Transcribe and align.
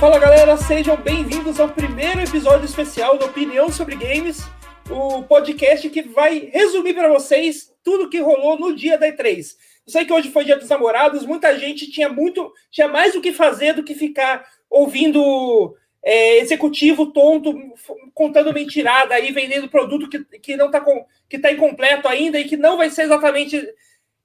Fala 0.00 0.16
galera, 0.20 0.56
sejam 0.56 0.96
bem-vindos 0.96 1.58
ao 1.58 1.70
primeiro 1.70 2.20
episódio 2.20 2.64
especial 2.64 3.18
do 3.18 3.24
Opinião 3.24 3.68
sobre 3.68 3.96
Games, 3.96 4.44
o 4.88 5.24
podcast 5.24 5.90
que 5.90 6.02
vai 6.02 6.50
resumir 6.52 6.94
para 6.94 7.08
vocês 7.08 7.74
tudo 7.82 8.08
que 8.08 8.20
rolou 8.20 8.56
no 8.56 8.76
dia 8.76 8.96
da 8.96 9.08
E3. 9.08 9.56
Eu 9.84 9.92
sei 9.92 10.04
que 10.04 10.12
hoje 10.12 10.30
foi 10.30 10.44
dia 10.44 10.56
dos 10.56 10.68
namorados, 10.68 11.26
muita 11.26 11.58
gente 11.58 11.90
tinha 11.90 12.08
muito, 12.08 12.52
tinha 12.70 12.86
mais 12.86 13.16
o 13.16 13.20
que 13.20 13.32
fazer 13.32 13.72
do 13.72 13.82
que 13.82 13.92
ficar 13.92 14.46
ouvindo 14.70 15.76
é, 16.00 16.38
executivo 16.38 17.06
tonto 17.06 17.52
contando 18.14 18.54
mentirada 18.54 19.16
aí, 19.16 19.32
vendendo 19.32 19.68
produto 19.68 20.08
que, 20.08 20.20
que 20.38 20.56
não 20.56 20.70
tá 20.70 20.80
com, 20.80 21.04
que 21.28 21.40
tá 21.40 21.50
incompleto 21.50 22.06
ainda 22.06 22.38
e 22.38 22.44
que 22.44 22.56
não 22.56 22.76
vai 22.76 22.88
ser 22.88 23.02
exatamente 23.02 23.68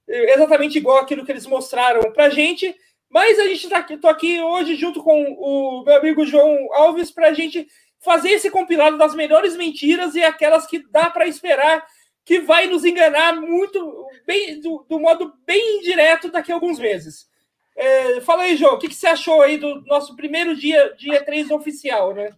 exatamente 0.06 0.78
igual 0.78 0.98
aquilo 0.98 1.24
que 1.24 1.32
eles 1.32 1.46
mostraram 1.46 2.12
pra 2.12 2.30
gente. 2.30 2.76
Mas 3.14 3.38
a 3.38 3.44
gente 3.44 3.62
está 3.62 3.78
aqui, 3.78 3.96
tô 3.96 4.08
aqui 4.08 4.42
hoje 4.42 4.74
junto 4.74 5.00
com 5.00 5.22
o 5.38 5.84
meu 5.84 5.96
amigo 5.98 6.26
João 6.26 6.68
Alves 6.72 7.12
para 7.12 7.28
a 7.28 7.32
gente 7.32 7.64
fazer 8.00 8.30
esse 8.30 8.50
compilado 8.50 8.98
das 8.98 9.14
melhores 9.14 9.56
mentiras 9.56 10.16
e 10.16 10.24
aquelas 10.24 10.66
que 10.66 10.80
dá 10.90 11.08
para 11.08 11.28
esperar 11.28 11.86
que 12.24 12.40
vai 12.40 12.66
nos 12.66 12.84
enganar 12.84 13.40
muito, 13.40 14.08
bem, 14.26 14.60
do, 14.60 14.84
do, 14.88 14.98
modo 14.98 15.32
bem 15.46 15.78
indireto 15.78 16.28
daqui 16.28 16.50
a 16.50 16.56
alguns 16.56 16.80
meses. 16.80 17.28
É, 17.76 18.20
fala 18.22 18.42
aí, 18.42 18.56
João, 18.56 18.74
o 18.74 18.78
que, 18.78 18.88
que, 18.88 18.96
você 18.96 19.06
achou 19.06 19.42
aí 19.42 19.58
do 19.58 19.80
nosso 19.82 20.16
primeiro 20.16 20.56
dia, 20.56 20.92
dia 20.98 21.24
3 21.24 21.52
oficial, 21.52 22.14
né? 22.14 22.34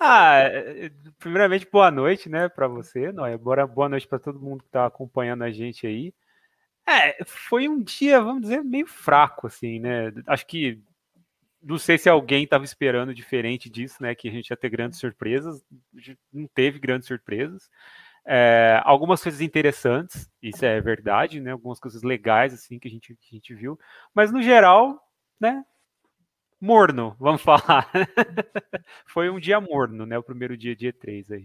Ah, 0.00 0.44
primeiramente, 1.18 1.68
boa 1.70 1.90
noite, 1.90 2.30
né, 2.30 2.48
para 2.48 2.66
você, 2.66 3.12
Noia. 3.12 3.36
Boa 3.36 3.90
noite 3.90 4.08
para 4.08 4.18
todo 4.18 4.40
mundo 4.40 4.62
que 4.62 4.68
está 4.68 4.86
acompanhando 4.86 5.44
a 5.44 5.50
gente 5.50 5.86
aí. 5.86 6.14
É, 6.86 7.24
foi 7.24 7.68
um 7.68 7.82
dia, 7.82 8.20
vamos 8.20 8.42
dizer, 8.42 8.62
meio 8.62 8.86
fraco, 8.86 9.46
assim, 9.46 9.78
né? 9.80 10.12
Acho 10.26 10.46
que 10.46 10.82
não 11.62 11.78
sei 11.78 11.96
se 11.96 12.08
alguém 12.08 12.44
estava 12.44 12.64
esperando 12.64 13.14
diferente 13.14 13.70
disso, 13.70 14.02
né? 14.02 14.14
Que 14.14 14.28
a 14.28 14.30
gente 14.30 14.50
ia 14.50 14.56
ter 14.56 14.68
grandes 14.68 14.98
surpresas. 14.98 15.64
Não 16.32 16.46
teve 16.48 16.78
grandes 16.78 17.08
surpresas. 17.08 17.70
É, 18.26 18.80
algumas 18.84 19.22
coisas 19.22 19.40
interessantes, 19.40 20.30
isso 20.42 20.64
é 20.64 20.80
verdade, 20.80 21.40
né? 21.40 21.52
Algumas 21.52 21.80
coisas 21.80 22.02
legais, 22.02 22.52
assim, 22.52 22.78
que 22.78 22.88
a 22.88 22.90
gente, 22.90 23.14
que 23.16 23.28
a 23.32 23.34
gente 23.34 23.54
viu. 23.54 23.78
Mas 24.14 24.30
no 24.30 24.42
geral, 24.42 25.00
né? 25.40 25.64
Morno, 26.60 27.16
vamos 27.18 27.40
falar. 27.42 27.90
Foi 29.06 29.30
um 29.30 29.40
dia 29.40 29.60
morno, 29.60 30.04
né? 30.04 30.18
O 30.18 30.22
primeiro 30.22 30.56
dia, 30.56 30.76
dia 30.76 30.92
3 30.92 31.30
aí. 31.30 31.44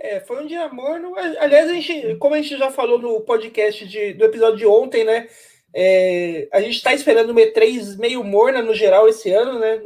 É, 0.00 0.20
foi 0.20 0.42
um 0.42 0.46
dia 0.46 0.68
morno. 0.68 1.14
Aliás, 1.16 1.68
a 1.68 1.72
gente, 1.72 2.16
como 2.16 2.34
a 2.34 2.40
gente 2.40 2.56
já 2.56 2.70
falou 2.70 2.98
no 2.98 3.20
podcast 3.22 3.86
de, 3.86 4.14
do 4.14 4.24
episódio 4.24 4.58
de 4.58 4.66
ontem, 4.66 5.04
né? 5.04 5.28
É, 5.74 6.48
a 6.52 6.60
gente 6.60 6.76
está 6.76 6.94
esperando 6.94 7.30
uma 7.30 7.40
E3 7.40 7.98
meio 7.98 8.22
morna 8.22 8.62
no 8.62 8.74
geral 8.74 9.08
esse 9.08 9.30
ano, 9.30 9.58
né? 9.58 9.80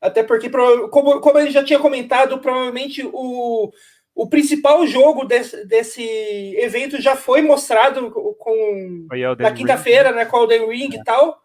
Até 0.00 0.22
porque, 0.22 0.50
como, 0.90 1.20
como 1.20 1.38
a 1.38 1.42
gente 1.42 1.54
já 1.54 1.64
tinha 1.64 1.78
comentado, 1.78 2.38
provavelmente 2.38 3.08
o, 3.12 3.72
o 4.14 4.28
principal 4.28 4.86
jogo 4.86 5.24
desse, 5.24 5.64
desse 5.66 6.02
evento 6.58 7.00
já 7.00 7.14
foi 7.14 7.42
mostrado 7.42 8.10
com 8.10 9.06
na 9.38 9.52
quinta-feira, 9.52 10.10
né? 10.10 10.24
Com 10.24 10.38
o 10.38 10.42
Elden 10.42 10.68
Ring 10.68 10.94
é. 10.94 11.00
e 11.00 11.04
tal. 11.04 11.40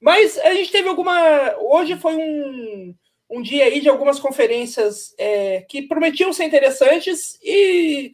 Mas 0.00 0.36
a 0.38 0.52
gente 0.52 0.72
teve 0.72 0.88
alguma. 0.88 1.54
Hoje 1.58 1.96
foi 1.96 2.14
um 2.16 2.94
um 3.30 3.42
dia 3.42 3.64
aí 3.64 3.80
de 3.80 3.88
algumas 3.88 4.18
conferências 4.18 5.14
é, 5.18 5.62
que 5.68 5.82
prometiam 5.82 6.32
ser 6.32 6.44
interessantes 6.44 7.38
e, 7.42 8.12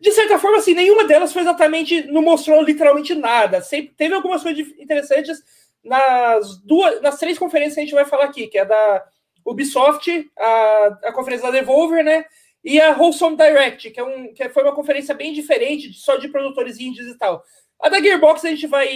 de 0.00 0.12
certa 0.12 0.38
forma, 0.38 0.58
assim, 0.58 0.74
nenhuma 0.74 1.04
delas 1.04 1.32
foi 1.32 1.42
exatamente, 1.42 2.06
não 2.06 2.22
mostrou 2.22 2.62
literalmente 2.62 3.14
nada. 3.14 3.60
Sempre, 3.60 3.94
teve 3.94 4.14
algumas 4.14 4.42
coisas 4.42 4.66
interessantes 4.78 5.42
nas 5.82 6.58
duas, 6.62 7.02
nas 7.02 7.18
três 7.18 7.38
conferências 7.38 7.74
que 7.74 7.80
a 7.80 7.84
gente 7.84 7.94
vai 7.94 8.06
falar 8.06 8.24
aqui, 8.24 8.46
que 8.46 8.58
é 8.58 8.64
da 8.64 9.04
Ubisoft, 9.44 10.30
a, 10.38 10.98
a 11.04 11.12
conferência 11.12 11.46
da 11.46 11.58
Devolver, 11.58 12.02
né? 12.02 12.24
E 12.64 12.80
a 12.80 12.96
Wholesome 12.96 13.36
Direct, 13.36 13.90
que, 13.90 14.00
é 14.00 14.02
um, 14.04 14.32
que 14.32 14.48
foi 14.48 14.62
uma 14.62 14.74
conferência 14.74 15.14
bem 15.14 15.34
diferente, 15.34 15.92
só 15.92 16.16
de 16.16 16.28
produtores 16.28 16.80
indies 16.80 17.06
e 17.06 17.18
tal. 17.18 17.44
A 17.78 17.90
da 17.90 18.00
Gearbox 18.00 18.42
a 18.46 18.48
gente 18.48 18.66
vai 18.66 18.88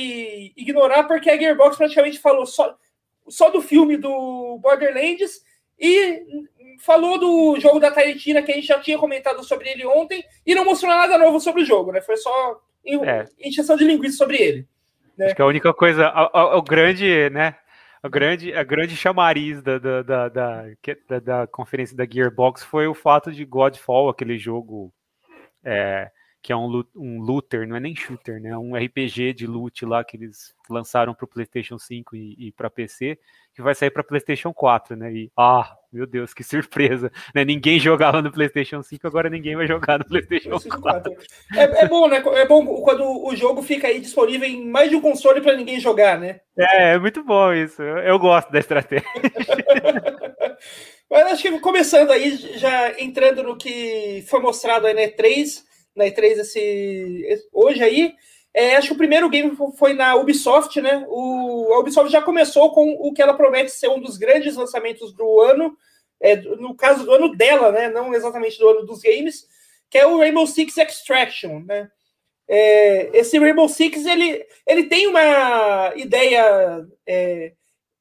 ignorar, 0.56 1.05
porque 1.05 1.29
a 1.29 1.37
Gearbox 1.37 1.77
praticamente 1.77 2.19
falou 2.19 2.47
só, 2.47 2.75
só 3.29 3.50
do 3.50 3.61
filme 3.61 3.99
do 3.99 4.59
Borderlands 4.62 5.43
e 5.78 6.22
falou 6.81 7.19
do 7.19 7.61
jogo 7.61 7.78
da 7.78 7.91
Tarentina, 7.91 8.43
que 8.43 8.53
a 8.53 8.55
gente 8.55 8.66
já 8.66 8.78
tinha 8.81 8.99
comentado 8.99 9.43
sobre 9.44 9.69
ele 9.69 9.87
ontem, 9.87 10.25
e 10.47 10.55
não 10.55 10.65
mostrou 10.65 10.93
nada 10.93 11.19
novo 11.19 11.41
sobre 11.41 11.62
o 11.62 11.65
jogo, 11.65 11.93
né? 11.93 12.00
Foi 12.00 12.16
só 12.16 12.61
é. 12.87 13.25
de 13.77 13.84
linguiça 13.84 14.17
sobre 14.17 14.37
ele. 14.37 14.69
Né? 15.17 15.27
Acho 15.27 15.37
que 15.37 15.43
a 15.43 15.47
única 15.47 15.75
coisa, 15.75 16.12
o 16.55 16.62
grande, 16.62 17.28
né? 17.31 17.56
A 18.00 18.09
grande, 18.09 18.55
a 18.55 18.62
grande 18.62 18.97
chamariz 18.97 19.61
da, 19.61 19.78
da, 19.78 20.03
da, 20.03 20.28
da, 20.28 21.19
da 21.21 21.47
conferência 21.49 21.97
da 21.97 22.06
Gearbox 22.09 22.62
foi 22.62 22.87
o 22.87 22.94
fato 22.94 23.33
de 23.33 23.44
Godfall, 23.44 24.09
aquele 24.09 24.38
jogo 24.38 24.93
é, 25.65 26.09
que 26.49 26.53
é 26.53 26.57
um, 26.57 26.83
um 26.97 27.21
looter, 27.21 27.69
não 27.69 27.77
é 27.77 27.81
nem 27.81 27.95
shooter, 27.95 28.41
né? 28.41 28.57
Um 28.57 28.75
RPG 28.75 29.35
de 29.35 29.47
loot 29.47 29.85
lá 29.85 30.03
que 30.03 30.17
eles 30.17 30.55
lançaram 30.71 31.13
para 31.13 31.27
o 31.27 31.29
PlayStation 31.29 31.79
5 31.79 32.17
e, 32.17 32.37
e 32.39 32.53
para 32.53 32.71
PC, 32.71 33.19
que 33.55 33.61
vai 33.61 33.75
sair 33.75 33.91
para 33.91 34.03
PlayStation 34.03 34.51
4, 34.55 34.97
né? 34.97 35.13
E 35.13 35.31
ah, 35.37 35.77
meu 35.93 36.07
Deus, 36.07 36.33
que 36.33 36.43
surpresa! 36.49 37.13
Né? 37.35 37.45
Ninguém 37.45 37.79
jogava 37.79 38.23
no 38.23 38.33
PlayStation 38.33 38.83
5, 38.83 39.07
agora 39.07 39.29
ninguém 39.29 39.57
vai 39.57 39.67
jogar 39.67 39.99
no 39.99 40.07
PlayStation 40.07 40.59
4. 40.59 41.13
É, 41.55 41.83
é 41.83 41.87
bom, 41.87 42.09
né? 42.09 42.25
É 42.37 42.47
bom 42.47 42.65
quando 42.81 43.05
o 43.27 43.37
jogo 43.37 43.61
fica 43.61 43.87
aí 43.87 44.01
disponível 44.01 44.49
em 44.49 44.67
mais 44.67 44.89
de 44.89 44.97
um 44.97 45.03
console 45.03 45.43
para 45.43 45.55
ninguém 45.55 45.79
jogar, 45.79 46.19
né? 46.19 46.41
É, 46.57 46.95
é 46.95 46.99
muito 46.99 47.23
bom 47.23 47.53
isso. 47.53 47.83
Eu 47.83 48.19
gosto 48.19 48.51
da 48.51 48.59
estratégia. 48.59 49.07
Mas 51.11 51.27
acho 51.27 51.43
que 51.43 51.61
começando 51.61 52.11
aí, 52.11 52.35
já 52.57 52.99
entrando 52.99 53.43
no 53.43 53.59
que 53.59 54.25
foi 54.27 54.41
mostrado 54.41 54.87
aí 54.87 54.95
na 54.95 55.03
E3, 55.03 55.68
na 55.99 56.07
E3 56.07 56.39
esse, 56.41 57.49
hoje 57.53 57.83
aí. 57.83 58.15
É, 58.55 58.77
acho 58.77 58.89
que 58.89 58.95
o 58.95 58.99
primeiro 58.99 59.29
game 59.29 59.55
foi 59.77 59.93
na 59.93 60.17
Ubisoft, 60.17 60.81
né? 60.81 61.05
O, 61.09 61.73
a 61.75 61.81
Ubisoft 61.81 62.11
já 62.11 62.23
começou 62.23 62.73
com 62.73 62.93
o 62.93 63.13
que 63.13 63.21
ela 63.21 63.35
promete 63.35 63.71
ser 63.71 63.89
um 63.89 64.01
dos 64.01 64.17
grandes 64.17 64.57
lançamentos 64.57 65.13
do 65.13 65.41
ano, 65.43 65.77
é, 66.21 66.37
no 66.37 66.75
caso 66.75 67.05
do 67.05 67.13
ano 67.13 67.37
dela, 67.37 67.71
né? 67.71 67.89
Não 67.91 68.15
exatamente 68.15 68.59
do 68.59 68.69
ano 68.69 68.87
dos 68.87 69.01
games, 69.01 69.47
que 69.91 69.99
é 69.99 70.07
o 70.07 70.19
Rainbow 70.19 70.47
Six 70.47 70.77
Extraction, 70.77 71.61
né? 71.61 71.91
É, 72.49 73.11
esse 73.19 73.39
Rainbow 73.39 73.69
Six 73.69 74.07
ele, 74.07 74.45
ele 74.67 74.85
tem 74.85 75.07
uma 75.07 75.93
ideia 75.95 76.87
é, 77.07 77.53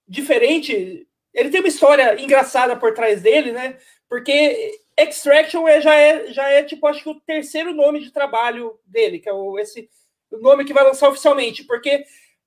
diferente, 0.08 1.06
ele 1.34 1.50
tem 1.50 1.59
uma 1.59 1.68
história 1.68 2.19
engraçada 2.19 2.75
por 2.78 2.94
trás 2.94 3.22
dele, 3.22 3.52
né? 3.52 3.78
Porque 4.08 4.79
Extraction 4.97 5.68
é, 5.68 5.80
já, 5.80 5.94
é, 5.96 6.34
já 6.34 6.50
é, 6.50 6.63
tipo, 6.63 6.88
acho 6.88 7.03
que 7.03 7.09
o 7.09 7.19
terceiro 7.22 7.74
nome 7.74 8.00
de 8.00 8.12
trabalho 8.12 8.80
dele, 8.85 9.19
que 9.19 9.30
é 9.30 9.34
o, 9.34 9.59
esse 9.59 9.90
o 10.31 10.40
nome 10.40 10.66
que 10.66 10.74
vai 10.74 10.84
lançar 10.84 11.09
oficialmente, 11.09 11.63
porque 11.63 12.03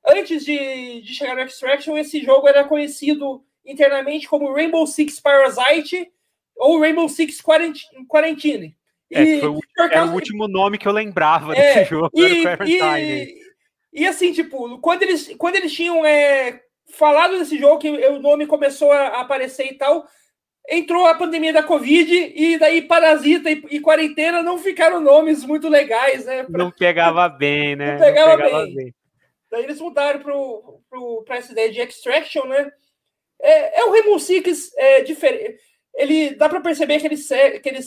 antes 0.06 0.44
de, 0.44 1.00
de 1.00 1.14
chegar 1.14 1.34
no 1.34 1.42
Extraction, 1.42 1.96
esse 1.96 2.20
jogo 2.20 2.48
era 2.48 2.64
conhecido 2.64 3.42
internamente 3.64 4.28
como 4.28 4.52
Rainbow 4.52 4.86
Six 4.86 5.20
Parasite 5.20 6.10
ou 6.56 6.80
Rainbow 6.80 7.08
Six 7.08 7.40
Quarantine. 7.40 8.76
É, 9.12 9.40
foi 9.40 9.48
o, 9.48 9.60
é 9.90 10.02
o 10.02 10.12
último 10.12 10.46
nome 10.46 10.78
que 10.78 10.86
eu 10.86 10.92
lembrava 10.92 11.54
é, 11.54 11.74
desse 11.74 11.90
jogo. 11.90 12.10
E, 12.14 12.44
e, 12.66 13.34
e, 13.92 14.06
assim, 14.06 14.32
tipo, 14.32 14.78
quando 14.78 15.02
eles, 15.02 15.34
quando 15.36 15.56
eles 15.56 15.72
tinham 15.72 16.04
é, 16.06 16.62
falado 16.92 17.36
desse 17.36 17.58
jogo, 17.58 17.78
que 17.78 17.90
o 17.90 18.20
nome 18.20 18.46
começou 18.46 18.92
a 18.92 19.20
aparecer 19.20 19.66
e 19.66 19.74
tal, 19.74 20.06
entrou 20.70 21.04
a 21.04 21.14
pandemia 21.14 21.52
da 21.52 21.64
Covid 21.64 22.32
e 22.34 22.56
daí 22.56 22.80
Parasita 22.82 23.50
e, 23.50 23.62
e 23.70 23.80
Quarentena 23.80 24.40
não 24.40 24.56
ficaram 24.56 25.00
nomes 25.00 25.44
muito 25.44 25.68
legais, 25.68 26.24
né? 26.24 26.44
Pra... 26.44 26.58
Não 26.58 26.70
pegava 26.70 27.28
bem, 27.28 27.74
né? 27.74 27.94
Não 27.98 27.98
pegava, 27.98 28.36
não 28.36 28.44
pegava 28.44 28.64
bem. 28.66 28.74
bem. 28.76 28.94
Daí 29.50 29.64
eles 29.64 29.80
mudaram 29.80 30.20
para 31.24 31.36
essa 31.36 31.50
ideia 31.50 31.72
de 31.72 31.80
Extraction, 31.80 32.44
né? 32.44 32.70
É, 33.42 33.80
é 33.80 33.84
um 33.84 33.90
Rainbow 33.90 34.18
Six 34.20 34.72
é, 34.76 35.02
diferente. 35.02 35.58
Ele 35.92 36.36
dá 36.36 36.48
para 36.48 36.60
perceber 36.60 37.00
que 37.00 37.06
ele, 37.06 37.16
segue, 37.16 37.58
que 37.58 37.68
ele 37.68 37.80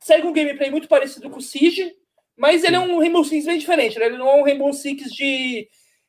segue 0.00 0.26
um 0.26 0.32
gameplay 0.32 0.70
muito 0.70 0.88
parecido 0.88 1.28
com 1.28 1.38
o 1.38 1.42
Siege, 1.42 1.94
mas 2.34 2.64
ele 2.64 2.76
é 2.76 2.80
um 2.80 2.98
Rainbow 2.98 3.22
Six 3.22 3.44
bem 3.44 3.58
diferente. 3.58 3.98
Né? 3.98 4.06
Ele 4.06 4.16
não 4.16 4.28
é 4.28 4.34
um 4.36 4.44
Rainbow 4.44 4.72
Six 4.72 5.12
de 5.12 5.68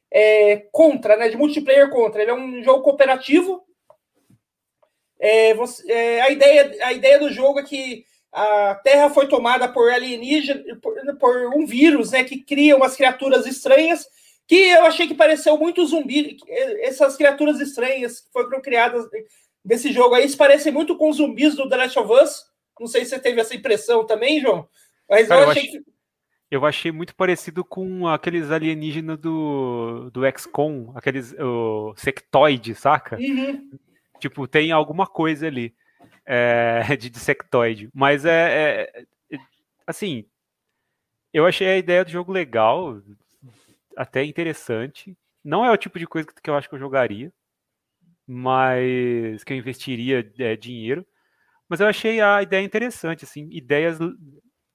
é, 0.09 0.63
contra, 0.71 1.17
né? 1.17 1.27
De 1.27 1.35
multiplayer 1.35 1.89
contra. 1.89 2.21
Ele 2.21 2.31
é 2.31 2.35
um 2.35 2.63
jogo 2.63 2.83
cooperativo 2.83 3.61
é, 5.23 5.53
você, 5.53 5.89
é, 5.89 6.19
a, 6.19 6.29
ideia, 6.29 6.75
a 6.81 6.91
ideia 6.91 7.17
do 7.17 7.31
jogo 7.31 7.57
é 7.57 7.63
que 7.63 8.05
a 8.29 8.75
Terra 8.83 9.09
foi 9.09 9.25
tomada 9.25 9.69
por 9.69 9.89
alienígenas, 9.89 10.61
por, 10.81 10.93
por, 11.15 11.55
um 11.55 11.65
vírus, 11.65 12.11
né, 12.11 12.25
que 12.25 12.43
cria 12.43 12.75
umas 12.75 12.97
criaturas 12.97 13.45
estranhas, 13.45 14.05
que 14.45 14.55
eu 14.55 14.83
achei 14.83 15.07
que 15.07 15.15
pareceu 15.15 15.57
muito 15.57 15.85
zumbi. 15.85 16.35
Essas 16.81 17.15
criaturas 17.15 17.61
estranhas 17.61 18.19
que 18.19 18.31
foram 18.33 18.61
criadas 18.61 19.05
desse 19.63 19.93
jogo 19.93 20.13
aí, 20.13 20.27
se 20.27 20.35
parecem 20.35 20.73
muito 20.73 20.97
com 20.97 21.09
os 21.09 21.15
zumbis 21.15 21.55
do 21.55 21.69
The 21.69 21.77
Last 21.77 21.99
of 21.99 22.11
Us. 22.11 22.43
Não 22.77 22.87
sei 22.87 23.05
se 23.05 23.11
você 23.11 23.19
teve 23.19 23.39
essa 23.39 23.55
impressão 23.55 24.05
também, 24.05 24.41
João, 24.41 24.67
mas 25.09 25.29
Cara, 25.29 25.43
eu, 25.43 25.49
achei 25.51 25.67
que... 25.67 25.81
Eu 26.51 26.65
achei 26.65 26.91
muito 26.91 27.15
parecido 27.15 27.63
com 27.63 28.09
aqueles 28.09 28.51
alienígenas 28.51 29.17
do, 29.17 30.09
do 30.11 30.21
XCOM, 30.37 30.91
aqueles 30.95 31.33
o 31.39 31.93
sectoide, 31.95 32.75
saca? 32.75 33.17
Uhum. 33.17 33.69
Tipo, 34.23 34.47
tem 34.47 34.71
alguma 34.71 35.05
coisa 35.05 35.47
ali 35.47 35.75
é, 36.25 36.81
de 36.95 37.09
dissectoide. 37.09 37.89
Mas 37.93 38.23
é, 38.23 38.85
é, 38.95 39.05
é, 39.31 39.37
Assim, 39.85 40.25
eu 41.33 41.45
achei 41.45 41.67
a 41.67 41.77
ideia 41.77 42.05
do 42.05 42.11
jogo 42.11 42.31
legal, 42.31 43.01
até 43.97 44.23
interessante. 44.23 45.13
Não 45.43 45.65
é 45.65 45.71
o 45.71 45.77
tipo 45.77 45.99
de 45.99 46.07
coisa 46.07 46.29
que 46.41 46.49
eu 46.49 46.55
acho 46.55 46.69
que 46.69 46.75
eu 46.75 46.79
jogaria, 46.79 47.33
mas 48.25 49.43
que 49.43 49.51
eu 49.51 49.57
investiria 49.57 50.31
é, 50.39 50.55
dinheiro. 50.55 51.05
Mas 51.67 51.81
eu 51.81 51.87
achei 51.87 52.21
a 52.21 52.41
ideia 52.41 52.63
interessante, 52.63 53.25
assim, 53.25 53.49
ideias 53.51 53.99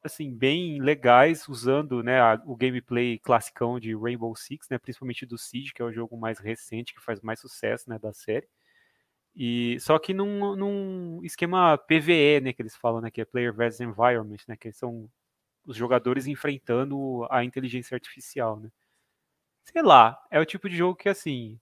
assim 0.05 0.31
bem 0.37 0.79
legais 0.83 1.49
usando 1.49 2.03
né, 2.03 2.21
a, 2.21 2.39
o 2.45 2.55
gameplay 2.55 3.19
classicão 3.19 3.81
de 3.81 3.97
Rainbow 3.97 4.37
Six, 4.37 4.69
né, 4.71 4.79
principalmente 4.79 5.25
do 5.25 5.39
Siege, 5.39 5.73
que 5.73 5.81
é 5.81 5.85
o 5.87 5.93
jogo 5.93 6.19
mais 6.19 6.39
recente 6.39 6.95
que 6.95 7.01
faz 7.01 7.23
mais 7.23 7.41
sucesso 7.41 7.89
né, 7.89 7.99
da 7.99 8.13
série. 8.13 8.47
E 9.35 9.79
só 9.81 9.99
que 9.99 10.13
num, 10.13 10.57
num 10.57 11.21
esquema 11.25 11.79
PVE, 11.79 12.41
né, 12.41 12.53
que 12.53 12.63
eles 12.63 12.75
falam, 12.77 13.01
né, 13.01 13.11
que 13.11 13.21
é 13.21 13.25
Player 13.25 13.55
versus 13.55 13.81
Environment, 13.81 14.39
né, 14.49 14.57
que 14.57 14.73
são 14.73 15.09
os 15.65 15.77
jogadores 15.77 16.27
enfrentando 16.27 17.27
a 17.31 17.45
inteligência 17.45 17.95
artificial, 17.95 18.59
né? 18.59 18.71
Sei 19.65 19.83
lá, 19.83 20.19
é 20.31 20.41
o 20.41 20.47
tipo 20.47 20.69
de 20.69 20.77
jogo 20.77 20.97
que 20.97 21.09
assim, 21.09 21.61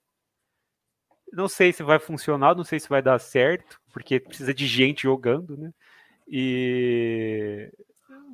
não 1.32 1.48
sei 1.48 1.72
se 1.72 1.82
vai 1.82 1.98
funcionar, 1.98 2.54
não 2.54 2.64
sei 2.64 2.78
se 2.78 2.88
vai 2.88 3.02
dar 3.02 3.18
certo, 3.18 3.80
porque 3.92 4.20
precisa 4.20 4.54
de 4.54 4.66
gente 4.66 5.02
jogando, 5.02 5.56
né? 5.56 5.72
E 6.28 7.72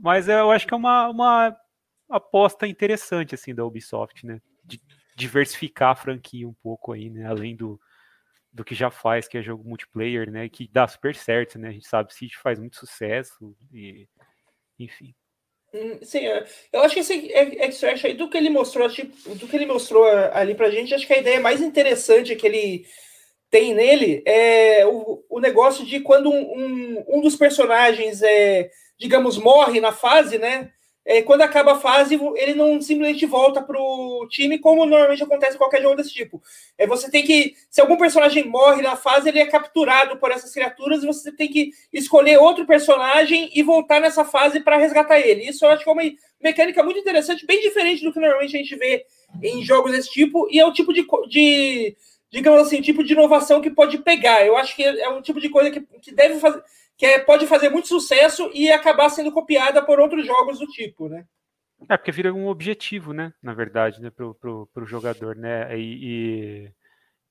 mas 0.02 0.28
eu 0.28 0.50
acho 0.50 0.66
que 0.66 0.74
é 0.74 0.76
uma, 0.76 1.08
uma 1.08 1.56
aposta 2.08 2.66
interessante 2.66 3.34
assim 3.34 3.54
da 3.54 3.64
Ubisoft, 3.64 4.26
né? 4.26 4.40
De 4.64 4.80
diversificar 5.16 5.90
a 5.90 5.96
franquia 5.96 6.48
um 6.48 6.54
pouco 6.54 6.92
aí, 6.92 7.10
né? 7.10 7.26
Além 7.26 7.56
do, 7.56 7.80
do 8.52 8.64
que 8.64 8.74
já 8.74 8.90
faz, 8.90 9.26
que 9.26 9.38
é 9.38 9.42
jogo 9.42 9.66
multiplayer, 9.66 10.30
né? 10.30 10.48
Que 10.48 10.68
dá 10.70 10.86
super 10.86 11.14
certo, 11.14 11.58
né? 11.58 11.68
A 11.68 11.72
gente 11.72 11.88
sabe, 11.88 12.12
City 12.12 12.36
faz 12.36 12.58
muito 12.58 12.76
sucesso 12.76 13.54
e 13.72 14.06
enfim. 14.78 15.14
Hum, 15.74 15.98
sim, 16.02 16.26
é, 16.26 16.44
eu 16.70 16.82
acho 16.82 16.94
que 16.94 17.00
esse 17.00 17.32
extract 17.32 18.06
aí 18.06 18.12
do 18.12 18.28
que 18.28 18.36
ele 18.36 18.50
mostrou, 18.50 18.86
do 18.88 19.48
que 19.48 19.56
ele 19.56 19.64
mostrou 19.64 20.04
ali 20.04 20.54
pra 20.54 20.70
gente, 20.70 20.92
acho 20.92 21.06
que 21.06 21.14
a 21.14 21.18
ideia 21.18 21.40
mais 21.40 21.62
interessante 21.62 22.36
que 22.36 22.46
ele 22.46 22.86
tem 23.48 23.72
nele 23.74 24.22
é 24.26 24.84
o, 24.86 25.24
o 25.30 25.40
negócio 25.40 25.84
de 25.86 26.00
quando 26.00 26.30
um, 26.30 26.58
um, 26.58 27.04
um 27.08 27.20
dos 27.22 27.36
personagens 27.36 28.22
é, 28.22 28.70
digamos, 28.98 29.38
morre 29.38 29.80
na 29.80 29.92
fase, 29.92 30.38
né? 30.38 30.70
É, 31.04 31.20
quando 31.22 31.42
acaba 31.42 31.72
a 31.72 31.80
fase, 31.80 32.18
ele 32.36 32.54
não 32.54 32.80
simplesmente 32.80 33.26
volta 33.26 33.60
para 33.60 33.80
o 33.80 34.26
time, 34.28 34.58
como 34.58 34.86
normalmente 34.86 35.22
acontece 35.22 35.56
em 35.56 35.58
qualquer 35.58 35.82
jogo 35.82 35.96
desse 35.96 36.12
tipo. 36.12 36.40
É, 36.78 36.86
você 36.86 37.10
tem 37.10 37.24
que. 37.24 37.54
Se 37.70 37.80
algum 37.80 37.96
personagem 37.96 38.44
morre 38.44 38.82
na 38.82 38.94
fase, 38.94 39.28
ele 39.28 39.40
é 39.40 39.46
capturado 39.46 40.16
por 40.18 40.30
essas 40.30 40.52
criaturas, 40.52 41.02
e 41.02 41.06
você 41.06 41.32
tem 41.32 41.48
que 41.48 41.72
escolher 41.92 42.38
outro 42.38 42.64
personagem 42.64 43.50
e 43.52 43.62
voltar 43.62 44.00
nessa 44.00 44.24
fase 44.24 44.60
para 44.60 44.76
resgatar 44.76 45.18
ele. 45.18 45.48
Isso 45.48 45.64
eu 45.64 45.70
acho 45.70 45.82
que 45.82 45.90
é 45.90 45.92
uma 45.92 46.02
mecânica 46.40 46.82
muito 46.84 47.00
interessante, 47.00 47.46
bem 47.46 47.60
diferente 47.60 48.04
do 48.04 48.12
que 48.12 48.20
normalmente 48.20 48.56
a 48.56 48.60
gente 48.60 48.76
vê 48.76 49.04
em 49.42 49.64
jogos 49.64 49.92
desse 49.92 50.10
tipo, 50.10 50.46
e 50.50 50.60
é 50.60 50.66
o 50.66 50.72
tipo 50.72 50.92
de. 50.92 51.04
de 51.28 51.96
digamos 52.30 52.62
assim, 52.62 52.80
tipo 52.80 53.04
de 53.04 53.12
inovação 53.12 53.60
que 53.60 53.70
pode 53.70 53.98
pegar. 53.98 54.46
Eu 54.46 54.56
acho 54.56 54.74
que 54.74 54.82
é 54.82 55.08
um 55.10 55.20
tipo 55.20 55.40
de 55.40 55.50
coisa 55.50 55.70
que, 55.70 55.80
que 56.00 56.14
deve 56.14 56.38
fazer 56.38 56.62
que 57.02 57.06
é, 57.06 57.18
pode 57.18 57.48
fazer 57.48 57.68
muito 57.68 57.88
sucesso 57.88 58.48
e 58.54 58.70
acabar 58.70 59.08
sendo 59.08 59.32
copiada 59.32 59.84
por 59.84 59.98
outros 59.98 60.24
jogos 60.24 60.60
do 60.60 60.68
tipo, 60.68 61.08
né? 61.08 61.26
É, 61.88 61.96
porque 61.96 62.12
vira 62.12 62.32
um 62.32 62.46
objetivo, 62.46 63.12
né? 63.12 63.34
Na 63.42 63.52
verdade, 63.52 64.00
né? 64.00 64.08
Pro, 64.08 64.36
pro, 64.36 64.68
pro 64.72 64.86
jogador, 64.86 65.34
né? 65.34 65.76
E, 65.76 65.98
e, 66.00 66.72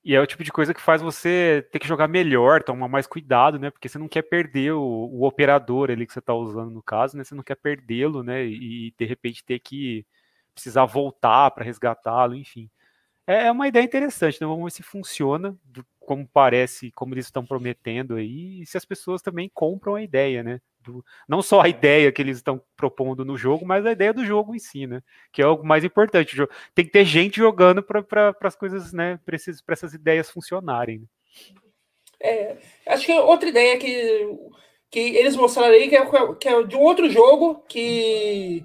e, 0.04 0.14
é 0.14 0.20
o 0.20 0.26
tipo 0.26 0.44
de 0.44 0.52
coisa 0.52 0.74
que 0.74 0.80
faz 0.82 1.00
você 1.00 1.66
ter 1.72 1.78
que 1.78 1.88
jogar 1.88 2.06
melhor, 2.06 2.62
tomar 2.62 2.86
mais 2.86 3.06
cuidado, 3.06 3.58
né? 3.58 3.70
Porque 3.70 3.88
você 3.88 3.96
não 3.96 4.08
quer 4.08 4.20
perder 4.20 4.72
o, 4.72 4.82
o 4.82 5.24
operador 5.24 5.90
ali 5.90 6.06
que 6.06 6.12
você 6.12 6.18
está 6.18 6.34
usando 6.34 6.70
no 6.70 6.82
caso, 6.82 7.16
né? 7.16 7.24
Você 7.24 7.34
não 7.34 7.42
quer 7.42 7.56
perdê-lo, 7.56 8.22
né? 8.22 8.44
E, 8.44 8.88
e 8.88 8.94
de 8.98 9.06
repente 9.06 9.42
ter 9.42 9.58
que 9.58 10.04
precisar 10.54 10.84
voltar 10.84 11.50
para 11.50 11.64
resgatá-lo, 11.64 12.34
enfim. 12.34 12.68
É, 13.26 13.46
é 13.46 13.50
uma 13.50 13.68
ideia 13.68 13.84
interessante, 13.84 14.38
né? 14.38 14.46
Vamos 14.46 14.64
ver 14.64 14.76
se 14.76 14.82
funciona, 14.82 15.56
como 16.06 16.28
parece, 16.32 16.90
como 16.92 17.14
eles 17.14 17.26
estão 17.26 17.44
prometendo 17.44 18.16
aí, 18.16 18.62
e 18.62 18.66
se 18.66 18.76
as 18.76 18.84
pessoas 18.84 19.22
também 19.22 19.50
compram 19.52 19.94
a 19.94 20.02
ideia, 20.02 20.42
né? 20.42 20.60
Do, 20.80 21.04
não 21.28 21.40
só 21.40 21.60
a 21.60 21.68
ideia 21.68 22.10
que 22.10 22.20
eles 22.20 22.38
estão 22.38 22.60
propondo 22.76 23.24
no 23.24 23.36
jogo, 23.36 23.64
mas 23.64 23.86
a 23.86 23.92
ideia 23.92 24.12
do 24.12 24.24
jogo 24.24 24.54
em 24.54 24.58
si, 24.58 24.86
né? 24.86 25.00
Que 25.32 25.40
é 25.40 25.46
o 25.46 25.62
mais 25.62 25.84
importante. 25.84 26.36
Tem 26.74 26.84
que 26.84 26.90
ter 26.90 27.04
gente 27.04 27.36
jogando 27.36 27.82
para 27.82 28.34
as 28.42 28.56
coisas, 28.56 28.92
né? 28.92 29.18
Para 29.24 29.36
essas 29.72 29.94
ideias 29.94 30.30
funcionarem. 30.30 31.00
Né? 31.00 31.06
É, 32.20 32.56
acho 32.86 33.06
que 33.06 33.12
outra 33.12 33.48
ideia 33.48 33.78
que, 33.78 34.38
que 34.90 35.00
eles 35.00 35.36
mostraram 35.36 35.74
aí, 35.74 35.88
que 35.88 35.96
é, 35.96 36.34
que 36.34 36.48
é 36.48 36.62
de 36.62 36.76
um 36.76 36.80
outro 36.80 37.10
jogo 37.10 37.64
que 37.68 38.64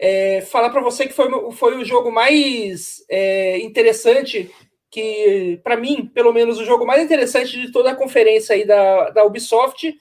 é, 0.00 0.40
falar 0.40 0.70
para 0.70 0.80
você 0.80 1.06
que 1.06 1.12
foi, 1.12 1.28
foi 1.52 1.76
o 1.76 1.84
jogo 1.84 2.10
mais 2.10 3.04
é, 3.08 3.58
interessante, 3.58 4.50
que 4.92 5.58
para 5.64 5.76
mim, 5.76 6.06
pelo 6.12 6.32
menos, 6.32 6.60
o 6.60 6.64
jogo 6.64 6.86
mais 6.86 7.02
interessante 7.02 7.58
de 7.58 7.72
toda 7.72 7.90
a 7.90 7.96
conferência 7.96 8.54
aí 8.54 8.66
da, 8.66 9.10
da 9.10 9.24
Ubisoft, 9.24 9.92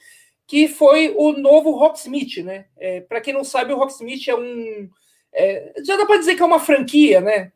que 0.46 0.68
foi 0.68 1.16
o 1.18 1.32
novo 1.32 1.72
Rocksmith, 1.72 2.44
né? 2.44 2.66
É, 2.78 3.00
para 3.00 3.22
quem 3.22 3.34
não 3.34 3.44
sabe, 3.44 3.72
o 3.72 3.78
Rocksmith 3.78 4.28
é 4.28 4.36
um 4.36 4.90
é, 5.34 5.72
já 5.86 5.96
dá 5.96 6.06
para 6.06 6.18
dizer 6.18 6.36
que 6.36 6.44
é 6.44 6.46
uma 6.46 6.60
franquia, 6.60 7.22
né? 7.22 7.54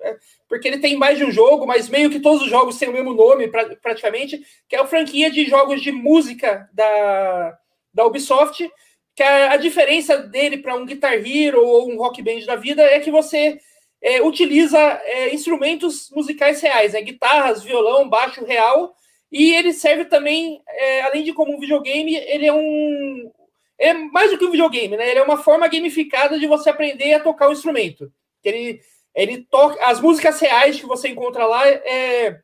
É, 0.00 0.16
porque 0.48 0.66
ele 0.66 0.78
tem 0.78 0.96
mais 0.96 1.18
de 1.18 1.24
um 1.24 1.30
jogo, 1.30 1.66
mas 1.66 1.90
meio 1.90 2.08
que 2.08 2.20
todos 2.20 2.42
os 2.42 2.48
jogos 2.48 2.78
têm 2.78 2.88
o 2.88 2.92
mesmo 2.92 3.12
nome, 3.12 3.48
pra, 3.48 3.76
praticamente, 3.76 4.40
que 4.66 4.74
é 4.74 4.80
a 4.80 4.86
franquia 4.86 5.30
de 5.30 5.44
jogos 5.44 5.82
de 5.82 5.92
música 5.92 6.70
da, 6.72 7.58
da 7.92 8.06
Ubisoft 8.06 8.66
que 9.14 9.22
a, 9.22 9.52
a 9.52 9.56
diferença 9.56 10.16
dele 10.16 10.58
para 10.58 10.74
um 10.74 10.86
Guitar 10.86 11.14
Hero 11.14 11.62
ou 11.62 11.90
um 11.90 11.98
Rock 11.98 12.22
Band 12.22 12.46
da 12.46 12.56
vida 12.56 12.82
é 12.82 12.98
que 12.98 13.10
você 13.10 13.58
é, 14.02 14.20
utiliza 14.20 14.78
é, 14.78 15.32
instrumentos 15.32 16.10
musicais 16.10 16.60
reais, 16.60 16.92
né? 16.92 17.00
guitarras, 17.00 17.62
violão, 17.62 18.08
baixo 18.08 18.44
real, 18.44 18.94
e 19.30 19.54
ele 19.54 19.72
serve 19.72 20.06
também, 20.06 20.60
é, 20.66 21.02
além 21.02 21.22
de 21.22 21.32
como 21.32 21.56
um 21.56 21.60
videogame, 21.60 22.16
ele 22.16 22.46
é 22.46 22.52
um 22.52 23.30
é 23.78 23.94
mais 23.94 24.30
do 24.30 24.38
que 24.38 24.44
um 24.44 24.50
videogame, 24.50 24.96
né? 24.96 25.10
Ele 25.10 25.18
é 25.18 25.22
uma 25.22 25.42
forma 25.42 25.66
gamificada 25.66 26.38
de 26.38 26.46
você 26.46 26.70
aprender 26.70 27.14
a 27.14 27.20
tocar 27.20 27.48
o 27.48 27.52
instrumento. 27.52 28.12
Ele, 28.44 28.80
ele 29.12 29.38
toca 29.50 29.84
as 29.84 30.00
músicas 30.00 30.38
reais 30.40 30.78
que 30.78 30.86
você 30.86 31.08
encontra 31.08 31.46
lá, 31.46 31.68
é, 31.68 32.38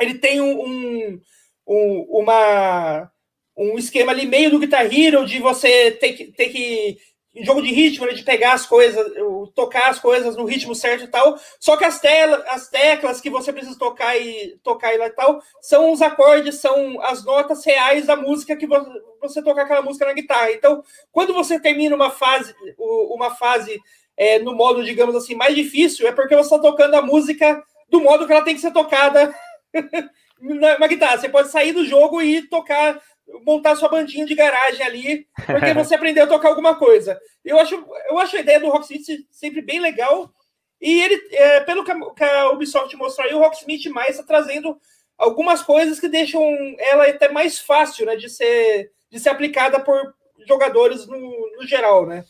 ele 0.00 0.14
tem 0.14 0.40
um, 0.40 1.20
um, 1.66 2.06
uma 2.08 3.10
um 3.56 3.78
esquema 3.78 4.12
ali 4.12 4.26
meio 4.26 4.50
do 4.50 4.58
Guitar 4.58 4.86
Hero 4.86 5.26
de 5.26 5.38
você 5.38 5.90
ter 5.90 6.14
que, 6.14 6.24
ter 6.32 6.48
que 6.48 6.98
jogo 7.36 7.62
de 7.62 7.72
ritmo, 7.72 8.04
né, 8.04 8.12
de 8.12 8.22
pegar 8.22 8.52
as 8.52 8.66
coisas, 8.66 9.06
tocar 9.54 9.88
as 9.88 9.98
coisas 9.98 10.36
no 10.36 10.44
ritmo 10.44 10.74
certo 10.74 11.04
e 11.04 11.08
tal. 11.08 11.38
Só 11.58 11.76
que 11.76 11.84
as, 11.84 11.98
tela, 11.98 12.44
as 12.48 12.68
teclas 12.68 13.20
que 13.20 13.30
você 13.30 13.52
precisa 13.52 13.78
tocar 13.78 14.16
e 14.18 14.58
tocar 14.62 14.94
e 14.94 15.10
tal 15.10 15.42
são 15.60 15.92
os 15.92 16.02
acordes, 16.02 16.56
são 16.56 17.00
as 17.02 17.24
notas 17.24 17.64
reais 17.64 18.06
da 18.06 18.16
música 18.16 18.56
que 18.56 18.66
você, 18.66 18.90
você 19.20 19.42
tocar 19.42 19.62
aquela 19.62 19.82
música 19.82 20.04
na 20.04 20.12
guitarra. 20.12 20.52
Então, 20.52 20.84
quando 21.10 21.32
você 21.32 21.58
termina 21.58 21.96
uma 21.96 22.10
fase, 22.10 22.54
uma 22.78 23.34
fase 23.34 23.80
é, 24.16 24.38
no 24.38 24.54
modo, 24.54 24.84
digamos 24.84 25.16
assim, 25.16 25.34
mais 25.34 25.54
difícil, 25.54 26.06
é 26.06 26.12
porque 26.12 26.36
você 26.36 26.54
está 26.54 26.58
tocando 26.58 26.94
a 26.94 27.02
música 27.02 27.62
do 27.88 28.00
modo 28.00 28.26
que 28.26 28.32
ela 28.32 28.44
tem 28.44 28.54
que 28.54 28.60
ser 28.60 28.72
tocada 28.72 29.34
na, 30.40 30.86
guitarra. 30.86 31.18
Você 31.18 31.28
pode 31.28 31.48
sair 31.50 31.72
do 31.72 31.84
jogo 31.84 32.20
e 32.20 32.42
tocar 32.42 33.00
montar 33.44 33.76
sua 33.76 33.88
bandinha 33.88 34.26
de 34.26 34.34
garagem 34.34 34.84
ali, 34.84 35.26
porque 35.46 35.72
você 35.74 35.94
aprendeu 35.94 36.24
a 36.24 36.28
tocar 36.28 36.48
alguma 36.48 36.74
coisa. 36.76 37.20
Eu 37.44 37.58
acho, 37.58 37.74
eu 38.08 38.18
acho 38.18 38.36
a 38.36 38.40
ideia 38.40 38.60
do 38.60 38.68
Rocksmith 38.68 39.26
sempre 39.30 39.62
bem 39.62 39.80
legal. 39.80 40.32
E 40.80 41.00
ele, 41.00 41.20
é, 41.32 41.60
pelo 41.60 41.84
que 41.84 42.24
a 42.24 42.50
Ubisoft 42.50 42.96
mostrou 42.96 43.26
aí, 43.26 43.34
o 43.34 43.38
Rocksmith 43.38 43.88
mais 43.90 44.10
está 44.10 44.22
trazendo 44.24 44.76
algumas 45.16 45.62
coisas 45.62 46.00
que 46.00 46.08
deixam 46.08 46.42
ela 46.78 47.06
até 47.06 47.30
mais 47.30 47.58
fácil 47.58 48.06
né, 48.06 48.16
de, 48.16 48.28
ser, 48.28 48.90
de 49.10 49.20
ser 49.20 49.28
aplicada 49.28 49.78
por 49.78 50.14
jogadores 50.46 51.06
no, 51.06 51.18
no 51.56 51.66
geral, 51.66 52.06
né? 52.06 52.24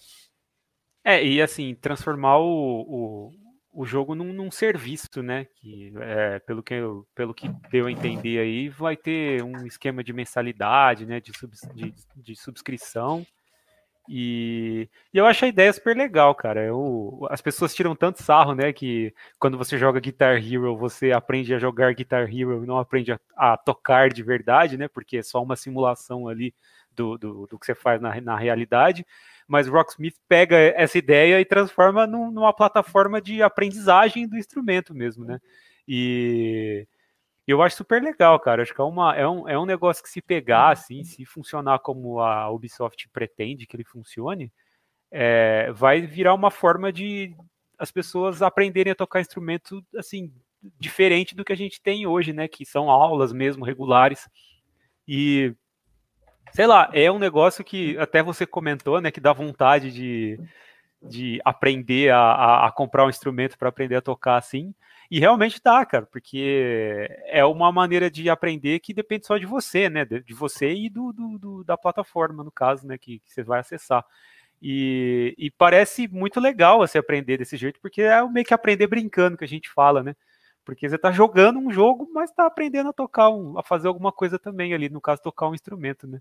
É, 1.04 1.24
e 1.24 1.42
assim, 1.42 1.74
transformar 1.74 2.38
o, 2.38 2.82
o, 2.82 3.32
o 3.72 3.86
jogo 3.86 4.14
num, 4.14 4.32
num, 4.32 4.50
serviço, 4.50 5.22
né? 5.22 5.46
Que 5.56 5.92
é, 6.00 6.38
pelo 6.40 6.62
que 6.62 6.74
eu, 6.74 7.06
pelo 7.14 7.32
que 7.32 7.48
deu 7.70 7.86
a 7.86 7.92
entender 7.92 8.38
aí, 8.38 8.68
vai 8.68 8.96
ter 8.96 9.42
um 9.42 9.66
esquema 9.66 10.04
de 10.04 10.12
mensalidade, 10.12 11.06
né? 11.06 11.20
De, 11.20 11.32
de, 11.74 11.94
de 12.14 12.36
subscrição. 12.36 13.26
E, 14.08 14.88
e, 15.14 15.18
eu 15.18 15.24
acho 15.24 15.44
a 15.44 15.48
ideia 15.48 15.72
super 15.72 15.96
legal, 15.96 16.34
cara. 16.34 16.62
Eu, 16.62 17.26
as 17.30 17.40
pessoas 17.40 17.74
tiram 17.74 17.96
tanto 17.96 18.22
sarro, 18.22 18.54
né? 18.54 18.72
Que 18.72 19.14
quando 19.38 19.56
você 19.56 19.78
joga 19.78 20.00
Guitar 20.00 20.36
Hero, 20.36 20.76
você 20.76 21.12
aprende 21.12 21.54
a 21.54 21.58
jogar 21.58 21.94
Guitar 21.94 22.28
Hero 22.28 22.62
e 22.62 22.66
não 22.66 22.78
aprende 22.78 23.12
a, 23.12 23.20
a 23.36 23.56
tocar 23.56 24.10
de 24.10 24.22
verdade, 24.22 24.76
né? 24.76 24.88
Porque 24.88 25.18
é 25.18 25.22
só 25.22 25.42
uma 25.42 25.56
simulação 25.56 26.28
ali 26.28 26.54
do, 26.94 27.16
do, 27.16 27.46
do 27.46 27.58
que 27.58 27.64
você 27.64 27.74
faz 27.74 28.00
na, 28.00 28.20
na 28.20 28.36
realidade 28.36 29.06
mas 29.46 29.68
o 29.68 29.72
Rocksmith 29.72 30.16
pega 30.28 30.56
essa 30.56 30.98
ideia 30.98 31.40
e 31.40 31.44
transforma 31.44 32.06
num, 32.06 32.30
numa 32.30 32.52
plataforma 32.52 33.20
de 33.20 33.42
aprendizagem 33.42 34.26
do 34.28 34.36
instrumento 34.36 34.94
mesmo, 34.94 35.24
né? 35.24 35.38
E, 35.86 36.86
eu 37.46 37.60
acho 37.60 37.76
super 37.76 38.02
legal, 38.02 38.38
cara. 38.40 38.62
Acho 38.62 38.74
que 38.74 38.80
é, 38.80 38.84
uma, 38.84 39.16
é, 39.16 39.28
um, 39.28 39.48
é 39.48 39.58
um 39.58 39.66
negócio 39.66 40.02
que 40.02 40.08
se 40.08 40.22
pegar, 40.22 40.70
assim, 40.70 41.04
se 41.04 41.24
funcionar 41.24 41.80
como 41.80 42.20
a 42.20 42.50
Ubisoft 42.50 43.08
pretende 43.10 43.66
que 43.66 43.76
ele 43.76 43.84
funcione, 43.84 44.52
é, 45.10 45.70
vai 45.72 46.00
virar 46.02 46.34
uma 46.34 46.50
forma 46.50 46.92
de 46.92 47.34
as 47.78 47.90
pessoas 47.90 48.42
aprenderem 48.42 48.92
a 48.92 48.96
tocar 48.96 49.20
instrumento, 49.20 49.84
assim, 49.96 50.32
diferente 50.78 51.34
do 51.34 51.44
que 51.44 51.52
a 51.52 51.56
gente 51.56 51.82
tem 51.82 52.06
hoje, 52.06 52.32
né? 52.32 52.46
Que 52.46 52.64
são 52.64 52.88
aulas 52.88 53.32
mesmo, 53.32 53.64
regulares. 53.64 54.28
E, 55.06 55.54
sei 56.52 56.66
lá, 56.66 56.90
é 56.92 57.10
um 57.10 57.18
negócio 57.18 57.64
que 57.64 57.96
até 57.98 58.22
você 58.22 58.46
comentou, 58.46 59.00
né? 59.00 59.10
Que 59.10 59.20
dá 59.20 59.32
vontade 59.32 59.90
de, 59.90 60.38
de 61.02 61.40
aprender 61.44 62.10
a, 62.10 62.18
a, 62.18 62.68
a 62.68 62.72
comprar 62.72 63.06
um 63.06 63.10
instrumento 63.10 63.58
para 63.58 63.68
aprender 63.68 63.96
a 63.96 64.02
tocar 64.02 64.36
assim. 64.36 64.74
E 65.10 65.20
realmente 65.20 65.60
dá, 65.62 65.84
cara, 65.84 66.06
porque 66.06 67.06
é 67.26 67.44
uma 67.44 67.70
maneira 67.70 68.10
de 68.10 68.30
aprender 68.30 68.80
que 68.80 68.94
depende 68.94 69.26
só 69.26 69.36
de 69.36 69.44
você, 69.44 69.90
né? 69.90 70.04
De 70.04 70.32
você 70.32 70.72
e 70.72 70.88
do, 70.88 71.12
do, 71.12 71.38
do 71.38 71.64
da 71.64 71.76
plataforma, 71.76 72.42
no 72.42 72.50
caso, 72.50 72.86
né? 72.86 72.96
Que, 72.98 73.18
que, 73.20 73.32
você 73.32 73.42
vai 73.42 73.60
acessar. 73.60 74.04
E, 74.62 75.34
e 75.36 75.50
parece 75.50 76.08
muito 76.08 76.40
legal 76.40 76.78
você 76.78 76.96
aprender 76.98 77.36
desse 77.38 77.56
jeito, 77.56 77.80
porque 77.80 78.02
é 78.02 78.24
meio 78.28 78.46
que 78.46 78.54
aprender 78.54 78.86
brincando 78.86 79.36
que 79.36 79.44
a 79.44 79.48
gente 79.48 79.68
fala, 79.68 80.02
né? 80.02 80.14
Porque 80.64 80.88
você 80.88 80.96
está 80.96 81.10
jogando 81.10 81.58
um 81.58 81.70
jogo, 81.70 82.08
mas 82.14 82.30
está 82.30 82.46
aprendendo 82.46 82.90
a 82.90 82.92
tocar, 82.92 83.28
um, 83.28 83.58
a 83.58 83.62
fazer 83.62 83.88
alguma 83.88 84.12
coisa 84.12 84.38
também 84.38 84.72
ali, 84.72 84.88
no 84.88 85.00
caso, 85.00 85.20
tocar 85.20 85.48
um 85.48 85.54
instrumento, 85.54 86.06
né? 86.06 86.20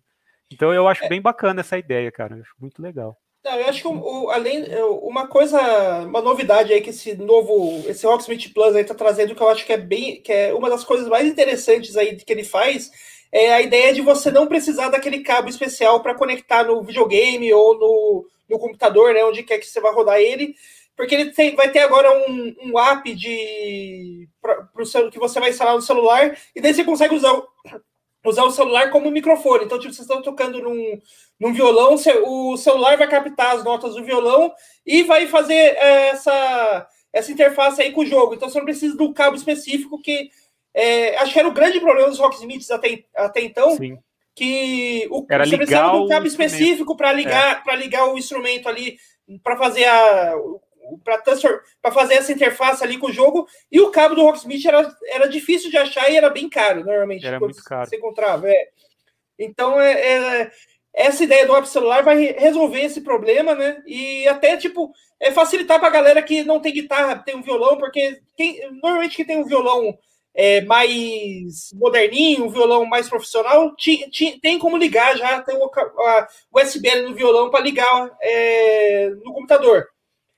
Então 0.51 0.74
eu 0.74 0.88
acho 0.88 1.03
é. 1.05 1.10
bem 1.10 1.22
bacana 1.22 1.62
essa 1.62 1.77
ideia, 1.77 2.12
cara. 2.12 2.36
Eu 2.36 2.41
acho 2.41 2.53
muito 2.60 2.81
legal. 2.81 3.17
Não, 3.43 3.55
eu 3.55 3.65
acho 3.67 3.81
que 3.81 3.88
o, 3.88 4.29
além 4.29 4.65
uma 5.01 5.27
coisa, 5.27 5.60
uma 6.01 6.22
novidade 6.22 6.72
aí 6.72 6.81
que 6.81 6.91
esse 6.91 7.15
novo, 7.15 7.84
esse 7.88 8.05
Rocksmith 8.05 8.53
Plus 8.53 8.75
aí 8.75 8.84
tá 8.84 8.93
trazendo 8.93 9.34
que 9.34 9.41
eu 9.41 9.50
acho 9.50 9.65
que 9.65 9.74
é 9.74 9.77
bem, 9.77 10.22
que 10.22 10.31
é 10.31 10.53
uma 10.53 10.70
das 10.70 10.84
coisas 10.84 11.08
mais 11.08 11.27
interessantes 11.27 11.98
aí 11.98 12.15
que 12.15 12.31
ele 12.31 12.43
faz 12.43 12.91
é 13.31 13.53
a 13.53 13.62
ideia 13.62 13.93
de 13.93 14.01
você 14.01 14.29
não 14.29 14.46
precisar 14.46 14.89
daquele 14.89 15.22
cabo 15.22 15.48
especial 15.48 16.01
para 16.01 16.15
conectar 16.15 16.63
no 16.65 16.84
videogame 16.84 17.53
ou 17.53 17.79
no, 17.79 18.27
no 18.50 18.60
computador, 18.60 19.13
né, 19.13 19.24
onde 19.24 19.43
quer 19.43 19.58
que 19.58 19.65
você 19.65 19.79
vá 19.79 19.91
rodar 19.91 20.20
ele, 20.20 20.53
porque 20.98 21.15
ele 21.15 21.31
tem, 21.31 21.55
vai 21.55 21.72
ter 21.72 21.79
agora 21.79 22.12
um, 22.29 22.55
um 22.63 22.79
app 22.79 23.15
de 23.15 24.27
pra, 24.41 24.63
pro, 24.63 25.10
que 25.10 25.17
você 25.17 25.39
vai 25.39 25.50
instalar 25.50 25.75
no 25.75 25.81
celular 25.81 26.38
e 26.53 26.60
daí 26.60 26.74
você 26.74 26.84
consegue 26.84 27.15
usar 27.15 27.41
usar 28.25 28.43
o 28.43 28.51
celular 28.51 28.89
como 28.91 29.11
microfone. 29.11 29.65
Então, 29.65 29.79
tipo, 29.79 29.93
vocês 29.93 30.07
estão 30.07 30.21
tocando 30.21 30.61
num, 30.61 30.99
num 31.39 31.53
violão, 31.53 31.95
o 32.25 32.57
celular 32.57 32.97
vai 32.97 33.07
captar 33.07 33.55
as 33.55 33.63
notas 33.63 33.95
do 33.95 34.03
violão 34.03 34.53
e 34.85 35.03
vai 35.03 35.27
fazer 35.27 35.53
é, 35.53 36.09
essa, 36.09 36.87
essa 37.11 37.31
interface 37.31 37.81
aí 37.81 37.91
com 37.91 38.01
o 38.01 38.05
jogo. 38.05 38.33
Então, 38.33 38.49
você 38.49 38.57
não 38.57 38.65
precisa 38.65 38.95
do 38.95 39.13
cabo 39.13 39.35
específico 39.35 40.01
que 40.01 40.29
é, 40.73 41.17
acho 41.17 41.33
que 41.33 41.39
era 41.39 41.47
o 41.47 41.53
grande 41.53 41.79
problema 41.79 42.09
dos 42.09 42.19
Rocksmiths 42.19 42.71
até, 42.71 43.03
até 43.15 43.41
então. 43.41 43.75
Sim. 43.75 43.97
Que 44.33 45.07
o, 45.11 45.25
era 45.29 45.45
você 45.45 45.57
precisava 45.57 45.97
do 45.97 46.07
cabo 46.07 46.25
específico 46.25 46.95
para 46.95 47.11
ligar, 47.11 47.57
é. 47.57 47.59
para 47.61 47.75
ligar 47.75 48.05
o 48.05 48.17
instrumento 48.17 48.69
ali, 48.69 48.97
para 49.43 49.57
fazer 49.57 49.83
a, 49.83 50.33
para 51.00 51.91
fazer 51.91 52.15
essa 52.15 52.31
interface 52.31 52.83
ali 52.83 52.98
com 52.98 53.07
o 53.07 53.13
jogo. 53.13 53.48
E 53.71 53.79
o 53.79 53.91
cabo 53.91 54.15
do 54.15 54.24
Rocksmith 54.24 54.65
era, 54.65 54.95
era 55.05 55.27
difícil 55.27 55.69
de 55.69 55.77
achar 55.77 56.10
e 56.10 56.17
era 56.17 56.29
bem 56.29 56.50
caro, 56.50 56.83
normalmente. 56.83 57.25
Era 57.25 57.39
muito 57.39 57.63
caro. 57.63 57.89
Você 57.89 57.95
encontrava. 57.98 58.50
É. 58.50 58.69
Então, 59.38 59.79
é, 59.79 59.91
é, 59.91 60.51
essa 60.93 61.24
ideia 61.24 61.45
do 61.45 61.55
app 61.55 61.67
celular 61.67 62.03
vai 62.03 62.17
resolver 62.38 62.81
esse 62.81 63.01
problema, 63.01 63.55
né? 63.55 63.81
E 63.88 64.27
até, 64.27 64.57
tipo, 64.57 64.91
é 65.19 65.31
facilitar 65.31 65.79
para 65.79 65.88
a 65.88 65.91
galera 65.91 66.21
que 66.21 66.43
não 66.43 66.60
tem 66.60 66.74
guitarra, 66.74 67.15
tem 67.15 67.36
um 67.36 67.41
violão, 67.41 67.77
porque 67.77 68.21
quem, 68.36 68.60
normalmente 68.81 69.15
quem 69.15 69.25
tem 69.25 69.38
um 69.38 69.45
violão 69.45 69.98
é, 70.33 70.62
mais 70.62 71.71
moderninho, 71.74 72.45
um 72.45 72.50
violão 72.50 72.86
mais 72.86 73.10
profissional, 73.10 73.75
ti, 73.75 74.10
ti, 74.10 74.39
tem 74.41 74.57
como 74.57 74.77
ligar 74.77 75.17
já, 75.17 75.41
tem 75.41 75.55
o 75.55 75.65
a 75.65 76.27
USB 76.53 77.01
no 77.01 77.13
violão 77.13 77.50
para 77.50 77.63
ligar 77.63 78.10
é, 78.21 79.10
no 79.24 79.33
computador. 79.33 79.88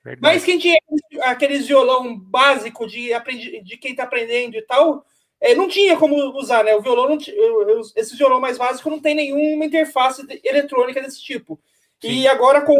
Verdade. 0.04 0.20
Mas 0.20 0.44
quem 0.44 0.58
tinha 0.58 0.78
aqueles 1.22 1.66
violão 1.66 2.18
básico 2.18 2.86
de, 2.86 3.12
aprendi, 3.14 3.62
de 3.62 3.78
quem 3.78 3.92
está 3.92 4.02
aprendendo 4.02 4.54
e 4.54 4.62
tal, 4.62 5.04
é, 5.40 5.54
não 5.54 5.66
tinha 5.66 5.96
como 5.96 6.14
usar, 6.38 6.62
né? 6.62 6.74
O 6.74 6.82
violão, 6.82 7.08
não, 7.08 7.18
esse 7.96 8.14
violão 8.14 8.38
mais 8.38 8.58
básico 8.58 8.90
não 8.90 9.00
tem 9.00 9.14
nenhuma 9.14 9.64
interface 9.64 10.22
eletrônica 10.44 11.00
desse 11.00 11.22
tipo. 11.22 11.58
Sim. 12.02 12.08
E 12.10 12.28
agora 12.28 12.60
com, 12.60 12.78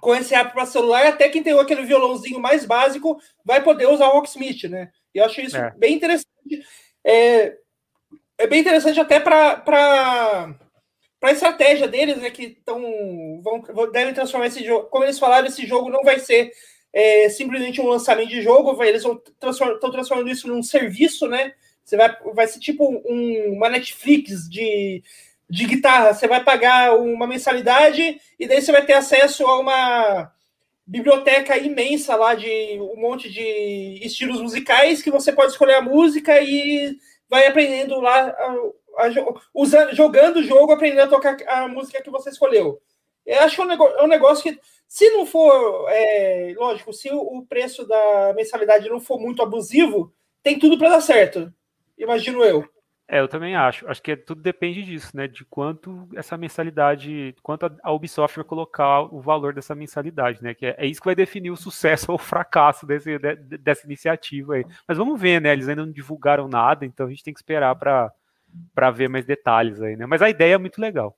com 0.00 0.14
esse 0.14 0.34
app 0.34 0.54
para 0.54 0.64
celular, 0.64 1.06
até 1.06 1.28
quem 1.28 1.42
tem 1.42 1.58
aquele 1.58 1.84
violãozinho 1.84 2.40
mais 2.40 2.64
básico 2.64 3.20
vai 3.44 3.62
poder 3.62 3.86
usar 3.86 4.08
o 4.08 4.12
Rocksmith, 4.12 4.64
né? 4.70 4.90
E 5.14 5.18
eu 5.18 5.26
acho 5.26 5.40
isso 5.42 5.56
é. 5.58 5.70
bem 5.76 5.94
interessante. 5.94 6.30
É, 7.04 7.58
é 8.38 8.46
bem 8.46 8.60
interessante 8.60 8.98
até 8.98 9.20
para 9.20 10.54
para 11.20 11.28
a 11.28 11.32
estratégia 11.32 11.86
deles, 11.86 12.16
né, 12.16 12.30
que 12.30 12.48
tão, 12.64 12.82
vão, 13.42 13.62
devem 13.92 14.14
transformar 14.14 14.46
esse 14.46 14.64
jogo. 14.64 14.88
Como 14.88 15.04
eles 15.04 15.18
falaram, 15.18 15.46
esse 15.46 15.66
jogo 15.66 15.90
não 15.90 16.02
vai 16.02 16.18
ser 16.18 16.50
é, 16.92 17.28
simplesmente 17.28 17.80
um 17.80 17.86
lançamento 17.86 18.30
de 18.30 18.40
jogo, 18.40 18.74
vai, 18.74 18.88
eles 18.88 19.02
estão 19.02 19.20
transform, 19.38 19.78
transformando 19.78 20.30
isso 20.30 20.48
num 20.48 20.62
serviço, 20.62 21.28
né? 21.28 21.52
Você 21.84 21.96
vai, 21.96 22.16
vai 22.34 22.46
ser 22.46 22.58
tipo 22.58 22.88
um, 22.88 23.52
uma 23.52 23.68
Netflix 23.68 24.48
de, 24.48 25.02
de 25.48 25.66
guitarra. 25.66 26.14
Você 26.14 26.26
vai 26.26 26.42
pagar 26.42 26.96
uma 26.96 27.26
mensalidade 27.26 28.18
e 28.38 28.46
daí 28.46 28.62
você 28.62 28.72
vai 28.72 28.84
ter 28.84 28.94
acesso 28.94 29.46
a 29.46 29.58
uma 29.58 30.32
biblioteca 30.86 31.56
imensa 31.58 32.16
lá 32.16 32.34
de 32.34 32.78
um 32.80 33.00
monte 33.00 33.30
de 33.30 34.00
estilos 34.02 34.40
musicais 34.40 35.02
que 35.02 35.10
você 35.10 35.32
pode 35.32 35.52
escolher 35.52 35.74
a 35.74 35.82
música 35.82 36.40
e 36.40 36.96
vai 37.28 37.46
aprendendo 37.46 38.00
lá 38.00 38.34
usando, 39.54 39.94
jogando 39.94 40.36
o 40.36 40.42
jogo, 40.42 40.72
aprendendo 40.72 41.02
a 41.02 41.08
tocar 41.08 41.36
a 41.46 41.68
música 41.68 42.02
que 42.02 42.10
você 42.10 42.30
escolheu. 42.30 42.80
Eu 43.26 43.40
acho 43.40 43.60
é 43.60 43.64
um 43.64 43.68
negócio, 43.68 43.98
é 43.98 44.02
um 44.02 44.08
negócio 44.08 44.42
que, 44.42 44.60
se 44.88 45.10
não 45.10 45.26
for, 45.26 45.86
é, 45.90 46.54
lógico, 46.56 46.92
se 46.92 47.10
o 47.12 47.44
preço 47.48 47.86
da 47.86 48.32
mensalidade 48.34 48.88
não 48.88 49.00
for 49.00 49.18
muito 49.18 49.42
abusivo, 49.42 50.12
tem 50.42 50.58
tudo 50.58 50.78
para 50.78 50.90
dar 50.90 51.00
certo. 51.00 51.52
Imagino 51.98 52.42
eu. 52.42 52.64
É, 53.12 53.18
eu 53.18 53.26
também 53.26 53.56
acho. 53.56 53.88
Acho 53.88 54.00
que 54.00 54.16
tudo 54.16 54.40
depende 54.40 54.84
disso, 54.84 55.16
né? 55.16 55.26
De 55.26 55.44
quanto 55.44 56.08
essa 56.14 56.36
mensalidade, 56.38 57.34
quanto 57.42 57.66
a 57.82 57.92
Ubisoft 57.92 58.36
vai 58.36 58.44
colocar 58.44 59.02
o 59.12 59.20
valor 59.20 59.52
dessa 59.52 59.74
mensalidade, 59.74 60.40
né? 60.40 60.54
Que 60.54 60.66
é, 60.66 60.76
é 60.78 60.86
isso 60.86 61.00
que 61.00 61.06
vai 61.06 61.16
definir 61.16 61.50
o 61.50 61.56
sucesso 61.56 62.12
ou 62.12 62.14
o 62.14 62.18
fracasso 62.18 62.86
desse, 62.86 63.18
de, 63.18 63.34
dessa 63.58 63.84
iniciativa 63.84 64.54
aí. 64.54 64.64
Mas 64.86 64.96
vamos 64.96 65.20
ver, 65.20 65.40
né? 65.40 65.52
Eles 65.52 65.68
ainda 65.68 65.84
não 65.84 65.92
divulgaram 65.92 66.46
nada, 66.46 66.86
então 66.86 67.06
a 67.06 67.10
gente 67.10 67.24
tem 67.24 67.34
que 67.34 67.40
esperar 67.40 67.74
para 67.74 68.12
para 68.74 68.90
ver 68.90 69.08
mais 69.08 69.24
detalhes 69.24 69.80
aí, 69.80 69.96
né? 69.96 70.06
Mas 70.06 70.22
a 70.22 70.30
ideia 70.30 70.54
é 70.54 70.58
muito 70.58 70.80
legal. 70.80 71.16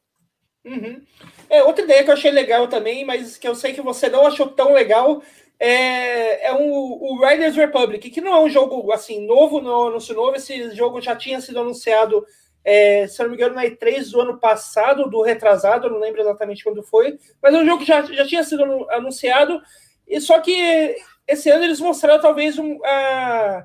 Uhum. 0.65 1.03
É, 1.51 1.63
outra 1.65 1.85
ideia 1.85 2.05
que 2.05 2.11
eu 2.11 2.15
achei 2.15 2.31
legal 2.31 2.69
também, 2.69 3.05
mas 3.05 3.37
que 3.37 3.47
eu 3.47 3.55
sei 3.55 3.73
que 3.73 3.83
você 3.83 4.09
não 4.09 4.27
achou 4.27 4.49
tão 4.49 4.73
legal, 4.73 5.23
é, 5.59 6.49
é 6.49 6.53
um, 6.53 6.71
o 6.73 7.25
Riders 7.25 7.57
Republic, 7.57 8.11
que 8.11 8.21
não 8.21 8.33
é 8.33 8.41
um 8.41 8.49
jogo 8.49 8.93
assim 8.93 9.27
novo, 9.27 9.61
não 9.61 9.89
anúncio 9.89 10.15
novo. 10.15 10.37
Esse 10.37 10.75
jogo 10.75 11.01
já 11.01 11.15
tinha 11.17 11.41
sido 11.41 11.61
anunciado, 11.61 12.25
é, 12.65 13.07
se 13.07 13.23
não 13.23 13.31
me 13.31 13.37
engano, 13.37 13.55
na 13.55 13.65
E3 13.65 14.11
do 14.11 14.21
ano 14.21 14.39
passado, 14.39 15.09
do 15.09 15.23
retrasado, 15.23 15.91
não 15.91 15.99
lembro 15.99 16.21
exatamente 16.21 16.65
quando 16.65 16.83
foi, 16.83 17.19
mas 17.43 17.55
é 17.55 17.59
um 17.59 17.67
jogo 17.67 17.81
que 17.81 17.89
já, 17.89 18.03
já 18.03 18.27
tinha 18.27 18.45
sido 18.45 18.65
anunciado, 18.91 19.61
e 20.07 20.21
só 20.21 20.41
que 20.41 20.97
esse 21.27 21.49
ano 21.51 21.65
eles 21.65 21.81
mostraram 21.81 22.21
talvez 22.21 22.59
um. 22.59 22.75
Uh, 22.77 23.65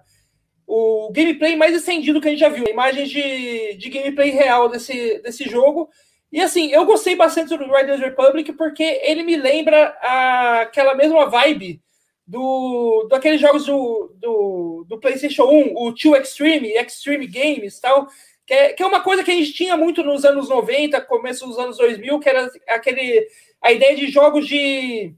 o 0.68 1.10
gameplay 1.14 1.56
mais 1.56 1.74
estendido 1.74 2.20
que 2.20 2.28
a 2.28 2.32
gente 2.32 2.42
já 2.42 2.50
viu, 2.50 2.66
imagens 2.68 3.10
de, 3.10 3.76
de 3.76 3.90
gameplay 3.90 4.32
real 4.32 4.68
desse, 4.68 5.20
desse 5.20 5.46
jogo. 5.46 5.90
E 6.30 6.42
assim, 6.42 6.70
eu 6.72 6.86
gostei 6.86 7.16
bastante 7.16 7.56
do 7.56 7.74
Riders 7.74 8.02
Republic 8.02 8.52
porque 8.54 8.84
ele 8.84 9.24
me 9.24 9.38
lembra 9.38 9.98
a, 10.02 10.62
aquela 10.62 10.94
mesma 10.94 11.26
vibe 11.30 11.82
do 12.28 13.08
daqueles 13.10 13.40
jogos 13.40 13.66
do, 13.66 14.14
do, 14.16 14.86
do 14.90 15.00
PlayStation 15.00 15.44
1, 15.44 15.74
o 15.78 15.92
2 15.92 16.22
Extreme, 16.22 16.74
Extreme 16.74 17.26
Games 17.26 17.80
tal, 17.80 18.10
que 18.46 18.54
é, 18.54 18.74
que 18.74 18.84
é 18.84 18.86
uma 18.86 19.00
coisa 19.00 19.24
que 19.24 19.32
a 19.32 19.34
gente 19.34 19.54
tinha 19.54 19.78
muito 19.78 20.04
nos 20.04 20.26
anos 20.26 20.50
90, 20.50 21.00
começo 21.02 21.48
dos 21.48 21.58
anos 21.58 21.78
2000, 21.78 22.20
que 22.20 22.28
era 22.28 22.52
aquele 22.68 23.26
a 23.62 23.72
ideia 23.72 23.96
de 23.96 24.08
jogos 24.08 24.46
de 24.46 25.16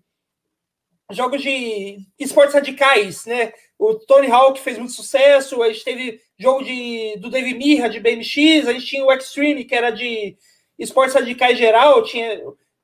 jogos 1.11 1.41
de 1.41 1.97
esportes 2.19 2.53
radicais, 2.53 3.25
né? 3.25 3.51
O 3.79 3.95
Tony 3.95 4.29
Hawk 4.29 4.59
fez 4.59 4.77
muito 4.77 4.91
sucesso, 4.91 5.63
a 5.63 5.71
gente 5.71 5.85
teve 5.85 6.21
jogo 6.37 6.65
de, 6.65 7.15
do 7.17 7.29
Dave 7.29 7.53
Mirra, 7.53 7.89
de 7.89 8.01
BMX, 8.01 8.67
a 8.67 8.73
gente 8.73 8.85
tinha 8.85 9.05
o 9.05 9.11
Extreme, 9.11 9.63
que 9.63 9.73
era 9.73 9.89
de 9.89 10.35
esportes 10.77 11.15
radicais 11.15 11.57
geral, 11.57 12.03
tinha, 12.03 12.41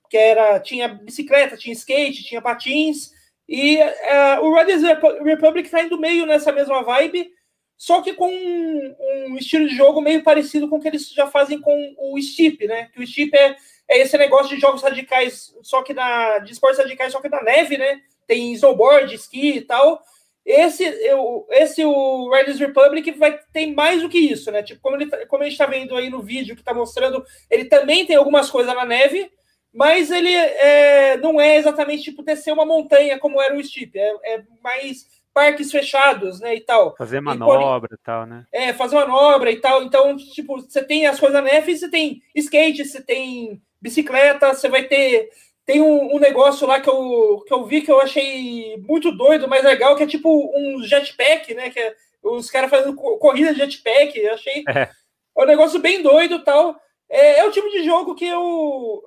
que 0.09 0.15
era, 0.15 0.57
tinha 0.61 0.87
bicicleta, 0.87 1.57
tinha 1.57 1.73
skate, 1.73 2.23
tinha 2.23 2.41
patins, 2.41 3.11
e 3.47 3.75
uh, 3.77 4.41
o 4.41 4.57
Riders 4.57 4.81
Republic 5.21 5.67
está 5.67 5.83
indo 5.83 5.99
meio 5.99 6.25
nessa 6.25 6.53
mesma 6.53 6.81
vibe, 6.81 7.29
só 7.77 8.01
que 8.01 8.13
com 8.13 8.29
um, 8.29 8.95
um, 8.99 9.37
estilo 9.37 9.67
de 9.67 9.75
jogo 9.75 10.01
meio 10.01 10.23
parecido 10.23 10.69
com 10.69 10.77
o 10.77 10.81
que 10.81 10.87
eles 10.87 11.09
já 11.09 11.27
fazem 11.27 11.59
com 11.59 11.95
o 11.99 12.21
Steep, 12.21 12.65
né? 12.67 12.89
Que 12.93 13.03
o 13.03 13.05
Steep 13.05 13.35
é, 13.35 13.57
é 13.89 13.99
esse 13.99 14.17
negócio 14.17 14.55
de 14.55 14.61
jogos 14.61 14.81
radicais, 14.81 15.53
só 15.61 15.83
que 15.83 15.93
na, 15.93 16.39
de 16.39 16.53
esportes 16.53 16.79
radicais, 16.79 17.11
só 17.11 17.19
que 17.19 17.27
na 17.27 17.43
neve, 17.43 17.77
né? 17.77 17.99
Tem 18.25 18.53
snowboard, 18.53 19.13
esqui 19.13 19.57
e 19.57 19.61
tal, 19.61 20.01
Esse, 20.45 20.83
eu, 20.83 21.47
esse 21.49 21.83
o 21.83 22.29
Riders 22.31 22.59
Republic 22.59 23.09
vai 23.13 23.39
tem 23.51 23.73
mais 23.73 24.01
do 24.01 24.09
que 24.09 24.19
isso, 24.19 24.51
né? 24.51 24.61
Tipo, 24.61 24.79
como, 24.79 24.95
ele, 24.95 25.07
tá, 25.07 25.25
como 25.25 25.41
a 25.41 25.45
gente 25.45 25.53
está 25.53 25.65
vendo 25.65 25.95
aí 25.95 26.09
no 26.09 26.21
vídeo 26.21 26.55
que 26.55 26.61
está 26.61 26.73
mostrando, 26.73 27.25
ele 27.49 27.65
também 27.65 28.05
tem 28.05 28.15
algumas 28.15 28.51
coisas 28.51 28.73
na 28.75 28.85
neve, 28.85 29.31
mas 29.73 30.11
ele 30.11 30.31
é, 30.31 31.17
não 31.17 31.41
é 31.41 31.57
exatamente 31.57 32.03
tipo 32.03 32.21
descer 32.21 32.53
uma 32.53 32.65
montanha 32.65 33.17
como 33.17 33.41
era 33.41 33.57
o 33.57 33.63
Steep, 33.63 33.97
é, 33.97 34.35
é 34.35 34.43
mais 34.63 35.07
parques 35.33 35.69
fechados, 35.69 36.39
né, 36.39 36.55
e 36.55 36.61
tal. 36.61 36.95
Fazer 36.95 37.19
manobra 37.19 37.89
e, 37.91 37.95
e 37.95 37.97
tal, 37.97 38.25
né? 38.25 38.45
É, 38.53 38.71
fazer 38.71 38.95
manobra 38.95 39.51
e 39.51 39.59
tal. 39.59 39.83
Então, 39.83 40.15
tipo, 40.15 40.61
você 40.61 40.81
tem 40.81 41.07
as 41.07 41.19
coisas 41.19 41.35
na 41.35 41.41
neve, 41.41 41.75
você 41.75 41.89
tem 41.89 42.21
skate, 42.33 42.85
você 42.85 43.01
tem 43.01 43.61
bicicleta, 43.81 44.53
você 44.53 44.69
vai 44.69 44.83
ter 44.83 45.29
tem 45.65 45.81
um, 45.81 46.15
um, 46.15 46.19
negócio 46.19 46.67
lá 46.67 46.79
que 46.79 46.89
eu, 46.89 47.43
que 47.45 47.53
eu 47.53 47.65
vi 47.65 47.81
que 47.81 47.91
eu 47.91 47.99
achei 47.99 48.77
muito 48.87 49.11
doido, 49.11 49.47
mas 49.47 49.63
legal, 49.63 49.95
que 49.95 50.03
é 50.03 50.07
tipo 50.07 50.51
um 50.55 50.83
jetpack, 50.83 51.53
né? 51.55 51.71
Que 51.71 51.79
é 51.79 51.95
os 52.21 52.49
caras 52.51 52.69
fazendo 52.69 52.95
corrida 52.95 53.51
de 53.53 53.59
jetpack. 53.59 54.17
Eu 54.17 54.33
achei 54.33 54.63
é. 54.67 54.81
é. 54.81 54.89
um 55.35 55.45
negócio 55.45 55.79
bem 55.79 56.03
doido 56.03 56.43
tal. 56.43 56.79
É, 57.09 57.39
é 57.39 57.45
o 57.45 57.51
tipo 57.51 57.69
de 57.69 57.83
jogo 57.83 58.13
que 58.13 58.25
eu. 58.25 59.01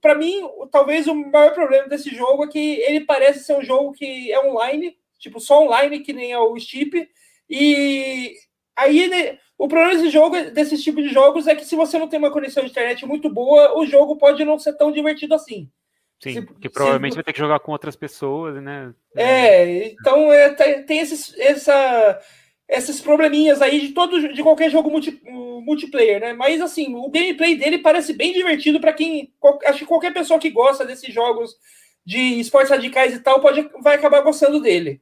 Para 0.00 0.14
mim, 0.14 0.48
talvez 0.70 1.06
o 1.06 1.14
maior 1.14 1.54
problema 1.54 1.88
desse 1.88 2.10
jogo 2.10 2.44
é 2.44 2.48
que 2.48 2.80
ele 2.80 3.00
parece 3.00 3.44
ser 3.44 3.56
um 3.56 3.62
jogo 3.62 3.92
que 3.92 4.32
é 4.32 4.40
online, 4.44 4.96
tipo, 5.18 5.38
só 5.38 5.62
online, 5.62 6.00
que 6.00 6.12
nem 6.12 6.32
é 6.32 6.38
o 6.38 6.58
Steep. 6.58 7.08
E 7.48 8.34
aí, 8.76 9.08
né, 9.08 9.38
o 9.58 9.68
problema 9.68 9.94
desse 9.94 10.10
jogo, 10.10 10.40
desse 10.50 10.80
tipo 10.82 11.02
de 11.02 11.08
jogos, 11.08 11.46
é 11.46 11.54
que 11.54 11.64
se 11.64 11.76
você 11.76 11.98
não 11.98 12.08
tem 12.08 12.18
uma 12.18 12.30
conexão 12.30 12.64
de 12.64 12.70
internet 12.70 13.04
muito 13.06 13.28
boa, 13.28 13.76
o 13.78 13.84
jogo 13.86 14.16
pode 14.16 14.44
não 14.44 14.58
ser 14.58 14.72
tão 14.76 14.90
divertido 14.90 15.34
assim. 15.34 15.70
Sim, 16.22 16.34
se, 16.34 16.46
que 16.60 16.68
provavelmente 16.68 17.12
se... 17.12 17.16
vai 17.16 17.24
ter 17.24 17.32
que 17.32 17.38
jogar 17.38 17.58
com 17.58 17.72
outras 17.72 17.96
pessoas, 17.96 18.62
né? 18.62 18.94
É, 19.16 19.86
então 19.86 20.32
é, 20.32 20.50
tem 20.84 21.00
esses, 21.00 21.36
essa, 21.36 22.20
esses 22.68 23.00
probleminhas 23.00 23.60
aí 23.60 23.80
de 23.80 23.88
todo 23.88 24.32
de 24.32 24.42
qualquer 24.42 24.70
jogo 24.70 24.88
multi, 24.88 25.20
multiplayer, 25.64 26.20
né? 26.20 26.32
Mas 26.32 26.60
assim, 26.60 26.94
o 26.94 27.10
gameplay 27.10 27.56
dele 27.56 27.78
parece 27.78 28.12
bem 28.12 28.32
divertido 28.32 28.78
para 28.80 28.92
quem. 28.92 29.34
Acho 29.66 29.80
que 29.80 29.86
qualquer 29.86 30.14
pessoa 30.14 30.38
que 30.38 30.48
gosta 30.48 30.86
desses 30.86 31.12
jogos 31.12 31.56
de 32.06 32.38
esportes 32.38 32.70
radicais 32.70 33.14
e 33.14 33.20
tal 33.20 33.40
pode, 33.40 33.68
vai 33.82 33.96
acabar 33.96 34.20
gostando 34.20 34.60
dele. 34.60 35.00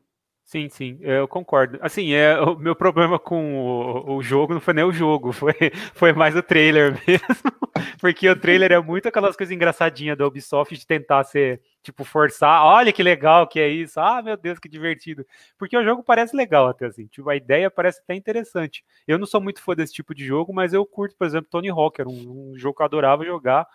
Sim, 0.51 0.69
sim, 0.69 0.99
eu 1.03 1.29
concordo. 1.29 1.79
Assim, 1.81 2.13
é, 2.13 2.35
o 2.43 2.57
meu 2.57 2.75
problema 2.75 3.21
com 3.21 3.55
o, 3.57 4.17
o, 4.17 4.21
jogo 4.21 4.53
não 4.53 4.61
foi 4.61 4.75
nem 4.75 4.83
o 4.83 4.91
jogo, 4.93 5.31
foi, 5.33 5.55
foi 5.95 6.13
mais 6.13 6.35
o 6.35 6.43
trailer 6.43 7.01
mesmo. 7.07 7.53
Porque 8.01 8.29
o 8.29 8.35
trailer 8.35 8.73
é 8.73 8.81
muito 8.81 9.07
aquelas 9.07 9.37
coisas 9.37 9.55
engraçadinhas 9.55 10.19
da 10.19 10.27
Ubisoft 10.27 10.77
de 10.77 10.85
tentar 10.85 11.23
ser, 11.23 11.63
tipo, 11.85 12.03
forçar. 12.03 12.65
Olha 12.65 12.93
que 12.93 13.01
legal 13.01 13.47
que 13.47 13.61
é 13.61 13.69
isso. 13.69 14.01
Ah, 14.01 14.21
meu 14.21 14.37
Deus, 14.37 14.59
que 14.59 14.69
divertido. 14.69 15.25
Porque 15.57 15.77
o 15.77 15.85
jogo 15.85 16.03
parece 16.03 16.35
legal 16.35 16.67
até 16.67 16.87
assim. 16.87 17.07
Tipo, 17.07 17.31
a 17.31 17.37
ideia 17.37 17.71
parece 17.71 18.01
até 18.01 18.17
interessante. 18.17 18.85
Eu 19.07 19.21
não 19.21 19.27
sou 19.27 19.41
muito 19.41 19.63
fã 19.63 19.77
desse 19.77 19.93
tipo 19.93 20.13
de 20.13 20.27
jogo, 20.27 20.53
mas 20.53 20.73
eu 20.73 20.85
curto, 20.85 21.15
por 21.17 21.29
exemplo, 21.29 21.49
Tony 21.49 21.71
Hawk, 21.71 22.01
era 22.01 22.11
um, 22.11 22.51
um 22.55 22.59
jogo 22.59 22.75
que 22.75 22.83
eu 22.83 22.87
adorava 22.87 23.25
jogar. 23.25 23.69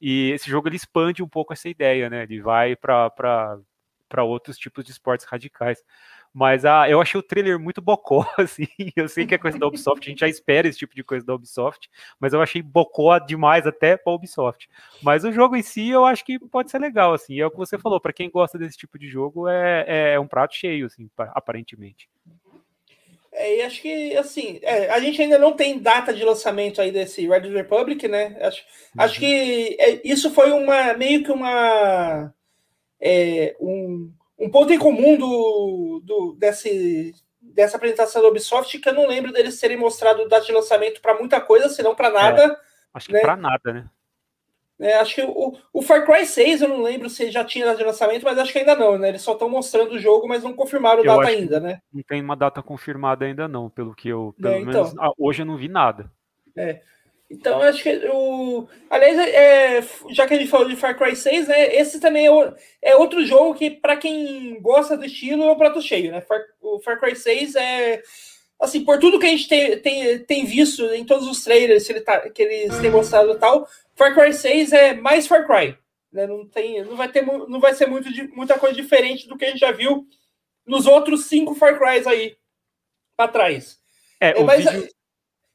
E 0.00 0.30
esse 0.30 0.48
jogo 0.48 0.68
ele 0.68 0.76
expande 0.76 1.24
um 1.24 1.28
pouco 1.28 1.52
essa 1.52 1.68
ideia, 1.68 2.08
né? 2.08 2.22
Ele 2.22 2.40
vai 2.40 2.76
para 2.76 3.58
outros 4.18 4.56
tipos 4.56 4.84
de 4.84 4.92
esportes 4.92 5.26
radicais. 5.26 5.82
Mas 6.32 6.64
ah, 6.64 6.88
eu 6.88 7.00
achei 7.00 7.18
o 7.18 7.22
trailer 7.22 7.58
muito 7.58 7.80
bocó, 7.80 8.24
assim. 8.38 8.68
Eu 8.94 9.08
sei 9.08 9.26
que 9.26 9.34
é 9.34 9.38
coisa 9.38 9.58
da 9.58 9.66
Ubisoft, 9.66 10.06
a 10.06 10.10
gente 10.10 10.20
já 10.20 10.28
espera 10.28 10.68
esse 10.68 10.78
tipo 10.78 10.94
de 10.94 11.02
coisa 11.02 11.26
da 11.26 11.34
Ubisoft, 11.34 11.90
mas 12.20 12.32
eu 12.32 12.40
achei 12.40 12.62
bocó 12.62 13.18
demais 13.18 13.66
até 13.66 13.96
para 13.96 14.12
Ubisoft. 14.12 14.68
Mas 15.02 15.24
o 15.24 15.32
jogo 15.32 15.56
em 15.56 15.62
si 15.62 15.88
eu 15.88 16.04
acho 16.04 16.24
que 16.24 16.38
pode 16.38 16.70
ser 16.70 16.78
legal, 16.78 17.12
assim. 17.12 17.40
É 17.40 17.46
o 17.46 17.50
que 17.50 17.56
você 17.56 17.78
falou, 17.78 18.00
para 18.00 18.12
quem 18.12 18.30
gosta 18.30 18.56
desse 18.56 18.78
tipo 18.78 18.98
de 18.98 19.08
jogo, 19.08 19.48
é, 19.48 20.14
é 20.14 20.20
um 20.20 20.28
prato 20.28 20.54
cheio, 20.54 20.86
assim, 20.86 21.10
aparentemente. 21.18 22.08
É, 23.32 23.58
e 23.58 23.62
acho 23.62 23.80
que, 23.80 24.16
assim, 24.16 24.58
é, 24.62 24.90
a 24.90 25.00
gente 25.00 25.20
ainda 25.22 25.38
não 25.38 25.52
tem 25.52 25.78
data 25.78 26.12
de 26.12 26.24
lançamento 26.24 26.80
aí 26.80 26.90
desse 26.90 27.26
Red 27.26 27.48
Republic, 27.48 28.06
né? 28.08 28.36
Acho, 28.40 28.62
uhum. 28.94 29.02
acho 29.02 29.20
que 29.20 29.76
é, 29.78 30.00
isso 30.04 30.30
foi 30.30 30.50
uma 30.50 30.94
meio 30.94 31.22
que 31.22 31.30
uma. 31.30 32.32
É, 33.00 33.56
um, 33.60 34.12
um 34.40 34.50
ponto 34.50 34.72
em 34.72 34.78
comum 34.78 35.18
do, 35.18 36.00
do, 36.02 36.34
desse, 36.38 37.14
dessa 37.40 37.76
apresentação 37.76 38.22
da 38.22 38.28
Ubisoft 38.28 38.78
que 38.78 38.88
eu 38.88 38.94
não 38.94 39.06
lembro 39.06 39.32
deles 39.32 39.60
terem 39.60 39.76
mostrado 39.76 40.26
data 40.28 40.46
de 40.46 40.52
lançamento 40.52 41.00
para 41.02 41.18
muita 41.18 41.40
coisa, 41.40 41.68
senão 41.68 41.94
para 41.94 42.10
nada. 42.10 42.44
É, 42.44 42.56
acho 42.94 43.06
que 43.06 43.12
né? 43.12 43.20
para 43.20 43.36
nada, 43.36 43.72
né? 43.72 43.90
É, 44.80 44.94
acho 44.94 45.14
que 45.14 45.22
o, 45.22 45.54
o 45.74 45.82
Far 45.82 46.06
Cry 46.06 46.24
6, 46.24 46.62
eu 46.62 46.68
não 46.68 46.80
lembro 46.80 47.10
se 47.10 47.30
já 47.30 47.44
tinha 47.44 47.66
data 47.66 47.76
de 47.76 47.84
lançamento, 47.84 48.24
mas 48.24 48.38
acho 48.38 48.50
que 48.50 48.60
ainda 48.60 48.74
não, 48.74 48.96
né? 48.96 49.10
Eles 49.10 49.20
só 49.20 49.34
estão 49.34 49.46
mostrando 49.46 49.92
o 49.92 49.98
jogo, 49.98 50.26
mas 50.26 50.42
não 50.42 50.54
confirmaram 50.54 51.04
data 51.04 51.28
ainda, 51.28 51.60
né? 51.60 51.82
Não 51.92 52.02
tem 52.02 52.22
uma 52.22 52.34
data 52.34 52.62
confirmada 52.62 53.26
ainda, 53.26 53.46
não, 53.46 53.68
pelo 53.68 53.94
que 53.94 54.08
eu. 54.08 54.34
Pelo 54.40 54.54
é, 54.54 54.58
então. 54.60 54.84
menos 54.84 54.94
ah, 54.98 55.12
hoje 55.18 55.42
eu 55.42 55.46
não 55.46 55.58
vi 55.58 55.68
nada. 55.68 56.10
É. 56.56 56.80
Então, 57.30 57.62
acho 57.62 57.82
que 57.82 57.90
o. 58.12 58.66
Aliás, 58.90 59.16
é, 59.18 59.82
já 60.10 60.26
que 60.26 60.34
a 60.34 60.38
gente 60.38 60.50
falou 60.50 60.68
de 60.68 60.74
Far 60.74 60.98
Cry 60.98 61.14
6, 61.14 61.46
né? 61.46 61.76
Esse 61.76 62.00
também 62.00 62.26
é, 62.26 62.54
é 62.82 62.96
outro 62.96 63.24
jogo 63.24 63.54
que, 63.54 63.70
para 63.70 63.96
quem 63.96 64.60
gosta 64.60 64.96
do 64.96 65.04
estilo, 65.04 65.44
é 65.44 65.52
um 65.52 65.56
prato 65.56 65.80
cheio, 65.80 66.10
né? 66.10 66.20
Far, 66.22 66.40
o 66.60 66.80
Far 66.80 66.98
Cry 66.98 67.14
6 67.14 67.54
é. 67.54 68.02
Assim, 68.58 68.84
por 68.84 68.98
tudo 68.98 69.18
que 69.18 69.26
a 69.26 69.30
gente 69.30 69.48
tem, 69.48 69.78
tem, 69.78 70.18
tem 70.18 70.44
visto 70.44 70.84
em 70.92 71.04
todos 71.04 71.26
os 71.26 71.42
trailers 71.42 71.86
que, 71.86 71.92
ele 71.92 72.00
tá, 72.00 72.28
que 72.28 72.42
eles 72.42 72.78
têm 72.78 72.90
mostrado 72.90 73.32
e 73.32 73.38
tal, 73.38 73.66
Far 73.94 74.14
Cry 74.14 74.34
6 74.34 74.72
é 74.72 74.94
mais 74.94 75.26
Far 75.26 75.46
Cry. 75.46 75.78
Né? 76.12 76.26
Não, 76.26 76.46
tem, 76.46 76.84
não, 76.84 76.96
vai 76.96 77.08
ter, 77.08 77.24
não 77.24 77.60
vai 77.60 77.74
ser 77.74 77.86
muito, 77.86 78.08
muita 78.34 78.58
coisa 78.58 78.74
diferente 78.74 79.28
do 79.28 79.36
que 79.36 79.44
a 79.44 79.48
gente 79.48 79.60
já 79.60 79.72
viu 79.72 80.06
nos 80.66 80.86
outros 80.86 81.26
cinco 81.26 81.54
Far 81.54 81.78
Crys 81.78 82.06
aí 82.06 82.36
para 83.16 83.30
trás. 83.30 83.78
É, 84.20 84.38
é 84.38 84.44
mas, 84.44 84.64
vídeo... 84.64 84.88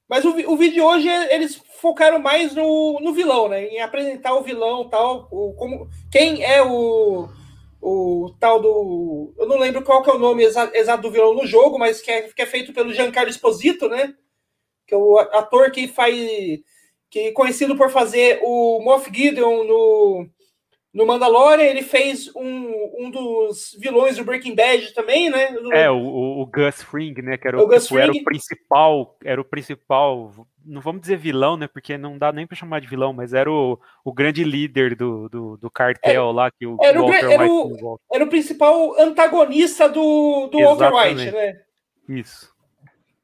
Mas 0.08 0.24
o, 0.24 0.30
o 0.30 0.58
vídeo 0.58 0.76
de 0.76 0.82
hoje 0.82 1.10
eles 1.10 1.62
focaram 1.82 2.20
mais 2.20 2.54
no, 2.54 3.00
no 3.02 3.14
vilão, 3.14 3.50
né? 3.50 3.66
Em 3.66 3.82
apresentar 3.82 4.36
o 4.36 4.44
vilão 4.44 4.88
tal, 4.88 5.28
o, 5.32 5.54
como, 5.54 5.90
quem 6.12 6.44
é 6.44 6.62
o, 6.62 7.28
o 7.82 8.36
tal 8.40 8.62
do. 8.62 9.34
Eu 9.38 9.48
não 9.48 9.58
lembro 9.58 9.84
qual 9.84 10.04
que 10.04 10.10
é 10.10 10.14
o 10.14 10.20
nome 10.20 10.44
exato, 10.44 10.76
exato 10.76 11.04
do 11.04 11.12
vilão 11.12 11.34
no 11.34 11.46
jogo, 11.46 11.80
mas 11.80 12.02
que 12.02 12.12
é, 12.12 12.22
que 12.24 12.42
é 12.42 12.46
feito 12.46 12.74
pelo 12.74 12.94
Giancarlo 12.94 13.30
Esposito, 13.30 13.90
né? 13.90 14.14
Que 14.88 14.94
é 14.94 14.98
o 14.98 15.18
ator 15.18 15.72
que 15.72 15.88
faz. 15.88 16.16
que 17.10 17.20
é 17.20 17.32
conhecido 17.32 17.76
por 17.76 17.90
fazer 17.90 18.40
o 18.44 18.80
Moff 18.82 19.10
Gideon 19.14 19.64
no 19.64 20.28
no 20.96 21.06
Mandalorian, 21.06 21.66
ele 21.66 21.82
fez 21.82 22.34
um, 22.34 23.06
um 23.06 23.12
dos 23.12 23.76
vilões 23.78 24.16
do 24.16 24.24
Breaking 24.24 24.56
Bad 24.56 24.94
também, 24.94 25.30
né? 25.30 25.54
É, 25.74 25.92
o, 25.92 25.98
o 25.98 26.46
Gus 26.46 26.82
Fring, 26.82 27.14
né? 27.22 27.38
Que 27.38 27.50
era 27.50 27.62
o, 27.62 27.68
o 27.68 27.80
tipo, 27.80 28.00
era 28.00 28.14
o 28.14 28.24
principal, 28.24 29.18
era 29.22 29.42
o 29.42 29.44
principal, 29.44 30.32
não 30.66 30.80
vamos 30.80 31.02
dizer 31.02 31.18
vilão, 31.18 31.58
né? 31.58 31.68
Porque 31.68 31.98
não 31.98 32.18
dá 32.18 32.32
nem 32.32 32.48
para 32.48 32.56
chamar 32.56 32.80
de 32.80 32.88
vilão, 32.88 33.12
mas 33.12 33.34
era 33.34 33.52
o, 33.52 33.78
o 34.06 34.14
grande 34.14 34.46
líder 34.46 34.96
do, 34.96 35.28
do, 35.28 35.58
do 35.58 35.70
cartel 35.70 36.30
é, 36.30 36.34
lá 36.34 36.50
que 36.50 36.66
o 36.66 36.78
era 36.82 37.02
Walter 37.02 37.28
o, 37.28 37.32
era 37.32 37.44
White 37.44 37.84
o, 37.84 38.00
era 38.14 38.24
o 38.24 38.30
principal 38.30 38.98
antagonista 38.98 39.90
do, 39.90 40.48
do 40.48 40.62
Walter 40.62 40.94
White, 40.94 41.32
né? 41.32 41.62
Isso. 42.08 42.50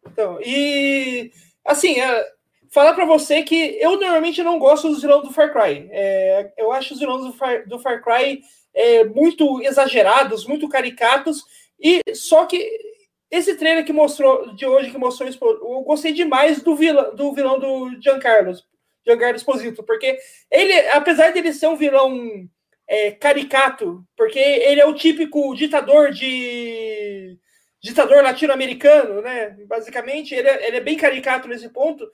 Então, 0.06 0.42
e 0.42 1.32
assim, 1.64 2.02
é, 2.02 2.26
falar 2.72 2.94
para 2.94 3.06
você 3.06 3.44
que 3.44 3.78
eu 3.80 4.00
normalmente 4.00 4.42
não 4.42 4.58
gosto 4.58 4.88
dos 4.88 5.02
vilões 5.02 5.24
do 5.24 5.34
Far 5.34 5.52
Cry. 5.52 5.88
É, 5.92 6.54
eu 6.58 6.72
acho 6.72 6.94
os 6.94 7.00
vilões 7.00 7.26
do 7.26 7.34
Far, 7.34 7.68
do 7.68 7.78
Far 7.78 8.02
Cry 8.02 8.42
é, 8.74 9.04
muito 9.04 9.62
exagerados, 9.62 10.48
muito 10.48 10.70
caricatos, 10.70 11.44
e 11.80 12.02
só 12.16 12.46
que 12.46 12.66
esse 13.30 13.56
trailer 13.56 13.86
que 13.86 13.94
mostrou 13.94 14.56
de 14.56 14.66
hoje, 14.66 14.92
que 14.92 14.98
mostrou 14.98 15.30
eu 15.30 15.82
gostei 15.82 16.14
demais 16.14 16.62
do 16.62 16.76
vilão 16.76 17.16
do, 17.16 17.34
vilão 17.34 17.60
do 17.60 18.02
Giancarlo, 18.02 18.54
Giancarlo 19.06 19.36
Esposito, 19.36 19.84
porque 19.84 20.18
ele, 20.50 20.74
apesar 20.90 21.32
de 21.32 21.40
ele 21.40 21.54
ser 21.54 21.68
um 21.68 21.76
vilão 21.76 22.48
é, 22.88 23.12
caricato, 23.12 24.06
porque 24.16 24.40
ele 24.40 24.80
é 24.80 24.86
o 24.86 24.94
típico 24.94 25.54
ditador 25.56 26.12
de 26.12 27.38
ditador 27.82 28.22
latino-americano, 28.22 29.22
né? 29.22 29.58
Basicamente, 29.68 30.36
ele 30.36 30.48
é, 30.48 30.68
ele 30.68 30.78
é 30.78 30.82
bem 30.82 30.96
caricato 30.96 31.48
nesse 31.48 31.68
ponto 31.70 32.08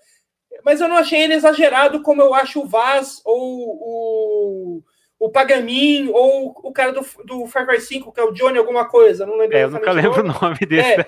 mas 0.64 0.82
eu 0.82 0.88
não 0.88 0.98
achei 0.98 1.22
ele 1.22 1.34
exagerado 1.34 2.02
como 2.02 2.22
eu 2.22 2.34
acho 2.34 2.62
o 2.62 2.68
Vaz 2.68 3.22
ou 3.26 3.40
o, 3.40 4.84
o 5.20 5.30
Pagamin 5.30 6.10
ou 6.14 6.54
o 6.64 6.72
cara 6.72 6.92
do, 6.92 7.06
do 7.26 7.48
Far 7.48 7.66
Cry 7.66 7.82
5, 7.82 8.12
que 8.12 8.20
é 8.20 8.24
o 8.24 8.32
Johnny 8.32 8.58
alguma 8.58 8.88
coisa, 8.88 9.26
não 9.26 9.38
lembro. 9.38 9.58
É, 9.58 9.64
eu 9.64 9.72
nunca 9.72 9.92
lembro 9.92 10.22
o 10.22 10.28
nome 10.28 10.60
desse. 10.68 11.02
É. 11.02 11.08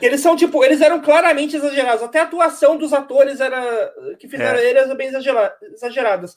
Eles 0.00 0.20
são 0.20 0.36
tipo, 0.36 0.62
eles 0.64 0.80
eram 0.80 1.00
claramente 1.00 1.56
exagerados. 1.56 2.02
Até 2.02 2.20
a 2.20 2.24
atuação 2.24 2.76
dos 2.76 2.92
atores 2.92 3.40
era 3.40 3.92
que 4.18 4.28
fizeram 4.28 4.58
é. 4.58 4.68
eles 4.68 4.96
bem 4.96 5.08
exageradas. 5.08 6.36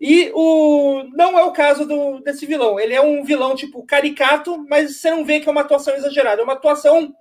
E 0.00 0.30
o 0.34 1.04
não 1.14 1.38
é 1.38 1.44
o 1.44 1.52
caso 1.52 1.84
do, 1.86 2.20
desse 2.20 2.46
vilão. 2.46 2.78
Ele 2.78 2.94
é 2.94 3.00
um 3.00 3.22
vilão 3.24 3.54
tipo 3.54 3.84
caricato, 3.84 4.64
mas 4.68 4.96
você 4.96 5.10
não 5.10 5.24
vê 5.24 5.40
que 5.40 5.48
é 5.48 5.52
uma 5.52 5.60
atuação 5.62 5.94
exagerada. 5.94 6.40
É 6.40 6.44
uma 6.44 6.54
atuação 6.54 7.12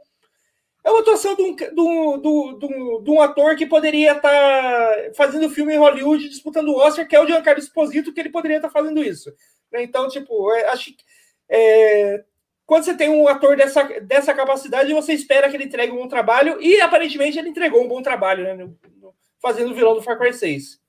é 0.84 0.90
uma 0.90 1.02
atuação 1.02 1.36
de 1.36 1.42
um, 1.42 1.56
de 1.56 1.82
um, 1.82 2.20
de 2.58 2.66
um, 2.66 3.04
de 3.04 3.12
um 3.12 3.22
ator 3.22 3.56
que 3.56 3.66
poderia 3.66 4.14
estar 4.14 4.30
tá 4.30 5.12
fazendo 5.16 5.50
filme 5.50 5.74
em 5.74 5.78
Hollywood 5.78 6.30
disputando 6.30 6.70
o 6.70 6.78
Oscar, 6.78 7.08
que 7.08 7.16
é 7.16 7.22
o 7.22 7.28
Giancarlo 7.28 7.60
Esposito, 7.60 8.14
que 8.14 8.20
ele 8.20 8.30
poderia 8.30 8.58
estar 8.58 8.70
tá 8.70 8.74
fazendo 8.74 9.04
isso. 9.04 9.34
Né? 9.72 9.84
Então, 9.84 10.08
tipo, 10.08 10.52
é, 10.54 10.70
acho 10.70 10.92
que. 10.96 11.04
É, 11.50 12.24
quando 12.66 12.84
você 12.84 12.96
tem 12.96 13.10
um 13.10 13.28
ator 13.28 13.58
dessa, 13.58 13.84
dessa 14.02 14.34
capacidade, 14.34 14.94
você 14.94 15.12
espera 15.12 15.50
que 15.50 15.58
ele 15.58 15.64
entregue 15.64 15.92
um 15.92 15.98
bom 15.98 16.08
trabalho, 16.08 16.62
e 16.62 16.80
aparentemente 16.80 17.40
ele 17.40 17.50
entregou 17.50 17.84
um 17.84 17.88
bom 17.88 18.00
trabalho, 18.00 18.44
né? 18.44 18.70
Fazendo 19.42 19.72
o 19.72 19.74
vilão 19.74 19.96
do 19.96 20.04
Far 20.04 20.20
Cry 20.20 20.34
6. 20.34 20.80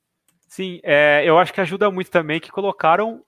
Sim, 0.46 0.80
é, 0.82 1.22
eu 1.24 1.38
acho 1.38 1.54
que 1.54 1.60
ajuda 1.60 1.90
muito 1.90 2.10
também 2.10 2.38
que 2.38 2.50
colocaram 2.50 3.24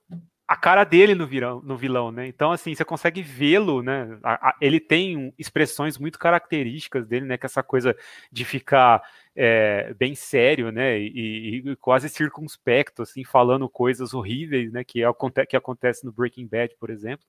a 0.52 0.56
cara 0.56 0.84
dele 0.84 1.14
no, 1.14 1.26
virão, 1.26 1.62
no 1.62 1.78
vilão, 1.78 2.12
né? 2.12 2.26
Então, 2.26 2.52
assim, 2.52 2.74
você 2.74 2.84
consegue 2.84 3.22
vê-lo, 3.22 3.82
né? 3.82 4.18
A, 4.22 4.50
a, 4.50 4.56
ele 4.60 4.78
tem 4.78 5.32
expressões 5.38 5.96
muito 5.96 6.18
características 6.18 7.06
dele, 7.06 7.24
né? 7.24 7.38
Que 7.38 7.46
é 7.46 7.48
essa 7.48 7.62
coisa 7.62 7.96
de 8.30 8.44
ficar 8.44 9.02
é, 9.34 9.94
bem 9.94 10.14
sério, 10.14 10.70
né? 10.70 11.00
E, 11.00 11.62
e, 11.64 11.76
quase 11.76 12.06
circunspecto, 12.10 13.00
assim, 13.00 13.24
falando 13.24 13.66
coisas 13.66 14.12
horríveis, 14.12 14.70
né? 14.70 14.84
Que, 14.84 15.02
é, 15.02 15.46
que 15.48 15.56
acontece 15.56 16.04
no 16.04 16.12
Breaking 16.12 16.46
Bad, 16.46 16.76
por 16.78 16.90
exemplo. 16.90 17.24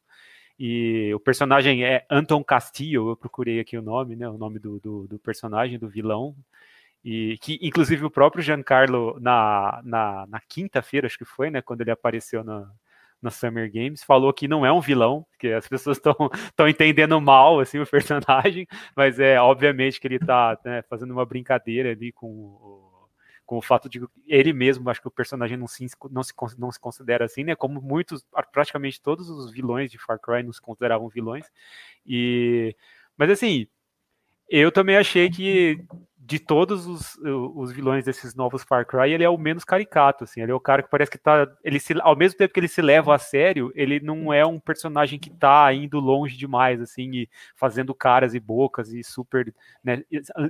E 0.59 1.13
o 1.13 1.19
personagem 1.19 1.85
é 1.85 2.05
Anton 2.09 2.43
Castillo, 2.43 3.11
eu 3.11 3.15
procurei 3.15 3.57
aqui 3.57 3.77
o 3.77 3.81
nome, 3.81 4.17
né? 4.17 4.27
O 4.27 4.37
nome 4.37 4.59
do, 4.59 4.81
do, 4.81 5.07
do 5.07 5.17
personagem, 5.17 5.79
do 5.79 5.87
vilão. 5.87 6.35
E 7.05 7.37
que, 7.37 7.57
inclusive, 7.61 8.03
o 8.03 8.11
próprio 8.11 8.43
Giancarlo, 8.43 9.17
na, 9.21 9.81
na, 9.85 10.27
na 10.27 10.41
quinta-feira, 10.41 11.07
acho 11.07 11.17
que 11.17 11.23
foi, 11.23 11.49
né? 11.49 11.61
Quando 11.61 11.79
ele 11.79 11.91
apareceu 11.91 12.43
na, 12.43 12.69
na 13.23 13.31
Summer 13.31 13.71
Games, 13.71 14.03
falou 14.03 14.33
que 14.33 14.47
não 14.47 14.65
é 14.65 14.71
um 14.71 14.81
vilão, 14.81 15.25
que 15.39 15.47
as 15.47 15.67
pessoas 15.67 15.97
estão 15.97 16.67
entendendo 16.67 17.19
mal 17.21 17.59
assim 17.59 17.79
o 17.79 17.87
personagem, 17.87 18.67
mas 18.95 19.19
é 19.19 19.39
obviamente 19.39 19.99
que 19.99 20.07
ele 20.07 20.15
está 20.15 20.57
né, 20.63 20.81
fazendo 20.83 21.11
uma 21.11 21.25
brincadeira 21.25 21.91
ali 21.91 22.11
com 22.11 22.27
o, 22.27 23.09
com 23.45 23.57
o 23.57 23.61
fato 23.61 23.89
de 23.89 24.01
ele 24.27 24.53
mesmo, 24.53 24.89
acho 24.89 25.01
que 25.01 25.07
o 25.07 25.11
personagem 25.11 25.57
não 25.57 25.67
se, 25.67 25.87
não 26.11 26.23
se, 26.23 26.33
não 26.57 26.71
se 26.71 26.79
considera 26.79 27.25
assim, 27.25 27.43
né? 27.43 27.55
Como 27.55 27.81
muitos, 27.81 28.25
praticamente 28.51 29.01
todos 29.01 29.29
os 29.29 29.51
vilões 29.51 29.91
de 29.91 29.97
Far 29.97 30.19
Cry 30.19 30.43
não 30.43 30.53
se 30.53 30.61
consideravam 30.61 31.07
vilões. 31.09 31.45
E 32.05 32.75
mas 33.17 33.29
assim, 33.29 33.67
eu 34.49 34.71
também 34.71 34.97
achei 34.97 35.29
que 35.29 35.83
de 36.25 36.39
todos 36.39 36.87
os, 36.87 37.17
os 37.17 37.71
vilões 37.73 38.05
desses 38.05 38.33
novos 38.33 38.63
Far 38.63 38.85
Cry, 38.85 39.11
ele 39.11 39.25
é 39.25 39.29
o 39.29 39.37
menos 39.37 39.65
caricato, 39.65 40.23
assim, 40.23 40.41
ele 40.41 40.53
é 40.53 40.55
o 40.55 40.59
cara 40.59 40.81
que 40.81 40.89
parece 40.89 41.11
que 41.11 41.17
tá, 41.17 41.45
ele 41.61 41.81
se, 41.81 41.93
ao 41.99 42.15
mesmo 42.15 42.37
tempo 42.37 42.53
que 42.53 42.59
ele 42.61 42.69
se 42.69 42.81
leva 42.81 43.13
a 43.13 43.17
sério, 43.17 43.73
ele 43.75 43.99
não 43.99 44.31
é 44.31 44.45
um 44.45 44.57
personagem 44.57 45.19
que 45.19 45.29
tá 45.29 45.71
indo 45.73 45.99
longe 45.99 46.37
demais, 46.37 46.79
assim, 46.79 47.11
e 47.13 47.29
fazendo 47.57 47.93
caras 47.93 48.33
e 48.33 48.39
bocas 48.39 48.93
e 48.93 49.03
super, 49.03 49.53
né, 49.83 50.01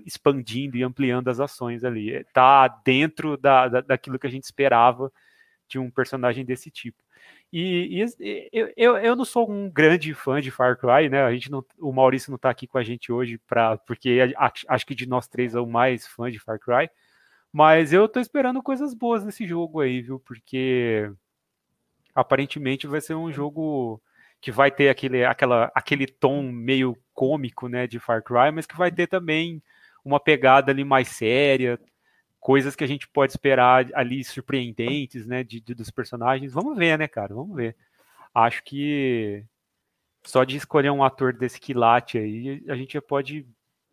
expandindo 0.06 0.78
e 0.78 0.84
ampliando 0.84 1.30
as 1.30 1.40
ações 1.40 1.84
ali, 1.84 2.14
é, 2.14 2.24
tá 2.32 2.68
dentro 2.68 3.36
da, 3.36 3.68
da, 3.68 3.82
daquilo 3.82 4.20
que 4.20 4.28
a 4.28 4.32
gente 4.32 4.44
esperava 4.44 5.12
de 5.68 5.80
um 5.80 5.90
personagem 5.90 6.46
desse 6.46 6.70
tipo. 6.70 7.02
E, 7.56 8.02
e 8.02 8.72
eu, 8.76 8.98
eu, 8.98 9.16
não 9.16 9.24
sou 9.24 9.48
um 9.48 9.70
grande 9.70 10.12
fã 10.16 10.42
de 10.42 10.50
Far 10.50 10.76
Cry, 10.76 11.08
né? 11.08 11.22
A 11.22 11.32
gente 11.32 11.52
não, 11.52 11.64
o 11.80 11.94
Maurício 11.94 12.32
não 12.32 12.36
está 12.36 12.50
aqui 12.50 12.66
com 12.66 12.80
a 12.80 12.84
gente 12.84 13.12
hoje 13.12 13.38
para 13.38 13.78
porque 13.78 14.34
acho 14.68 14.86
que 14.88 14.96
de 14.96 15.08
nós 15.08 15.28
três 15.28 15.54
é 15.54 15.60
o 15.60 15.68
mais 15.68 16.08
fã 16.08 16.32
de 16.32 16.40
Far 16.40 16.58
Cry. 16.60 16.90
Mas 17.52 17.94
eu 17.94 18.10
tô 18.10 18.20
esperando 18.20 18.64
coisas 18.64 18.96
boas 18.96 19.24
nesse 19.24 19.46
jogo 19.46 19.82
aí, 19.82 20.02
viu? 20.02 20.20
Porque 20.20 21.12
aparentemente 22.16 22.88
vai 22.88 23.02
ser 23.02 23.14
um 23.14 23.32
jogo 23.32 24.02
que 24.42 24.52
vai 24.52 24.72
ter 24.72 24.90
aquele, 24.90 25.24
aquela, 25.24 25.72
aquele 25.76 26.08
tom 26.08 26.52
meio 26.52 26.98
cômico, 27.14 27.68
né, 27.68 27.86
de 27.86 28.00
Far 28.00 28.24
Cry, 28.24 28.52
mas 28.52 28.66
que 28.66 28.76
vai 28.76 28.92
ter 28.92 29.06
também 29.06 29.62
uma 30.04 30.20
pegada 30.20 30.72
ali 30.72 30.84
mais 30.84 31.10
séria, 31.10 31.80
coisas 32.44 32.76
que 32.76 32.84
a 32.84 32.88
gente 32.88 33.08
pode 33.08 33.32
esperar 33.32 33.88
ali 33.94 34.22
surpreendentes, 34.22 35.26
né, 35.26 35.46
de, 35.46 35.62
de, 35.62 35.74
dos 35.74 35.90
personagens. 35.90 36.52
Vamos 36.52 36.78
ver, 36.78 37.00
né, 37.00 37.08
cara? 37.08 37.34
Vamos 37.34 37.56
ver. 37.56 37.74
Acho 38.36 38.62
que 38.66 39.46
só 40.26 40.44
de 40.44 40.58
escolher 40.58 40.92
um 40.92 41.04
ator 41.04 41.32
desse 41.32 41.58
quilate 41.58 42.18
aí, 42.18 42.62
a 42.68 42.76
gente 42.76 42.94
já 42.94 43.02
pode 43.02 43.48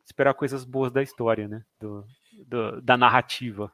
esperar 0.05 0.35
coisas 0.35 0.65
boas 0.65 0.91
da 0.91 1.01
história, 1.01 1.47
né? 1.47 1.63
Do, 1.79 2.05
do, 2.45 2.83
da 2.83 2.97
narrativa. 2.97 3.73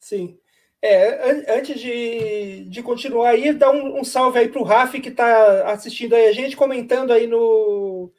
Sim. 0.00 0.36
É, 0.82 1.30
an 1.30 1.44
antes 1.58 1.80
de, 1.80 2.64
de 2.64 2.82
continuar 2.82 3.30
aí, 3.30 3.52
dá 3.52 3.70
um, 3.70 4.00
um 4.00 4.04
salve 4.04 4.40
aí 4.40 4.48
pro 4.48 4.64
Raf 4.64 5.00
que 5.00 5.10
está 5.10 5.72
assistindo 5.72 6.14
aí 6.14 6.26
a 6.26 6.32
gente, 6.32 6.56
comentando 6.56 7.12
aí 7.12 7.28
no, 7.28 8.12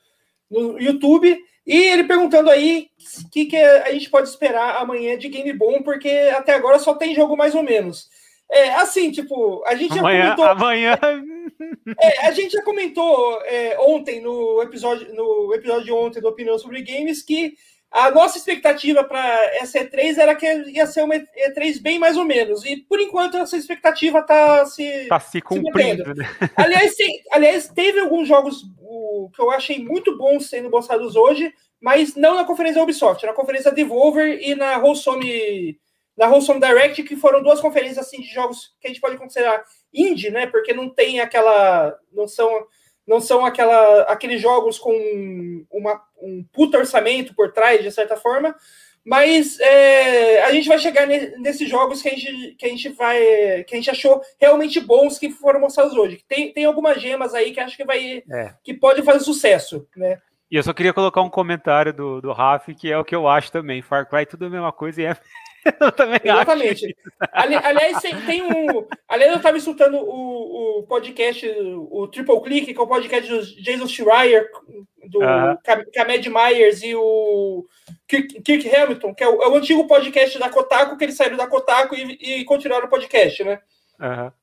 no 0.50 0.80
YouTube. 0.80 1.38
E 1.70 1.78
ele 1.78 2.04
perguntando 2.06 2.50
aí 2.50 2.90
o 3.24 3.30
que, 3.30 3.46
que 3.46 3.56
a 3.56 3.94
gente 3.94 4.10
pode 4.10 4.28
esperar 4.28 4.78
amanhã 4.78 5.16
de 5.16 5.30
game 5.30 5.54
bom, 5.54 5.84
porque 5.84 6.10
até 6.36 6.56
agora 6.56 6.80
só 6.80 6.96
tem 6.96 7.14
jogo 7.14 7.38
mais 7.38 7.54
ou 7.54 7.62
menos. 7.62 8.10
É, 8.52 8.72
assim, 8.72 9.12
tipo, 9.12 9.64
a 9.68 9.76
gente 9.76 10.00
amanhã, 10.00 10.30
já 10.30 10.36
comentou. 10.36 10.46
Amanhã. 10.46 11.00
É, 12.02 12.26
a 12.26 12.32
gente 12.32 12.54
já 12.54 12.64
comentou 12.64 13.40
é, 13.44 13.78
ontem, 13.80 14.20
no 14.20 14.62
episódio, 14.64 15.14
no 15.14 15.54
episódio 15.54 15.84
de 15.84 15.92
ontem 15.92 16.20
do 16.20 16.30
Opinião 16.30 16.58
sobre 16.58 16.82
Games, 16.82 17.22
que 17.22 17.54
a 17.92 18.12
nossa 18.12 18.38
expectativa 18.38 19.04
para 19.04 19.24
essa 19.56 19.80
E3 19.80 20.18
era 20.18 20.36
que 20.36 20.46
ia 20.46 20.86
ser 20.86 21.04
uma 21.04 21.16
E3 21.16 21.82
bem 21.82 21.98
mais 21.98 22.18
ou 22.18 22.24
menos. 22.24 22.64
E 22.64 22.78
por 22.78 23.00
enquanto 23.00 23.38
essa 23.38 23.58
expectativa 23.58 24.20
está 24.20 24.66
se. 24.66 25.08
Tá 25.08 25.20
se 25.20 25.42
cumprindo. 25.42 26.04
Se 26.04 26.14
né? 26.14 26.30
aliás, 26.56 26.96
aliás, 27.32 27.68
teve 27.68 28.00
alguns 28.00 28.28
jogos 28.28 28.64
o, 28.80 29.32
que 29.34 29.42
eu 29.42 29.50
achei 29.50 29.84
muito 29.84 30.16
bons 30.18 30.50
sendo 30.50 30.70
mostrados 30.70 31.16
hoje, 31.16 31.52
mas 31.82 32.16
não 32.16 32.36
na 32.36 32.46
conferência 32.46 32.78
da 32.78 32.84
Ubisoft, 32.84 33.26
na 33.26 33.34
conferência 33.34 33.72
Devolver 33.72 34.40
e 34.40 34.54
na 34.54 34.78
Wholesome, 34.78 35.80
na 36.16 36.28
Wholesome 36.28 36.60
Direct, 36.60 37.02
que 37.04 37.16
foram 37.16 37.42
duas 37.42 37.60
conferências 37.60 38.06
assim, 38.06 38.22
de 38.22 38.28
jogos 38.28 38.76
que 38.80 38.88
a 38.88 38.90
gente 38.90 39.02
pode 39.02 39.18
considerar 39.18 39.64
indie, 39.92 40.30
né? 40.30 40.46
Porque 40.46 40.74
não 40.74 40.90
tem 40.90 41.22
aquela. 41.22 41.98
Não 42.14 42.28
são 42.28 42.68
não 43.10 43.20
são 43.20 43.44
aquela, 43.44 44.04
aqueles 44.04 44.40
jogos 44.40 44.78
com 44.78 45.66
uma, 45.72 46.00
um 46.22 46.46
puto 46.54 46.78
orçamento 46.78 47.34
por 47.34 47.52
trás, 47.52 47.82
de 47.82 47.92
certa 47.92 48.16
forma, 48.16 48.56
mas 49.04 49.60
é, 49.60 50.44
a 50.44 50.54
gente 50.54 50.68
vai 50.68 50.78
chegar 50.78 51.08
nesses 51.08 51.68
jogos 51.68 52.04
que 52.04 52.10
a 52.10 52.12
gente, 52.12 52.56
que 52.56 52.66
a 52.68 52.70
gente 52.70 52.90
vai 52.90 53.64
que 53.64 53.74
a 53.74 53.78
gente 53.78 53.90
achou 53.90 54.22
realmente 54.40 54.80
bons 54.80 55.18
que 55.18 55.32
foram 55.32 55.60
mostrados 55.60 55.98
hoje. 55.98 56.24
Tem, 56.28 56.54
tem 56.54 56.66
algumas 56.66 57.02
gemas 57.02 57.34
aí 57.34 57.52
que 57.52 57.60
acho 57.60 57.76
que 57.76 57.84
vai 57.84 58.22
é. 58.32 58.54
que 58.64 58.76
pode 58.76 59.02
fazer 59.02 59.22
sucesso, 59.22 59.88
né? 59.98 60.22
E 60.52 60.56
eu 60.56 60.64
só 60.64 60.72
queria 60.72 60.94
colocar 60.94 61.22
um 61.22 61.30
comentário 61.30 61.92
do, 61.92 62.22
do 62.22 62.32
Raf, 62.32 62.68
que 62.76 62.92
é 62.92 62.98
o 62.98 63.06
que 63.06 63.16
eu 63.16 63.28
acho 63.28 63.52
também. 63.52 63.82
Far 63.82 64.08
Cry 64.08 64.28
tudo 64.28 64.46
a 64.46 64.50
mesma 64.50 64.72
coisa 64.72 65.02
e 65.02 65.06
é 65.06 65.18
eu 65.80 65.92
também 65.92 66.20
Exatamente. 66.24 66.86
Acho. 66.86 67.30
Ali, 67.32 67.56
aliás, 67.56 68.00
tem, 68.26 68.42
um. 68.42 68.88
Aliás, 69.08 69.32
eu 69.32 69.38
estava 69.38 69.58
escutando 69.58 69.98
o, 69.98 70.80
o 70.80 70.84
podcast, 70.84 71.48
o 71.90 72.08
Triple 72.08 72.42
Click, 72.42 72.74
que 72.74 72.80
é 72.80 72.84
o 72.84 72.88
podcast 72.88 73.30
do 73.30 73.42
Jason 73.62 73.88
Schreier, 73.88 74.50
do 75.10 75.20
uh 75.20 75.24
-huh. 75.24 76.52
Myers 76.52 76.82
e 76.84 76.96
o 76.96 77.66
Kirk, 78.08 78.42
Kirk 78.42 78.76
Hamilton, 78.76 79.14
que 79.14 79.24
é 79.24 79.28
o, 79.28 79.42
é 79.42 79.48
o, 79.48 79.56
antigo 79.56 79.88
podcast 79.88 80.38
da 80.40 80.50
Kotaku, 80.50 80.98
que 80.98 81.04
eles 81.04 81.16
saíram 81.16 81.38
da 81.38 81.48
Kotaku 81.48 81.96
e, 81.96 82.42
e 82.42 82.46
continuaram 82.46 82.88
o 82.88 82.90
podcast, 82.90 83.44
né? 83.44 83.60
Uh 84.00 84.06
-huh. 84.06 84.34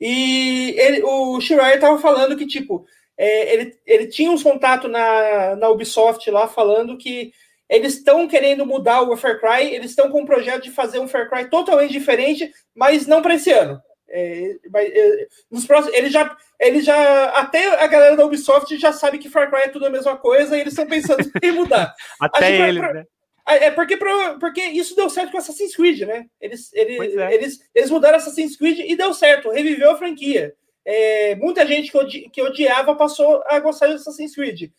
E 0.00 0.74
ele, 0.78 1.02
o 1.02 1.40
Schreier 1.40 1.76
estava 1.76 1.98
falando 1.98 2.36
que, 2.36 2.46
tipo, 2.46 2.84
é, 3.16 3.54
ele, 3.54 3.78
ele 3.86 4.06
tinha 4.08 4.30
uns 4.30 4.42
contatos 4.42 4.90
na, 4.90 5.56
na 5.56 5.68
Ubisoft 5.68 6.28
lá 6.30 6.48
falando 6.48 6.98
que 6.98 7.32
eles 7.68 7.94
estão 7.94 8.28
querendo 8.28 8.66
mudar 8.66 9.02
o 9.02 9.16
Far 9.16 9.40
Cry, 9.40 9.74
eles 9.74 9.90
estão 9.90 10.10
com 10.10 10.22
um 10.22 10.26
projeto 10.26 10.64
de 10.64 10.70
fazer 10.70 10.98
um 10.98 11.08
Far 11.08 11.28
Cry 11.28 11.48
totalmente 11.48 11.92
diferente, 11.92 12.52
mas 12.74 13.06
não 13.06 13.22
para 13.22 13.34
esse 13.34 13.50
ano. 13.50 13.80
É, 14.08 14.56
mas, 14.70 14.92
é, 14.92 15.26
nos 15.50 15.66
próximos, 15.66 15.96
ele 15.96 16.08
já, 16.08 16.36
ele 16.60 16.80
já, 16.80 17.30
até 17.30 17.82
a 17.82 17.86
galera 17.86 18.16
da 18.16 18.24
Ubisoft 18.24 18.76
já 18.76 18.92
sabe 18.92 19.18
que 19.18 19.30
Far 19.30 19.50
Cry 19.50 19.62
é 19.62 19.68
tudo 19.68 19.86
a 19.86 19.90
mesma 19.90 20.16
coisa 20.16 20.56
e 20.56 20.60
eles 20.60 20.72
estão 20.72 20.86
pensando 20.86 21.28
em 21.42 21.52
mudar. 21.52 21.94
até 22.20 22.68
eles, 22.68 22.80
né? 22.80 23.04
É 23.46 23.70
porque, 23.70 23.98
porque 24.40 24.62
isso 24.62 24.96
deu 24.96 25.10
certo 25.10 25.30
com 25.30 25.36
Assassin's 25.36 25.76
Creed, 25.76 26.00
né? 26.00 26.24
Eles, 26.40 26.72
eles, 26.72 27.16
é. 27.16 27.34
eles, 27.34 27.60
eles 27.74 27.90
mudaram 27.90 28.16
Assassin's 28.16 28.56
Creed 28.56 28.78
e 28.80 28.96
deu 28.96 29.12
certo, 29.12 29.50
reviveu 29.50 29.90
a 29.90 29.98
franquia. 29.98 30.54
É, 30.82 31.34
muita 31.36 31.66
gente 31.66 31.90
que, 31.90 31.98
odi, 31.98 32.30
que 32.30 32.42
odiava 32.42 32.94
passou 32.94 33.42
a 33.46 33.58
gostar 33.60 33.88
de 33.88 33.94
Assassin's 33.94 34.34
Creed. 34.34 34.70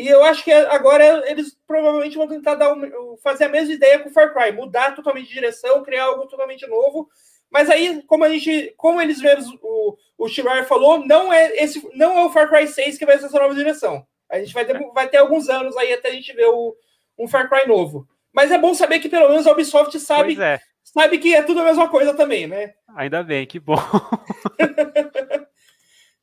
E 0.00 0.08
eu 0.08 0.24
acho 0.24 0.42
que 0.42 0.50
agora 0.50 1.30
eles 1.30 1.54
provavelmente 1.66 2.16
vão 2.16 2.26
tentar 2.26 2.54
dar 2.54 2.72
um, 2.72 3.18
fazer 3.22 3.44
a 3.44 3.48
mesma 3.50 3.74
ideia 3.74 3.98
com 3.98 4.08
o 4.08 4.12
Far 4.12 4.32
Cry, 4.32 4.50
mudar 4.50 4.94
totalmente 4.94 5.28
de 5.28 5.34
direção, 5.34 5.82
criar 5.82 6.04
algo 6.04 6.26
totalmente 6.26 6.66
novo. 6.66 7.06
Mas 7.50 7.68
aí, 7.68 8.02
como 8.04 8.24
a 8.24 8.30
gente, 8.30 8.72
como 8.78 8.98
eles 8.98 9.20
mesmos, 9.20 9.54
o, 9.60 9.98
o 10.16 10.26
Shirar 10.26 10.64
falou, 10.64 11.06
não 11.06 11.30
é 11.30 11.54
esse, 11.62 11.86
não 11.92 12.18
é 12.18 12.24
o 12.24 12.30
Far 12.30 12.48
Cry 12.48 12.66
6 12.66 12.96
que 12.96 13.04
vai 13.04 13.18
ser 13.18 13.26
essa 13.26 13.38
nova 13.38 13.54
direção. 13.54 14.02
A 14.30 14.38
gente 14.38 14.54
vai 14.54 14.64
ter, 14.64 14.78
vai 14.94 15.06
ter 15.06 15.18
alguns 15.18 15.50
anos 15.50 15.76
aí 15.76 15.92
até 15.92 16.08
a 16.08 16.12
gente 16.12 16.32
ver 16.32 16.46
o, 16.46 16.74
um 17.18 17.28
Far 17.28 17.50
Cry 17.50 17.68
novo. 17.68 18.08
Mas 18.32 18.50
é 18.50 18.56
bom 18.56 18.72
saber 18.72 19.00
que 19.00 19.08
pelo 19.08 19.28
menos 19.28 19.46
a 19.46 19.52
Ubisoft 19.52 20.00
sabe, 20.00 20.40
é. 20.40 20.60
sabe 20.82 21.18
que 21.18 21.34
é 21.34 21.42
tudo 21.42 21.60
a 21.60 21.64
mesma 21.64 21.90
coisa 21.90 22.14
também, 22.14 22.46
né? 22.46 22.72
Ainda 22.96 23.22
bem, 23.22 23.46
que 23.46 23.60
bom. 23.60 23.76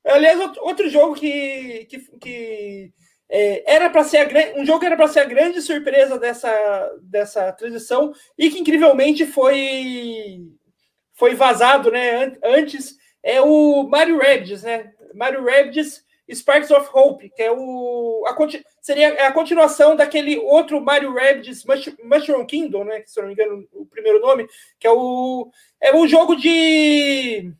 Aliás, 0.03 0.39
outro 0.61 0.89
jogo 0.89 1.13
que, 1.13 1.85
que, 1.85 1.99
que 2.17 2.93
é, 3.29 3.75
era 3.75 3.89
para 3.89 4.03
ser 4.03 4.17
a, 4.17 4.59
um 4.59 4.65
jogo 4.65 4.79
que 4.79 4.85
era 4.85 4.95
para 4.95 5.07
ser 5.07 5.19
a 5.19 5.25
grande 5.25 5.61
surpresa 5.61 6.17
dessa, 6.17 6.95
dessa 7.01 7.51
transição 7.51 8.13
e 8.37 8.49
que 8.49 8.59
incrivelmente 8.59 9.25
foi 9.25 10.45
foi 11.13 11.33
vazado, 11.33 11.89
né? 11.89 12.37
Antes 12.43 12.95
é 13.23 13.41
o 13.41 13.83
Mario 13.83 14.19
Rabbids, 14.19 14.61
né? 14.63 14.93
Mario 15.15 15.43
Rabbids 15.43 16.05
Sparks 16.31 16.69
of 16.71 16.89
Hope, 16.93 17.29
que 17.29 17.41
é 17.41 17.51
o 17.51 18.23
a, 18.27 18.35
seria 18.81 19.27
a 19.27 19.31
continuação 19.31 19.95
daquele 19.95 20.37
outro 20.37 20.79
Mario 20.79 21.13
Rabbids 21.13 21.63
Mushroom 22.03 22.45
Kingdom, 22.45 22.83
né? 22.83 23.03
Se 23.05 23.19
não 23.19 23.27
me 23.27 23.33
engano, 23.33 23.67
o 23.73 23.85
primeiro 23.85 24.19
nome, 24.19 24.47
que 24.79 24.85
é 24.85 24.91
o 24.91 25.49
é 25.81 25.95
um 25.95 26.07
jogo 26.07 26.35
de 26.35 27.51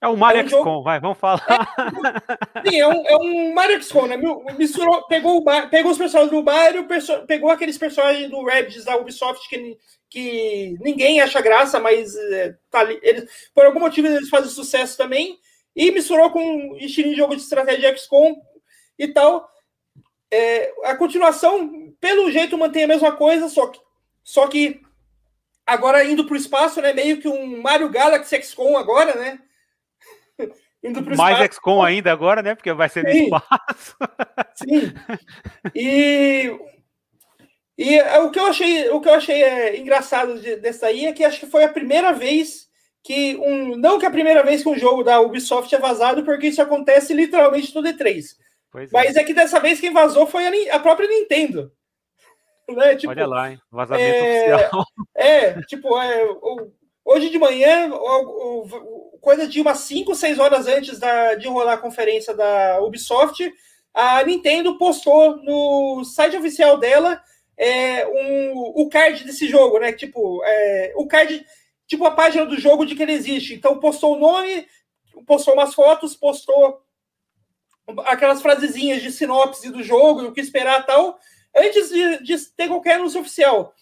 é 0.00 0.08
o 0.08 0.16
Mario 0.16 0.40
é 0.40 0.44
um 0.44 0.48
XCOM, 0.48 0.64
jogo... 0.64 0.82
vai, 0.82 1.00
vamos 1.00 1.18
falar. 1.18 1.42
É, 2.64 2.70
sim, 2.70 2.80
é 2.80 2.86
um, 2.86 3.06
é 3.06 3.16
um 3.16 3.54
Mario 3.54 3.82
XCOM, 3.82 4.06
né? 4.06 4.18
Misturou, 4.58 5.06
pegou, 5.06 5.42
pegou 5.70 5.92
os 5.92 5.98
personagens 5.98 6.30
do 6.30 6.42
Mario, 6.42 6.86
pegou 7.26 7.50
aqueles 7.50 7.78
personagens 7.78 8.30
do 8.30 8.44
Rabbids 8.44 8.84
da 8.84 8.96
Ubisoft 8.96 9.48
que, 9.48 9.78
que 10.10 10.76
ninguém 10.80 11.20
acha 11.20 11.40
graça, 11.40 11.80
mas 11.80 12.14
é, 12.14 12.54
tá, 12.70 12.84
eles, 13.02 13.48
por 13.54 13.64
algum 13.64 13.80
motivo 13.80 14.06
eles 14.06 14.28
fazem 14.28 14.50
sucesso 14.50 14.96
também, 14.98 15.38
e 15.74 15.90
misturou 15.90 16.30
com 16.30 16.76
estilo 16.76 17.10
de 17.10 17.16
jogo 17.16 17.34
de 17.34 17.42
estratégia 17.42 17.96
XCOM 17.96 18.36
e 18.98 19.08
tal. 19.08 19.48
É, 20.30 20.72
a 20.84 20.96
continuação, 20.96 21.94
pelo 22.00 22.30
jeito, 22.30 22.58
mantém 22.58 22.84
a 22.84 22.88
mesma 22.88 23.12
coisa, 23.12 23.48
só 23.48 23.68
que, 23.68 23.80
só 24.22 24.46
que 24.46 24.80
agora 25.66 26.04
indo 26.04 26.24
para 26.24 26.34
o 26.34 26.38
espaço, 26.38 26.80
né? 26.80 26.92
Meio 26.92 27.20
que 27.20 27.28
um 27.28 27.62
Mario 27.62 27.88
Galaxy 27.88 28.42
XCOM 28.42 28.76
agora, 28.76 29.14
né? 29.14 29.40
Indo 30.82 31.02
pro 31.02 31.16
Mais 31.16 31.36
espaço. 31.36 31.54
XCOM 31.54 31.82
ainda 31.82 32.12
agora, 32.12 32.42
né? 32.42 32.54
Porque 32.54 32.72
vai 32.72 32.88
ser 32.88 33.04
no 33.04 33.10
espaço. 33.10 33.96
Sim. 34.54 34.92
E, 35.74 36.58
e 37.78 38.00
o 38.20 38.30
que 38.30 38.38
eu 38.38 38.46
achei, 38.46 38.88
o 38.90 39.00
que 39.00 39.08
eu 39.08 39.14
achei 39.14 39.42
é, 39.42 39.78
engraçado 39.78 40.38
de, 40.40 40.56
dessa 40.56 40.86
aí 40.86 41.06
é 41.06 41.12
que 41.12 41.24
acho 41.24 41.40
que 41.40 41.46
foi 41.46 41.64
a 41.64 41.68
primeira 41.68 42.12
vez 42.12 42.66
que 43.02 43.36
um. 43.36 43.76
Não 43.76 43.98
que 43.98 44.06
a 44.06 44.10
primeira 44.10 44.42
vez 44.42 44.62
que 44.62 44.68
um 44.68 44.78
jogo 44.78 45.02
da 45.02 45.20
Ubisoft 45.20 45.72
é 45.74 45.78
vazado, 45.78 46.24
porque 46.24 46.48
isso 46.48 46.60
acontece 46.60 47.14
literalmente 47.14 47.74
no 47.74 47.82
D3. 47.82 48.24
Pois 48.70 48.90
Mas 48.90 49.16
é. 49.16 49.20
é 49.20 49.24
que 49.24 49.32
dessa 49.32 49.60
vez 49.60 49.80
quem 49.80 49.92
vazou 49.92 50.26
foi 50.26 50.46
a, 50.46 50.76
a 50.76 50.80
própria 50.80 51.08
Nintendo. 51.08 51.72
Né? 52.68 52.96
Tipo, 52.96 53.12
Olha 53.12 53.28
lá, 53.28 53.52
hein? 53.52 53.60
Vazamento 53.70 54.12
é, 54.12 54.56
oficial. 54.56 54.84
É, 55.14 55.62
tipo, 55.62 56.02
é, 56.02 56.28
hoje 57.04 57.30
de 57.30 57.38
manhã, 57.38 57.88
o, 57.94 58.64
o, 58.64 59.05
coisa 59.26 59.48
de 59.48 59.60
umas 59.60 59.78
5, 59.78 60.14
6 60.14 60.38
horas 60.38 60.68
antes 60.68 61.00
da, 61.00 61.34
de 61.34 61.48
rolar 61.48 61.72
a 61.72 61.78
conferência 61.78 62.32
da 62.32 62.80
Ubisoft, 62.80 63.52
a 63.92 64.22
Nintendo 64.22 64.78
postou 64.78 65.38
no 65.38 66.04
site 66.04 66.36
oficial 66.36 66.78
dela 66.78 67.20
é, 67.58 68.06
um, 68.06 68.52
o 68.54 68.88
card 68.88 69.24
desse 69.24 69.48
jogo, 69.48 69.80
né? 69.80 69.92
Tipo, 69.92 70.40
é, 70.44 70.92
o 70.94 71.08
card, 71.08 71.44
tipo 71.88 72.04
a 72.04 72.12
página 72.12 72.46
do 72.46 72.56
jogo 72.56 72.86
de 72.86 72.94
que 72.94 73.02
ele 73.02 73.14
existe. 73.14 73.54
Então, 73.54 73.80
postou 73.80 74.14
o 74.14 74.20
nome, 74.20 74.64
postou 75.26 75.54
umas 75.54 75.74
fotos, 75.74 76.14
postou 76.14 76.80
aquelas 78.04 78.40
frasezinhas 78.40 79.02
de 79.02 79.10
sinopse 79.10 79.72
do 79.72 79.82
jogo, 79.82 80.26
o 80.26 80.32
que 80.32 80.40
esperar 80.40 80.86
tal, 80.86 81.18
antes 81.52 81.88
de, 81.88 82.22
de 82.22 82.38
ter 82.50 82.68
qualquer 82.68 82.94
anúncio 82.94 83.22
oficial. 83.22 83.74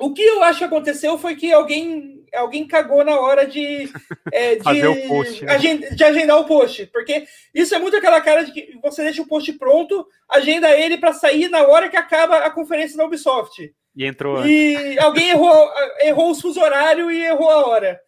O 0.00 0.12
que 0.12 0.22
eu 0.22 0.42
acho 0.42 0.58
que 0.58 0.64
aconteceu 0.64 1.16
foi 1.16 1.36
que 1.36 1.52
alguém, 1.52 2.21
alguém 2.34 2.66
cagou 2.66 3.04
na 3.04 3.18
hora 3.18 3.46
de, 3.46 3.90
é, 4.32 4.56
de, 4.56 5.08
post, 5.08 5.44
né? 5.44 5.58
de, 5.58 6.04
agendar 6.04 6.38
o 6.38 6.46
post, 6.46 6.86
porque 6.86 7.26
isso 7.54 7.74
é 7.74 7.78
muito 7.78 7.96
aquela 7.96 8.20
cara 8.20 8.44
de 8.44 8.52
que 8.52 8.78
você 8.82 9.02
deixa 9.02 9.22
o 9.22 9.26
post 9.26 9.52
pronto, 9.54 10.06
agenda 10.28 10.70
ele 10.70 10.98
para 10.98 11.12
sair 11.12 11.48
na 11.48 11.62
hora 11.62 11.88
que 11.88 11.96
acaba 11.96 12.38
a 12.38 12.50
conferência 12.50 12.96
da 12.96 13.04
Ubisoft. 13.04 13.74
E 13.94 14.04
entrou. 14.06 14.44
E 14.46 14.98
alguém 15.00 15.30
errou, 15.30 15.70
errou 16.00 16.30
o 16.30 16.34
fuso 16.34 16.60
horário 16.60 17.10
e 17.10 17.22
errou 17.24 17.50
a 17.50 17.66
hora. 17.66 18.00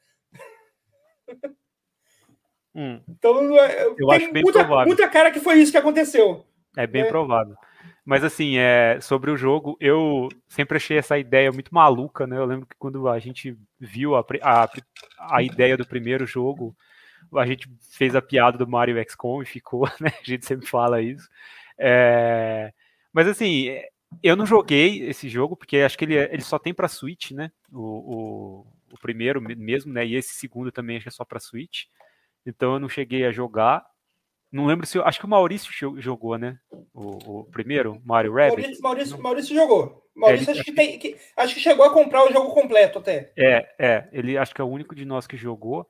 Hum. 2.74 3.00
Então, 3.08 3.56
é, 3.58 3.84
eu 3.84 3.94
tem 3.94 4.42
muita, 4.42 4.84
muita 4.84 5.08
cara 5.08 5.30
que 5.30 5.38
foi 5.38 5.60
isso 5.60 5.70
que 5.70 5.78
aconteceu. 5.78 6.44
É 6.76 6.86
bem 6.86 7.02
é. 7.02 7.08
provável. 7.08 7.54
Mas 8.04 8.22
assim, 8.22 8.58
é, 8.58 9.00
sobre 9.00 9.30
o 9.30 9.36
jogo, 9.36 9.76
eu 9.80 10.28
sempre 10.46 10.76
achei 10.76 10.98
essa 10.98 11.18
ideia 11.18 11.50
muito 11.50 11.74
maluca, 11.74 12.26
né? 12.26 12.36
Eu 12.36 12.44
lembro 12.44 12.66
que 12.66 12.76
quando 12.78 13.08
a 13.08 13.18
gente 13.18 13.56
viu 13.80 14.14
a, 14.14 14.24
a, 14.42 14.68
a 15.36 15.42
ideia 15.42 15.76
do 15.76 15.86
primeiro 15.86 16.26
jogo, 16.26 16.76
a 17.34 17.46
gente 17.46 17.68
fez 17.92 18.14
a 18.14 18.20
piada 18.20 18.58
do 18.58 18.68
Mario 18.68 19.02
XCOM 19.08 19.42
e 19.42 19.46
ficou, 19.46 19.88
né? 20.00 20.12
A 20.20 20.24
gente 20.24 20.44
sempre 20.44 20.66
fala 20.66 21.00
isso. 21.00 21.28
É, 21.78 22.72
mas 23.12 23.26
assim, 23.26 23.68
eu 24.22 24.36
não 24.36 24.46
joguei 24.46 25.02
esse 25.08 25.28
jogo, 25.28 25.56
porque 25.56 25.78
acho 25.78 25.96
que 25.96 26.04
ele, 26.04 26.16
ele 26.16 26.42
só 26.42 26.58
tem 26.58 26.74
para 26.74 26.88
Switch, 26.88 27.30
né? 27.30 27.50
O, 27.72 27.80
o, 27.80 28.66
o, 28.92 28.98
primeiro 29.00 29.40
mesmo, 29.40 29.92
né? 29.92 30.06
E 30.06 30.14
esse 30.14 30.34
segundo 30.34 30.70
também 30.70 30.96
acho 30.96 31.04
que 31.04 31.08
é 31.08 31.12
só 31.12 31.24
para 31.24 31.40
Switch. 31.40 31.84
Então 32.44 32.74
eu 32.74 32.80
não 32.80 32.88
cheguei 32.88 33.24
a 33.24 33.32
jogar. 33.32 33.84
Não 34.54 34.66
lembro 34.66 34.86
se. 34.86 35.00
Acho 35.00 35.18
que 35.18 35.26
o 35.26 35.28
Maurício 35.28 36.00
jogou, 36.00 36.38
né? 36.38 36.56
O, 36.94 37.40
o 37.40 37.44
primeiro, 37.46 38.00
Mario 38.04 38.34
Rabbit. 38.34 38.60
Maurício, 38.60 38.82
Maurício, 38.82 39.22
Maurício 39.22 39.54
jogou. 39.56 40.08
Maurício 40.14 40.48
é, 40.48 40.52
acho, 40.52 40.62
que 40.62 40.70
tem, 40.70 40.96
que, 40.96 41.16
acho 41.36 41.54
que 41.54 41.60
chegou 41.60 41.84
a 41.84 41.92
comprar 41.92 42.24
o 42.24 42.32
jogo 42.32 42.54
completo 42.54 43.00
até. 43.00 43.32
É, 43.36 43.66
é. 43.76 44.08
Ele 44.12 44.38
acho 44.38 44.54
que 44.54 44.60
é 44.60 44.64
o 44.64 44.68
único 44.68 44.94
de 44.94 45.04
nós 45.04 45.26
que 45.26 45.36
jogou. 45.36 45.88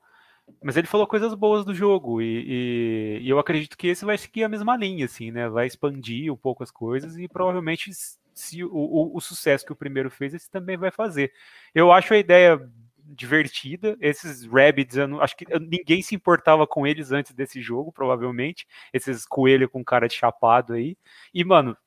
Mas 0.63 0.75
ele 0.77 0.87
falou 0.87 1.05
coisas 1.05 1.35
boas 1.35 1.63
do 1.63 1.75
jogo. 1.75 2.23
E, 2.23 3.19
e, 3.19 3.19
e 3.21 3.29
eu 3.29 3.37
acredito 3.37 3.77
que 3.77 3.87
esse 3.87 4.03
vai 4.03 4.17
seguir 4.17 4.43
a 4.45 4.49
mesma 4.49 4.75
linha, 4.75 5.05
assim, 5.05 5.29
né? 5.29 5.47
Vai 5.47 5.67
expandir 5.67 6.33
um 6.33 6.37
pouco 6.37 6.63
as 6.63 6.71
coisas 6.71 7.19
e 7.19 7.27
provavelmente 7.27 7.91
se 8.33 8.63
o, 8.63 8.71
o, 8.73 9.15
o 9.15 9.21
sucesso 9.21 9.63
que 9.63 9.73
o 9.73 9.75
primeiro 9.75 10.09
fez, 10.09 10.33
esse 10.33 10.49
também 10.49 10.75
vai 10.75 10.89
fazer. 10.89 11.31
Eu 11.73 11.91
acho 11.91 12.15
a 12.15 12.17
ideia 12.17 12.59
divertida. 13.05 13.95
Esses 13.99 14.45
Rabbids, 14.45 14.97
eu 14.97 15.07
não, 15.07 15.21
acho 15.21 15.35
que 15.35 15.45
ninguém 15.59 16.01
se 16.01 16.15
importava 16.15 16.65
com 16.65 16.85
eles 16.87 17.11
antes 17.11 17.33
desse 17.33 17.61
jogo, 17.61 17.91
provavelmente. 17.91 18.67
Esses 18.93 19.25
coelhos 19.25 19.69
com 19.71 19.83
cara 19.83 20.07
de 20.07 20.15
chapado 20.15 20.73
aí. 20.73 20.97
E, 21.33 21.43
mano, 21.43 21.77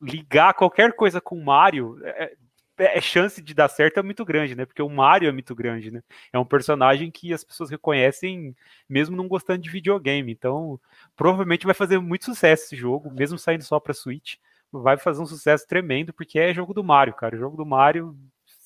ligar 0.00 0.54
qualquer 0.54 0.92
coisa 0.94 1.20
com 1.20 1.40
Mario. 1.42 1.98
É, 2.04 2.32
é, 2.78 2.98
é, 2.98 3.00
chance 3.00 3.42
de 3.42 3.54
dar 3.54 3.68
certo 3.68 3.98
é 3.98 4.02
muito 4.02 4.24
grande, 4.24 4.54
né? 4.54 4.64
Porque 4.64 4.82
o 4.82 4.88
Mario 4.88 5.28
é 5.28 5.32
muito 5.32 5.54
grande, 5.54 5.90
né? 5.90 6.02
É 6.32 6.38
um 6.38 6.44
personagem 6.44 7.10
que 7.10 7.32
as 7.32 7.44
pessoas 7.44 7.70
reconhecem 7.70 8.56
mesmo 8.88 9.16
não 9.16 9.28
gostando 9.28 9.60
de 9.62 9.70
videogame. 9.70 10.32
Então, 10.32 10.80
provavelmente 11.14 11.66
vai 11.66 11.74
fazer 11.74 11.98
muito 11.98 12.24
sucesso 12.24 12.64
esse 12.64 12.76
jogo, 12.76 13.10
mesmo 13.10 13.38
saindo 13.38 13.64
só 13.64 13.78
para 13.78 13.94
Switch. 13.94 14.36
Vai 14.72 14.96
fazer 14.96 15.20
um 15.20 15.26
sucesso 15.26 15.66
tremendo, 15.66 16.12
porque 16.12 16.38
é 16.38 16.54
jogo 16.54 16.72
do 16.72 16.84
Mario, 16.84 17.14
cara. 17.14 17.36
O 17.36 17.38
jogo 17.38 17.56
do 17.56 17.66
Mario 17.66 18.16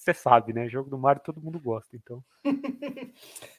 você 0.05 0.14
sabe, 0.14 0.53
né? 0.53 0.69
Jogo 0.69 0.90
do 0.90 0.99
Mario 0.99 1.23
todo 1.25 1.40
mundo 1.40 1.59
gosta, 1.59 1.97
então. 1.97 2.23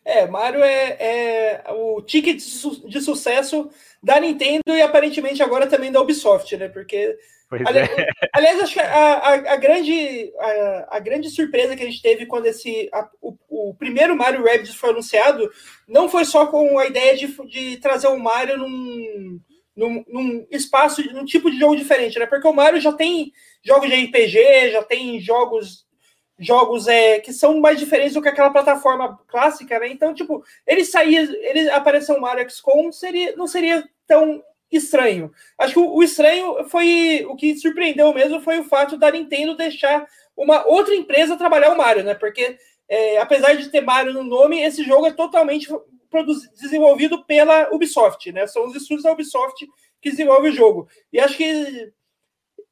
é, 0.05 0.27
Mario 0.27 0.63
é, 0.63 0.97
é 0.99 1.71
o 1.71 2.01
ticket 2.01 2.37
de, 2.37 2.43
su 2.43 2.87
de, 2.87 3.01
sucesso 3.01 3.69
da 4.01 4.19
Nintendo 4.19 4.61
e 4.67 4.81
aparentemente 4.81 5.41
agora 5.41 5.65
também 5.65 5.91
da 5.91 5.99
Ubisoft, 5.99 6.55
né? 6.55 6.69
Porque. 6.69 7.17
Ali, 7.51 7.79
é. 7.79 7.87
Aliás, 8.33 8.61
acho 8.61 8.73
que 8.73 8.79
a, 8.79 9.13
a, 9.13 9.33
a 9.33 9.55
grande, 9.55 10.31
a, 10.37 10.97
a, 10.97 10.99
grande 10.99 11.29
surpresa 11.29 11.75
que 11.75 11.83
a 11.83 11.85
gente 11.85 12.01
teve 12.01 12.25
quando 12.25 12.45
esse, 12.47 12.89
o, 13.21 13.35
o, 13.49 13.73
primeiro 13.73 14.15
Mario 14.15 14.43
Rabbids 14.43 14.75
foi 14.75 14.89
anunciado 14.89 15.49
não 15.87 16.09
foi 16.09 16.25
só 16.25 16.47
com 16.47 16.77
a 16.79 16.87
ideia 16.87 17.15
de, 17.15 17.27
de 17.47 17.77
trazer 17.77 18.07
o 18.07 18.19
Mario 18.19 18.57
num, 18.57 19.39
num, 19.75 20.03
num 20.07 20.47
espaço, 20.49 21.03
num 21.13 21.23
tipo 21.23 21.51
de 21.51 21.59
jogo 21.59 21.75
diferente, 21.75 22.17
né? 22.17 22.25
Porque 22.25 22.47
o 22.47 22.53
Mario 22.53 22.81
já 22.81 22.91
tem 22.91 23.31
jogos 23.63 23.89
de 23.89 23.95
RPG, 23.95 24.71
já 24.71 24.83
tem 24.83 25.19
jogos 25.19 25.84
jogos 26.37 26.87
é, 26.87 27.19
que 27.19 27.31
são 27.31 27.59
mais 27.59 27.79
diferentes 27.79 28.13
do 28.13 28.21
que 28.21 28.27
aquela 28.27 28.49
plataforma 28.49 29.17
clássica, 29.27 29.79
né? 29.79 29.87
Então, 29.87 30.13
tipo, 30.13 30.43
ele 30.67 30.83
sair, 30.83 31.29
ele 31.41 31.69
aparecer 31.69 32.13
um 32.13 32.19
Mario 32.19 32.49
XCOM 32.49 32.91
seria, 32.91 33.35
não 33.35 33.47
seria 33.47 33.83
tão 34.05 34.43
estranho. 34.71 35.31
Acho 35.57 35.73
que 35.73 35.79
o, 35.79 35.95
o, 35.95 36.03
estranho 36.03 36.67
foi 36.69 37.25
o 37.29 37.35
que 37.35 37.57
surpreendeu 37.57 38.13
mesmo 38.13 38.41
foi 38.41 38.59
o 38.59 38.65
fato 38.65 38.97
da 38.97 39.11
Nintendo 39.11 39.55
deixar 39.55 40.05
uma 40.35 40.65
outra 40.67 40.93
empresa 40.93 41.37
trabalhar 41.37 41.71
o 41.71 41.77
Mario, 41.77 42.03
né? 42.03 42.13
Porque 42.13 42.57
é, 42.89 43.17
apesar 43.17 43.55
de 43.55 43.69
ter 43.69 43.81
Mario 43.81 44.13
no 44.13 44.23
nome, 44.23 44.61
esse 44.61 44.83
jogo 44.83 45.05
é 45.07 45.11
totalmente 45.11 45.67
desenvolvido 46.59 47.25
pela 47.25 47.73
Ubisoft, 47.73 48.31
né? 48.31 48.47
São 48.47 48.65
os 48.65 48.75
estúdios 48.75 49.03
da 49.03 49.11
Ubisoft 49.11 49.65
que 50.01 50.11
desenvolvem 50.11 50.51
o 50.51 50.55
jogo. 50.55 50.87
E 51.11 51.19
acho 51.19 51.37
que 51.37 51.91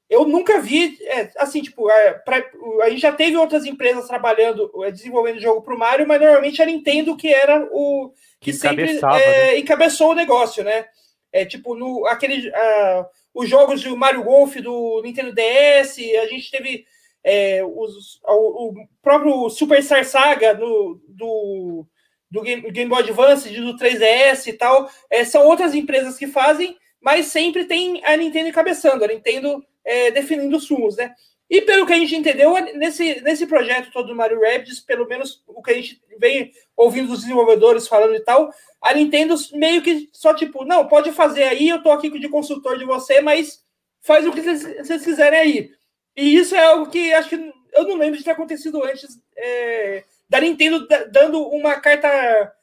eu 0.10 0.26
nunca 0.26 0.60
vi, 0.62 0.98
é, 1.02 1.32
assim, 1.38 1.62
tipo, 1.62 1.90
é, 1.90 2.14
pra, 2.14 2.44
a 2.82 2.90
gente 2.90 3.02
já 3.02 3.12
teve 3.12 3.36
outras 3.38 3.66
empresas 3.66 4.08
trabalhando, 4.08 4.72
é, 4.84 4.92
desenvolvendo 4.92 5.40
jogo 5.40 5.62
para 5.62 5.76
o 5.76 5.80
Mario, 5.80 6.08
mas 6.08 6.22
normalmente 6.22 6.62
a 6.62 6.66
Nintendo 6.66 7.18
que 7.18 7.34
era 7.34 7.68
o 7.72 8.14
que, 8.40 8.52
que 8.52 8.54
sempre 8.54 8.98
é, 8.98 9.02
né? 9.02 9.58
encabeçou 9.58 10.12
o 10.12 10.16
negócio, 10.16 10.64
né? 10.64 10.86
É 11.32 11.46
tipo 11.46 11.74
no 11.74 12.06
aquele 12.06 12.50
uh, 12.50 13.06
os 13.34 13.50
jogos 13.50 13.82
do 13.82 13.98
Mario 13.98 14.24
Golf 14.24 14.56
do 14.58 15.02
Nintendo 15.04 15.34
DS, 15.34 15.98
a 16.22 16.28
gente 16.28 16.52
teve 16.52 16.86
é, 17.24 17.64
os, 17.64 18.20
o, 18.24 18.70
o, 18.70 18.88
próprio 19.02 19.50
Super 19.50 19.82
Star 19.82 20.06
Saga 20.06 20.54
do, 20.54 21.02
do, 21.08 21.88
do 22.30 22.42
Game, 22.42 22.70
Game 22.72 22.90
Boy 22.90 23.00
Advance, 23.00 23.50
do 23.50 23.78
3DS 23.78 24.48
e 24.48 24.54
tal. 24.54 24.90
É, 25.10 25.24
são 25.24 25.46
outras 25.46 25.74
empresas 25.74 26.18
que 26.18 26.28
fazem, 26.28 26.78
mas 27.02 27.28
sempre 27.28 27.66
tem 27.66 28.04
a 28.06 28.18
Nintendo 28.18 28.50
encabeçando. 28.50 29.04
A 29.04 29.08
Nintendo 29.08 29.64
é, 29.86 30.12
definindo 30.12 30.58
os 30.58 30.66
sumos, 30.66 30.96
né? 30.96 31.14
E 31.50 31.62
pelo 31.62 31.86
que 31.86 31.94
a 31.94 31.98
gente 31.98 32.16
entendeu, 32.16 32.54
nesse, 32.76 33.22
nesse 33.22 33.46
projeto 33.46 33.92
todo 33.92 34.08
do 34.08 34.16
Mario 34.16 34.42
Rabbids, 34.42 34.80
pelo 34.80 35.08
menos 35.08 35.44
o 35.48 35.62
que 35.62 35.72
a 35.72 35.76
gente 35.76 36.02
vem 36.18 36.52
ouvindo 36.76 37.10
dos 37.10 37.22
desenvolvedores 37.22 37.88
falando 37.88 38.16
e 38.16 38.20
tal, 38.22 38.52
a 38.82 38.94
Nintendo 38.94 39.36
meio 39.54 39.82
que 39.82 40.10
só 40.12 40.34
tipo, 40.34 40.66
não, 40.66 40.88
pode 40.88 41.12
fazer 41.12 41.44
aí, 41.44 41.70
eu 41.70 41.84
tô 41.84 41.92
aqui 41.92 42.10
de 42.10 42.30
consultor 42.30 42.78
de 42.78 42.86
você, 42.86 43.22
mas 43.22 43.64
faz 44.02 44.26
o 44.26 44.32
que 44.32 44.42
vocês 44.42 45.04
quiserem 45.04 45.40
aí. 45.40 45.72
E 46.16 46.36
isso 46.36 46.56
é 46.56 46.66
algo 46.66 46.90
que 46.90 47.14
acho 47.14 47.30
que 47.30 47.54
eu 47.74 47.88
não 47.88 47.98
lembro 47.98 48.18
de 48.18 48.24
ter 48.24 48.32
acontecido 48.32 48.84
antes 48.84 49.20
é, 49.38 50.04
da 50.30 50.40
Nintendo 50.40 50.88
dando 51.12 51.42
uma 51.50 51.80
carta 51.80 52.54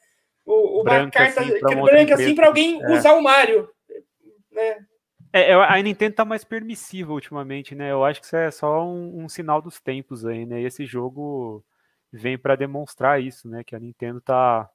uma 0.45 0.83
branca, 0.83 1.11
carta 1.11 1.41
assim, 1.41 1.81
branca 1.81 2.13
assim 2.15 2.35
para 2.35 2.47
alguém 2.47 2.81
é. 2.81 2.91
usar 2.97 3.13
o 3.13 3.21
Mario, 3.21 3.69
né? 4.51 4.85
É, 5.33 5.53
a 5.53 5.81
Nintendo 5.81 6.15
tá 6.15 6.25
mais 6.25 6.43
permissiva 6.43 7.13
ultimamente, 7.13 7.73
né? 7.73 7.91
Eu 7.91 8.03
acho 8.03 8.19
que 8.19 8.25
isso 8.25 8.35
é 8.35 8.51
só 8.51 8.85
um, 8.85 9.23
um 9.23 9.29
sinal 9.29 9.61
dos 9.61 9.79
tempos 9.79 10.25
aí, 10.25 10.45
né? 10.45 10.61
E 10.61 10.65
esse 10.65 10.85
jogo 10.85 11.63
vem 12.11 12.37
para 12.37 12.55
demonstrar 12.55 13.21
isso, 13.21 13.47
né? 13.47 13.63
Que 13.63 13.75
a 13.75 13.79
Nintendo 13.79 14.19
tá 14.21 14.69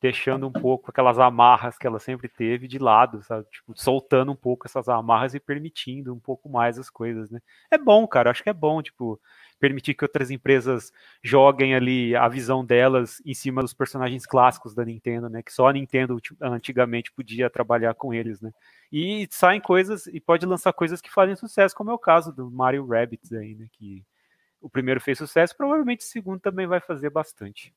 deixando 0.00 0.46
um 0.46 0.52
pouco 0.52 0.90
aquelas 0.90 1.18
amarras 1.18 1.76
que 1.76 1.86
ela 1.86 1.98
sempre 1.98 2.28
teve 2.28 2.66
de 2.66 2.78
lado, 2.78 3.22
sabe? 3.22 3.46
Tipo, 3.50 3.74
soltando 3.76 4.32
um 4.32 4.36
pouco 4.36 4.66
essas 4.66 4.88
amarras 4.88 5.34
e 5.34 5.40
permitindo 5.40 6.14
um 6.14 6.18
pouco 6.18 6.48
mais 6.48 6.78
as 6.78 6.88
coisas, 6.88 7.30
né? 7.30 7.40
É 7.70 7.76
bom, 7.76 8.06
cara, 8.08 8.30
acho 8.30 8.42
que 8.42 8.48
é 8.48 8.54
bom, 8.54 8.80
tipo, 8.80 9.20
permitir 9.58 9.92
que 9.94 10.04
outras 10.04 10.30
empresas 10.30 10.90
joguem 11.22 11.74
ali 11.74 12.16
a 12.16 12.26
visão 12.28 12.64
delas 12.64 13.20
em 13.26 13.34
cima 13.34 13.60
dos 13.60 13.74
personagens 13.74 14.24
clássicos 14.24 14.74
da 14.74 14.84
Nintendo, 14.84 15.28
né? 15.28 15.42
Que 15.42 15.52
só 15.52 15.68
a 15.68 15.72
Nintendo 15.72 16.18
antigamente 16.40 17.12
podia 17.12 17.50
trabalhar 17.50 17.92
com 17.92 18.14
eles, 18.14 18.40
né? 18.40 18.52
E 18.90 19.28
saem 19.30 19.60
coisas 19.60 20.06
e 20.06 20.18
pode 20.18 20.46
lançar 20.46 20.72
coisas 20.72 21.02
que 21.02 21.12
fazem 21.12 21.36
sucesso, 21.36 21.74
como 21.74 21.90
é 21.90 21.94
o 21.94 21.98
caso 21.98 22.32
do 22.32 22.50
Mario 22.50 22.86
Rabbits 22.86 23.32
aí, 23.34 23.54
né? 23.54 23.66
Que 23.72 24.02
o 24.62 24.70
primeiro 24.70 25.00
fez 25.00 25.18
sucesso, 25.18 25.54
provavelmente 25.54 26.00
o 26.00 26.08
segundo 26.08 26.40
também 26.40 26.66
vai 26.66 26.80
fazer 26.80 27.10
bastante. 27.10 27.74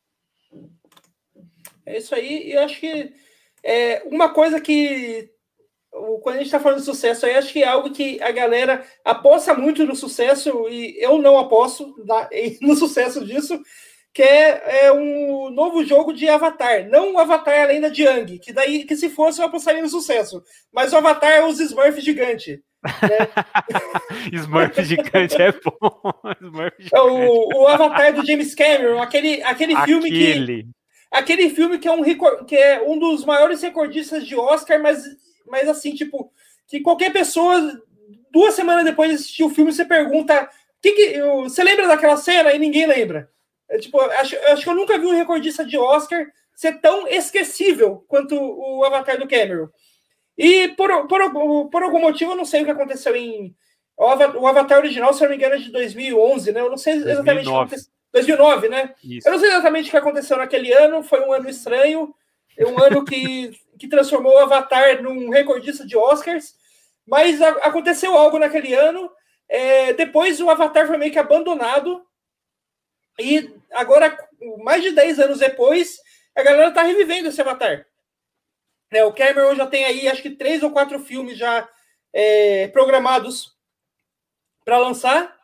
É 1.86 1.98
isso 1.98 2.14
aí, 2.16 2.48
e 2.48 2.54
eu 2.54 2.64
acho 2.64 2.80
que 2.80 3.14
é, 3.64 4.04
uma 4.06 4.30
coisa 4.30 4.60
que 4.60 5.30
quando 6.22 6.36
a 6.36 6.38
gente 6.40 6.48
está 6.48 6.60
falando 6.60 6.80
de 6.80 6.86
sucesso, 6.86 7.26
aí 7.26 7.36
acho 7.36 7.54
que 7.54 7.62
é 7.62 7.68
algo 7.68 7.92
que 7.92 8.22
a 8.22 8.32
galera 8.32 8.84
aposta 9.06 9.54
muito 9.54 9.86
no 9.86 9.96
sucesso, 9.96 10.68
e 10.70 10.96
eu 11.00 11.20
não 11.20 11.38
aposto 11.38 11.96
no 12.62 12.76
sucesso 12.76 13.24
disso, 13.24 13.62
que 14.14 14.22
é, 14.22 14.86
é, 14.86 14.92
um 14.92 15.50
novo 15.50 15.84
jogo 15.84 16.14
de 16.14 16.28
Avatar. 16.30 16.88
Não 16.88 17.14
o 17.14 17.20
Avatar 17.20 17.62
além 17.62 17.82
da 17.82 17.88
Yang, 17.88 18.40
que 18.40 18.54
daí 18.54 18.86
que 18.86 18.96
se 18.96 19.10
fosse 19.10 19.42
eu 19.42 19.46
apostaria 19.46 19.82
no 19.82 19.90
sucesso. 19.90 20.44
Mas 20.72 20.94
o 20.94 20.98
Avatar 20.98 21.32
é 21.32 21.46
os 21.46 21.60
Smurfs 21.60 22.04
gigante. 22.04 22.62
Né? 22.84 23.18
Smurf 24.34 24.84
gigante 24.84 25.42
é 25.42 25.52
bom. 25.52 26.00
Smurf 26.42 26.76
gigante. 26.78 26.96
É 26.96 27.02
o, 27.02 27.64
o 27.64 27.68
Avatar 27.68 28.14
do 28.14 28.26
James 28.26 28.54
Cameron, 28.54 29.02
aquele, 29.02 29.42
aquele, 29.42 29.74
aquele. 29.74 29.86
filme 29.86 30.12
que 30.12 30.68
Aquele 31.14 31.50
filme 31.52 31.78
que 31.78 31.88
é, 31.88 31.92
um, 31.92 32.04
que 32.44 32.56
é 32.56 32.82
um 32.82 32.98
dos 32.98 33.24
maiores 33.24 33.62
recordistas 33.62 34.26
de 34.26 34.36
Oscar, 34.36 34.82
mas, 34.82 35.04
mas 35.46 35.70
assim, 35.70 35.94
tipo, 35.94 36.34
que 36.68 36.82
qualquer 36.82 37.14
pessoa, 37.14 37.80
duas 38.32 38.56
semanas 38.56 38.84
depois 38.84 39.10
de 39.10 39.16
assistir 39.18 39.44
o 39.44 39.50
filme, 39.50 39.72
você 39.72 39.86
pergunta: 39.86 40.50
que 40.82 40.92
que, 40.92 41.22
você 41.44 41.64
lembra 41.64 41.88
daquela 41.88 42.18
cena? 42.18 42.52
E 42.52 42.58
ninguém 42.58 42.88
lembra. 42.88 43.30
É, 43.70 43.78
tipo, 43.78 44.02
acho, 44.02 44.36
acho 44.48 44.64
que 44.64 44.70
eu 44.70 44.76
nunca 44.76 44.98
vi 44.98 45.06
um 45.06 45.16
recordista 45.16 45.64
de 45.64 45.78
Oscar 45.78 46.26
ser 46.56 46.82
tão 46.82 47.08
esquecível 47.08 48.04
quanto 48.08 48.36
o 48.36 48.84
Avatar 48.84 49.20
do 49.20 49.28
Cameron. 49.28 49.70
E 50.38 50.70
por, 50.70 51.08
por, 51.08 51.70
por 51.70 51.84
algum 51.84 52.02
motivo, 52.02 52.32
eu 52.32 52.38
não 52.38 52.46
sei 52.46 52.64
o 52.64 52.66
que 52.66 52.72
aconteceu 52.72 53.16
em. 53.16 53.56
O 53.96 54.48
Avatar 54.48 54.80
original, 54.80 55.14
se 55.14 55.24
eu 55.24 55.30
não 55.30 55.38
me 55.38 55.38
engano, 55.38 55.56
é 55.56 55.60
de 55.60 55.72
2011, 55.72 56.52
né? 56.52 56.60
Eu 56.60 56.70
não 56.72 56.78
sei 56.78 56.94
exatamente 56.94 57.46
2009. 57.46 57.46
o 57.46 57.52
que 57.52 57.76
aconteceu. 57.76 57.94
2009, 58.14 58.70
né? 58.70 58.94
Isso. 59.04 59.28
Eu 59.28 59.34
não 59.34 59.40
sei 59.40 59.50
exatamente 59.50 59.88
o 59.88 59.92
que 59.92 59.98
aconteceu 59.98 60.38
naquele 60.38 60.72
ano, 60.72 61.04
foi 61.04 61.20
um 61.22 61.34
ano 61.34 61.50
estranho, 61.50 62.14
um 62.60 62.82
ano 62.82 63.04
que, 63.04 63.60
que 63.78 63.88
transformou 63.88 64.34
o 64.34 64.40
Avatar 64.40 65.02
num 65.02 65.30
recordista 65.30 65.86
de 65.86 65.98
Oscars, 65.98 66.56
mas 67.06 67.42
a, 67.42 67.50
aconteceu 67.68 68.16
algo 68.16 68.38
naquele 68.38 68.74
ano. 68.74 69.12
É, 69.50 69.94
depois 69.94 70.40
o 70.40 70.50
Avatar 70.50 70.88
foi 70.88 70.98
meio 70.98 71.12
que 71.12 71.20
abandonado, 71.20 72.06
e 73.20 73.54
agora, 73.72 74.18
mais 74.64 74.82
de 74.82 74.92
10 74.92 75.20
anos 75.20 75.40
depois, 75.40 76.00
a 76.36 76.42
galera 76.42 76.72
tá 76.72 76.82
revivendo 76.82 77.30
esse 77.30 77.42
Avatar. 77.42 77.86
É, 78.92 79.04
o 79.04 79.14
Cameron 79.14 79.56
já 79.56 79.68
tem 79.68 79.86
aí, 79.86 80.08
acho 80.08 80.22
que 80.22 80.32
três 80.32 80.64
ou 80.64 80.72
quatro 80.72 81.00
filmes 81.00 81.38
já 81.38 81.68
é, 82.12 82.68
programados 82.70 83.56
para 84.64 84.78
lançar. 84.78 85.36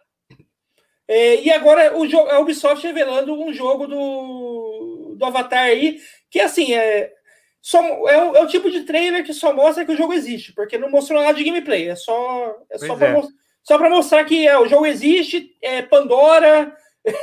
É, 1.11 1.41
e 1.41 1.51
agora 1.51 1.97
o 1.97 2.29
a 2.29 2.39
Ubisoft 2.39 2.85
revelando 2.85 3.33
um 3.33 3.51
jogo 3.51 3.87
do, 3.87 5.15
do 5.17 5.25
Avatar 5.25 5.63
aí, 5.63 5.99
que 6.29 6.39
assim, 6.39 6.71
é, 6.71 7.11
só, 7.59 7.79
é, 8.07 8.23
o, 8.23 8.35
é 8.35 8.41
o 8.43 8.47
tipo 8.47 8.69
de 8.69 8.83
trailer 8.83 9.25
que 9.25 9.33
só 9.33 9.51
mostra 9.51 9.83
que 9.83 9.91
o 9.91 9.97
jogo 9.97 10.13
existe, 10.13 10.53
porque 10.53 10.77
não 10.77 10.91
mostrou 10.91 11.19
nada 11.19 11.33
de 11.33 11.43
gameplay, 11.43 11.89
é 11.89 11.95
só, 11.95 12.55
é 12.69 12.77
só 12.77 12.95
para 12.95 13.07
é. 13.17 13.77
pra 13.79 13.89
mostrar 13.89 14.23
que 14.23 14.47
é, 14.47 14.59
o 14.59 14.67
jogo 14.67 14.85
existe, 14.85 15.57
é 15.63 15.81
Pandora. 15.81 16.77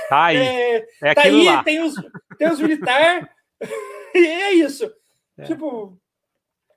Tá 0.09 0.25
aí. 0.25 0.37
É, 1.01 1.11
é 1.11 1.15
tá 1.15 1.23
aí, 1.23 1.45
lá. 1.45 1.63
tem 1.63 1.81
os, 1.81 1.95
tem 2.37 2.51
os 2.51 2.59
militares. 2.59 3.25
e 4.17 4.19
é 4.19 4.53
isso. 4.55 4.93
É. 5.39 5.45
Tipo. 5.45 5.97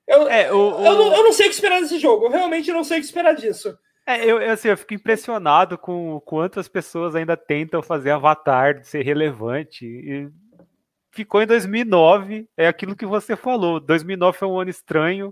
Eu, 0.06 0.30
é, 0.30 0.54
o... 0.54 0.86
Eu, 0.86 0.95
não, 0.95 1.15
eu 1.15 1.24
não 1.24 1.34
sei 1.34 1.48
o 1.48 1.50
que 1.50 1.56
esperar 1.56 1.82
desse 1.82 1.98
jogo. 1.98 2.26
Eu 2.26 2.32
realmente 2.32 2.72
não 2.72 2.84
sei 2.84 2.98
o 2.98 3.02
que 3.02 3.06
esperar 3.08 3.34
disso. 3.34 3.76
É, 4.10 4.26
eu, 4.26 4.39
assim, 4.52 4.69
eu 4.69 4.76
fico 4.76 4.95
impressionado 4.95 5.78
com 5.78 6.19
quantas 6.22 6.67
pessoas 6.67 7.13
ainda 7.13 7.38
tentam 7.38 7.80
fazer 7.84 8.10
Avatar 8.10 8.84
ser 8.84 9.04
relevante. 9.04 9.86
E 9.86 10.32
ficou 11.12 11.43
em 11.43 11.45
2009, 11.45 12.50
é 12.58 12.67
aquilo 12.67 12.95
que 12.95 13.06
você 13.06 13.36
falou. 13.36 13.80
2009 13.80 14.36
foi 14.36 14.48
um 14.48 14.60
ano 14.60 14.72
estranho. 14.72 15.32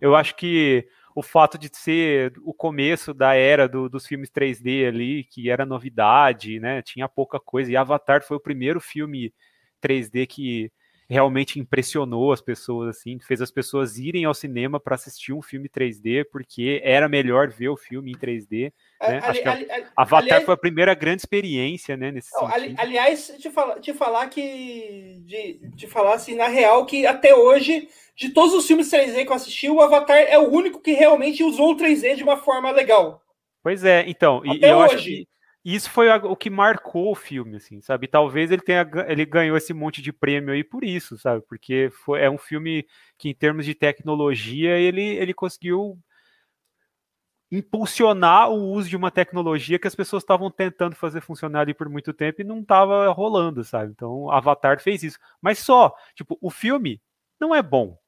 Eu 0.00 0.16
acho 0.16 0.34
que 0.34 0.84
o 1.14 1.22
fato 1.22 1.56
de 1.56 1.70
ser 1.72 2.32
o 2.42 2.52
começo 2.52 3.14
da 3.14 3.34
era 3.36 3.68
do, 3.68 3.88
dos 3.88 4.04
filmes 4.04 4.32
3D 4.32 4.88
ali, 4.88 5.22
que 5.22 5.48
era 5.48 5.64
novidade, 5.64 6.58
né? 6.58 6.82
Tinha 6.82 7.08
pouca 7.08 7.38
coisa. 7.38 7.70
E 7.70 7.76
Avatar 7.76 8.24
foi 8.24 8.36
o 8.36 8.40
primeiro 8.40 8.80
filme 8.80 9.32
3D 9.80 10.26
que 10.26 10.72
realmente 11.08 11.58
impressionou 11.58 12.32
as 12.32 12.40
pessoas, 12.40 12.96
assim, 12.96 13.18
fez 13.18 13.40
as 13.40 13.50
pessoas 13.50 13.96
irem 13.96 14.26
ao 14.26 14.34
cinema 14.34 14.78
para 14.78 14.94
assistir 14.94 15.32
um 15.32 15.40
filme 15.40 15.68
3D, 15.68 16.26
porque 16.30 16.82
era 16.84 17.08
melhor 17.08 17.48
ver 17.48 17.70
o 17.70 17.76
filme 17.76 18.12
em 18.12 18.14
3D. 18.14 18.72
Né? 19.00 19.20
Ali, 19.22 19.42
ali, 19.44 19.70
ali, 19.70 19.86
Avatar 19.96 20.24
aliás, 20.24 20.44
foi 20.44 20.54
a 20.54 20.58
primeira 20.58 20.94
grande 20.94 21.22
experiência, 21.22 21.96
né? 21.96 22.10
Nesse 22.10 22.30
não, 22.34 22.46
aliás, 22.46 23.34
te 23.38 23.50
falar, 23.50 23.80
te 23.80 23.94
falar 23.94 24.28
que. 24.28 25.22
De, 25.24 25.70
te 25.76 25.86
falar 25.86 26.14
assim, 26.14 26.34
na 26.34 26.46
real, 26.46 26.84
que 26.84 27.06
até 27.06 27.34
hoje, 27.34 27.88
de 28.14 28.28
todos 28.28 28.52
os 28.52 28.66
filmes 28.66 28.90
3D 28.90 29.24
que 29.24 29.30
eu 29.30 29.36
assisti, 29.36 29.70
o 29.70 29.80
Avatar 29.80 30.18
é 30.18 30.38
o 30.38 30.50
único 30.50 30.80
que 30.80 30.92
realmente 30.92 31.42
usou 31.42 31.72
o 31.72 31.76
3D 31.76 32.16
de 32.16 32.22
uma 32.22 32.36
forma 32.36 32.70
legal. 32.70 33.22
Pois 33.62 33.82
é, 33.82 34.04
então, 34.06 34.42
e, 34.44 34.60
eu 34.62 34.78
hoje. 34.78 34.94
acho 34.94 35.04
que 35.04 35.28
isso 35.64 35.90
foi 35.90 36.08
o 36.08 36.36
que 36.36 36.48
marcou 36.48 37.10
o 37.10 37.14
filme, 37.14 37.56
assim, 37.56 37.80
sabe? 37.80 38.06
Talvez 38.06 38.50
ele 38.50 38.62
tenha 38.62 38.88
ele 39.06 39.24
ganhou 39.24 39.56
esse 39.56 39.74
monte 39.74 40.00
de 40.00 40.12
prêmio 40.12 40.54
aí 40.54 40.62
por 40.64 40.84
isso, 40.84 41.18
sabe? 41.18 41.44
Porque 41.48 41.90
foi, 42.04 42.22
é 42.22 42.30
um 42.30 42.38
filme 42.38 42.86
que, 43.18 43.28
em 43.28 43.34
termos 43.34 43.64
de 43.66 43.74
tecnologia, 43.74 44.78
ele, 44.78 45.02
ele 45.02 45.34
conseguiu 45.34 45.98
impulsionar 47.50 48.50
o 48.50 48.72
uso 48.72 48.88
de 48.88 48.96
uma 48.96 49.10
tecnologia 49.10 49.78
que 49.78 49.88
as 49.88 49.94
pessoas 49.94 50.22
estavam 50.22 50.50
tentando 50.50 50.94
fazer 50.94 51.20
funcionar 51.22 51.60
ali 51.60 51.74
por 51.74 51.88
muito 51.88 52.12
tempo 52.12 52.40
e 52.40 52.44
não 52.44 52.60
estava 52.60 53.08
rolando, 53.10 53.64
sabe? 53.64 53.90
Então, 53.92 54.30
Avatar 54.30 54.80
fez 54.80 55.02
isso. 55.02 55.18
Mas 55.40 55.58
só, 55.58 55.94
tipo, 56.14 56.38
o 56.40 56.50
filme 56.50 57.00
não 57.40 57.54
é 57.54 57.62
bom. 57.62 57.98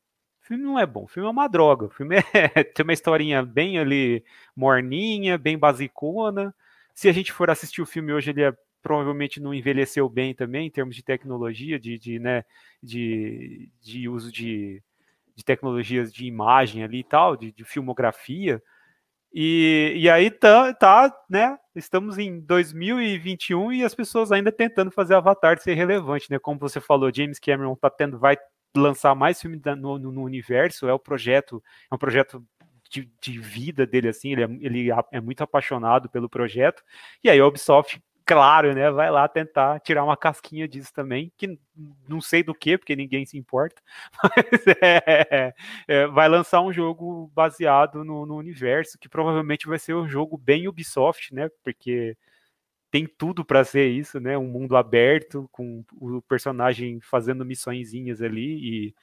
O 0.43 0.47
filme 0.47 0.63
não 0.63 0.79
é 0.79 0.87
bom. 0.87 1.05
O 1.05 1.09
filme 1.09 1.27
é 1.29 1.31
uma 1.31 1.49
droga. 1.49 1.87
O 1.87 1.91
filme 1.91 2.17
é, 2.35 2.65
tem 2.65 2.85
uma 2.85 2.93
historinha 2.93 3.43
bem 3.43 3.79
ali 3.79 4.25
morninha, 4.55 5.39
bem 5.39 5.59
basicona 5.59 6.55
se 7.01 7.09
a 7.09 7.13
gente 7.13 7.33
for 7.33 7.49
assistir 7.49 7.81
o 7.81 7.87
filme 7.87 8.13
hoje, 8.13 8.29
ele 8.29 8.43
é, 8.43 8.53
provavelmente 8.83 9.41
não 9.41 9.55
envelheceu 9.55 10.07
bem 10.07 10.35
também, 10.35 10.67
em 10.67 10.71
termos 10.71 10.95
de 10.95 11.03
tecnologia, 11.03 11.81
de, 11.81 11.99
de, 11.99 12.19
né, 12.19 12.45
de, 12.83 13.71
de 13.81 14.07
uso 14.07 14.31
de, 14.31 14.83
de 15.35 15.43
tecnologias 15.43 16.13
de 16.13 16.27
imagem 16.27 16.85
ali 16.85 16.99
e 16.99 17.05
tal, 17.05 17.39
de, 17.39 17.53
de 17.53 17.65
filmografia. 17.65 18.63
E, 19.33 19.95
e 19.97 20.11
aí 20.11 20.31
tá, 20.31 20.75
tá, 20.75 21.11
né? 21.31 21.57
Estamos 21.75 22.19
em 22.19 22.39
2021 22.39 23.73
e 23.73 23.83
as 23.83 23.95
pessoas 23.95 24.31
ainda 24.31 24.53
tentando 24.53 24.91
fazer 24.91 25.15
Avatar 25.15 25.59
ser 25.59 25.73
relevante, 25.73 26.31
né? 26.31 26.39
Como 26.39 26.61
você 26.61 26.83
falou, 26.83 27.11
James 27.11 27.39
Cameron 27.39 27.75
tá 27.77 27.89
tendo, 27.89 28.19
vai 28.19 28.37
lançar 28.77 29.15
mais 29.15 29.41
filmes 29.41 29.63
no, 29.65 29.99
no, 29.99 30.13
no, 30.13 30.23
universo, 30.23 30.87
é 30.87 30.93
o 30.93 30.99
projeto, 30.99 31.63
é 31.91 31.95
um 31.95 31.99
projeto 31.99 32.45
de, 32.91 33.11
de 33.21 33.39
vida 33.39 33.87
dele, 33.87 34.09
assim, 34.09 34.33
ele 34.33 34.43
é, 34.43 34.49
ele 34.61 34.89
é 35.13 35.21
muito 35.21 35.43
apaixonado 35.43 36.11
pelo 36.11 36.29
projeto, 36.29 36.83
e 37.23 37.31
aí 37.31 37.39
a 37.39 37.47
Ubisoft 37.47 38.03
claro, 38.31 38.73
né? 38.75 38.89
Vai 38.93 39.11
lá 39.11 39.27
tentar 39.27 39.81
tirar 39.81 40.05
uma 40.05 40.17
casquinha 40.17 40.69
disso 40.69 40.93
também, 40.95 41.33
que 41.37 41.59
não 42.09 42.21
sei 42.21 42.45
do 42.45 42.55
que, 42.55 42.79
porque 42.79 42.95
ninguém 42.95 43.27
se 43.27 43.37
importa, 43.37 43.83
mas 44.23 44.67
é, 44.81 45.53
é, 45.89 46.07
vai 46.07 46.29
lançar 46.29 46.61
um 46.61 46.73
jogo 46.73 47.29
baseado 47.35 48.05
no, 48.05 48.25
no, 48.27 48.37
universo, 48.37 48.99
que 49.01 49.09
provavelmente 49.09 49.67
vai 49.67 49.81
ser 49.81 49.95
um 49.95 50.09
jogo 50.09 50.39
bem 50.39 50.69
Ubisoft, 50.69 51.35
né? 51.35 51.51
Porque 51.65 52.17
tem 52.91 53.05
tudo 53.07 53.45
para 53.45 53.65
ser 53.65 53.89
isso, 53.89 54.21
né? 54.21 54.39
Um 54.39 54.47
mundo 54.47 54.77
aberto, 54.77 55.49
com 55.51 55.85
o 56.01 56.23
personagem 56.23 57.01
fazendo 57.01 57.45
missõezinhas 57.45 58.23
ali 58.23 58.87
e 58.89 58.95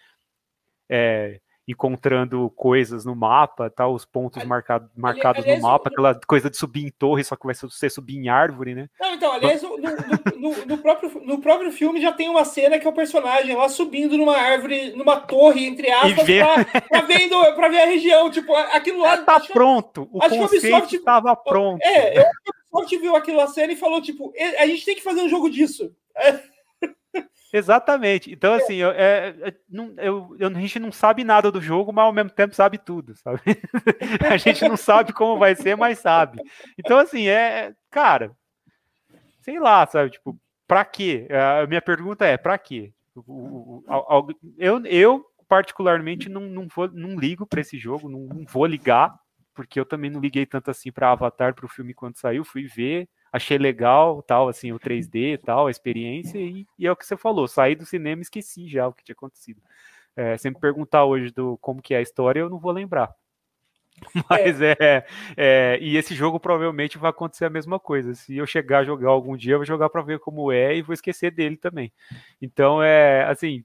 é, 0.90 1.42
encontrando 1.68 2.50
coisas 2.56 3.04
no 3.04 3.14
mapa, 3.14 3.70
tá? 3.70 3.88
Os 3.88 4.06
pontos 4.06 4.38
ali, 4.38 4.48
marcado, 4.48 4.90
marcados 4.96 5.44
aliás, 5.44 5.62
no 5.62 5.68
mapa, 5.68 5.90
aquela 5.90 6.16
coisa 6.26 6.50
de 6.50 6.56
subir 6.56 6.86
em 6.86 6.90
torre, 6.90 7.24
só 7.26 7.36
que 7.36 7.46
vai 7.46 7.54
ser 7.54 7.90
subir 7.90 8.18
em 8.18 8.30
árvore, 8.30 8.74
né? 8.74 8.90
Não, 9.00 9.14
então, 9.14 9.34
aliás, 9.34 9.62
no, 9.62 9.78
no, 9.78 10.66
no, 10.66 10.78
próprio, 10.78 11.22
no 11.26 11.42
próprio 11.42 11.72
filme 11.72 12.02
já 12.02 12.14
tem 12.14 12.30
uma 12.30 12.46
cena 12.46 12.80
que 12.80 12.88
é 12.88 12.90
o 12.90 12.94
personagem 12.94 13.54
lá 13.54 13.68
subindo 13.68 14.18
numa 14.18 14.38
árvore, 14.38 14.94
numa 14.96 15.18
torre, 15.20 15.66
entre 15.66 15.92
aspas, 15.92 16.26
ver... 16.26 16.46
pra, 16.46 16.82
pra, 16.82 17.02
ver, 17.02 17.30
pra 17.56 17.68
ver 17.68 17.82
a 17.82 17.86
região. 17.86 18.32
Tipo, 18.32 18.56
aquilo 18.56 19.02
lá. 19.02 19.18
Tá 19.18 19.42
pronto. 19.42 20.08
O 20.12 20.24
acho 20.24 20.38
conceito 20.38 20.62
que 20.62 20.68
o 20.68 20.70
Ubisoft 20.70 20.96
estava 20.96 21.36
pronto. 21.36 21.84
É, 21.84 22.18
eu, 22.18 22.24
o 22.72 22.78
Ubisoft 22.78 22.98
viu 22.98 23.16
aquilo 23.16 23.42
a 23.42 23.48
cena 23.48 23.74
e 23.74 23.76
falou, 23.78 24.02
tipo, 24.02 24.34
a 24.58 24.66
gente 24.66 24.86
tem 24.86 24.96
que 24.96 25.04
fazer 25.04 25.22
um 25.22 25.30
jogo 25.30 25.50
disso. 25.50 25.94
É. 26.16 26.40
Exatamente. 27.54 28.32
Então, 28.32 28.54
é. 28.54 28.58
assim, 28.58 28.76
eu, 28.76 28.92
é, 28.92 29.36
é 29.42 29.54
não, 29.70 29.94
eu, 29.98 30.36
eu, 30.40 30.48
a 30.50 30.54
gente 30.54 30.80
não 30.80 30.92
sabe 30.92 31.24
nada 31.24 31.52
do 31.52 31.62
jogo, 31.62 31.92
mas 31.94 32.06
ao 32.06 32.14
mesmo 32.14 32.30
tempo 32.30 32.56
sabe 32.56 32.78
tudo, 32.78 33.16
sabe? 33.16 33.42
a 34.30 34.38
gente 34.38 34.68
não 34.68 34.78
sabe 34.78 35.14
como 35.14 35.40
vai 35.40 35.56
ser, 35.56 35.76
mas 35.76 36.00
sabe. 36.00 36.42
Então, 36.78 36.98
assim, 36.98 37.28
é. 37.28 37.74
Cara, 37.90 38.32
sei 39.42 39.60
lá, 39.60 39.86
sabe? 39.88 40.12
Tipo, 40.12 40.38
pra 40.68 40.84
quê? 40.84 41.28
A 41.64 41.66
minha 41.68 41.82
pergunta 41.82 42.26
é: 42.26 42.38
pra 42.38 42.58
quê? 42.58 42.92
Eu, 44.58 44.86
eu 44.86 45.26
particularmente, 45.48 46.30
não, 46.30 46.42
não, 46.42 46.68
vou, 46.68 46.90
não 46.92 47.18
ligo 47.18 47.48
para 47.48 47.62
esse 47.62 47.78
jogo, 47.78 48.10
não, 48.10 48.20
não 48.20 48.46
vou 48.46 48.66
ligar, 48.66 49.18
porque 49.56 49.80
eu 49.80 49.86
também 49.86 50.12
não 50.12 50.20
liguei 50.20 50.46
tanto 50.46 50.70
assim 50.70 50.92
para 50.92 51.12
Avatar, 51.12 51.56
para 51.56 51.66
o 51.66 51.70
filme 51.70 51.94
quando 51.94 52.18
saiu. 52.18 52.44
Fui 52.44 52.66
ver, 52.66 53.08
achei 53.38 53.58
legal, 53.58 54.22
tal, 54.22 54.50
assim, 54.50 54.72
o 54.72 54.80
3D 54.80 55.40
tal, 55.44 55.68
a 55.68 55.72
experiência, 55.72 56.38
e, 56.38 56.68
e 56.78 56.86
é 56.86 56.92
o 56.92 56.96
que 56.96 57.06
você 57.06 57.16
falou, 57.16 57.48
saí 57.48 57.76
do 57.76 57.86
cinema 57.86 58.22
e 58.22 58.24
esqueci 58.24 58.68
já 58.68 58.88
o 58.88 58.94
que 58.94 59.04
tinha 59.04 59.14
acontecido. 59.14 59.62
É, 60.16 60.36
me 60.46 60.60
perguntar 60.60 61.06
hoje 61.06 61.32
do 61.32 61.58
como 61.60 61.82
que 61.82 61.94
é 61.94 61.98
a 61.98 62.02
história, 62.02 62.40
eu 62.40 62.50
não 62.50 62.60
vou 62.60 62.72
lembrar. 62.72 63.14
Mas 64.30 64.62
é. 64.62 64.76
é, 64.80 65.06
é, 65.36 65.80
E 65.82 65.98
esse 65.98 66.14
jogo 66.14 66.40
provavelmente 66.40 66.98
vai 66.98 67.10
acontecer 67.10 67.46
a 67.46 67.50
mesma 67.50 67.80
coisa. 67.80 68.14
Se 68.14 68.36
eu 68.36 68.46
chegar 68.46 68.80
a 68.80 68.84
jogar 68.84 69.10
algum 69.10 69.36
dia, 69.36 69.54
eu 69.54 69.60
vou 69.60 69.66
jogar 69.66 69.90
para 69.90 70.02
ver 70.02 70.20
como 70.20 70.52
é 70.52 70.76
e 70.76 70.82
vou 70.82 70.94
esquecer 70.94 71.32
dele 71.32 71.58
também. 71.58 71.92
Então, 72.42 72.82
é 72.82 73.24
assim, 73.26 73.64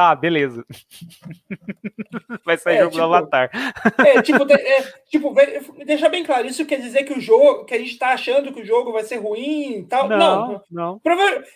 Tá, 0.00 0.14
beleza. 0.14 0.64
Vai 2.42 2.56
sair 2.56 2.76
é, 2.76 2.78
jogo 2.78 2.92
tipo, 2.92 3.06
do 3.06 3.14
Avatar. 3.14 3.50
É, 3.98 4.22
tipo, 4.22 4.50
é, 4.50 4.82
tipo, 5.10 5.34
deixa 5.84 6.08
bem 6.08 6.24
claro, 6.24 6.46
isso 6.46 6.64
quer 6.64 6.80
dizer 6.80 7.04
que 7.04 7.12
o 7.12 7.20
jogo, 7.20 7.66
que 7.66 7.74
a 7.74 7.78
gente 7.78 7.98
tá 7.98 8.14
achando 8.14 8.50
que 8.50 8.62
o 8.62 8.64
jogo 8.64 8.92
vai 8.92 9.04
ser 9.04 9.16
ruim 9.16 9.80
e 9.80 9.84
tal. 9.84 10.08
Não, 10.08 10.18
não. 10.18 10.62
não. 10.70 11.00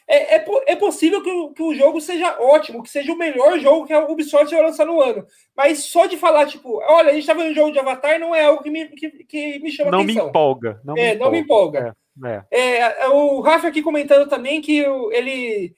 É, 0.07 0.37
é, 0.37 0.45
é, 0.67 0.77
possível 0.77 1.23
que 1.23 1.31
o, 1.31 1.55
que 1.55 1.63
o 1.63 1.75
jogo 1.75 2.03
seja 2.03 2.37
ótimo, 2.39 2.83
que 2.83 2.91
seja 2.91 3.15
o 3.15 3.17
melhor 3.17 3.59
jogo 3.59 3.87
que 3.87 3.95
a 3.95 4.05
Ubisoft 4.05 4.55
vai 4.55 4.63
lançar 4.63 4.85
no 4.85 5.01
ano. 5.01 5.25
Mas 5.57 5.85
só 5.85 6.05
de 6.05 6.19
falar, 6.19 6.45
tipo, 6.45 6.83
olha, 6.87 7.13
a 7.13 7.15
gente 7.15 7.27
tá 7.27 7.33
vendo 7.33 7.51
um 7.51 7.55
jogo 7.55 7.73
de 7.73 7.79
Avatar 7.79 8.21
não 8.21 8.35
é 8.35 8.45
algo 8.45 8.63
que 8.63 8.69
me, 8.69 8.89
que, 8.89 9.09
que 9.25 9.59
me 9.61 9.73
chama 9.73 9.91
não 9.91 10.03
atenção. 10.03 10.25
Me 10.25 10.29
empolga, 10.29 10.81
não 10.85 10.95
é, 10.99 11.01
me 11.01 11.15
empolga. 11.15 11.25
Não 11.25 11.31
me 11.33 11.39
empolga. 11.39 11.97
É. 12.23 12.45
É. 12.51 13.05
é. 13.05 13.09
o 13.09 13.41
Rafa 13.41 13.69
aqui 13.69 13.83
comentando 13.83 14.29
também 14.29 14.61
que 14.61 14.81
ele 15.13 15.75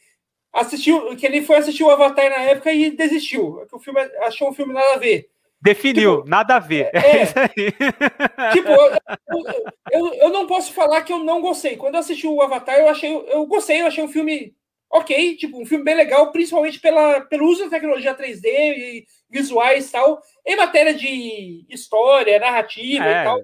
assistiu, 0.56 1.16
que 1.16 1.26
ele 1.26 1.42
foi 1.42 1.56
assistir 1.56 1.84
o 1.84 1.90
Avatar 1.90 2.30
na 2.30 2.42
época 2.42 2.72
e 2.72 2.90
desistiu. 2.90 3.66
Que 3.68 3.76
o 3.76 3.78
filme 3.78 4.00
achou 4.22 4.50
um 4.50 4.54
filme 4.54 4.72
nada 4.72 4.94
a 4.94 4.98
ver. 4.98 5.28
Definiu, 5.60 6.18
tipo, 6.18 6.28
nada 6.28 6.56
a 6.56 6.58
ver. 6.58 6.90
É, 6.92 7.22
é 7.24 8.50
tipo, 8.52 8.68
eu, 8.68 9.44
eu, 9.90 10.14
eu, 10.14 10.30
não 10.30 10.46
posso 10.46 10.72
falar 10.72 11.02
que 11.02 11.12
eu 11.12 11.18
não 11.18 11.40
gostei. 11.40 11.76
Quando 11.76 11.94
eu 11.94 12.00
assisti 12.00 12.26
o 12.26 12.42
Avatar, 12.42 12.76
eu 12.76 12.88
achei, 12.88 13.10
eu 13.28 13.46
gostei, 13.46 13.80
eu 13.80 13.86
achei 13.86 14.02
um 14.02 14.08
filme 14.08 14.54
ok, 14.90 15.36
tipo, 15.36 15.60
um 15.60 15.66
filme 15.66 15.84
bem 15.84 15.94
legal, 15.94 16.30
principalmente 16.30 16.78
pela, 16.80 17.20
pelo 17.22 17.46
uso 17.46 17.64
da 17.64 17.70
tecnologia 17.70 18.14
3D 18.14 18.44
e 18.44 19.06
visuais 19.28 19.88
e 19.88 19.92
tal, 19.92 20.22
em 20.46 20.56
matéria 20.56 20.94
de 20.94 21.66
história, 21.68 22.38
narrativa 22.38 23.04
é, 23.04 23.22
e 23.22 23.24
tal. 23.24 23.42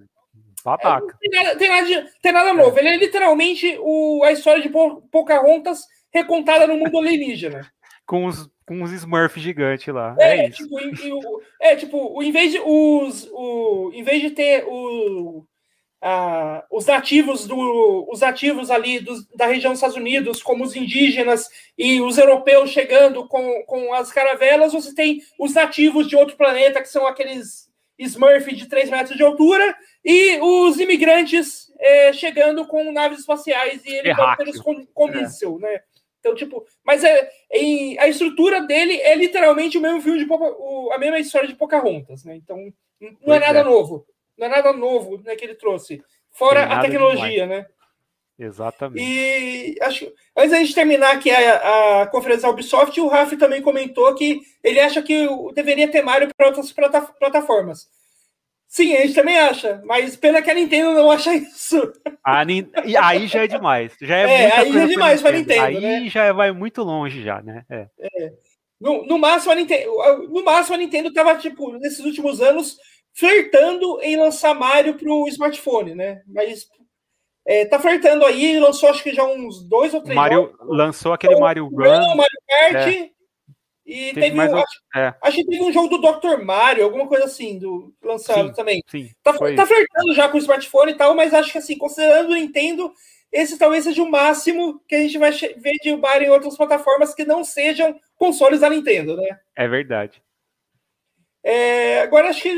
Babaca. 0.65 1.19
É, 1.23 1.29
tem, 1.29 1.31
nada, 1.31 1.57
tem, 1.57 1.69
nada 1.69 2.11
tem 2.23 2.33
nada 2.33 2.55
novo. 2.55 2.79
Ele 2.79 2.89
é 2.89 2.97
literalmente 2.97 3.77
o, 3.81 4.23
a 4.23 4.33
história 4.33 4.63
de 4.63 4.71
Pocahontas 5.11 5.87
recontada 6.13 6.67
no 6.67 6.77
mundo 6.77 6.99
alienígena. 6.99 7.71
com 8.07 8.27
os, 8.27 8.49
com 8.67 8.83
os 8.83 8.93
Smurfs 8.93 9.43
gigantes 9.43 9.93
lá. 9.93 10.15
É, 10.19 10.47
é 10.47 10.51
tipo, 10.51 10.79
é, 11.61 11.77
tipo, 11.77 12.19
o, 12.19 12.23
em 12.23 12.31
vez 12.31 12.53
de 12.53 12.61
os, 12.61 13.29
o, 13.33 13.91
em 13.95 14.03
vez 14.03 14.21
de 14.21 14.31
ter 14.31 14.65
o, 14.67 15.47
a, 16.01 16.65
os 16.71 16.87
nativos 16.87 17.47
do, 17.47 18.07
os 18.11 18.21
nativos 18.21 18.71
ali 18.71 18.99
dos, 18.99 19.27
da 19.29 19.47
região 19.47 19.73
dos 19.73 19.79
Estados 19.79 19.97
Unidos, 19.97 20.43
como 20.43 20.65
os 20.65 20.77
indígenas 20.77 21.49
e 21.79 22.01
os 22.01 22.19
europeus 22.19 22.71
chegando 22.71 23.27
com, 23.27 23.63
com 23.65 23.95
as 23.95 24.13
caravelas, 24.13 24.73
você 24.73 24.95
tem 24.95 25.23
os 25.39 25.55
nativos 25.55 26.09
de 26.09 26.17
outro 26.17 26.37
planeta, 26.37 26.83
que 26.83 26.89
são 26.89 27.07
aqueles 27.07 27.71
Smurf 27.99 28.55
de 28.55 28.67
3 28.67 28.91
metros 28.91 29.17
de 29.17 29.23
altura, 29.23 29.77
e 30.05 30.39
os 30.41 30.81
imigrantes 30.81 31.73
é, 31.79 32.13
chegando 32.13 32.67
com 32.67 32.91
naves 32.91 33.21
espaciais 33.21 33.85
e 33.85 33.95
helicópteros 33.95 34.61
com, 34.61 34.85
com 34.87 35.09
é. 35.09 35.23
míssil, 35.23 35.59
né? 35.61 35.81
Então, 36.23 36.37
tipo, 36.37 36.65
mas 36.85 37.03
é, 37.03 37.29
em, 37.51 37.99
a 37.99 38.07
estrutura 38.07 38.63
dele 38.63 38.95
é 39.01 39.17
literalmente 39.17 39.77
o 39.77 39.81
mesmo 39.81 40.01
filme 40.01 40.25
de 40.25 40.27
o, 40.31 40.93
a 40.93 40.99
mesma 40.99 41.19
história 41.19 41.49
de 41.49 41.57
Pocahontas, 41.57 42.25
né? 42.25 42.37
Então, 42.37 42.73
não 43.01 43.13
pois 43.25 43.43
é 43.43 43.45
nada 43.45 43.59
é. 43.59 43.65
novo. 43.65 44.07
Não 44.39 44.47
é 44.47 44.51
nada 44.51 44.73
novo 44.73 45.21
né, 45.25 45.35
que 45.35 45.45
ele 45.45 45.57
trouxe. 45.57 46.01
Fora 46.31 46.63
a 46.63 46.81
tecnologia, 46.81 47.45
né? 47.45 47.67
Exatamente. 48.39 49.05
E 49.05 49.77
acho 49.83 50.13
antes 50.37 50.53
da 50.53 50.59
gente 50.59 50.75
terminar 50.75 51.17
aqui 51.17 51.31
a, 51.31 52.03
a 52.03 52.07
conferência 52.07 52.43
da 52.43 52.51
Ubisoft, 52.51 52.99
o 53.01 53.09
Raf 53.09 53.37
também 53.37 53.61
comentou 53.61 54.15
que 54.15 54.41
ele 54.63 54.79
acha 54.79 55.03
que 55.03 55.27
deveria 55.55 55.91
ter 55.91 56.03
Mario 56.03 56.29
para 56.37 56.47
outras 56.47 56.73
plataformas. 56.73 57.89
Sim, 58.73 58.97
a 58.97 59.03
gente 59.03 59.13
também 59.13 59.39
acha, 59.39 59.83
mas 59.85 60.17
pena 60.17 60.41
que 60.41 60.51
a 60.51 60.55
Nintendo 60.55 60.95
não 60.95 61.11
acha 61.11 61.35
isso. 61.37 61.93
A, 62.25 62.41
aí 63.03 63.27
já 63.27 63.45
é 63.45 63.47
demais. 63.47 63.95
Já 64.01 64.17
é, 64.17 64.45
é 64.45 64.61
aí 64.61 64.73
já 64.73 64.83
é 64.85 64.87
demais 64.87 65.21
para 65.21 65.37
Nintendo. 65.37 65.63
Aí 65.63 65.79
né? 65.79 66.09
já 66.09 66.33
vai 66.33 66.53
muito 66.53 66.83
longe 66.83 67.23
já, 67.23 67.43
né? 67.43 67.67
É. 67.69 67.87
É. 68.01 68.33
No, 68.81 69.05
no, 69.05 69.19
máximo 69.19 69.53
a 69.53 69.57
Nintendo, 69.57 69.93
no 70.31 70.43
máximo 70.43 70.75
a 70.75 70.79
Nintendo 70.79 71.13
tava 71.13 71.37
tipo 71.37 71.71
nesses 71.73 72.03
últimos 72.03 72.41
anos 72.41 72.79
flertando 73.13 74.01
em 74.01 74.17
lançar 74.17 74.55
Mario 74.55 74.95
para 74.95 75.13
o 75.13 75.29
smartphone, 75.29 75.95
né? 75.95 76.23
Mas 76.27 76.67
é, 77.47 77.67
tá 77.67 77.79
flertando 77.79 78.25
aí, 78.25 78.59
lançou 78.59 78.89
acho 78.89 79.03
que 79.03 79.13
já 79.13 79.23
uns 79.23 79.69
dois 79.69 79.93
ou 79.93 80.01
três. 80.01 80.17
Mario 80.17 80.51
jogos. 80.51 80.59
lançou 80.67 81.13
aquele 81.13 81.39
Mario 81.39 81.67
Run, 81.67 82.17
Mario 82.17 82.41
Kart. 82.49 82.89
É. 82.89 83.11
E 83.85 84.13
teve, 84.15 84.21
teve 84.21 84.39
um, 84.39 84.57
acho, 84.57 84.83
é. 84.95 85.15
acho, 85.21 85.37
que 85.39 85.47
teve 85.47 85.63
um 85.63 85.73
jogo 85.73 85.89
do 85.89 85.99
Dr. 85.99 86.43
Mario, 86.43 86.85
alguma 86.85 87.07
coisa 87.09 87.25
assim, 87.25 87.59
do 87.59 87.93
lançado 88.03 88.49
sim, 88.49 88.55
também. 88.55 88.83
Sim, 88.87 89.11
tá, 89.23 89.33
tá 89.33 89.67
flertando 89.67 90.15
já 90.15 90.29
com 90.29 90.37
o 90.37 90.41
smartphone 90.41 90.93
e 90.93 90.97
tal, 90.97 91.15
mas 91.15 91.35
acho 91.35 91.51
que 91.51 91.59
assim, 91.59 91.77
considerando 91.77 92.31
o 92.31 92.35
Nintendo, 92.35 92.93
esse 93.33 93.59
talvez 93.59 93.85
seja 93.85 94.03
o 94.03 94.11
máximo 94.11 94.81
que 94.87 94.95
a 94.95 95.01
gente 95.01 95.19
vai 95.19 95.33
ver 95.33 95.75
de 95.83 95.97
Mario 95.97 96.29
em 96.29 96.31
outras 96.31 96.57
plataformas 96.57 97.15
que 97.15 97.25
não 97.25 97.43
sejam 97.43 97.99
consoles 98.17 98.61
da 98.61 98.71
Nintendo, 98.71 99.17
né? 99.17 99.39
É 99.57 99.67
verdade. 99.67 100.23
É, 101.43 102.03
agora 102.03 102.29
acho 102.29 102.43
que 102.43 102.55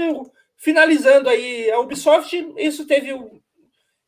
finalizando 0.59 1.29
aí, 1.29 1.71
a 1.71 1.79
Ubisoft, 1.79 2.53
isso 2.59 2.87
teve. 2.87 3.13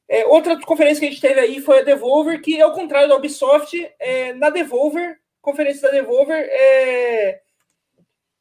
É, 0.08 0.24
outra 0.26 0.60
conferência 0.60 1.00
que 1.00 1.06
a 1.06 1.10
gente 1.10 1.20
teve 1.20 1.40
aí 1.40 1.60
foi 1.60 1.80
a 1.80 1.82
Devolver, 1.82 2.40
que 2.40 2.60
ao 2.60 2.72
contrário 2.72 3.08
da 3.08 3.16
Ubisoft, 3.16 3.74
é, 3.98 4.34
na 4.34 4.50
Devolver 4.50 5.18
conferência 5.46 5.82
da 5.82 5.90
Devolver, 5.90 6.44
é, 6.50 7.40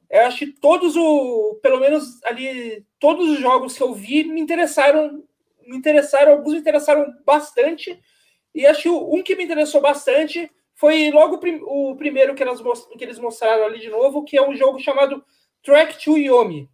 eu 0.10 0.22
acho 0.22 0.40
que 0.40 0.48
todos 0.48 0.96
o, 0.96 1.60
pelo 1.62 1.80
menos 1.80 2.22
ali, 2.24 2.84
todos 3.00 3.30
os 3.30 3.40
jogos 3.40 3.78
que 3.78 3.84
eu 3.84 3.94
vi 3.94 4.24
me 4.24 4.42
interessaram, 4.42 5.24
me 5.68 5.78
interessaram, 5.78 6.32
alguns 6.32 6.54
me 6.54 6.60
interessaram 6.60 7.06
bastante, 7.24 8.00
e 8.56 8.66
acho 8.66 8.82
que 8.82 8.90
um 8.90 9.22
que 9.22 9.36
me 9.36 9.44
interessou 9.44 9.82
bastante 9.82 10.52
foi 10.74 11.12
logo 11.12 11.40
o 11.64 11.96
primeiro 11.96 12.34
que, 12.34 12.42
elas, 12.42 12.60
que 12.98 13.04
eles 13.04 13.20
mostraram 13.20 13.66
ali 13.66 13.80
de 13.80 13.90
novo, 13.90 14.24
que 14.24 14.36
é 14.36 14.42
um 14.42 14.56
jogo 14.56 14.80
chamado 14.80 15.24
Track 15.62 16.04
to 16.04 16.18
Yomi. 16.18 16.68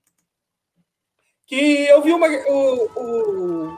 Que 1.46 1.88
eu 1.88 2.02
vi 2.02 2.14
uma, 2.14 2.28
o, 2.28 2.86
o, 2.96 3.78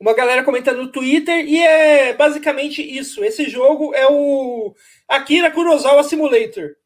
uma 0.00 0.14
galera 0.14 0.44
comentando 0.44 0.78
no 0.78 0.92
Twitter, 0.92 1.44
e 1.46 1.58
é 1.60 2.12
basicamente 2.14 2.82
isso. 2.82 3.24
Esse 3.24 3.48
jogo 3.48 3.94
é 3.94 4.06
o 4.06 4.74
Akira 5.08 5.50
Kurosawa 5.50 6.04
Simulator. 6.04 6.76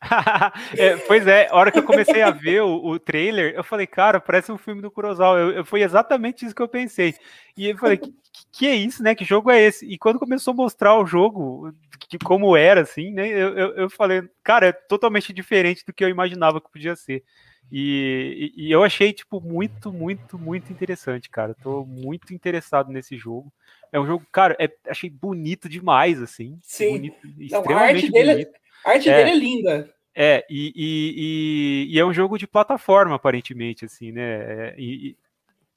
é, 0.76 0.96
pois 0.96 1.26
é, 1.26 1.48
a 1.48 1.54
hora 1.54 1.70
que 1.70 1.78
eu 1.78 1.84
comecei 1.84 2.22
a 2.22 2.30
ver 2.30 2.62
o, 2.62 2.84
o 2.84 2.98
trailer, 2.98 3.54
eu 3.54 3.62
falei, 3.62 3.86
cara, 3.86 4.20
parece 4.20 4.50
um 4.50 4.58
filme 4.58 4.82
do 4.82 4.90
Kurosawa. 4.90 5.38
Eu, 5.38 5.50
eu, 5.52 5.64
foi 5.64 5.82
exatamente 5.82 6.44
isso 6.44 6.54
que 6.54 6.62
eu 6.62 6.68
pensei. 6.68 7.14
E 7.56 7.68
eu 7.68 7.78
falei, 7.78 7.98
que, 7.98 8.12
que 8.50 8.66
é 8.66 8.74
isso, 8.74 9.02
né? 9.02 9.14
Que 9.14 9.24
jogo 9.24 9.50
é 9.50 9.60
esse? 9.60 9.86
E 9.86 9.96
quando 9.96 10.18
começou 10.18 10.52
a 10.52 10.56
mostrar 10.56 10.98
o 10.98 11.06
jogo, 11.06 11.72
que, 12.08 12.18
como 12.18 12.56
era, 12.56 12.82
assim, 12.82 13.12
né? 13.12 13.28
Eu, 13.28 13.56
eu, 13.56 13.74
eu, 13.74 13.90
falei, 13.90 14.22
cara, 14.42 14.66
é 14.66 14.72
totalmente 14.72 15.32
diferente 15.32 15.84
do 15.86 15.92
que 15.92 16.04
eu 16.04 16.08
imaginava 16.08 16.60
que 16.60 16.70
podia 16.70 16.96
ser. 16.96 17.22
E, 17.70 18.52
e, 18.56 18.66
e 18.66 18.72
eu 18.72 18.84
achei, 18.84 19.12
tipo, 19.12 19.40
muito, 19.40 19.92
muito, 19.92 20.38
muito 20.38 20.72
interessante, 20.72 21.30
cara. 21.30 21.54
Tô 21.62 21.84
muito 21.84 22.34
interessado 22.34 22.90
nesse 22.90 23.16
jogo. 23.16 23.52
É 23.90 24.00
um 24.00 24.06
jogo, 24.06 24.26
cara, 24.32 24.56
é, 24.58 24.70
achei 24.88 25.08
bonito 25.08 25.68
demais, 25.68 26.20
assim. 26.20 26.58
Sim. 26.62 26.92
Bonito, 26.92 27.18
Não, 27.50 27.76
a 27.76 27.80
arte 27.80 28.10
dele, 28.10 28.30
é 28.30 28.34
bonito. 28.34 28.52
A 28.84 28.90
arte 28.90 29.08
é, 29.08 29.16
dele 29.16 29.30
é 29.30 29.34
linda. 29.34 29.94
É, 30.14 30.46
e, 30.48 30.72
e, 30.76 31.94
e, 31.94 31.98
é 31.98 32.04
um 32.04 32.12
jogo 32.12 32.38
de 32.38 32.46
plataforma, 32.46 33.14
aparentemente, 33.14 33.84
assim, 33.84 34.12
né? 34.12 34.22
É, 34.22 34.74
e, 34.78 35.16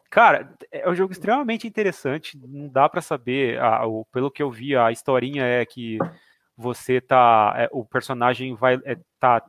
cara, 0.09 0.53
é 0.71 0.89
um 0.89 0.95
jogo 0.95 1.13
extremamente 1.13 1.67
interessante. 1.67 2.37
Não 2.37 2.67
dá 2.67 2.89
para 2.89 3.01
saber, 3.01 3.59
a, 3.59 3.85
o, 3.85 4.05
pelo 4.05 4.31
que 4.31 4.43
eu 4.43 4.51
vi, 4.51 4.75
a 4.75 4.91
historinha 4.91 5.43
é 5.43 5.65
que 5.65 5.97
você 6.57 6.99
tá. 6.99 7.53
É, 7.57 7.69
o 7.71 7.85
personagem 7.85 8.55
vai. 8.55 8.79
É, 8.85 8.97
tá, 9.19 9.41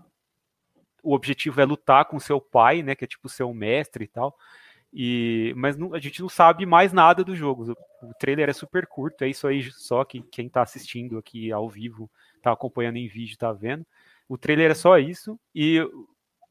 o 1.07 1.14
objetivo 1.14 1.61
é 1.61 1.64
lutar 1.64 2.04
com 2.07 2.18
seu 2.18 2.40
pai, 2.40 2.82
né? 2.82 2.96
Que 2.96 3.04
é 3.04 3.09
tipo 3.09 3.28
seu 3.28 3.54
mestre 3.54 4.04
e 4.04 4.09
tal. 4.09 4.36
E, 4.92 5.52
mas 5.57 5.76
não, 5.76 5.94
a 5.94 6.00
gente 6.00 6.20
não 6.20 6.28
sabe 6.28 6.66
mais 6.66 6.92
nada 6.92 7.22
do 7.22 7.36
jogo. 7.36 7.76
O 8.02 8.14
trailer 8.18 8.48
é 8.48 8.52
super 8.52 8.86
curto, 8.86 9.22
é 9.22 9.28
isso 9.28 9.46
aí 9.46 9.70
só 9.72 10.04
que 10.04 10.22
quem 10.22 10.46
está 10.46 10.62
assistindo 10.62 11.18
aqui 11.18 11.52
ao 11.52 11.68
vivo, 11.68 12.11
está 12.36 12.50
acompanhando 12.50 12.96
em 12.96 13.07
vídeo, 13.07 13.32
está 13.32 13.52
vendo. 13.52 13.86
O 14.28 14.36
trailer 14.36 14.70
é 14.70 14.74
só 14.74 14.98
isso. 14.98 15.38
E 15.54 15.80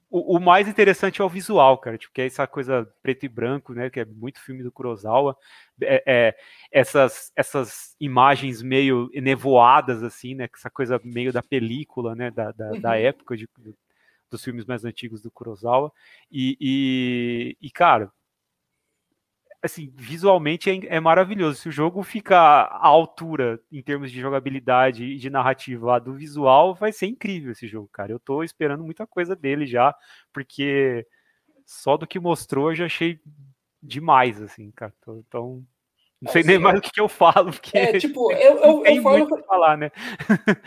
o, 0.09 0.37
o, 0.37 0.39
mais 0.39 0.67
interessante 0.67 1.21
é 1.21 1.25
o 1.25 1.29
visual, 1.29 1.77
cara, 1.77 1.97
tipo, 1.97 2.13
que 2.13 2.21
é 2.21 2.25
essa 2.25 2.47
coisa 2.47 2.87
preto 3.03 3.25
e 3.25 3.29
branco, 3.29 3.73
né? 3.73 3.89
Que 3.89 3.99
é 3.99 4.05
muito 4.05 4.39
filme 4.39 4.63
do 4.63 4.71
Kurosawa. 4.71 5.35
É, 5.81 6.03
é, 6.05 6.35
essas, 6.71 7.33
essas 7.35 7.95
imagens 7.99 8.61
meio 8.61 9.09
nevoadas, 9.15 10.03
assim, 10.03 10.35
né? 10.35 10.47
Essa 10.55 10.69
coisa 10.69 11.01
meio 11.03 11.33
da 11.33 11.43
película, 11.43 12.15
né? 12.15 12.31
Da, 12.31 12.51
da, 12.51 12.69
da 12.71 12.89
uhum. 12.91 12.95
época 12.95 13.35
de, 13.35 13.49
dos 14.29 14.43
filmes 14.43 14.65
mais 14.65 14.85
antigos 14.85 15.21
do 15.21 15.31
Kurosawa. 15.31 15.91
E, 16.31 16.57
e, 16.59 17.57
e 17.61 17.71
cara, 17.71 18.11
assim, 19.65 19.91
visualmente 19.95 20.69
é, 20.69 20.95
é, 20.95 20.99
maravilhoso. 20.99 21.59
Se 21.59 21.69
o 21.69 21.71
jogo 21.71 22.03
fica 22.03 22.37
à 22.37 22.87
altura 22.87 23.59
em 23.71 23.81
termos 23.81 24.11
de 24.11 24.21
jogabilidade 24.21 25.03
e 25.05 25.17
de 25.17 25.29
narrativa 25.29 25.99
do 25.99 26.13
visual, 26.13 26.75
vai 26.75 26.91
ser 26.91 27.07
incrível 27.07 27.51
esse 27.51 27.67
jogo, 27.67 27.89
cara. 27.91 28.11
Eu 28.11 28.19
tô 28.19 28.43
esperando 28.43 28.83
muita 28.83 29.05
coisa 29.07 29.35
dele 29.35 29.65
já, 29.65 29.93
porque 30.31 31.05
só 31.65 31.97
do 31.97 32.07
que 32.07 32.19
mostrou 32.19 32.71
eu 32.71 32.75
já 32.75 32.85
achei 32.85 33.19
demais, 33.81 34.41
assim, 34.41 34.71
cara. 34.71 34.93
Então, 35.27 35.65
não 36.21 36.31
sei 36.31 36.41
é, 36.41 36.45
nem 36.45 36.59
mais 36.59 36.79
o 36.79 36.81
que, 36.81 36.99
eu 36.99 37.07
falo, 37.07 37.51
porque 37.51 37.77
é, 37.77 37.93
tipo, 37.99 38.31
eu, 38.31 38.57
eu, 38.57 38.85
eu 38.85 39.01
falo 39.01 39.27
que, 39.27 39.43
falar, 39.43 39.77
né? 39.77 39.91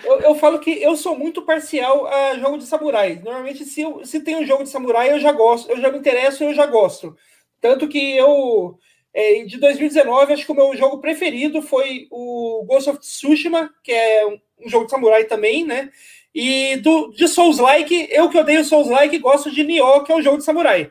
eu, 0.04 0.20
eu, 0.20 0.34
falo 0.34 0.58
que 0.58 0.70
eu 0.82 0.94
sou 0.96 1.18
muito 1.18 1.42
parcial 1.42 2.06
a 2.06 2.38
jogo 2.38 2.58
de 2.58 2.64
samurai. 2.64 3.20
Normalmente, 3.24 3.64
se, 3.64 3.80
eu, 3.80 4.04
se 4.04 4.20
tem 4.20 4.36
um 4.36 4.46
jogo 4.46 4.62
de 4.62 4.68
samurai, 4.68 5.10
eu 5.10 5.18
já 5.18 5.32
gosto, 5.32 5.70
eu 5.70 5.80
já 5.80 5.90
me 5.90 5.98
interesso, 5.98 6.44
eu 6.44 6.54
já 6.54 6.66
gosto. 6.66 7.16
Tanto 7.60 7.88
que 7.88 8.16
eu 8.16 8.78
é, 9.12 9.44
de 9.44 9.58
2019, 9.58 10.32
acho 10.32 10.44
que 10.46 10.52
o 10.52 10.54
meu 10.54 10.76
jogo 10.76 11.00
preferido 11.00 11.62
foi 11.62 12.06
o 12.10 12.64
Ghost 12.66 12.90
of 12.90 13.00
Tsushima, 13.00 13.70
que 13.82 13.90
é 13.90 14.26
um 14.26 14.68
jogo 14.68 14.84
de 14.84 14.90
samurai 14.90 15.24
também, 15.24 15.64
né? 15.64 15.90
E 16.34 16.76
do, 16.76 17.10
de 17.12 17.26
Souls-like, 17.26 18.08
eu 18.10 18.28
que 18.28 18.38
odeio 18.38 18.64
Souls-like, 18.64 19.18
gosto 19.18 19.50
de 19.50 19.64
Nioh, 19.64 20.04
que 20.04 20.12
é 20.12 20.16
um 20.16 20.22
jogo 20.22 20.38
de 20.38 20.44
samurai. 20.44 20.90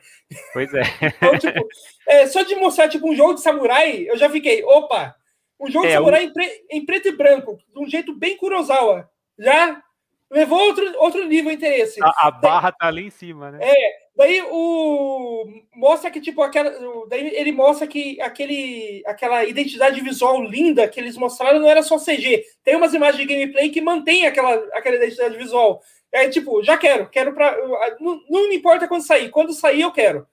Pois 0.52 0.74
é. 0.74 0.82
então, 1.02 1.38
tipo, 1.38 1.68
é, 2.08 2.28
só 2.28 2.42
de 2.44 2.56
mostrar 2.56 2.90
tipo, 2.90 3.10
um 3.10 3.16
jogo 3.16 3.36
de 3.36 3.42
samurai, 3.42 4.06
eu 4.08 4.18
já 4.18 4.30
fiquei, 4.30 4.64
opa, 4.64 5.16
um 5.60 5.70
jogo 5.70 5.86
é, 5.86 5.90
de 5.90 5.94
samurai 5.96 6.24
em, 6.26 6.34
pre, 6.34 6.66
em, 6.72 6.86
preto 6.86 7.08
e 7.08 7.16
branco, 7.16 7.58
de 7.74 7.80
um 7.80 7.88
jeito 7.88 8.14
bem 8.14 8.36
Kurosawa. 8.38 9.10
Já 9.38 9.82
levou 10.30 10.60
outro, 10.60 10.84
outro 11.00 11.26
nível 11.26 11.52
de 11.52 11.58
interesse. 11.58 12.00
A, 12.04 12.28
a 12.28 12.32
barra 12.32 12.72
tá 12.72 12.88
ali 12.88 13.06
em 13.06 13.10
cima, 13.10 13.52
né? 13.52 13.60
É, 13.62 14.07
daí 14.18 14.42
o 14.50 15.46
mostra 15.76 16.10
que 16.10 16.20
tipo 16.20 16.42
aquela, 16.42 16.74
daí 17.08 17.28
ele 17.36 17.52
mostra 17.52 17.86
que 17.86 18.20
aquele 18.20 19.04
aquela 19.06 19.46
identidade 19.46 20.02
visual 20.02 20.44
linda 20.44 20.88
que 20.88 21.00
eles 21.00 21.16
mostraram 21.16 21.60
não 21.60 21.70
era 21.70 21.84
só 21.84 21.98
CG. 21.98 22.44
Tem 22.64 22.76
umas 22.76 22.94
imagens 22.94 23.18
de 23.18 23.34
gameplay 23.34 23.70
que 23.70 23.80
mantém 23.80 24.26
aquela 24.26 24.56
aquela 24.74 24.96
identidade 24.96 25.38
visual. 25.38 25.82
É 26.12 26.28
tipo, 26.28 26.64
já 26.64 26.78
quero, 26.78 27.08
quero 27.10 27.34
para 27.34 27.56
não, 28.00 28.20
não 28.28 28.50
me 28.50 28.56
importa 28.56 28.88
quando 28.88 29.06
sair, 29.06 29.30
quando 29.30 29.54
sair 29.54 29.82
eu 29.82 29.92
quero. 29.92 30.28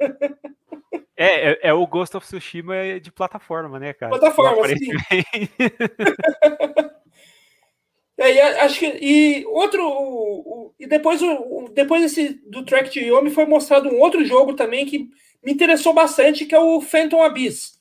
É, 1.18 1.52
é, 1.52 1.58
é, 1.62 1.72
o 1.72 1.86
Ghost 1.86 2.14
of 2.14 2.26
Tsushima 2.26 3.00
de 3.00 3.10
plataforma, 3.10 3.78
né, 3.78 3.94
cara? 3.94 4.18
Plataforma, 4.18 4.68
sim. 4.68 4.76
É, 8.18 8.32
e 8.32 8.40
acho 8.40 8.78
que 8.78 8.86
e 8.86 9.44
outro 9.46 9.86
o, 9.86 10.74
e 10.78 10.86
depois 10.86 11.20
o, 11.20 11.68
depois 11.72 12.02
desse 12.02 12.40
do 12.48 12.64
Track 12.64 12.90
to 12.90 12.98
Yomi 12.98 13.30
foi 13.30 13.44
mostrado 13.44 13.90
um 13.90 14.00
outro 14.00 14.24
jogo 14.24 14.54
também 14.54 14.86
que 14.86 15.08
me 15.44 15.52
interessou 15.52 15.92
bastante 15.92 16.46
que 16.46 16.54
é 16.54 16.58
o 16.58 16.80
Phantom 16.80 17.22
Abyss. 17.22 17.78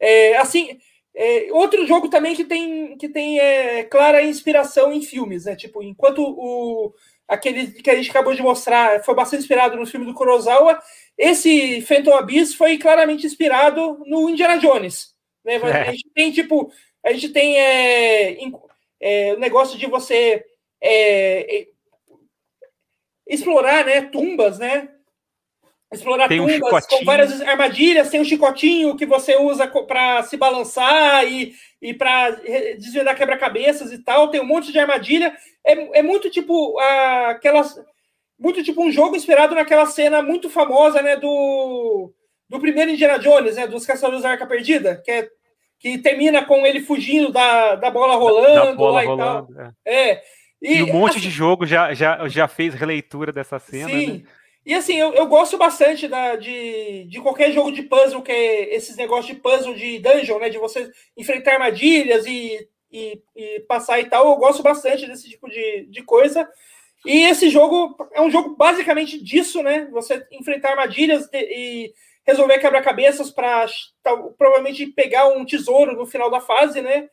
É, 0.00 0.36
assim, 0.38 0.78
é, 1.14 1.48
outro 1.52 1.86
jogo 1.86 2.08
também 2.08 2.34
que 2.34 2.44
tem 2.44 2.96
que 2.96 3.08
tem 3.08 3.38
é, 3.38 3.84
clara 3.84 4.22
inspiração 4.22 4.92
em 4.92 5.02
filmes, 5.02 5.44
né? 5.44 5.54
Tipo, 5.54 5.82
enquanto 5.82 6.22
o 6.22 6.92
aquele 7.28 7.72
que 7.72 7.90
a 7.90 7.94
gente 7.96 8.10
acabou 8.10 8.34
de 8.34 8.42
mostrar 8.42 9.02
foi 9.04 9.14
bastante 9.14 9.40
inspirado 9.40 9.76
no 9.76 9.86
filme 9.86 10.06
do 10.06 10.14
Kurosawa, 10.14 10.80
esse 11.18 11.82
Phantom 11.82 12.14
Abyss 12.14 12.54
foi 12.54 12.78
claramente 12.78 13.26
inspirado 13.26 13.98
no 14.06 14.30
Indiana 14.30 14.58
Jones, 14.58 15.14
né? 15.44 15.56
É. 15.56 15.88
A 15.88 15.92
gente 15.92 16.08
tem 16.14 16.32
tipo 16.32 16.70
a 17.04 17.12
gente 17.12 17.28
tem 17.28 17.58
é, 17.58 18.38
é, 19.00 19.34
o 19.34 19.38
negócio 19.38 19.78
de 19.78 19.86
você 19.86 20.44
é, 20.80 21.56
é, 21.58 21.66
explorar 23.26 23.84
né, 23.84 24.02
tumbas, 24.02 24.58
né? 24.58 24.88
Explorar 25.92 26.28
tem 26.28 26.38
tumbas 26.38 26.84
um 26.84 26.88
com 26.88 27.04
várias 27.04 27.40
armadilhas, 27.40 28.10
tem 28.10 28.20
um 28.20 28.24
chicotinho 28.24 28.96
que 28.96 29.06
você 29.06 29.36
usa 29.36 29.68
para 29.68 30.22
se 30.24 30.36
balançar 30.36 31.24
e, 31.24 31.54
e 31.80 31.94
para 31.94 32.30
desvendar 32.76 33.16
quebra-cabeças 33.16 33.92
e 33.92 33.98
tal. 33.98 34.28
Tem 34.28 34.40
um 34.40 34.46
monte 34.46 34.72
de 34.72 34.78
armadilha. 34.78 35.34
É, 35.64 35.98
é 35.98 36.02
muito 36.02 36.28
tipo 36.28 36.78
aquelas. 37.28 37.80
Muito 38.38 38.62
tipo 38.62 38.82
um 38.82 38.92
jogo 38.92 39.16
inspirado 39.16 39.54
naquela 39.54 39.86
cena 39.86 40.20
muito 40.20 40.50
famosa, 40.50 41.00
né? 41.00 41.16
Do, 41.16 42.12
do 42.48 42.60
primeiro 42.60 42.90
Indiana 42.90 43.18
Jones, 43.18 43.56
né? 43.56 43.66
Dos 43.66 43.86
Caçadores 43.86 44.24
da 44.24 44.30
Arca 44.30 44.46
Perdida, 44.46 45.00
que 45.04 45.10
é 45.10 45.28
que 45.78 45.98
termina 45.98 46.44
com 46.44 46.66
ele 46.66 46.80
fugindo 46.80 47.30
da, 47.30 47.74
da 47.76 47.90
bola 47.90 48.16
rolando. 48.16 48.66
Da 48.66 48.74
bola 48.74 49.02
rolando, 49.02 49.60
é. 49.84 50.12
é. 50.12 50.22
E, 50.60 50.78
e, 50.78 50.82
um 50.82 50.92
monte 50.92 51.12
assim, 51.12 51.20
de 51.20 51.30
jogo 51.30 51.66
já, 51.66 51.92
já, 51.92 52.26
já 52.28 52.48
fez 52.48 52.74
releitura 52.74 53.32
dessa 53.32 53.58
cena. 53.58 53.90
Sim. 53.90 54.06
Né? 54.06 54.22
E 54.64 54.74
assim, 54.74 54.96
eu, 54.96 55.14
eu 55.14 55.26
gosto 55.26 55.56
bastante 55.56 56.08
da, 56.08 56.34
de, 56.34 57.04
de 57.04 57.20
qualquer 57.20 57.52
jogo 57.52 57.70
de 57.70 57.82
puzzle, 57.82 58.22
que 58.22 58.32
é 58.32 58.74
esses 58.74 58.96
negócios 58.96 59.26
de 59.26 59.40
puzzle 59.40 59.74
de 59.74 60.00
dungeon, 60.00 60.40
né? 60.40 60.48
De 60.48 60.58
você 60.58 60.90
enfrentar 61.16 61.52
armadilhas 61.52 62.26
e, 62.26 62.68
e, 62.90 63.22
e 63.36 63.60
passar 63.60 64.00
e 64.00 64.06
tal. 64.06 64.26
Eu 64.28 64.36
gosto 64.36 64.64
bastante 64.64 65.06
desse 65.06 65.28
tipo 65.30 65.48
de, 65.48 65.86
de 65.86 66.02
coisa. 66.02 66.48
E 67.04 67.26
esse 67.26 67.48
jogo 67.48 67.96
é 68.12 68.20
um 68.20 68.30
jogo 68.30 68.56
basicamente 68.56 69.22
disso, 69.22 69.62
né? 69.62 69.86
Você 69.92 70.26
enfrentar 70.32 70.70
armadilhas 70.70 71.28
e 71.32 71.92
resolver 72.26 72.58
quebra-cabeças 72.58 73.30
para 73.30 73.66
provavelmente 74.36 74.86
pegar 74.86 75.28
um 75.28 75.44
tesouro 75.44 75.94
no 75.94 76.06
final 76.06 76.30
da 76.30 76.40
fase, 76.40 76.82
né? 76.82 77.08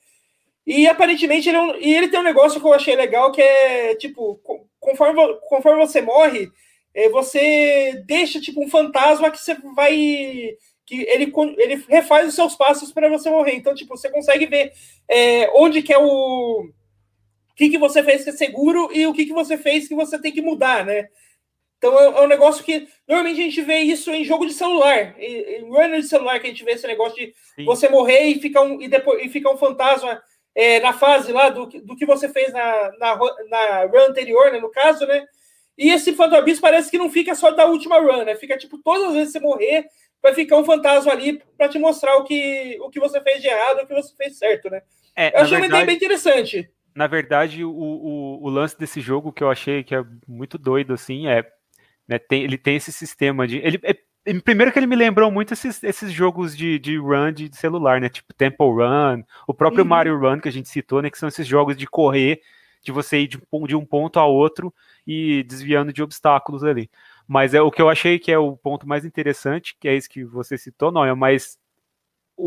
E 0.66 0.88
aparentemente 0.88 1.50
ele, 1.50 1.58
é 1.58 1.80
e 1.80 1.94
ele 1.94 2.08
tem 2.08 2.20
um 2.20 2.24
negócio 2.24 2.60
que 2.60 2.66
eu 2.66 2.74
achei 2.74 2.96
legal 2.96 3.32
que 3.32 3.42
é 3.42 3.96
tipo, 3.96 4.40
conforme, 4.80 5.22
conforme 5.50 5.86
você 5.86 6.02
morre, 6.02 6.50
é, 6.96 7.10
você 7.10 8.02
deixa 8.06 8.40
tipo 8.40 8.64
um 8.64 8.70
fantasma 8.70 9.30
que 9.30 9.38
você 9.38 9.56
vai 9.76 10.56
que 10.86 11.02
ele, 11.08 11.32
ele 11.58 11.86
refaz 11.88 12.28
os 12.28 12.36
seus 12.36 12.56
passos 12.56 12.92
para 12.92 13.10
você 13.10 13.30
morrer. 13.30 13.56
Então, 13.56 13.74
tipo, 13.74 13.96
você 13.96 14.10
consegue 14.10 14.46
ver 14.46 14.74
é, 15.10 15.50
onde 15.56 15.82
que 15.82 15.94
é 15.94 15.98
o, 15.98 16.04
o 16.04 17.56
que, 17.56 17.70
que 17.70 17.78
você 17.78 18.04
fez 18.04 18.24
que 18.24 18.32
é 18.32 18.34
seguro 18.34 18.90
e 18.92 19.06
o 19.08 19.14
que, 19.14 19.26
que 19.26 19.34
você 19.34 19.58
fez 19.58 19.88
que 19.88 19.96
você 19.96 20.20
tem 20.20 20.32
que 20.32 20.42
mudar, 20.42 20.86
né? 20.86 21.08
Então 21.84 22.00
é, 22.00 22.06
é, 22.06 22.22
um 22.22 22.28
negócio 22.28 22.64
que 22.64 22.88
normalmente 23.06 23.42
a 23.42 23.44
gente 23.44 23.62
vê 23.62 23.80
isso 23.80 24.10
em 24.10 24.24
jogo 24.24 24.46
de 24.46 24.54
celular, 24.54 25.14
em, 25.20 25.68
runner 25.68 26.00
de 26.00 26.08
celular 26.08 26.40
que 26.40 26.48
a 26.48 26.50
gente 26.50 26.64
vê 26.64 26.72
esse 26.72 26.88
negócio 26.88 27.18
de 27.18 27.34
Sim. 27.56 27.66
você 27.66 27.90
morrer 27.90 28.24
e 28.24 28.40
ficar 28.40 28.62
um 28.62 28.82
e 28.82 28.88
depois 28.88 29.22
e 29.22 29.28
ficar 29.28 29.52
um 29.52 29.58
fantasma 29.58 30.24
é, 30.56 30.80
na 30.80 30.94
fase 30.94 31.34
lá 31.34 31.50
do, 31.50 31.66
do 31.66 31.96
que 31.98 32.06
você 32.06 32.30
fez 32.30 32.54
na, 32.54 32.92
na, 32.98 33.20
na 33.50 33.86
run 33.86 34.10
anterior, 34.10 34.50
né, 34.50 34.60
no 34.60 34.70
caso, 34.70 35.06
né? 35.06 35.26
E 35.78 35.90
esse 35.90 36.14
Phantom 36.14 36.38
Abyss 36.38 36.60
parece 36.60 36.90
que 36.90 36.98
não 36.98 37.10
fica 37.10 37.36
só 37.36 37.52
da 37.52 37.66
última 37.66 38.00
run, 38.00 38.24
né? 38.24 38.36
Fica 38.36 38.58
tipo 38.58 38.78
todas 38.78 39.10
as 39.10 39.14
vezes 39.16 39.34
que 39.34 39.40
você 39.40 39.46
morrer, 39.46 39.86
vai 40.22 40.34
ficar 40.34 40.58
um 40.58 40.64
fantasma 40.64 41.12
ali 41.12 41.42
para 41.58 41.68
te 41.68 41.78
mostrar 41.80 42.16
o 42.16 42.24
que, 42.24 42.78
o 42.80 42.90
que 42.90 43.00
você 43.00 43.20
fez 43.20 43.42
de 43.42 43.48
errado, 43.48 43.80
o 43.82 43.88
que 43.88 43.94
você 43.94 44.16
fez 44.16 44.38
certo, 44.38 44.70
né? 44.70 44.82
É, 45.18 45.36
Eu 45.36 45.42
achei 45.42 45.58
verdade... 45.58 45.62
uma 45.62 45.68
ideia 45.68 45.86
bem 45.86 45.96
interessante. 45.96 46.70
na 46.96 47.08
verdade, 47.08 47.66
o, 47.66 47.72
o, 47.72 48.44
o, 48.44 48.50
lance 48.50 48.78
desse 48.78 49.02
jogo 49.02 49.34
que 49.34 49.44
eu 49.44 49.50
achei 49.50 49.84
que 49.84 49.96
é 49.96 50.06
muito 50.28 50.58
doido, 50.58 50.94
assim, 50.94 51.28
é. 51.28 51.44
Né, 52.08 52.20
tem, 52.20 52.44
ele 52.44 52.58
tem 52.58 52.76
esse 52.76 52.92
sistema 52.92 53.48
de. 53.48 53.58
Ele, 53.58 53.80
é, 53.84 53.96
primeiro 54.40 54.72
que 54.72 54.80
ele 54.80 54.88
me 54.88 54.96
lembrou 54.96 55.32
muito 55.32 55.54
esses, 55.54 55.84
esses 55.84 56.12
jogos 56.12 56.56
de, 56.56 56.80
de 56.80 56.98
run 56.98 57.32
de 57.32 57.56
celular, 57.56 58.00
né? 58.00 58.10
Tipo 58.10 58.34
Temple 58.34 58.68
Run, 58.68 59.24
o 59.48 59.54
próprio 59.54 59.84
uhum. 59.84 59.90
Mario 59.90 60.20
Run 60.20 60.40
que 60.40 60.50
a 60.50 60.52
gente 60.52 60.70
citou, 60.70 61.02
né? 61.02 61.10
Que 61.10 61.18
são 61.18 61.30
esses 61.30 61.48
jogos 61.48 61.76
de 61.78 61.88
correr, 61.88 62.42
de 62.82 62.92
você 62.92 63.20
ir 63.20 63.28
de, 63.28 63.40
de 63.68 63.76
um 63.76 63.86
ponto 63.86 64.20
a 64.20 64.26
outro 64.26 64.74
e 65.06 65.44
desviando 65.44 65.94
de 65.94 66.04
obstáculos 66.04 66.64
ali. 66.64 66.90
Mas 67.28 67.54
é 67.54 67.62
o 67.62 67.72
que 67.72 67.82
eu 67.82 67.90
achei 67.90 68.20
que 68.20 68.32
é 68.32 68.38
o 68.38 68.56
ponto 68.58 68.88
mais 68.88 69.06
interessante, 69.06 69.76
que 69.80 69.88
é 69.88 69.96
isso 69.96 70.10
que 70.10 70.24
você 70.24 70.58
citou, 70.58 70.92
não 70.92 71.06
é 71.06 71.14
mais 71.14 71.58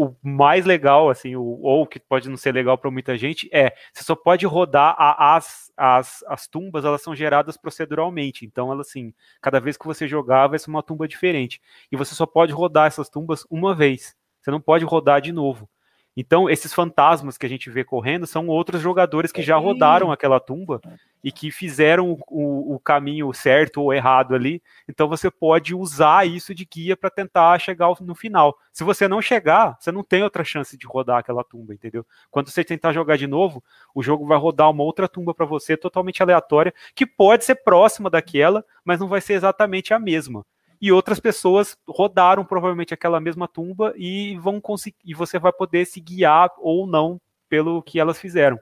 o 0.05 0.17
mais 0.23 0.65
legal, 0.65 1.09
assim, 1.09 1.37
o, 1.37 1.43
ou 1.43 1.87
que 1.87 1.99
pode 1.99 2.29
não 2.29 2.37
ser 2.37 2.53
legal 2.53 2.77
para 2.77 2.91
muita 2.91 3.17
gente, 3.17 3.49
é 3.53 3.73
você 3.93 4.05
só 4.05 4.15
pode 4.15 4.45
rodar 4.47 4.95
a, 4.99 5.37
as, 5.37 5.73
as, 5.77 6.23
as 6.29 6.47
tumbas, 6.47 6.85
elas 6.85 7.03
são 7.03 7.15
geradas 7.15 7.57
proceduralmente. 7.57 8.45
Então, 8.45 8.71
ela 8.71 8.83
assim, 8.83 9.15
cada 9.41 9.61
vez 9.61 9.77
que 9.77 9.87
você 9.87 10.07
jogar, 10.07 10.49
vai 10.49 10.59
ser 10.59 10.71
uma 10.71 10.83
tumba 10.83 11.09
diferente. 11.09 11.61
E 11.91 11.97
você 11.97 12.15
só 12.15 12.27
pode 12.27 12.53
rodar 12.53 12.87
essas 12.87 13.09
tumbas 13.09 13.47
uma 13.51 13.75
vez. 13.75 14.15
Você 14.41 14.51
não 14.51 14.61
pode 14.61 14.85
rodar 14.85 15.21
de 15.21 15.33
novo. 15.33 15.69
Então, 16.17 16.49
esses 16.49 16.73
fantasmas 16.73 17.37
que 17.37 17.45
a 17.45 17.49
gente 17.49 17.69
vê 17.69 17.85
correndo 17.85 18.27
são 18.27 18.47
outros 18.47 18.81
jogadores 18.81 19.31
que 19.31 19.43
já 19.43 19.57
rodaram 19.57 20.11
aquela 20.11 20.41
tumba 20.41 20.81
e 21.23 21.31
que 21.31 21.51
fizeram 21.51 22.19
o, 22.29 22.75
o 22.75 22.81
caminho 22.81 23.31
certo 23.35 23.83
ou 23.83 23.93
errado 23.93 24.35
ali. 24.35 24.63
Então, 24.89 25.09
você 25.09 25.31
pode 25.31 25.75
usar 25.75 26.27
isso 26.27 26.55
de 26.55 26.65
guia 26.65 26.97
para 26.97 27.11
tentar 27.11 27.59
chegar 27.59 27.93
no 28.01 28.15
final. 28.15 28.57
Se 28.73 28.83
você 28.83 29.07
não 29.07 29.21
chegar, 29.21 29.77
você 29.79 29.93
não 29.93 30.03
tem 30.03 30.23
outra 30.23 30.43
chance 30.43 30.77
de 30.79 30.87
rodar 30.87 31.19
aquela 31.19 31.45
tumba, 31.45 31.75
entendeu? 31.75 32.07
Quando 32.31 32.49
você 32.49 32.65
tentar 32.65 32.93
jogar 32.93 33.19
de 33.19 33.27
novo, 33.27 33.63
o 33.95 34.03
jogo 34.03 34.25
vai 34.25 34.39
rodar 34.39 34.71
uma 34.71 34.85
outra 34.85 35.07
tumba 35.07 35.35
para 35.35 35.45
você 35.45 35.77
totalmente 35.77 36.23
aleatória, 36.23 36.73
que 36.95 37.05
pode 37.05 37.45
ser 37.45 37.57
próxima 37.57 38.09
daquela, 38.09 38.65
mas 38.83 38.99
não 38.99 39.09
vai 39.09 39.21
ser 39.21 39.35
exatamente 39.35 39.93
a 39.93 39.99
mesma 39.99 40.47
e 40.81 40.93
outras 40.93 41.21
pessoas 41.21 41.77
rodaram 41.89 42.45
provavelmente 42.45 42.95
aquela 42.95 43.21
mesma 43.21 43.49
tumba 43.49 43.93
e 43.97 44.37
vão 44.39 44.61
conseguir 44.61 44.97
e 45.05 45.15
você 45.15 45.39
vai 45.39 45.53
poder 45.53 45.85
se 45.87 46.01
guiar 46.01 46.51
ou 46.59 46.87
não 46.87 47.21
pelo 47.49 47.83
que 47.83 48.01
elas 48.01 48.19
fizeram. 48.19 48.59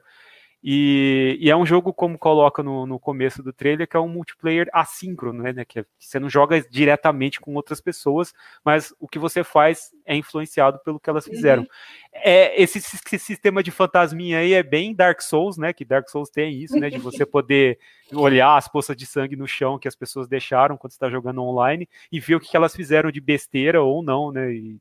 E, 0.67 1.37
e, 1.39 1.51
é 1.51 1.55
um 1.55 1.63
jogo, 1.63 1.93
como 1.93 2.17
coloca 2.17 2.63
no, 2.63 2.87
no, 2.87 2.99
começo 2.99 3.43
do 3.43 3.53
trailer, 3.53 3.87
que 3.87 3.95
é 3.95 3.99
um 3.99 4.07
multiplayer 4.07 4.67
assíncrono, 4.73 5.43
né? 5.43 5.63
Que 5.63 5.81
é, 5.81 5.85
você 5.99 6.19
não 6.19 6.27
joga 6.27 6.59
diretamente 6.59 7.39
com 7.39 7.53
outras 7.53 7.79
pessoas, 7.79 8.33
mas 8.63 8.91
o 8.99 9.07
que 9.07 9.19
você 9.19 9.43
faz 9.43 9.91
é 10.03 10.15
influenciado 10.15 10.79
pelo 10.79 10.99
que 10.99 11.07
elas 11.07 11.25
fizeram. 11.25 11.61
Uhum. 11.61 11.67
É, 12.13 12.59
esse, 12.59 12.79
esse, 12.79 13.19
sistema 13.19 13.61
de 13.61 13.69
fantasminha 13.69 14.39
aí 14.39 14.53
é 14.53 14.63
bem 14.63 14.95
Dark 14.95 15.21
Souls, 15.21 15.55
né? 15.55 15.71
Que 15.71 15.85
Dark 15.85 16.09
Souls 16.09 16.31
tem 16.31 16.59
isso, 16.59 16.79
né? 16.79 16.89
De 16.89 16.97
você 16.97 17.27
poder 17.27 17.77
olhar 18.11 18.57
as 18.57 18.67
poças 18.67 18.97
de 18.97 19.05
sangue 19.05 19.35
no 19.35 19.47
chão 19.47 19.77
que 19.77 19.87
as 19.87 19.95
pessoas 19.95 20.27
deixaram 20.27 20.77
quando 20.77 20.93
está 20.93 21.11
jogando 21.11 21.43
online 21.43 21.87
e 22.11 22.19
ver 22.19 22.37
o 22.37 22.39
que 22.39 22.57
elas 22.57 22.75
fizeram 22.75 23.11
de 23.11 23.21
besteira 23.21 23.83
ou 23.83 24.01
não, 24.01 24.31
né? 24.31 24.51
E 24.51 24.79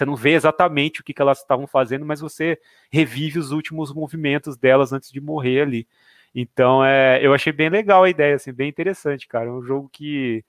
você 0.00 0.06
não 0.06 0.16
vê 0.16 0.30
exatamente 0.30 1.00
o 1.00 1.04
que, 1.04 1.12
que 1.12 1.20
elas 1.20 1.40
estavam 1.40 1.66
fazendo, 1.66 2.06
mas 2.06 2.20
você 2.20 2.58
revive 2.90 3.38
os 3.38 3.50
últimos 3.50 3.92
movimentos 3.92 4.56
delas 4.56 4.92
antes 4.92 5.12
de 5.12 5.20
morrer 5.20 5.60
ali. 5.60 5.86
Então, 6.34 6.82
é, 6.82 7.18
eu 7.24 7.34
achei 7.34 7.52
bem 7.52 7.68
legal 7.68 8.04
a 8.04 8.08
ideia, 8.08 8.36
assim, 8.36 8.52
bem 8.52 8.68
interessante, 8.68 9.28
cara. 9.28 9.48
É 9.48 9.52
um 9.52 9.62
jogo 9.62 9.90
que 9.92 10.42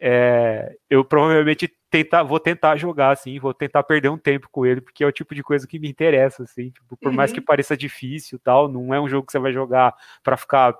é, 0.00 0.74
eu 0.88 1.04
provavelmente 1.04 1.70
tentar, 1.90 2.22
vou 2.22 2.40
tentar 2.40 2.76
jogar, 2.76 3.10
assim, 3.10 3.38
vou 3.38 3.52
tentar 3.52 3.82
perder 3.82 4.08
um 4.08 4.16
tempo 4.16 4.48
com 4.50 4.64
ele, 4.64 4.80
porque 4.80 5.04
é 5.04 5.06
o 5.06 5.12
tipo 5.12 5.34
de 5.34 5.42
coisa 5.42 5.66
que 5.66 5.78
me 5.78 5.88
interessa, 5.88 6.44
assim, 6.44 6.70
tipo, 6.70 6.96
por 6.96 7.08
uhum. 7.10 7.14
mais 7.14 7.30
que 7.30 7.40
pareça 7.40 7.76
difícil 7.76 8.38
tal, 8.38 8.68
não 8.68 8.94
é 8.94 9.00
um 9.00 9.08
jogo 9.08 9.26
que 9.26 9.32
você 9.32 9.38
vai 9.38 9.52
jogar 9.52 9.94
para 10.22 10.36
ficar, 10.36 10.74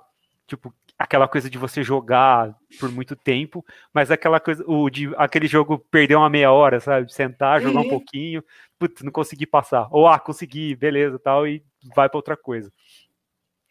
tipo, 0.47 0.73
aquela 0.99 1.29
coisa 1.29 1.49
de 1.49 1.57
você 1.57 1.81
jogar 1.81 2.53
por 2.77 2.91
muito 2.91 3.15
tempo, 3.15 3.65
mas 3.93 4.11
aquela 4.11 4.37
coisa, 4.37 4.61
o 4.67 4.89
de 4.89 5.09
aquele 5.15 5.47
jogo 5.47 5.79
perder 5.89 6.15
uma 6.15 6.29
meia 6.29 6.51
hora, 6.51 6.81
sabe? 6.81 7.11
Sentar, 7.13 7.61
jogar 7.61 7.79
uhum. 7.79 7.85
um 7.85 7.89
pouquinho, 7.89 8.43
putz, 8.77 9.01
não 9.01 9.11
consegui 9.11 9.45
passar. 9.45 9.87
Ou 9.91 10.05
ah, 10.05 10.19
consegui, 10.19 10.75
beleza, 10.75 11.17
tal, 11.17 11.47
e 11.47 11.63
vai 11.95 12.09
para 12.09 12.17
outra 12.17 12.35
coisa. 12.35 12.69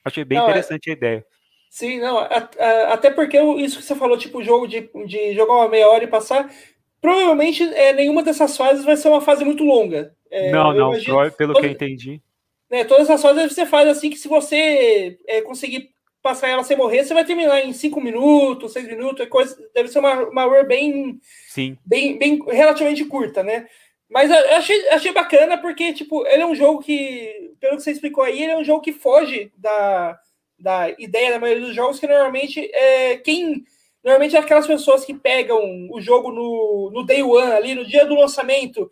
Achei 0.02 0.24
bem 0.24 0.38
não, 0.38 0.46
é 0.46 0.48
interessante 0.48 0.88
é... 0.88 0.92
a 0.92 0.96
ideia. 0.96 1.26
Sim, 1.68 2.00
não, 2.00 2.18
até 2.18 3.10
porque 3.10 3.38
isso 3.58 3.76
que 3.76 3.84
você 3.84 3.94
falou, 3.94 4.16
tipo, 4.16 4.42
jogo 4.42 4.66
de, 4.66 4.90
de 5.06 5.34
jogar 5.34 5.52
uma 5.52 5.68
meia 5.68 5.86
hora 5.86 6.04
e 6.04 6.08
passar, 6.08 6.50
provavelmente 6.98 7.62
é, 7.62 7.92
nenhuma 7.92 8.22
dessas 8.22 8.56
fases 8.56 8.86
vai 8.86 8.96
ser 8.96 9.08
uma 9.08 9.20
fase 9.20 9.44
muito 9.44 9.62
longa. 9.64 10.14
É, 10.30 10.50
não, 10.50 10.72
não, 10.72 10.94
imagino, 10.94 11.30
pelo 11.32 11.52
todo, 11.52 11.60
que 11.60 11.68
eu 11.68 11.72
entendi. 11.72 12.22
Né, 12.70 12.84
todas 12.84 13.10
as 13.10 13.20
fases 13.20 13.52
você 13.52 13.66
faz 13.66 13.86
assim 13.86 14.08
que 14.08 14.16
se 14.16 14.28
você 14.28 15.18
é, 15.26 15.42
conseguir 15.42 15.90
passar 16.22 16.48
ela 16.48 16.64
sem 16.64 16.76
morrer, 16.76 17.04
você 17.04 17.14
vai 17.14 17.24
terminar 17.24 17.64
em 17.64 17.72
5 17.72 18.00
minutos, 18.00 18.72
6 18.72 18.86
minutos, 18.86 19.24
é 19.24 19.26
coisa, 19.26 19.56
deve 19.74 19.88
ser 19.88 19.98
uma, 20.00 20.24
uma 20.28 20.44
run 20.44 20.64
bem, 20.64 21.20
Sim. 21.48 21.78
bem, 21.84 22.18
bem 22.18 22.38
relativamente 22.48 23.04
curta, 23.04 23.42
né? 23.42 23.66
Mas 24.08 24.30
eu 24.30 24.56
achei, 24.56 24.88
achei 24.88 25.12
bacana 25.12 25.58
porque, 25.58 25.92
tipo, 25.92 26.26
ele 26.26 26.42
é 26.42 26.46
um 26.46 26.54
jogo 26.54 26.80
que, 26.80 27.52
pelo 27.60 27.76
que 27.76 27.82
você 27.82 27.92
explicou 27.92 28.24
aí, 28.24 28.42
ele 28.42 28.52
é 28.52 28.56
um 28.56 28.64
jogo 28.64 28.80
que 28.80 28.92
foge 28.92 29.52
da, 29.56 30.18
da 30.58 30.88
ideia 30.98 31.32
da 31.32 31.38
maioria 31.38 31.66
dos 31.66 31.74
jogos, 31.74 32.00
que 32.00 32.06
normalmente 32.06 32.70
é 32.74 33.18
quem. 33.18 33.64
Normalmente 34.02 34.36
é 34.36 34.38
aquelas 34.38 34.66
pessoas 34.66 35.04
que 35.04 35.12
pegam 35.12 35.60
o 35.90 36.00
jogo 36.00 36.30
no, 36.30 36.90
no 36.92 37.04
day 37.04 37.22
one, 37.22 37.52
ali, 37.52 37.74
no 37.74 37.84
dia 37.84 38.06
do 38.06 38.14
lançamento, 38.14 38.90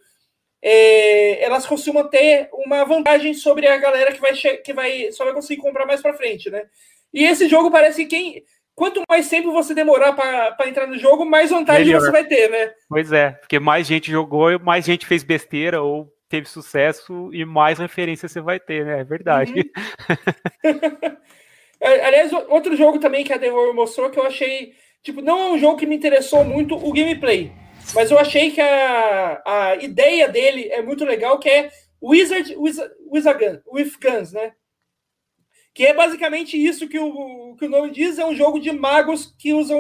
é, 0.61 1.43
elas 1.43 1.65
costumam 1.65 2.09
ter 2.09 2.51
uma 2.53 2.85
vantagem 2.85 3.33
sobre 3.33 3.67
a 3.69 3.77
galera 3.79 4.13
que 4.13 4.21
vai, 4.21 4.35
que 4.35 4.73
vai 4.75 5.13
só 5.13 5.25
vai 5.25 5.33
conseguir 5.33 5.63
comprar 5.63 5.87
mais 5.87 6.03
para 6.03 6.13
frente, 6.13 6.51
né? 6.51 6.69
E 7.17 7.25
esse 7.25 7.49
jogo 7.49 7.71
parece 7.71 8.05
que 8.05 8.11
quem. 8.11 8.45
Quanto 8.75 9.01
mais 9.09 9.27
tempo 9.27 9.51
você 9.53 9.75
demorar 9.75 10.13
para 10.13 10.69
entrar 10.69 10.87
no 10.87 10.99
jogo, 10.99 11.25
mais 11.25 11.49
vantagem 11.49 11.87
Melhor. 11.87 12.01
você 12.03 12.11
vai 12.11 12.27
ter, 12.27 12.51
né? 12.51 12.75
Pois 12.87 13.11
é, 13.11 13.31
porque 13.31 13.59
mais 13.59 13.87
gente 13.87 14.11
jogou, 14.11 14.61
mais 14.61 14.85
gente 14.85 15.07
fez 15.07 15.25
besteira 15.25 15.81
ou 15.81 16.13
teve 16.29 16.47
sucesso 16.47 17.31
e 17.33 17.43
mais 17.47 17.79
referência 17.79 18.29
você 18.29 18.39
vai 18.39 18.61
ter, 18.61 18.85
né? 18.85 19.01
É 19.01 19.05
verdade. 19.05 19.55
Uhum. 20.63 21.17
Aliás, 22.05 22.31
outro 22.51 22.77
jogo 22.77 22.99
também 22.99 23.25
que 23.25 23.33
a 23.33 23.39
Devolver 23.39 23.75
mostrou 23.75 24.11
que 24.11 24.19
eu 24.19 24.27
achei. 24.27 24.75
Tipo, 25.03 25.23
não 25.23 25.39
é 25.39 25.51
um 25.53 25.59
jogo 25.59 25.79
que 25.79 25.87
me 25.87 25.97
interessou 25.97 26.45
muito 26.45 26.75
o 26.75 26.93
gameplay, 26.93 27.51
mas 27.95 28.11
eu 28.11 28.19
achei 28.19 28.51
que 28.51 28.61
a, 28.61 29.43
a 29.47 29.77
ideia 29.77 30.29
dele 30.29 30.69
é 30.71 30.83
muito 30.83 31.03
legal, 31.03 31.39
que 31.39 31.49
é 31.49 31.71
Wizard, 32.03 32.55
Wizard, 32.57 32.93
Wizard 33.11 33.43
Gun, 33.43 33.59
with 33.73 33.93
Guns, 34.03 34.33
né? 34.33 34.53
Que 35.77 35.85
é 35.85 35.93
basicamente 35.93 36.57
isso 36.57 36.89
que 36.89 36.99
o, 36.99 37.55
que 37.59 37.67
o 37.67 37.69
nome 37.69 37.91
diz: 37.91 38.19
é 38.19 38.25
um 38.25 38.35
jogo 38.35 38.59
de 38.59 38.73
magos 38.73 39.35
que 39.39 39.53
usam 39.53 39.79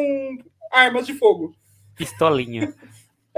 armas 0.70 1.07
de 1.07 1.14
fogo. 1.14 1.57
Pistolinha. 1.97 2.72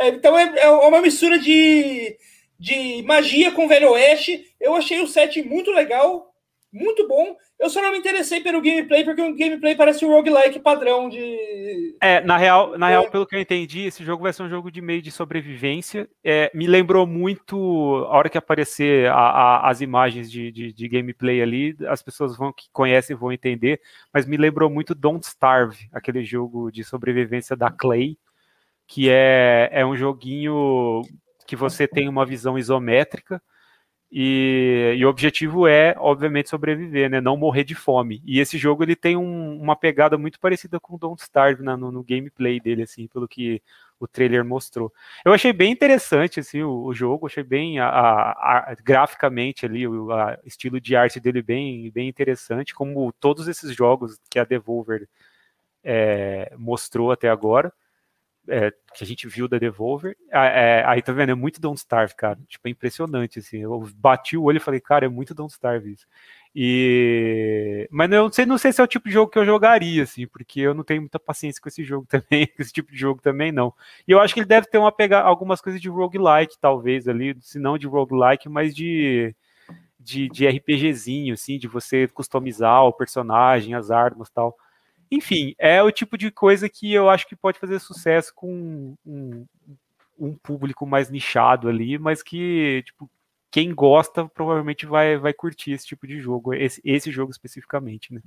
É, 0.00 0.10
então 0.10 0.38
é, 0.38 0.60
é 0.60 0.68
uma 0.68 1.00
mistura 1.00 1.40
de, 1.40 2.16
de 2.56 3.02
magia 3.02 3.50
com 3.50 3.66
Velho 3.66 3.90
Oeste. 3.90 4.44
Eu 4.60 4.76
achei 4.76 5.00
o 5.00 5.08
set 5.08 5.42
muito 5.42 5.72
legal, 5.72 6.27
muito 6.72 7.08
bom. 7.08 7.34
Eu 7.58 7.70
só 7.70 7.80
não 7.80 7.92
me 7.92 7.98
interessei 7.98 8.40
pelo 8.40 8.60
gameplay, 8.60 9.02
porque 9.02 9.22
o 9.22 9.34
gameplay 9.34 9.74
parece 9.74 10.04
um 10.04 10.10
roguelike 10.10 10.60
padrão 10.60 11.08
de. 11.08 11.96
É, 12.00 12.20
na 12.20 12.36
real, 12.36 12.78
na 12.78 12.88
é. 12.88 12.90
real, 12.90 13.10
pelo 13.10 13.26
que 13.26 13.34
eu 13.34 13.40
entendi, 13.40 13.86
esse 13.86 14.04
jogo 14.04 14.22
vai 14.22 14.32
ser 14.32 14.42
um 14.42 14.48
jogo 14.48 14.70
de 14.70 14.80
meio 14.80 15.00
de 15.00 15.10
sobrevivência. 15.10 16.08
É, 16.22 16.50
me 16.54 16.66
lembrou 16.66 17.06
muito 17.06 17.56
a 18.08 18.16
hora 18.16 18.28
que 18.28 18.38
aparecer 18.38 19.10
a, 19.10 19.14
a, 19.14 19.70
as 19.70 19.80
imagens 19.80 20.30
de, 20.30 20.52
de, 20.52 20.72
de, 20.72 20.88
gameplay 20.88 21.40
ali, 21.40 21.76
as 21.88 22.02
pessoas 22.02 22.36
vão 22.36 22.52
que 22.52 22.68
conhecem 22.72 23.16
vão 23.16 23.32
entender, 23.32 23.80
mas 24.12 24.26
me 24.26 24.36
lembrou 24.36 24.68
muito 24.68 24.94
Don't 24.94 25.26
Starve, 25.26 25.88
aquele 25.92 26.22
jogo 26.24 26.70
de 26.70 26.84
sobrevivência 26.84 27.56
da 27.56 27.70
Clay, 27.70 28.18
que 28.86 29.08
é, 29.10 29.68
é 29.72 29.86
um 29.86 29.96
joguinho 29.96 31.02
que 31.46 31.56
você 31.56 31.88
tem 31.88 32.08
uma 32.08 32.26
visão 32.26 32.58
isométrica 32.58 33.42
e, 34.10 34.94
e, 34.96 35.04
o 35.04 35.08
objetivo 35.08 35.66
é, 35.66 35.94
obviamente, 35.98 36.48
sobreviver, 36.48 37.10
né? 37.10 37.20
Não 37.20 37.36
morrer 37.36 37.62
de 37.64 37.74
fome. 37.74 38.22
E 38.24 38.40
esse 38.40 38.56
jogo 38.56 38.82
ele 38.82 38.96
tem 38.96 39.16
um, 39.16 39.60
uma 39.60 39.76
pegada 39.76 40.16
muito 40.16 40.40
parecida 40.40 40.80
com 40.80 40.96
Don't 40.96 41.20
Starve 41.22 41.62
né? 41.62 41.76
no, 41.76 41.92
no, 41.92 42.02
gameplay 42.02 42.58
dele, 42.58 42.82
assim, 42.84 43.06
pelo 43.06 43.28
que 43.28 43.62
o 44.00 44.06
trailer 44.08 44.44
mostrou. 44.44 44.92
Eu 45.24 45.32
achei 45.32 45.52
bem 45.52 45.72
interessante 45.72 46.40
assim, 46.40 46.62
o, 46.62 46.84
o 46.84 46.94
jogo, 46.94 47.26
achei 47.26 47.42
bem 47.42 47.80
a, 47.80 47.88
a, 47.88 48.72
a, 48.72 48.76
graficamente 48.82 49.66
ali, 49.66 49.86
o 49.86 50.08
estilo 50.44 50.80
de 50.80 50.96
arte 50.96 51.20
dele 51.20 51.42
bem, 51.42 51.90
bem 51.90 52.08
interessante, 52.08 52.74
como 52.74 53.12
todos 53.12 53.46
esses 53.48 53.74
jogos 53.74 54.18
que 54.30 54.38
a 54.38 54.44
Devolver 54.44 55.08
é, 55.84 56.54
mostrou 56.56 57.10
até 57.12 57.28
agora 57.28 57.72
é, 58.48 58.72
que 58.94 59.04
a 59.04 59.06
gente 59.06 59.28
viu 59.28 59.46
da 59.46 59.58
Devolver. 59.58 60.16
É, 60.30 60.82
aí 60.86 61.02
tá 61.02 61.12
vendo, 61.12 61.30
é 61.30 61.34
muito 61.34 61.60
Don't 61.60 61.78
Starve, 61.78 62.14
cara. 62.14 62.38
Tipo, 62.48 62.68
é 62.68 62.70
impressionante, 62.70 63.38
assim. 63.38 63.58
Eu 63.58 63.88
bati 63.96 64.36
o 64.36 64.44
olho 64.44 64.56
e 64.56 64.60
falei, 64.60 64.80
cara, 64.80 65.06
é 65.06 65.08
muito 65.08 65.34
Don't 65.34 65.52
Starve 65.52 65.92
isso. 65.92 66.06
E... 66.54 67.86
Mas 67.90 68.10
eu 68.10 68.24
não 68.24 68.32
sei, 68.32 68.46
não 68.46 68.58
sei 68.58 68.72
se 68.72 68.80
é 68.80 68.84
o 68.84 68.88
tipo 68.88 69.08
de 69.08 69.14
jogo 69.14 69.30
que 69.30 69.38
eu 69.38 69.44
jogaria, 69.44 70.02
assim, 70.02 70.26
porque 70.26 70.60
eu 70.60 70.74
não 70.74 70.82
tenho 70.82 71.02
muita 71.02 71.18
paciência 71.18 71.60
com 71.60 71.68
esse 71.68 71.84
jogo 71.84 72.06
também, 72.10 72.46
com 72.46 72.62
esse 72.62 72.72
tipo 72.72 72.90
de 72.90 72.98
jogo 72.98 73.20
também 73.20 73.52
não. 73.52 73.72
E 74.06 74.12
eu 74.12 74.20
acho 74.20 74.34
que 74.34 74.40
ele 74.40 74.46
deve 74.46 74.66
ter 74.66 74.78
uma 74.78 74.90
pegar 74.90 75.22
algumas 75.22 75.60
coisas 75.60 75.80
de 75.80 75.88
roguelike, 75.88 76.58
talvez, 76.60 77.06
ali, 77.06 77.36
se 77.40 77.58
não 77.58 77.78
de 77.78 77.86
roguelike, 77.86 78.48
mas 78.48 78.74
de 78.74 79.34
de, 80.08 80.28
de 80.28 80.46
RPGzinho, 80.46 81.34
assim, 81.34 81.58
de 81.58 81.68
você 81.68 82.08
customizar 82.08 82.84
o 82.84 82.92
personagem, 82.92 83.74
as 83.74 83.90
armas 83.90 84.30
tal. 84.30 84.56
Enfim, 85.10 85.54
é 85.58 85.82
o 85.82 85.90
tipo 85.90 86.18
de 86.18 86.30
coisa 86.30 86.68
que 86.68 86.92
eu 86.92 87.08
acho 87.08 87.26
que 87.26 87.36
pode 87.36 87.58
fazer 87.58 87.78
sucesso 87.78 88.32
com 88.34 88.94
um, 89.06 89.46
um 90.18 90.34
público 90.34 90.86
mais 90.86 91.10
nichado 91.10 91.68
ali, 91.68 91.98
mas 91.98 92.22
que, 92.22 92.82
tipo, 92.84 93.10
quem 93.50 93.74
gosta 93.74 94.26
provavelmente 94.28 94.84
vai, 94.84 95.16
vai 95.16 95.32
curtir 95.32 95.72
esse 95.72 95.86
tipo 95.86 96.06
de 96.06 96.20
jogo, 96.20 96.52
esse, 96.52 96.80
esse 96.84 97.10
jogo 97.10 97.30
especificamente, 97.30 98.12
né? 98.12 98.20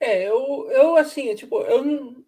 É, 0.00 0.28
eu, 0.28 0.68
eu 0.70 0.96
assim, 0.96 1.34
tipo, 1.34 1.60
eu, 1.62 2.24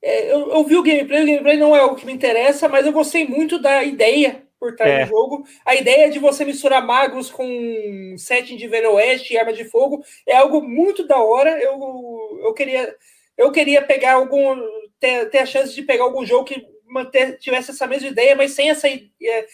é, 0.00 0.32
eu, 0.32 0.50
eu 0.50 0.64
vi 0.64 0.76
o 0.76 0.82
gameplay, 0.82 1.22
o 1.22 1.26
gameplay 1.26 1.56
não 1.56 1.76
é 1.76 1.82
o 1.84 1.94
que 1.94 2.06
me 2.06 2.12
interessa, 2.12 2.68
mas 2.68 2.86
eu 2.86 2.92
gostei 2.92 3.26
muito 3.26 3.58
da 3.58 3.84
ideia 3.84 4.45
por 4.58 4.74
trás 4.74 4.92
é. 4.92 5.04
do 5.04 5.10
jogo. 5.10 5.44
A 5.64 5.74
ideia 5.74 6.10
de 6.10 6.18
você 6.18 6.44
misturar 6.44 6.84
magos 6.84 7.30
com 7.30 8.14
setting 8.18 8.56
de 8.56 8.68
Velho 8.68 8.92
Oeste 8.94 9.34
e 9.34 9.38
arma 9.38 9.52
de 9.52 9.64
fogo 9.64 10.04
é 10.26 10.36
algo 10.36 10.62
muito 10.62 11.06
da 11.06 11.18
hora. 11.18 11.60
Eu, 11.60 12.40
eu 12.42 12.54
queria 12.54 12.94
eu 13.36 13.52
queria 13.52 13.82
pegar 13.82 14.14
algum 14.14 14.56
ter, 14.98 15.28
ter 15.30 15.38
a 15.38 15.46
chance 15.46 15.74
de 15.74 15.82
pegar 15.82 16.04
algum 16.04 16.24
jogo 16.24 16.44
que 16.44 16.66
manter, 16.86 17.38
tivesse 17.38 17.70
essa 17.70 17.86
mesma 17.86 18.08
ideia, 18.08 18.34
mas 18.34 18.52
sem 18.52 18.70
essa 18.70 18.88
é, 18.88 19.46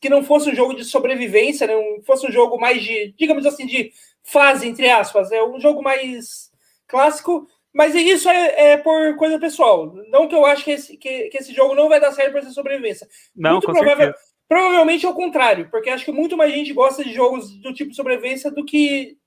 que 0.00 0.08
não 0.08 0.24
fosse 0.24 0.50
um 0.50 0.54
jogo 0.54 0.74
de 0.74 0.84
sobrevivência, 0.84 1.66
né? 1.66 1.74
não 1.74 2.02
fosse 2.02 2.26
um 2.26 2.32
jogo 2.32 2.58
mais 2.58 2.82
de, 2.82 3.14
digamos 3.16 3.46
assim, 3.46 3.66
de 3.66 3.92
fase 4.24 4.66
entre 4.66 4.88
aspas, 4.90 5.30
é 5.30 5.42
um 5.42 5.60
jogo 5.60 5.82
mais 5.82 6.50
clássico. 6.86 7.46
Mas 7.72 7.94
isso 7.94 8.28
é, 8.28 8.72
é 8.72 8.76
por 8.76 9.14
coisa 9.16 9.38
pessoal. 9.38 9.94
Não 10.08 10.26
que 10.26 10.34
eu 10.34 10.44
acho 10.44 10.64
que 10.64 10.70
esse, 10.70 10.96
que, 10.96 11.28
que 11.28 11.38
esse 11.38 11.54
jogo 11.54 11.74
não 11.74 11.88
vai 11.88 12.00
dar 12.00 12.10
certo 12.12 12.32
para 12.32 12.40
essa 12.40 12.50
sobrevivência. 12.50 13.06
Não, 13.36 13.52
muito 13.52 13.66
provável, 13.66 14.06
certeza. 14.06 14.24
Provavelmente 14.48 15.04
é 15.04 15.08
o 15.08 15.14
contrário, 15.14 15.68
porque 15.70 15.90
acho 15.90 16.04
que 16.04 16.12
muito 16.12 16.36
mais 16.36 16.52
gente 16.52 16.72
gosta 16.72 17.04
de 17.04 17.12
jogos 17.12 17.54
do 17.56 17.72
tipo 17.72 17.94
sobrevivência 17.94 18.50
do 18.50 18.64
que 18.64 19.18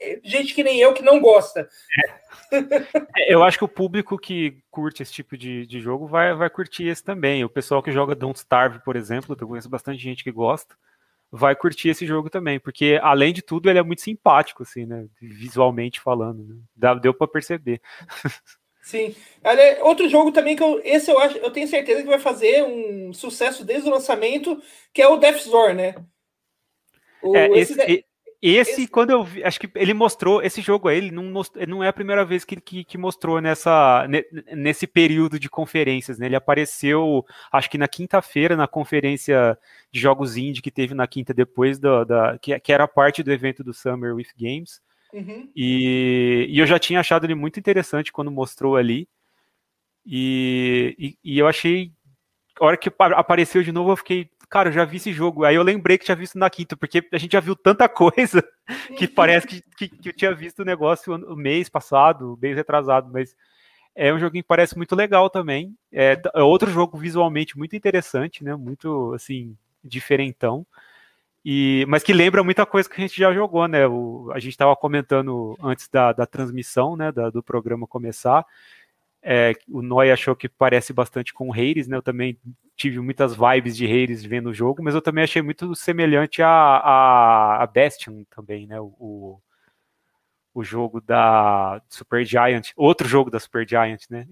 eh, 0.00 0.20
gente 0.22 0.54
que 0.54 0.62
nem 0.62 0.78
eu 0.78 0.94
que 0.94 1.02
não 1.02 1.18
gosta. 1.18 1.68
É. 2.52 3.34
Eu 3.34 3.42
acho 3.42 3.58
que 3.58 3.64
o 3.64 3.68
público 3.68 4.16
que 4.16 4.62
curte 4.70 5.02
esse 5.02 5.12
tipo 5.12 5.36
de, 5.36 5.66
de 5.66 5.80
jogo 5.80 6.06
vai, 6.06 6.34
vai 6.34 6.48
curtir 6.48 6.84
esse 6.84 7.02
também. 7.02 7.44
O 7.44 7.48
pessoal 7.48 7.82
que 7.82 7.92
joga 7.92 8.14
Don't 8.14 8.38
Starve, 8.38 8.78
por 8.84 8.94
exemplo, 8.94 9.36
eu 9.38 9.48
conheço 9.48 9.68
bastante 9.68 10.00
gente 10.00 10.22
que 10.22 10.30
gosta, 10.30 10.76
vai 11.30 11.54
curtir 11.54 11.90
esse 11.90 12.06
jogo 12.06 12.30
também, 12.30 12.58
porque 12.58 12.98
além 13.02 13.32
de 13.32 13.42
tudo 13.42 13.68
ele 13.68 13.78
é 13.78 13.82
muito 13.82 14.00
simpático, 14.00 14.62
assim, 14.62 14.86
né? 14.86 15.06
Visualmente 15.20 16.00
falando, 16.00 16.44
né? 16.44 16.94
deu 17.00 17.12
para 17.12 17.28
perceber. 17.28 17.80
Sim. 18.88 19.14
Outro 19.82 20.08
jogo 20.08 20.32
também 20.32 20.56
que 20.56 20.62
eu, 20.62 20.80
esse 20.82 21.10
eu 21.10 21.18
acho, 21.18 21.36
eu 21.36 21.50
tenho 21.50 21.68
certeza 21.68 22.00
que 22.00 22.08
vai 22.08 22.18
fazer 22.18 22.64
um 22.64 23.12
sucesso 23.12 23.62
desde 23.62 23.86
o 23.86 23.92
lançamento, 23.92 24.62
que 24.94 25.02
é 25.02 25.06
o 25.06 25.18
Death's 25.18 25.46
Door, 25.46 25.74
né? 25.74 25.94
O, 27.22 27.36
é, 27.36 27.48
esse, 27.50 27.74
esse, 27.74 28.04
esse, 28.40 28.70
esse, 28.70 28.88
quando 28.88 29.10
eu 29.10 29.22
vi, 29.22 29.44
acho 29.44 29.60
que 29.60 29.68
ele 29.74 29.92
mostrou 29.92 30.42
esse 30.42 30.62
jogo 30.62 30.88
aí, 30.88 30.96
ele 30.96 31.10
não, 31.10 31.24
mostrou, 31.24 31.66
não 31.66 31.84
é 31.84 31.88
a 31.88 31.92
primeira 31.92 32.24
vez 32.24 32.46
que, 32.46 32.58
que, 32.58 32.82
que 32.82 32.96
mostrou 32.96 33.42
nessa, 33.42 34.08
nesse 34.56 34.86
período 34.86 35.38
de 35.38 35.50
conferências, 35.50 36.18
né? 36.18 36.24
Ele 36.24 36.36
apareceu, 36.36 37.26
acho 37.52 37.68
que 37.68 37.76
na 37.76 37.88
quinta-feira, 37.88 38.56
na 38.56 38.66
conferência 38.66 39.58
de 39.92 40.00
jogos 40.00 40.38
indie 40.38 40.62
que 40.62 40.70
teve 40.70 40.94
na 40.94 41.06
quinta 41.06 41.34
depois 41.34 41.78
da, 41.78 42.04
da 42.04 42.38
que, 42.38 42.58
que 42.58 42.72
era 42.72 42.88
parte 42.88 43.22
do 43.22 43.30
evento 43.30 43.62
do 43.62 43.74
Summer 43.74 44.14
with 44.14 44.28
Games. 44.34 44.80
Uhum. 45.12 45.50
E, 45.54 46.46
e, 46.50 46.58
eu 46.58 46.66
já 46.66 46.78
tinha 46.78 47.00
achado 47.00 47.24
ele 47.24 47.34
muito 47.34 47.58
interessante 47.58 48.12
quando 48.12 48.30
mostrou 48.30 48.76
ali. 48.76 49.08
E, 50.04 50.94
e, 50.98 51.18
e, 51.24 51.38
eu 51.38 51.46
achei. 51.46 51.92
A 52.60 52.64
hora 52.64 52.76
que 52.76 52.90
apareceu 52.98 53.62
de 53.62 53.72
novo, 53.72 53.92
eu 53.92 53.96
fiquei. 53.96 54.30
Cara, 54.50 54.68
eu 54.68 54.72
já 54.72 54.84
vi 54.84 54.96
esse 54.96 55.12
jogo. 55.12 55.44
Aí 55.44 55.54
eu 55.54 55.62
lembrei 55.62 55.98
que 55.98 56.04
tinha 56.04 56.16
visto 56.16 56.38
na 56.38 56.48
quinta, 56.48 56.76
porque 56.76 57.06
a 57.12 57.18
gente 57.18 57.32
já 57.32 57.40
viu 57.40 57.54
tanta 57.54 57.88
coisa 57.88 58.42
que 58.96 59.04
uhum. 59.04 59.14
parece 59.14 59.46
que, 59.46 59.62
que, 59.76 59.88
que, 59.88 60.08
eu 60.08 60.12
tinha 60.12 60.34
visto 60.34 60.60
o 60.60 60.64
negócio 60.64 61.14
o 61.14 61.36
mês 61.36 61.68
passado, 61.68 62.38
mês 62.40 62.56
retrasado, 62.56 63.10
mas 63.12 63.34
é 63.94 64.12
um 64.12 64.18
joguinho 64.18 64.44
que 64.44 64.48
parece 64.48 64.76
muito 64.76 64.94
legal 64.94 65.28
também. 65.28 65.76
É, 65.92 66.20
é 66.34 66.42
outro 66.42 66.70
jogo 66.70 66.96
visualmente 66.96 67.58
muito 67.58 67.76
interessante, 67.76 68.44
né? 68.44 68.54
Muito 68.54 69.12
assim, 69.12 69.56
diferentão. 69.82 70.66
E, 71.44 71.84
mas 71.88 72.02
que 72.02 72.12
lembra 72.12 72.42
muita 72.42 72.66
coisa 72.66 72.88
que 72.88 72.96
a 72.96 73.00
gente 73.00 73.18
já 73.18 73.32
jogou, 73.32 73.66
né? 73.66 73.86
O, 73.86 74.30
a 74.32 74.38
gente 74.38 74.52
estava 74.52 74.74
comentando 74.76 75.56
antes 75.62 75.88
da, 75.88 76.12
da 76.12 76.26
transmissão, 76.26 76.96
né? 76.96 77.12
Da, 77.12 77.30
do 77.30 77.42
programa 77.42 77.86
começar. 77.86 78.44
É, 79.22 79.52
o 79.68 79.82
Noi 79.82 80.10
achou 80.10 80.36
que 80.36 80.48
parece 80.48 80.92
bastante 80.92 81.32
com 81.32 81.48
o 81.48 81.52
Hades, 81.52 81.88
né? 81.88 81.96
Eu 81.96 82.02
também 82.02 82.38
tive 82.76 83.00
muitas 83.00 83.34
vibes 83.34 83.76
de 83.76 83.86
Hades 83.86 84.24
vendo 84.24 84.50
o 84.50 84.54
jogo, 84.54 84.82
mas 84.82 84.94
eu 84.94 85.02
também 85.02 85.24
achei 85.24 85.42
muito 85.42 85.74
semelhante 85.74 86.42
a, 86.42 86.48
a, 86.48 87.62
a 87.62 87.66
Bastion 87.66 88.24
também, 88.30 88.66
né? 88.66 88.80
O, 88.80 89.40
o 90.54 90.64
jogo 90.64 91.00
da 91.00 91.80
Super 91.88 92.24
Giant, 92.24 92.70
outro 92.76 93.06
jogo 93.06 93.30
da 93.30 93.38
Super 93.38 93.66
Giant, 93.68 94.02
né? 94.10 94.26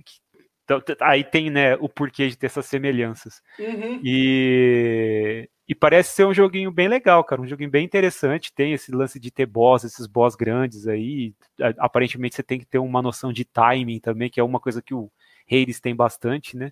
Então, 0.65 0.83
aí 1.03 1.23
tem 1.23 1.49
né, 1.51 1.77
o 1.77 1.89
porquê 1.89 2.29
de 2.29 2.37
ter 2.37 2.47
essas 2.47 2.67
semelhanças. 2.67 3.41
Uhum. 3.59 4.01
E, 4.03 5.49
e 5.69 5.75
parece 5.75 6.14
ser 6.14 6.25
um 6.25 6.33
joguinho 6.33 6.71
bem 6.71 6.87
legal, 6.87 7.25
cara. 7.25 7.43
Um 7.43 7.47
joguinho 7.47 7.71
bem 7.71 7.85
interessante. 7.85 8.53
Tem 8.53 8.73
esse 8.73 8.93
lance 8.93 9.19
de 9.19 9.33
ter 9.33 9.47
boss, 9.47 9.83
esses 9.83 10.07
boss 10.07 10.37
grandes 10.37 10.87
aí. 10.87 11.35
Aparentemente 11.79 12.37
você 12.37 12.43
tem 12.43 12.59
que 12.59 12.64
ter 12.67 12.79
uma 12.79 13.03
noção 13.03 13.33
de 13.33 13.45
timing 13.45 13.99
também, 13.99 14.31
que 14.31 14.39
é 14.39 14.45
uma 14.45 14.61
coisa 14.61 14.81
que 14.81 14.95
o 14.95 15.11
Hades 15.51 15.81
tem 15.81 15.95
bastante, 15.95 16.57
né? 16.57 16.71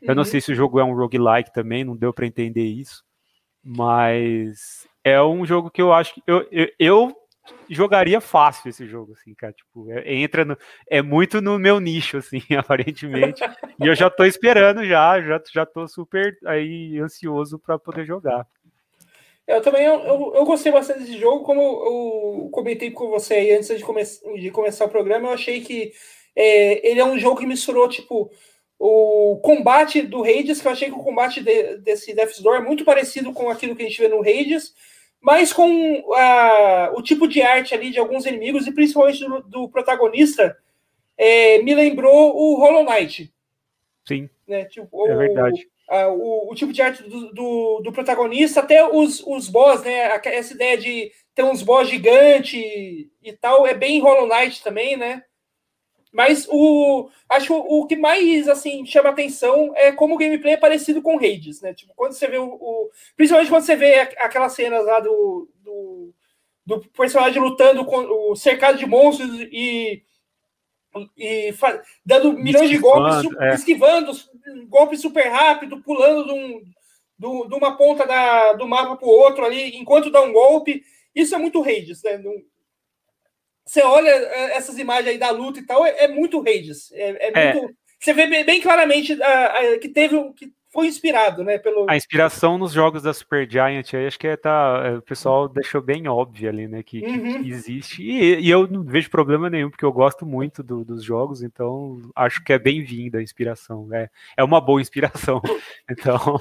Eu 0.00 0.14
não 0.14 0.22
uhum. 0.22 0.28
sei 0.28 0.40
se 0.40 0.52
o 0.52 0.54
jogo 0.54 0.78
é 0.78 0.84
um 0.84 0.94
roguelike 0.94 1.52
também, 1.52 1.82
não 1.82 1.96
deu 1.96 2.12
para 2.12 2.26
entender 2.26 2.66
isso. 2.66 3.04
Mas 3.64 4.86
é 5.02 5.20
um 5.20 5.44
jogo 5.44 5.70
que 5.70 5.82
eu 5.82 5.92
acho 5.92 6.14
que. 6.14 6.22
Eu, 6.24 6.46
eu, 6.52 6.68
eu 6.78 7.16
jogaria 7.68 8.20
fácil 8.20 8.68
esse 8.68 8.86
jogo, 8.86 9.12
assim, 9.12 9.34
cara. 9.34 9.52
Tipo, 9.52 9.90
é, 9.90 10.14
entra 10.14 10.44
no, 10.44 10.56
é 10.88 11.02
muito 11.02 11.40
no 11.40 11.58
meu 11.58 11.80
nicho, 11.80 12.18
assim, 12.18 12.40
aparentemente. 12.56 13.42
e 13.80 13.86
eu 13.86 13.94
já 13.94 14.08
tô 14.10 14.24
esperando 14.24 14.84
já, 14.84 15.20
já, 15.20 15.42
já 15.52 15.66
tô 15.66 15.86
super 15.86 16.36
aí 16.44 16.98
ansioso 16.98 17.58
para 17.58 17.78
poder 17.78 18.04
jogar. 18.04 18.46
Eu 19.46 19.60
também 19.62 19.84
eu, 19.84 20.32
eu, 20.34 20.44
gostei 20.44 20.72
bastante 20.72 21.00
desse 21.00 21.18
jogo, 21.18 21.44
como 21.44 21.60
eu, 21.60 22.44
eu 22.44 22.48
comentei 22.50 22.90
com 22.90 23.08
você 23.10 23.34
aí 23.34 23.52
antes 23.52 23.68
de, 23.68 23.84
come 23.84 24.02
de 24.40 24.50
começar 24.50 24.84
o 24.86 24.90
programa, 24.90 25.28
eu 25.28 25.34
achei 25.34 25.60
que 25.60 25.92
é, 26.34 26.90
ele 26.90 26.98
é 26.98 27.04
um 27.04 27.16
jogo 27.16 27.38
que 27.38 27.46
misturou, 27.46 27.88
tipo, 27.88 28.28
o 28.78 29.40
combate 29.42 30.02
do 30.02 30.22
Hades, 30.22 30.60
que 30.60 30.66
eu 30.66 30.72
achei 30.72 30.88
que 30.88 30.96
o 30.96 31.02
combate 31.02 31.40
de, 31.42 31.78
desse 31.78 32.12
Death's 32.12 32.40
Door 32.40 32.56
é 32.56 32.60
muito 32.60 32.84
parecido 32.84 33.32
com 33.32 33.48
aquilo 33.48 33.76
que 33.76 33.84
a 33.84 33.88
gente 33.88 34.00
vê 34.00 34.08
no 34.08 34.20
Hades, 34.20 34.74
mas 35.26 35.52
com 35.52 35.68
uh, 35.68 36.96
o 36.96 37.02
tipo 37.02 37.26
de 37.26 37.42
arte 37.42 37.74
ali 37.74 37.90
de 37.90 37.98
alguns 37.98 38.24
inimigos, 38.26 38.64
e 38.64 38.70
principalmente 38.70 39.18
do, 39.26 39.42
do 39.42 39.68
protagonista, 39.68 40.56
é, 41.18 41.60
me 41.62 41.74
lembrou 41.74 42.36
o 42.36 42.54
Hollow 42.60 42.84
Knight. 42.84 43.34
Sim. 44.06 44.30
Né? 44.46 44.66
Tipo, 44.66 45.08
é 45.08 45.14
o, 45.16 45.18
verdade. 45.18 45.68
Uh, 45.90 46.12
o, 46.12 46.52
o, 46.52 46.54
tipo 46.54 46.72
de 46.72 46.80
arte 46.80 47.02
do, 47.02 47.32
do, 47.32 47.80
do, 47.80 47.92
protagonista, 47.92 48.60
até 48.60 48.88
os, 48.88 49.20
os 49.26 49.48
boss, 49.48 49.82
né? 49.82 50.16
Essa 50.26 50.54
ideia 50.54 50.78
de 50.78 51.10
ter 51.34 51.42
uns 51.42 51.60
boss 51.60 51.88
gigantes 51.88 52.62
e 53.20 53.32
tal, 53.40 53.66
é 53.66 53.74
bem 53.74 54.00
Hollow 54.00 54.28
Knight 54.28 54.62
também, 54.62 54.96
né? 54.96 55.24
Mas 56.16 56.48
o 56.48 57.10
acho 57.28 57.54
o 57.54 57.86
que 57.86 57.94
mais 57.94 58.48
assim 58.48 58.86
chama 58.86 59.10
atenção 59.10 59.74
é 59.76 59.92
como 59.92 60.14
o 60.14 60.16
gameplay 60.16 60.54
é 60.54 60.56
parecido 60.56 61.02
com 61.02 61.18
Hades, 61.18 61.60
né? 61.60 61.74
Tipo, 61.74 61.92
quando 61.94 62.14
você 62.14 62.26
vê 62.26 62.38
o, 62.38 62.46
o 62.46 62.90
principalmente 63.14 63.50
quando 63.50 63.64
você 63.64 63.76
vê 63.76 63.96
aquelas 63.96 64.54
cenas 64.54 64.86
lá 64.86 64.98
do, 64.98 65.46
do, 65.62 66.14
do 66.64 66.80
personagem 66.88 67.38
lutando 67.38 67.84
com 67.84 68.30
o 68.30 68.34
cercado 68.34 68.78
de 68.78 68.86
monstros 68.86 69.30
e 69.52 70.02
e 71.18 71.52
dando 72.02 72.32
milhões 72.32 72.70
de 72.70 72.78
golpes, 72.78 73.30
é. 73.38 73.54
esquivando 73.54 74.10
golpes 74.68 75.02
super 75.02 75.28
rápido, 75.28 75.82
pulando 75.82 76.24
de, 76.24 76.32
um, 76.32 76.60
de, 77.18 77.48
de 77.48 77.54
uma 77.54 77.76
ponta 77.76 78.06
da, 78.06 78.54
do 78.54 78.66
mapa 78.66 78.96
para 78.96 79.06
o 79.06 79.10
outro 79.10 79.44
ali, 79.44 79.76
enquanto 79.76 80.10
dá 80.10 80.22
um 80.22 80.32
golpe. 80.32 80.82
Isso 81.14 81.34
é 81.34 81.38
muito 81.38 81.60
Hades, 81.60 82.02
né? 82.02 82.16
Você 83.66 83.82
olha 83.82 84.08
é, 84.08 84.56
essas 84.56 84.78
imagens 84.78 85.08
aí 85.08 85.18
da 85.18 85.30
luta 85.30 85.58
e 85.58 85.66
tal, 85.66 85.84
é, 85.84 86.04
é 86.04 86.08
muito 86.08 86.40
Hades. 86.40 86.92
É, 86.92 87.30
é, 87.32 87.54
muito. 87.54 87.74
Você 87.98 88.12
vê 88.14 88.44
bem, 88.44 88.60
claramente 88.60 89.18
que 89.80 89.88
teve 89.88 90.16
que 90.34 90.52
foi 90.76 90.86
inspirado, 90.88 91.42
né? 91.42 91.56
Pelo... 91.56 91.88
A 91.88 91.96
inspiração 91.96 92.58
nos 92.58 92.70
jogos 92.70 93.02
da 93.02 93.14
Super 93.14 93.50
Giant 93.50 93.94
aí, 93.94 94.06
acho 94.06 94.18
que 94.18 94.28
é, 94.28 94.36
tá, 94.36 94.82
é, 94.84 94.98
o 94.98 95.00
pessoal 95.00 95.48
deixou 95.48 95.80
bem 95.80 96.06
óbvio 96.06 96.50
ali, 96.50 96.68
né? 96.68 96.82
Que, 96.82 97.00
uhum. 97.00 97.42
que 97.42 97.50
existe. 97.50 98.02
E, 98.02 98.40
e, 98.40 98.50
eu 98.50 98.68
não 98.68 98.84
vejo 98.84 99.08
problema 99.08 99.48
nenhum, 99.48 99.70
porque 99.70 99.86
eu 99.86 99.92
gosto 99.92 100.26
muito 100.26 100.62
do, 100.62 100.84
dos 100.84 101.02
jogos, 101.02 101.42
então 101.42 102.02
acho 102.14 102.44
que 102.44 102.52
é 102.52 102.58
bem-vinda 102.58 103.18
a 103.18 103.22
inspiração. 103.22 103.88
É, 103.90 104.10
é 104.36 104.44
uma 104.44 104.60
boa 104.60 104.80
inspiração. 104.80 105.40
Então, 105.88 106.40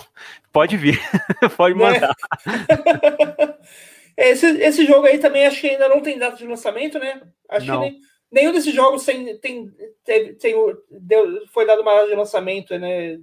pode 0.52 0.76
vir, 0.76 1.00
pode 1.56 1.78
né? 1.78 1.86
mandar. 1.86 2.16
Esse, 4.18 4.48
esse 4.62 4.86
jogo 4.86 5.06
aí 5.06 5.18
também 5.18 5.46
acho 5.46 5.60
que 5.60 5.70
ainda 5.70 5.90
não 5.90 6.02
tem 6.02 6.18
data 6.18 6.38
de 6.38 6.48
lançamento, 6.48 6.98
né? 6.98 7.22
Acho 7.50 7.68
não. 7.68 7.82
que 7.82 7.90
nem, 7.90 8.02
nenhum 8.32 8.52
desses 8.52 8.74
jogos 8.74 9.04
tem, 9.04 9.38
tem, 9.40 9.70
tem, 10.04 10.36
tem 10.36 10.56
deu, 10.90 11.46
foi 11.48 11.66
dado 11.66 11.82
uma 11.82 11.94
data 11.94 12.08
de 12.08 12.16
lançamento, 12.16 12.78
né? 12.78 13.20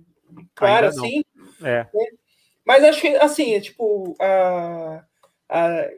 Claro, 0.54 0.88
assim. 0.88 1.22
É. 1.62 1.86
Né? 1.92 2.06
Mas 2.64 2.84
acho 2.84 3.00
que, 3.00 3.08
assim, 3.16 3.54
é 3.54 3.60
tipo, 3.60 4.14
a, 4.20 5.04
a, 5.48 5.90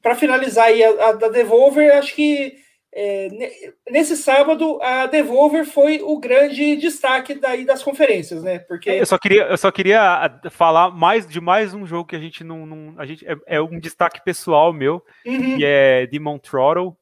para 0.00 0.14
finalizar 0.14 0.66
aí 0.66 0.82
a, 0.82 1.08
a, 1.08 1.12
da 1.12 1.28
Devolver, 1.28 1.96
acho 1.96 2.14
que 2.14 2.56
é, 2.94 3.72
nesse 3.90 4.16
sábado 4.16 4.78
a 4.82 5.06
Devolver 5.06 5.64
foi 5.64 6.02
o 6.02 6.18
grande 6.18 6.76
destaque 6.76 7.34
daí 7.34 7.64
das 7.64 7.82
conferências, 7.82 8.42
né? 8.42 8.58
Porque 8.58 8.90
eu 8.90 9.06
só 9.06 9.18
queria, 9.18 9.44
eu 9.44 9.56
só 9.56 9.70
queria 9.70 10.02
ah, 10.02 10.50
falar 10.50 10.90
mais 10.90 11.26
de 11.26 11.40
mais 11.40 11.72
um 11.72 11.86
jogo 11.86 12.08
que 12.08 12.16
a 12.16 12.20
gente 12.20 12.44
não, 12.44 12.66
não 12.66 12.94
a 12.98 13.06
gente 13.06 13.26
é, 13.26 13.34
é, 13.46 13.62
um 13.62 13.80
destaque 13.80 14.22
pessoal 14.22 14.74
meu, 14.74 15.02
uhum. 15.24 15.56
que 15.56 15.64
é 15.64 16.06
Demon 16.06 16.38
Throttle, 16.38 16.94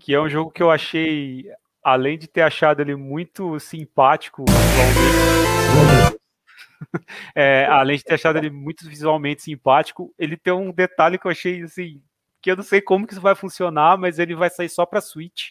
que 0.00 0.12
é 0.12 0.20
um 0.20 0.28
jogo 0.28 0.50
que 0.50 0.62
eu 0.62 0.72
achei, 0.72 1.44
além 1.80 2.18
de 2.18 2.26
ter 2.26 2.42
achado 2.42 2.82
ele 2.82 2.96
muito 2.96 3.60
simpático 3.60 4.44
é, 7.36 7.64
além 7.66 7.96
de 7.96 8.02
ter 8.02 8.14
achado 8.14 8.38
ele 8.38 8.50
muito 8.50 8.88
visualmente 8.88 9.42
simpático, 9.42 10.12
ele 10.18 10.36
tem 10.36 10.52
um 10.52 10.72
detalhe 10.72 11.16
que 11.16 11.28
eu 11.28 11.30
achei 11.30 11.62
assim 11.62 12.02
que 12.44 12.50
eu 12.50 12.56
não 12.56 12.62
sei 12.62 12.82
como 12.82 13.06
que 13.06 13.14
isso 13.14 13.22
vai 13.22 13.34
funcionar, 13.34 13.96
mas 13.96 14.18
ele 14.18 14.34
vai 14.34 14.50
sair 14.50 14.68
só 14.68 14.84
para 14.84 15.00
Switch 15.00 15.48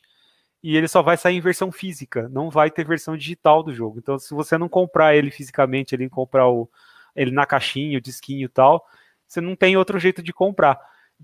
e 0.61 0.77
ele 0.77 0.87
só 0.87 1.01
vai 1.01 1.17
sair 1.17 1.35
em 1.35 1.41
versão 1.41 1.71
física, 1.71 2.29
não 2.29 2.51
vai 2.51 2.69
ter 2.69 2.85
versão 2.85 3.17
digital 3.17 3.63
do 3.63 3.73
jogo. 3.73 3.97
Então, 3.97 4.19
se 4.19 4.31
você 4.31 4.59
não 4.59 4.69
comprar 4.69 5.15
ele 5.15 5.31
fisicamente, 5.31 5.95
ele 5.95 6.07
comprar 6.07 6.47
o, 6.47 6.69
ele 7.15 7.31
na 7.31 7.47
caixinha, 7.47 7.97
o 7.97 8.01
disquinho 8.01 8.45
e 8.45 8.47
tal, 8.47 8.85
você 9.27 9.41
não 9.41 9.55
tem 9.55 9.75
outro 9.75 9.97
jeito 9.97 10.21
de 10.21 10.31
comprar. 10.31 10.79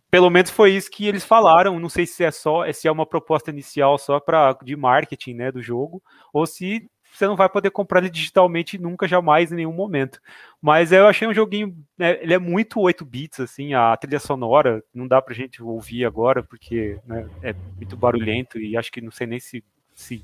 Pelo 0.10 0.32
menos 0.32 0.50
foi 0.50 0.72
isso 0.72 0.90
que 0.90 1.06
eles 1.06 1.24
falaram. 1.24 1.80
Não 1.80 1.88
sei 1.88 2.08
se 2.08 2.24
é 2.24 2.32
só, 2.32 2.70
se 2.74 2.88
é 2.88 2.92
uma 2.92 3.06
proposta 3.06 3.52
inicial 3.52 4.00
só 4.00 4.20
para 4.20 4.54
de 4.64 4.76
marketing, 4.76 5.36
né, 5.36 5.52
do 5.52 5.62
jogo, 5.62 6.02
ou 6.34 6.48
se 6.48 6.90
você 7.12 7.28
não 7.28 7.36
vai 7.36 7.50
poder 7.50 7.72
comprar 7.72 8.00
ele 8.00 8.10
digitalmente 8.10 8.78
nunca, 8.78 9.08
jamais, 9.08 9.52
em 9.52 9.56
nenhum 9.56 9.74
momento. 9.74 10.22
Mas 10.62 10.92
eu 10.92 11.08
achei 11.08 11.28
um 11.28 11.34
joguinho, 11.34 11.76
né, 11.98 12.22
ele 12.22 12.34
é 12.34 12.40
muito 12.40 12.80
8 12.80 13.06
bits, 13.06 13.40
assim, 13.40 13.74
a 13.74 13.96
trilha 13.98 14.20
sonora, 14.20 14.84
não 14.94 15.08
dá 15.08 15.22
pra 15.22 15.34
gente 15.34 15.62
ouvir 15.62 16.06
agora, 16.06 16.44
porque 16.44 17.00
né, 17.06 17.30
é 17.42 17.54
muito 17.76 17.98
barulhento 17.98 18.60
e 18.60 18.78
acho 18.78 18.92
que 18.92 19.02
não 19.02 19.12
sei 19.12 19.28
nem 19.28 19.40
se, 19.40 19.64
se 19.94 20.24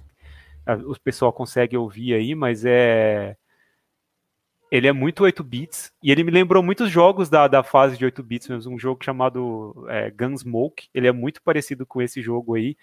o 0.86 0.99
pessoal 0.99 1.31
consegue 1.31 1.77
ouvir 1.77 2.13
aí, 2.13 2.33
mas 2.33 2.65
é 2.65 3.36
ele 4.71 4.88
é 4.88 4.91
muito 4.91 5.23
8 5.23 5.43
bits 5.43 5.93
e 6.03 6.11
ele 6.11 6.23
me 6.23 6.31
lembrou 6.31 6.61
muitos 6.61 6.89
jogos 6.89 7.29
da, 7.29 7.47
da 7.47 7.63
fase 7.63 7.97
de 7.97 8.03
8 8.03 8.23
bits, 8.23 8.49
mesmo 8.49 8.73
um 8.73 8.79
jogo 8.79 9.03
chamado 9.03 9.86
é, 9.88 10.09
Gunsmoke. 10.11 10.89
Ele 10.93 11.07
é 11.07 11.11
muito 11.11 11.41
parecido 11.41 11.86
com 11.86 12.01
esse 12.01 12.21
jogo 12.21 12.55
aí 12.55 12.75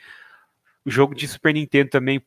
o 0.85 0.91
jogo 0.91 1.15
de 1.15 1.29
Super 1.29 1.55
Nintendo 1.55 1.91
também, 1.91 2.21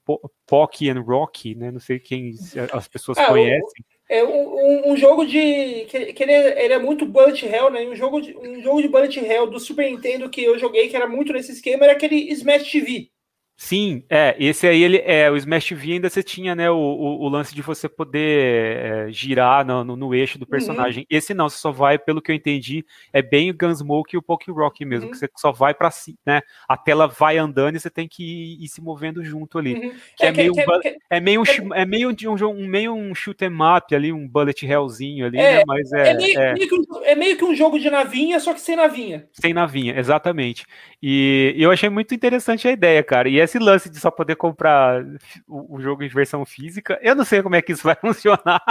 Pocky 0.48 0.90
and 0.90 1.02
Rocky, 1.02 1.56
né? 1.56 1.72
Não 1.72 1.80
sei 1.80 2.00
quem 2.00 2.34
as 2.72 2.88
pessoas 2.88 3.18
ah, 3.18 3.28
conhecem. 3.28 3.86
É 4.08 4.24
um, 4.24 4.92
um, 4.92 4.98
jogo 4.98 5.26
de. 5.26 5.86
que, 5.86 6.14
que 6.14 6.24
ele, 6.24 6.32
é, 6.32 6.66
ele, 6.66 6.74
é, 6.74 6.80
muito 6.80 7.06
bullet 7.06 7.46
hell, 7.46 7.70
né? 7.70 7.82
Um 7.82 7.96
jogo, 7.96 8.22
de, 8.22 8.36
um 8.38 8.62
jogo 8.62 8.82
de 8.82 8.88
bullet 8.88 9.20
hell 9.20 9.48
do 9.48 9.60
Super 9.60 9.90
Nintendo 9.90 10.30
que 10.30 10.44
eu 10.44 10.58
joguei, 10.58 10.88
que 10.88 10.96
era 10.96 11.08
muito 11.08 11.34
nesse 11.34 11.52
esquema, 11.52 11.86
era 11.86 11.94
aquele 11.94 12.32
Smash 12.32 12.72
TV. 12.72 13.10
Sim, 13.58 14.04
é, 14.10 14.36
esse 14.38 14.68
aí 14.68 14.84
ele 14.84 14.98
é 14.98 15.32
o 15.32 15.38
Smash 15.38 15.72
V 15.72 15.94
ainda 15.94 16.10
você 16.10 16.22
tinha, 16.22 16.54
né, 16.54 16.70
o, 16.70 16.76
o, 16.76 17.24
o 17.24 17.30
lance 17.30 17.56
de 17.56 17.62
você 17.62 17.88
poder 17.88 19.08
é, 19.08 19.12
girar 19.12 19.66
no, 19.66 19.82
no, 19.84 19.96
no, 19.96 20.14
eixo 20.14 20.38
do 20.38 20.44
uhum. 20.44 20.50
personagem. 20.50 21.02
Uhum. 21.04 21.18
Esse 21.18 21.34
não, 21.34 21.48
você 21.48 21.58
só 21.58 21.72
vai, 21.72 21.98
pelo 21.98 22.22
que 22.22 22.32
eu 22.32 22.36
entendi, 22.36 22.86
é 23.14 23.22
bem 23.22 23.50
o 23.50 23.54
Gunsmoke 23.58 24.16
e 24.16 24.18
o 24.18 24.22
Poké 24.22 24.52
Rock 24.52 24.84
mesmo, 24.84 25.06
uhum. 25.06 25.12
que 25.12 25.18
você 25.18 25.30
só 25.38 25.54
vai 25.54 25.74
para 25.74 25.90
si, 25.90 26.18
né? 26.26 26.42
A 26.68 26.76
tela 26.76 27.08
vai 27.08 27.38
andando 27.38 27.78
e 27.78 27.80
você 27.80 27.90
tem 27.90 28.10
que 28.10 28.24
ir, 28.24 28.64
ir 28.64 28.68
se 28.68 28.82
movendo 28.82 29.24
junto 29.24 29.58
ali. 29.58 29.76
Uhum. 29.76 29.94
Que 30.18 30.26
é, 30.26 30.28
é, 30.28 30.32
meio 30.34 30.54
que, 30.54 30.62
um, 30.62 30.80
que, 30.82 30.98
é 31.10 31.20
meio 31.22 31.42
um, 31.42 31.74
é 31.74 31.86
meio 31.86 32.14
de 32.14 32.28
um, 32.28 32.36
um 32.50 32.68
meio 32.68 32.94
um 32.94 33.16
shoot 33.16 33.42
'em 33.42 33.78
up 33.78 33.96
ali, 33.96 34.12
um 34.12 34.28
bullet 34.28 34.66
hellzinho 34.66 35.28
ali, 35.28 35.38
é, 35.38 35.58
né? 35.58 35.64
Mas 35.66 35.92
é 35.94 36.10
é 36.10 36.14
meio, 36.14 36.40
é 36.40 36.54
meio 36.54 36.68
um, 36.74 37.04
é 37.04 37.16
meio, 37.16 37.38
que 37.38 37.46
um 37.46 37.56
jogo 37.56 37.80
de 37.80 37.90
navinha, 37.90 38.40
só 38.40 38.54
que 38.54 38.60
sem 38.60 38.76
navinha. 38.76 39.28
Sem 39.32 39.54
navinha, 39.54 39.98
exatamente. 39.98 40.66
E, 41.02 41.56
eu 41.58 41.72
achei 41.72 41.90
muito 41.90 42.14
interessante 42.14 42.68
a 42.68 42.72
ideia, 42.72 43.02
cara. 43.02 43.30
E 43.30 43.45
esse 43.46 43.60
lance 43.60 43.90
de 43.90 44.00
só 44.00 44.12
poder 44.12 44.36
comprar 44.36 45.04
o, 45.48 45.76
o, 45.76 45.82
jogo 45.82 46.04
em 46.04 46.08
versão 46.10 46.46
física, 46.46 47.00
eu 47.02 47.16
não 47.16 47.26
sei 47.26 47.42
como 47.42 47.56
é 47.56 47.62
que 47.62 47.72
isso 47.72 47.84
vai 47.84 47.96
funcionar, 48.00 48.62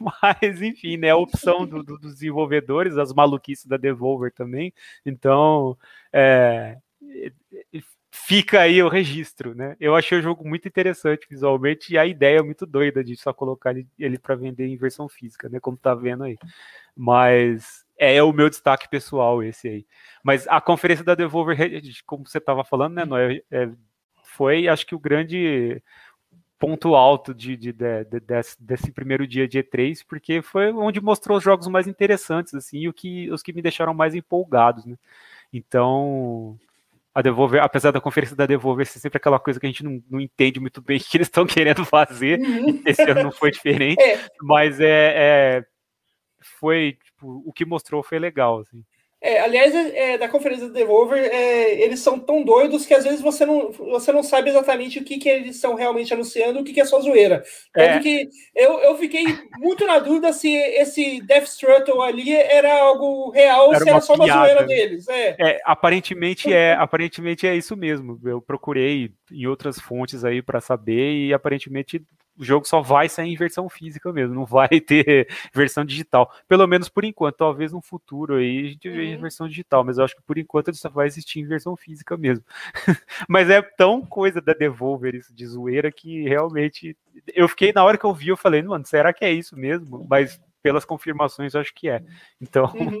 mas 0.00 0.62
enfim, 0.62 0.96
né? 0.96 1.10
A 1.10 1.16
opção 1.16 1.66
do, 1.66 1.82
do, 1.82 1.98
dos 1.98 2.14
desenvolvedores, 2.14 2.96
as 2.98 3.12
maluquices 3.12 3.66
da 3.66 3.76
Devolver 3.76 4.32
também. 4.32 4.72
Então, 5.04 5.76
é, 6.12 6.76
fica 8.10 8.60
aí 8.60 8.82
o 8.82 8.88
registro, 8.88 9.54
né? 9.54 9.76
Eu 9.80 9.94
achei 9.94 10.18
o 10.18 10.22
jogo 10.22 10.46
muito 10.46 10.66
interessante 10.68 11.26
visualmente 11.28 11.92
e 11.92 11.98
a 11.98 12.06
ideia 12.06 12.38
é 12.38 12.42
muito 12.42 12.66
doida 12.66 13.02
de 13.02 13.16
só 13.16 13.32
colocar 13.32 13.70
ele, 13.70 13.86
ele 13.98 14.18
para 14.18 14.34
vender 14.34 14.66
em 14.66 14.76
versão 14.76 15.08
física, 15.08 15.48
né? 15.48 15.60
Como 15.60 15.76
tá 15.76 15.94
vendo 15.94 16.24
aí. 16.24 16.36
Mas 16.96 17.84
é, 17.98 18.16
é, 18.16 18.22
o 18.22 18.32
meu 18.32 18.48
destaque 18.48 18.88
pessoal 18.88 19.42
esse 19.42 19.68
aí. 19.68 19.86
Mas 20.24 20.46
a 20.48 20.60
conferência 20.60 21.04
da 21.04 21.14
Devolver, 21.14 21.56
como 22.06 22.26
você 22.26 22.38
estava 22.38 22.64
falando, 22.64 22.94
né, 22.94 23.04
Noé, 23.04 23.42
é, 23.50 23.68
foi, 24.30 24.68
acho 24.68 24.86
que 24.86 24.94
o 24.94 24.98
grande 24.98 25.82
ponto 26.58 26.94
alto 26.94 27.34
de, 27.34 27.56
de, 27.56 27.72
de, 27.72 28.04
de 28.04 28.20
desse, 28.20 28.62
desse, 28.62 28.92
primeiro 28.92 29.26
dia 29.26 29.48
de 29.48 29.58
E3, 29.58 30.04
porque 30.06 30.42
foi 30.42 30.70
onde 30.72 31.00
mostrou 31.00 31.38
os 31.38 31.44
jogos 31.44 31.66
mais 31.68 31.86
interessantes, 31.86 32.54
assim, 32.54 32.80
e 32.80 32.88
o 32.88 32.92
que, 32.92 33.30
os 33.30 33.42
que 33.42 33.52
me 33.52 33.62
deixaram 33.62 33.94
mais 33.94 34.14
empolgados, 34.14 34.84
né? 34.84 34.96
Então, 35.52 36.58
a 37.14 37.22
Devolver, 37.22 37.62
apesar 37.62 37.90
da 37.90 38.00
conferência 38.00 38.36
da 38.36 38.46
Devolver 38.46 38.86
ser 38.86 39.00
sempre 39.00 39.16
aquela 39.16 39.40
coisa 39.40 39.58
que 39.58 39.66
a 39.66 39.68
gente 39.68 39.82
não, 39.82 40.02
não 40.08 40.20
entende 40.20 40.60
muito 40.60 40.82
bem 40.82 40.98
o 41.00 41.00
que 41.00 41.16
eles 41.16 41.28
estão 41.28 41.46
querendo 41.46 41.84
fazer, 41.84 42.38
uhum. 42.38 42.82
esse 42.86 43.02
ano 43.02 43.24
não 43.24 43.32
foi 43.32 43.50
diferente, 43.50 44.00
é. 44.04 44.28
mas 44.42 44.78
é, 44.80 45.14
é, 45.16 45.66
foi, 46.40 46.98
tipo, 47.02 47.42
o 47.46 47.52
que 47.52 47.64
mostrou 47.64 48.02
foi 48.02 48.18
legal, 48.18 48.60
assim. 48.60 48.84
É, 49.22 49.38
aliás, 49.40 49.74
é, 49.74 50.16
da 50.16 50.30
conferência 50.30 50.66
do 50.66 50.72
Devolver, 50.72 51.22
é, 51.22 51.78
eles 51.82 52.00
são 52.00 52.18
tão 52.18 52.42
doidos 52.42 52.86
que 52.86 52.94
às 52.94 53.04
vezes 53.04 53.20
você 53.20 53.44
não, 53.44 53.70
você 53.70 54.10
não 54.12 54.22
sabe 54.22 54.48
exatamente 54.48 54.98
o 54.98 55.04
que, 55.04 55.18
que 55.18 55.28
eles 55.28 55.56
estão 55.56 55.74
realmente 55.74 56.14
anunciando, 56.14 56.60
o 56.60 56.64
que, 56.64 56.72
que 56.72 56.80
é 56.80 56.86
só 56.86 56.98
zoeira. 57.00 57.42
Tanto 57.70 57.96
é. 57.96 57.98
que 57.98 58.28
eu, 58.56 58.80
eu 58.80 58.96
fiquei 58.96 59.24
muito 59.58 59.86
na 59.86 59.98
dúvida 59.98 60.32
se 60.32 60.50
esse 60.54 61.20
Death 61.20 61.48
Struggle 61.48 62.00
ali 62.00 62.32
era 62.32 62.80
algo 62.80 63.28
real 63.30 63.68
ou 63.68 63.76
se 63.76 63.86
era 63.86 64.00
só 64.00 64.14
uma 64.14 64.26
zoeira 64.26 64.64
deles. 64.64 65.06
É. 65.08 65.36
é. 65.38 65.60
aparentemente 65.66 66.50
é, 66.50 66.72
aparentemente 66.72 67.46
é 67.46 67.54
isso 67.54 67.76
mesmo. 67.76 68.18
Eu 68.24 68.40
procurei 68.40 69.12
em 69.30 69.46
outras 69.46 69.78
fontes 69.78 70.24
aí 70.24 70.40
para 70.40 70.62
saber 70.62 71.26
e 71.26 71.34
aparentemente 71.34 72.02
o 72.40 72.44
jogo 72.44 72.66
só 72.66 72.80
vai 72.80 73.06
sair 73.06 73.30
em 73.30 73.36
versão 73.36 73.68
física 73.68 74.10
mesmo, 74.10 74.34
não 74.34 74.46
vai 74.46 74.66
ter 74.80 75.28
versão 75.52 75.84
digital. 75.84 76.32
Pelo 76.48 76.66
menos 76.66 76.88
por 76.88 77.04
enquanto, 77.04 77.36
talvez 77.36 77.70
no 77.70 77.82
futuro 77.82 78.36
aí 78.36 78.60
a 78.60 78.68
gente 78.70 78.88
veja 78.88 79.16
uhum. 79.16 79.20
versão 79.20 79.46
digital, 79.46 79.84
mas 79.84 79.98
eu 79.98 80.04
acho 80.04 80.16
que 80.16 80.22
por 80.22 80.38
enquanto 80.38 80.68
ele 80.68 80.78
só 80.78 80.88
vai 80.88 81.06
existir 81.06 81.40
em 81.40 81.46
versão 81.46 81.76
física 81.76 82.16
mesmo. 82.16 82.42
mas 83.28 83.50
é 83.50 83.60
tão 83.60 84.00
coisa 84.00 84.40
da 84.40 84.54
Devolver 84.54 85.14
isso 85.14 85.34
de 85.34 85.46
zoeira 85.46 85.92
que 85.92 86.22
realmente 86.22 86.96
eu 87.34 87.46
fiquei 87.46 87.74
na 87.74 87.84
hora 87.84 87.98
que 87.98 88.06
eu 88.06 88.14
vi, 88.14 88.28
eu 88.28 88.36
falei, 88.38 88.62
mano, 88.62 88.86
será 88.86 89.12
que 89.12 89.22
é 89.22 89.30
isso 89.30 89.54
mesmo? 89.54 90.06
Mas 90.08 90.40
pelas 90.62 90.86
confirmações 90.86 91.52
eu 91.52 91.60
acho 91.60 91.74
que 91.74 91.90
é. 91.90 92.02
Então. 92.40 92.72
Uhum. 92.74 93.00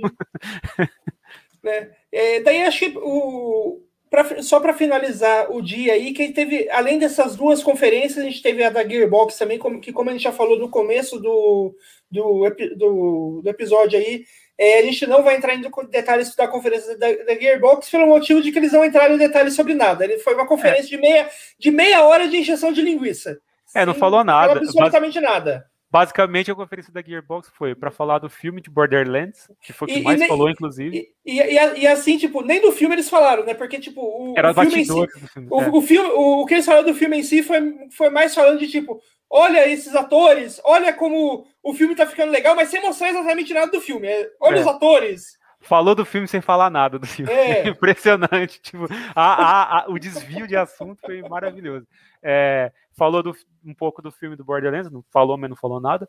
é, 1.64 1.90
é, 2.12 2.40
daí 2.40 2.62
acho 2.62 2.78
que 2.78 2.98
o, 2.98 3.82
pra, 4.10 4.42
só 4.42 4.58
para 4.58 4.74
finalizar 4.74 5.50
o 5.50 5.62
dia 5.62 5.92
aí, 5.94 6.12
que 6.12 6.32
teve, 6.32 6.68
além 6.70 6.98
dessas 6.98 7.36
duas 7.36 7.62
conferências, 7.62 8.18
a 8.18 8.28
gente 8.28 8.42
teve 8.42 8.62
a 8.64 8.68
da 8.68 8.86
Gearbox 8.86 9.38
também, 9.38 9.58
como, 9.58 9.80
que 9.80 9.92
como 9.92 10.10
a 10.10 10.12
gente 10.12 10.24
já 10.24 10.32
falou 10.32 10.58
no 10.58 10.68
começo 10.68 11.18
do, 11.20 11.74
do, 12.10 12.50
do, 12.76 13.40
do 13.42 13.48
episódio 13.48 13.98
aí, 13.98 14.24
é, 14.58 14.80
a 14.80 14.82
gente 14.82 15.06
não 15.06 15.22
vai 15.22 15.36
entrar 15.36 15.54
em 15.54 15.62
detalhes 15.88 16.34
da 16.34 16.46
conferência 16.46 16.98
da, 16.98 17.06
da, 17.24 17.34
Gearbox 17.34 17.88
pelo 17.88 18.08
motivo 18.08 18.42
de 18.42 18.52
que 18.52 18.58
eles 18.58 18.72
não 18.72 18.84
entraram 18.84 19.14
em 19.14 19.18
detalhes 19.18 19.54
sobre 19.54 19.72
nada. 19.72 20.04
Ele 20.04 20.18
foi 20.18 20.34
uma 20.34 20.46
conferência 20.46 20.88
é. 20.88 20.90
de, 20.90 20.98
meia, 20.98 21.30
de 21.58 21.70
meia 21.70 22.02
hora 22.04 22.28
de 22.28 22.36
injeção 22.36 22.70
de 22.70 22.82
linguiça. 22.82 23.38
É, 23.74 23.86
não 23.86 23.94
falou 23.94 24.22
nada. 24.24 24.58
Absolutamente 24.58 25.18
nada. 25.20 25.69
Basicamente, 25.90 26.50
a 26.50 26.54
conferência 26.54 26.92
da 26.92 27.02
Gearbox 27.02 27.50
foi 27.52 27.74
para 27.74 27.90
falar 27.90 28.18
do 28.18 28.30
filme 28.30 28.60
de 28.60 28.70
Borderlands, 28.70 29.50
que 29.60 29.72
foi 29.72 29.88
o 29.88 29.92
que 29.92 29.98
e, 29.98 30.02
mais 30.02 30.20
e, 30.20 30.28
falou, 30.28 30.48
inclusive. 30.48 31.08
E, 31.26 31.42
e, 31.42 31.86
assim, 31.88 32.16
tipo, 32.16 32.42
nem 32.42 32.60
do 32.60 32.70
filme 32.70 32.94
eles 32.94 33.10
falaram, 33.10 33.44
né? 33.44 33.54
Porque, 33.54 33.80
tipo, 33.80 34.00
o, 34.00 34.34
Era 34.36 34.52
o 34.52 34.54
filme 34.54 34.82
em 34.82 34.84
si, 34.84 34.92
filme, 34.92 35.48
o, 35.50 35.60
é. 35.60 35.68
o, 35.68 35.82
filme, 35.82 36.08
o, 36.10 36.42
o, 36.42 36.46
que 36.46 36.54
eles 36.54 36.64
falaram 36.66 36.86
do 36.86 36.94
filme 36.94 37.18
em 37.18 37.22
si 37.24 37.42
foi, 37.42 37.88
foi 37.90 38.08
mais 38.08 38.32
falando 38.32 38.60
de, 38.60 38.68
tipo, 38.68 39.00
olha 39.28 39.68
esses 39.68 39.96
atores, 39.96 40.60
olha 40.64 40.92
como 40.92 41.44
o 41.60 41.74
filme 41.74 41.96
tá 41.96 42.06
ficando 42.06 42.30
legal, 42.30 42.54
mas 42.54 42.68
sem 42.68 42.80
mostrar 42.80 43.10
exatamente 43.10 43.52
nada 43.52 43.72
do 43.72 43.80
filme. 43.80 44.06
É, 44.06 44.30
olha 44.40 44.58
é. 44.58 44.60
os 44.60 44.66
atores, 44.68 45.40
falou 45.60 45.94
do 45.94 46.04
filme 46.04 46.26
sem 46.26 46.40
falar 46.40 46.70
nada 46.70 46.98
do 46.98 47.06
filme. 47.06 47.30
É. 47.32 47.66
Impressionante. 47.68 48.60
Tipo, 48.60 48.86
a, 49.14 49.22
a, 49.22 49.80
a, 49.80 49.90
o 49.90 49.98
desvio 49.98 50.46
de 50.46 50.56
assunto 50.56 51.00
foi 51.04 51.20
maravilhoso. 51.22 51.86
É, 52.22 52.72
falou 53.00 53.22
do, 53.22 53.34
um 53.64 53.72
pouco 53.72 54.02
do 54.02 54.12
filme 54.12 54.36
do 54.36 54.44
Borderlands, 54.44 54.90
não 54.90 55.02
falou, 55.10 55.38
mas 55.38 55.48
não 55.48 55.56
falou 55.56 55.80
nada. 55.80 56.06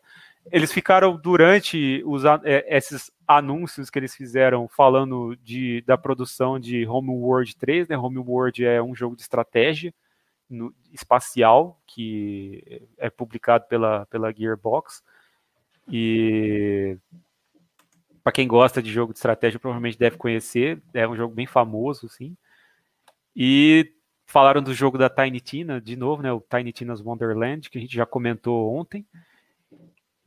Eles 0.50 0.70
ficaram 0.70 1.16
durante 1.16 2.02
os, 2.04 2.22
é, 2.44 2.66
esses 2.68 3.10
anúncios 3.26 3.88
que 3.88 3.98
eles 3.98 4.14
fizeram 4.14 4.68
falando 4.68 5.34
de, 5.36 5.80
da 5.86 5.96
produção 5.96 6.60
de 6.60 6.86
Homeworld 6.86 7.56
3, 7.56 7.88
né? 7.88 7.96
Homeworld 7.96 8.62
é 8.62 8.82
um 8.82 8.94
jogo 8.94 9.16
de 9.16 9.22
estratégia 9.22 9.94
no, 10.50 10.74
espacial 10.92 11.80
que 11.86 12.86
é 12.98 13.08
publicado 13.08 13.64
pela, 13.68 14.04
pela 14.04 14.30
Gearbox. 14.30 15.02
E 15.88 16.98
para 18.22 18.34
quem 18.34 18.46
gosta 18.46 18.82
de 18.82 18.92
jogo 18.92 19.14
de 19.14 19.18
estratégia, 19.18 19.58
provavelmente 19.58 19.98
deve 19.98 20.18
conhecer. 20.18 20.82
É 20.92 21.08
um 21.08 21.16
jogo 21.16 21.34
bem 21.34 21.46
famoso, 21.46 22.06
sim. 22.06 22.36
E 23.34 23.94
falaram 24.32 24.62
do 24.62 24.72
jogo 24.72 24.96
da 24.96 25.10
Tiny 25.10 25.40
Tina, 25.40 25.78
de 25.78 25.94
novo, 25.94 26.22
né? 26.22 26.32
O 26.32 26.40
Tiny 26.40 26.72
Tina's 26.72 27.02
Wonderland, 27.02 27.68
que 27.68 27.76
a 27.76 27.80
gente 27.82 27.94
já 27.94 28.06
comentou 28.06 28.74
ontem. 28.74 29.04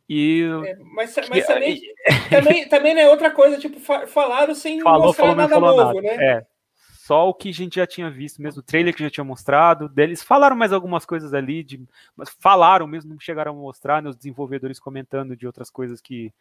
E 0.07 0.43
é, 0.63 0.75
mas, 0.93 1.15
mas 1.27 1.45
também, 1.47 1.81
também, 2.29 2.69
também 2.69 2.99
é 2.99 3.09
outra 3.09 3.31
coisa, 3.31 3.57
tipo, 3.57 3.79
falaram 3.79 4.53
sem 4.53 4.79
falou, 4.79 5.07
mostrar 5.07 5.23
falou, 5.23 5.35
nada 5.35 5.59
novo, 5.59 6.01
nada. 6.01 6.17
né? 6.17 6.23
É, 6.23 6.45
só 6.77 7.27
o 7.27 7.33
que 7.33 7.49
a 7.49 7.53
gente 7.53 7.77
já 7.77 7.87
tinha 7.87 8.11
visto, 8.11 8.39
mesmo 8.43 8.59
o 8.59 8.63
trailer 8.63 8.95
que 8.95 9.01
já 9.01 9.09
tinha 9.09 9.23
mostrado. 9.23 9.89
Deles 9.89 10.21
falaram 10.21 10.55
mais 10.55 10.71
algumas 10.71 11.03
coisas 11.03 11.33
ali, 11.33 11.63
de, 11.63 11.83
mas 12.15 12.29
falaram 12.39 12.85
mesmo, 12.85 13.11
não 13.11 13.19
chegaram 13.19 13.53
a 13.53 13.55
mostrar, 13.55 14.03
né, 14.03 14.09
os 14.09 14.15
desenvolvedores 14.15 14.79
comentando 14.79 15.35
de 15.35 15.47
outras 15.47 15.71
coisas 15.71 15.99
que 15.99 16.31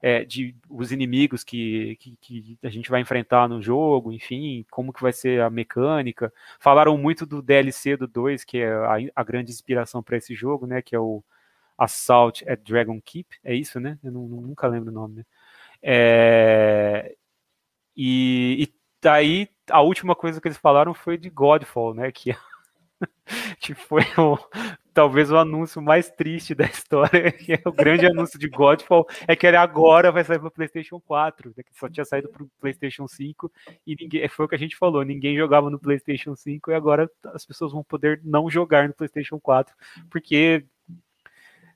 é, 0.00 0.24
de 0.24 0.54
os 0.68 0.92
inimigos 0.92 1.42
que, 1.42 1.96
que, 1.96 2.16
que, 2.20 2.58
a 2.62 2.68
gente 2.68 2.90
vai 2.90 3.00
enfrentar 3.00 3.48
no 3.48 3.60
jogo, 3.60 4.12
enfim, 4.12 4.64
como 4.70 4.92
que 4.92 5.02
vai 5.02 5.12
ser 5.12 5.40
a 5.42 5.50
mecânica. 5.50 6.32
Falaram 6.60 6.96
muito 6.96 7.26
do 7.26 7.42
DLC 7.42 7.96
do 7.96 8.06
2, 8.06 8.44
que 8.44 8.58
é 8.58 8.72
a, 8.72 8.96
a 9.14 9.24
grande 9.24 9.50
inspiração 9.50 10.02
para 10.02 10.16
esse 10.16 10.34
jogo, 10.34 10.66
né? 10.66 10.80
Que 10.82 10.94
é 10.94 11.00
o 11.00 11.22
Assault 11.76 12.48
at 12.48 12.60
Dragon 12.62 13.00
Keep, 13.00 13.36
é 13.44 13.54
isso, 13.54 13.80
né? 13.80 13.98
Eu 14.02 14.12
não, 14.12 14.22
nunca 14.26 14.66
lembro 14.66 14.90
o 14.90 14.94
nome. 14.94 15.16
Né? 15.16 15.24
É, 15.82 17.16
e, 17.96 18.64
e 18.64 18.74
daí 19.00 19.48
a 19.70 19.80
última 19.80 20.14
coisa 20.14 20.40
que 20.40 20.48
eles 20.48 20.58
falaram 20.58 20.94
foi 20.94 21.16
de 21.16 21.28
Godfall, 21.28 21.94
né? 21.94 22.12
Que, 22.12 22.36
que 23.60 23.74
foi 23.74 24.02
o, 24.16 24.38
talvez 24.98 25.30
o 25.30 25.36
anúncio 25.36 25.80
mais 25.80 26.10
triste 26.10 26.56
da 26.56 26.64
história, 26.66 27.30
que 27.30 27.52
é 27.52 27.60
o 27.64 27.70
grande 27.70 28.04
anúncio 28.04 28.36
de 28.36 28.48
Godfall, 28.48 29.06
é 29.28 29.36
que 29.36 29.46
ele 29.46 29.56
agora 29.56 30.10
vai 30.10 30.24
sair 30.24 30.40
para 30.40 30.50
PlayStation 30.50 30.98
4, 30.98 31.54
né, 31.56 31.62
que 31.62 31.78
só 31.78 31.88
tinha 31.88 32.04
saído 32.04 32.28
para 32.28 32.42
o 32.42 32.50
PlayStation 32.60 33.06
5 33.06 33.48
e 33.86 33.94
ninguém, 33.94 34.28
foi 34.28 34.46
o 34.46 34.48
que 34.48 34.56
a 34.56 34.58
gente 34.58 34.76
falou, 34.76 35.04
ninguém 35.04 35.36
jogava 35.36 35.70
no 35.70 35.78
PlayStation 35.78 36.34
5 36.34 36.72
e 36.72 36.74
agora 36.74 37.08
as 37.26 37.46
pessoas 37.46 37.70
vão 37.70 37.84
poder 37.84 38.20
não 38.24 38.50
jogar 38.50 38.88
no 38.88 38.94
PlayStation 38.94 39.38
4, 39.38 39.72
porque 40.10 40.66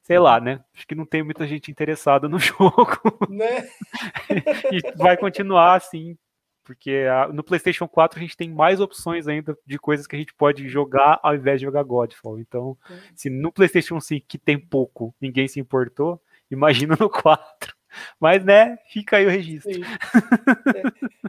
sei 0.03 0.19
lá, 0.19 0.41
né? 0.41 0.65
Acho 0.75 0.85
que 0.85 0.97
não 0.97 1.07
tem 1.07 1.23
muita 1.23 1.47
gente 1.47 1.71
interessada 1.71 2.29
no 2.29 2.41
jogo. 2.43 2.99
Né? 3.29 3.69
e 4.73 4.97
vai 4.97 5.17
continuar 5.17 5.77
assim 5.77 6.19
porque 6.65 7.07
a, 7.11 7.29
no 7.29 7.43
PlayStation 7.43 7.89
4 7.89 8.19
a 8.19 8.23
gente 8.23 8.37
tem 8.37 8.51
mais 8.51 8.81
opções 8.81 9.29
ainda 9.29 9.57
de 9.67 9.79
coisas 9.79 10.07
que 10.07 10.17
a 10.17 10.19
gente 10.19 10.35
pode 10.35 10.69
jogar 10.69 11.19
ao 11.23 11.35
invés 11.35 11.61
de 11.61 11.67
jogar 11.67 11.83
Godfall. 11.83 12.39
Então, 12.39 12.77
se 13.15 13.29
no 13.29 13.53
PlayStation 13.53 14.01
5, 14.01 14.27
que 14.27 14.39
tem 14.39 14.59
pouco, 14.59 15.15
ninguém 15.21 15.49
se 15.49 15.61
importou, 15.61 16.21
imagina 16.51 16.97
no 16.99 17.11
4. 17.11 17.75
Mas, 18.19 18.45
né, 18.45 18.79
fica 18.89 19.19
aí 19.19 19.27
o 19.27 19.31
registro. 19.31 19.71
É. 19.73 20.83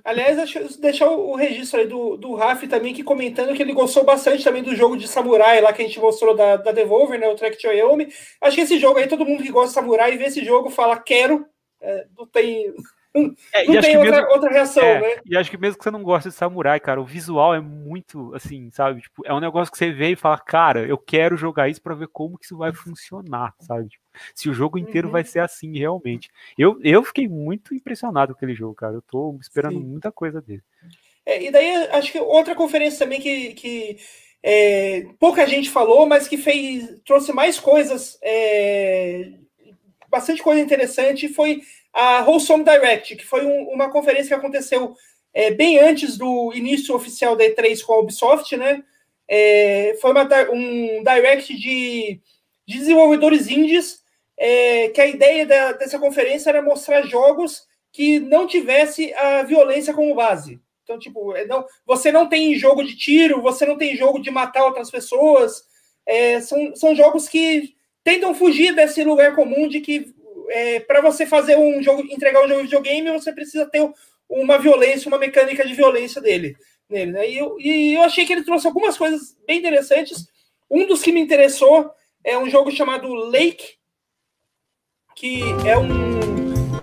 Aliás, 0.04 0.38
deixar 0.80 1.10
o 1.10 1.36
registro 1.36 1.80
aí 1.80 1.88
do, 1.88 2.18
do 2.18 2.36
Raf 2.36 2.68
também, 2.68 2.94
que 2.94 3.04
comentando 3.04 3.54
que 3.54 3.62
ele 3.62 3.74
gostou 3.74 4.04
bastante 4.04 4.44
também 4.44 4.64
do 4.64 4.76
jogo 4.76 4.98
de 4.98 5.08
samurai 5.08 5.62
lá 5.62 5.74
que 5.74 5.82
a 5.82 5.86
gente 5.86 6.00
mostrou 6.00 6.36
da, 6.36 6.58
da 6.58 6.72
Devolver, 6.72 7.20
né, 7.20 7.28
o 7.28 7.36
Track 7.36 7.58
to 7.58 7.68
Yomi. 7.68 8.08
Acho 8.42 8.56
que 8.56 8.62
esse 8.62 8.80
jogo 8.80 9.00
aí, 9.00 9.08
todo 9.08 9.26
mundo 9.26 9.44
que 9.44 9.52
gosta 9.52 9.70
de 9.70 9.74
samurai 9.74 10.18
vê 10.18 10.26
esse 10.26 10.44
jogo 10.44 10.70
fala, 10.70 10.98
quero. 10.98 11.46
É, 11.82 12.08
não 12.18 12.26
tem 12.26 12.74
é, 13.16 13.66
não 13.66 13.80
tem 13.80 13.98
outra, 13.98 14.18
mesmo, 14.18 14.32
outra 14.32 14.50
reação, 14.50 14.84
é, 14.84 15.02
né? 15.02 15.22
E 15.26 15.38
acho 15.38 15.50
que 15.52 15.58
mesmo 15.58 15.78
que 15.78 15.84
você 15.84 15.92
não 15.92 16.02
goste 16.02 16.30
de 16.30 16.36
samurai, 16.36 16.80
cara, 16.80 17.00
o 17.00 17.06
visual 17.06 17.54
é 17.54 17.62
muito, 17.62 18.34
assim, 18.34 18.72
sabe? 18.72 19.02
Tipo, 19.02 19.22
é 19.26 19.34
um 19.34 19.40
negócio 19.40 19.72
que 19.72 19.78
você 19.78 19.92
vê 19.92 20.12
e 20.12 20.16
fala, 20.16 20.40
cara, 20.40 20.88
eu 20.88 20.98
quero 20.98 21.38
jogar 21.38 21.70
isso 21.70 21.82
para 21.82 21.94
ver 21.94 22.08
como 22.08 22.38
que 22.38 22.46
isso 22.46 22.58
vai 22.58 22.74
funcionar, 22.74 23.54
sabe? 23.60 23.90
Tipo, 23.90 24.04
se 24.34 24.50
o 24.50 24.54
jogo 24.54 24.80
inteiro 24.80 25.08
uhum. 25.08 25.12
vai 25.12 25.24
ser 25.24 25.40
assim, 25.40 25.78
realmente. 25.78 26.30
Eu, 26.58 26.80
eu 26.84 27.04
fiquei 27.04 27.28
muito 27.28 27.76
impressionado 27.76 28.34
com 28.34 28.38
aquele 28.38 28.56
jogo, 28.56 28.74
cara. 28.74 28.96
Eu 28.96 29.02
tô 29.04 29.38
esperando 29.40 29.78
Sim. 29.78 29.84
muita 29.84 30.12
coisa 30.12 30.42
dele. 30.42 30.64
É, 31.26 31.44
e 31.44 31.52
daí, 31.52 31.72
acho 31.92 32.12
que 32.12 32.20
outra 32.20 32.56
conferência 32.56 33.00
também 33.00 33.22
que, 33.22 33.54
que 33.54 33.98
é, 34.42 35.06
pouca 35.20 35.46
gente 35.46 35.70
falou, 35.70 36.06
mas 36.06 36.28
que 36.28 36.38
fez 36.38 37.00
trouxe 37.06 37.32
mais 37.32 37.60
coisas, 37.60 38.18
é, 38.22 39.34
bastante 40.10 40.42
coisa 40.44 40.60
interessante, 40.60 41.30
foi 41.30 41.62
a 41.94 42.24
Wholesome 42.24 42.64
Direct, 42.64 43.16
que 43.16 43.26
foi 43.26 43.46
um, 43.46 43.70
uma 43.70 43.92
conferência 43.92 44.30
que 44.30 44.34
aconteceu 44.34 44.96
é, 45.34 45.52
bem 45.52 45.80
antes 45.80 46.18
do 46.18 46.52
início 46.54 46.96
oficial 46.96 47.36
da 47.36 47.44
E3 47.44 47.82
com 47.82 47.94
a 47.94 48.00
Ubisoft, 48.00 48.56
né? 48.58 48.84
É, 49.28 49.98
foi 50.02 50.12
uma, 50.12 50.28
um 50.52 51.04
direct 51.04 51.54
de, 51.56 52.20
de 52.68 52.78
desenvolvedores 52.78 53.48
indies, 53.48 54.04
é, 54.38 54.90
que 54.90 55.00
a 55.00 55.08
ideia 55.08 55.46
da, 55.46 55.72
dessa 55.74 56.00
conferência 56.00 56.50
era 56.50 56.62
mostrar 56.62 57.04
jogos 57.04 57.64
que 57.92 58.20
não 58.20 58.48
tivesse 58.48 59.14
a 59.14 59.44
violência 59.44 59.94
como 59.94 60.16
base. 60.16 60.60
Então, 60.84 61.00
tipo, 61.00 61.36
é, 61.36 61.46
não, 61.46 61.66
você 61.86 62.12
não 62.12 62.28
tem 62.28 62.56
jogo 62.56 62.84
de 62.84 62.96
tiro, 62.96 63.42
você 63.42 63.66
não 63.66 63.78
tem 63.78 63.96
jogo 63.96 64.20
de 64.20 64.30
matar 64.30 64.66
outras 64.66 64.92
pessoas. 64.92 65.64
É, 66.06 66.42
são, 66.42 66.76
são 66.76 66.96
jogos 66.96 67.30
que 67.30 67.76
tentam 68.04 68.36
fugir 68.36 68.76
desse 68.76 69.04
lugar 69.04 69.34
comum 69.36 69.68
de 69.68 69.80
que 69.80 70.14
é, 70.50 70.80
para 70.80 71.02
você 71.02 71.26
fazer 71.26 71.58
um 71.58 71.82
jogo, 71.82 72.04
entregar 72.10 72.44
um 72.44 72.48
jogo 72.48 72.62
de 72.62 72.68
videogame, 72.68 73.12
você 73.12 73.32
precisa 73.32 73.66
ter 73.66 73.88
uma 74.30 74.58
violência, 74.58 75.08
uma 75.08 75.18
mecânica 75.18 75.66
de 75.66 75.74
violência 75.74 76.22
dele. 76.22 76.56
Nele, 76.90 77.12
né? 77.12 77.30
e, 77.30 77.38
eu, 77.38 77.58
e 77.60 77.94
eu 77.94 78.04
achei 78.04 78.26
que 78.26 78.34
ele 78.34 78.44
trouxe 78.44 78.68
algumas 78.68 78.98
coisas 78.98 79.36
bem 79.48 79.60
interessantes. 79.60 80.28
Um 80.70 80.86
dos 80.86 81.02
que 81.02 81.12
me 81.12 81.22
interessou 81.22 81.90
é 82.24 82.38
um 82.38 82.50
jogo 82.50 82.72
chamado 82.72 83.14
Lake, 83.14 83.76
que 85.16 85.42
é 85.66 85.78
um. 85.78 85.90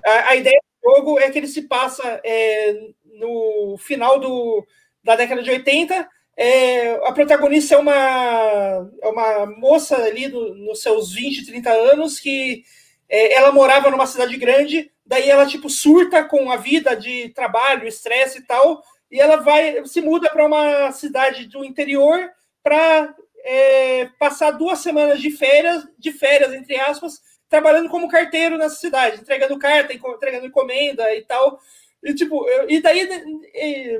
A, 0.04 0.30
a 0.30 0.36
ideia 0.36 0.58
do 0.82 0.94
jogo 0.94 1.18
é 1.18 1.30
que 1.30 1.38
ele 1.38 1.48
se 1.48 1.62
passa 1.62 2.20
é, 2.24 2.74
no 3.14 3.76
final 3.78 4.18
do, 4.18 4.66
da 5.02 5.16
década 5.16 5.42
de 5.42 5.50
80. 5.50 6.08
É, 6.36 6.92
a 7.06 7.12
protagonista 7.12 7.74
é 7.74 7.78
uma, 7.78 8.90
é 9.02 9.08
uma 9.08 9.46
moça 9.46 9.96
ali 9.96 10.28
nos 10.28 10.80
seus 10.80 11.12
20, 11.12 11.46
30 11.46 11.70
anos 11.70 12.18
que 12.18 12.62
é, 13.10 13.34
ela 13.34 13.50
morava 13.50 13.90
numa 13.90 14.06
cidade 14.06 14.36
grande, 14.36 14.90
daí 15.04 15.28
ela 15.28 15.44
tipo 15.44 15.68
surta 15.68 16.22
com 16.24 16.50
a 16.50 16.56
vida 16.56 16.94
de 16.94 17.28
trabalho, 17.30 17.88
estresse 17.88 18.38
e 18.38 18.42
tal, 18.42 18.82
e 19.10 19.20
ela 19.20 19.36
vai 19.36 19.84
se 19.84 20.00
muda 20.00 20.30
para 20.30 20.46
uma 20.46 20.92
cidade 20.92 21.46
do 21.48 21.64
interior 21.64 22.30
para 22.62 23.12
é, 23.44 24.08
passar 24.18 24.52
duas 24.52 24.78
semanas 24.78 25.20
de 25.20 25.30
férias, 25.30 25.86
de 25.98 26.12
férias 26.12 26.52
entre 26.54 26.78
aspas, 26.78 27.20
trabalhando 27.48 27.88
como 27.88 28.08
carteiro 28.08 28.56
nessa 28.56 28.76
cidade, 28.76 29.20
entregando 29.20 29.58
carta, 29.58 29.92
entregando 29.92 30.46
encomenda 30.46 31.12
e 31.14 31.22
tal. 31.22 31.58
E, 32.02 32.14
tipo, 32.14 32.46
e 32.68 32.80
daí 32.80 33.08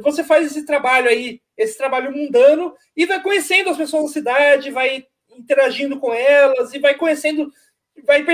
você 0.02 0.24
faz 0.24 0.46
esse 0.46 0.64
trabalho 0.64 1.08
aí, 1.08 1.40
esse 1.56 1.76
trabalho 1.76 2.12
mundano, 2.12 2.74
e 2.96 3.04
vai 3.04 3.20
conhecendo 3.20 3.68
as 3.68 3.76
pessoas 3.76 4.04
da 4.04 4.12
cidade, 4.12 4.70
vai 4.70 5.04
interagindo 5.36 5.98
com 5.98 6.14
elas, 6.14 6.72
e 6.72 6.78
vai 6.78 6.94
conhecendo, 6.94 7.52
vai 8.06 8.24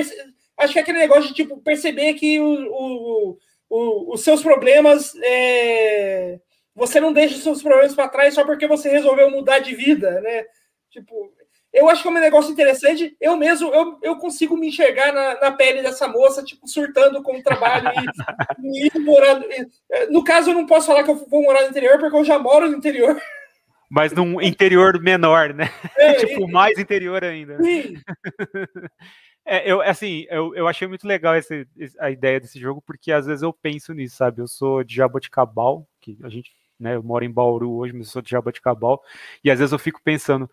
acho 0.58 0.72
que 0.72 0.78
é 0.78 0.82
aquele 0.82 0.98
negócio 0.98 1.28
de 1.28 1.34
tipo, 1.34 1.58
perceber 1.58 2.14
que 2.14 2.40
o, 2.40 2.46
o, 2.46 3.38
o, 3.68 4.14
os 4.14 4.22
seus 4.22 4.42
problemas. 4.42 5.12
É... 5.22 6.38
Você 6.74 7.00
não 7.00 7.12
deixa 7.12 7.36
os 7.36 7.42
seus 7.42 7.62
problemas 7.62 7.94
para 7.94 8.08
trás 8.08 8.34
só 8.34 8.44
porque 8.44 8.66
você 8.66 8.90
resolveu 8.90 9.30
mudar 9.30 9.60
de 9.60 9.74
vida, 9.74 10.20
né? 10.20 10.44
Tipo, 10.90 11.32
eu 11.72 11.88
acho 11.88 12.02
que 12.02 12.08
é 12.08 12.10
um 12.10 12.14
negócio 12.14 12.52
interessante. 12.52 13.16
Eu 13.20 13.36
mesmo, 13.36 13.72
eu, 13.72 13.98
eu 14.02 14.16
consigo 14.16 14.56
me 14.56 14.68
enxergar 14.68 15.12
na, 15.12 15.40
na 15.40 15.52
pele 15.52 15.82
dessa 15.82 16.06
moça, 16.06 16.42
tipo, 16.42 16.68
surtando 16.68 17.22
com 17.22 17.38
o 17.38 17.42
trabalho 17.42 17.90
e, 18.62 18.88
e 18.94 18.98
morando. 18.98 19.46
No 20.10 20.22
caso, 20.22 20.50
eu 20.50 20.54
não 20.54 20.66
posso 20.66 20.86
falar 20.86 21.02
que 21.02 21.10
eu 21.10 21.26
vou 21.28 21.42
morar 21.42 21.62
no 21.62 21.68
interior, 21.68 21.98
porque 21.98 22.16
eu 22.16 22.24
já 22.24 22.38
moro 22.38 22.70
no 22.70 22.76
interior. 22.76 23.20
Mas 23.90 24.12
num 24.12 24.40
interior 24.40 25.00
menor, 25.00 25.54
né? 25.54 25.70
É, 25.96 26.14
tipo, 26.26 26.48
mais 26.48 26.78
interior 26.78 27.22
ainda. 27.24 27.62
Sim. 27.62 27.94
É, 29.48 29.70
eu, 29.70 29.80
assim, 29.80 30.26
eu, 30.28 30.54
eu 30.56 30.66
achei 30.66 30.88
muito 30.88 31.06
legal 31.06 31.36
esse, 31.36 31.68
a 32.00 32.10
ideia 32.10 32.40
desse 32.40 32.58
jogo, 32.58 32.82
porque 32.82 33.12
às 33.12 33.26
vezes 33.26 33.42
eu 33.42 33.52
penso 33.52 33.94
nisso, 33.94 34.16
sabe? 34.16 34.42
Eu 34.42 34.48
sou 34.48 34.82
de 34.82 34.96
Jaboticabal, 34.96 35.86
que 36.00 36.18
a 36.24 36.28
gente, 36.28 36.50
né, 36.78 36.96
eu 36.96 37.02
moro 37.02 37.24
em 37.24 37.30
Bauru 37.30 37.72
hoje, 37.76 37.92
mas 37.92 38.08
eu 38.08 38.12
sou 38.12 38.22
de 38.22 38.30
Jaboticabal, 38.30 39.00
e 39.44 39.50
às 39.50 39.60
vezes 39.60 39.72
eu 39.72 39.78
fico 39.78 40.00
pensando, 40.02 40.50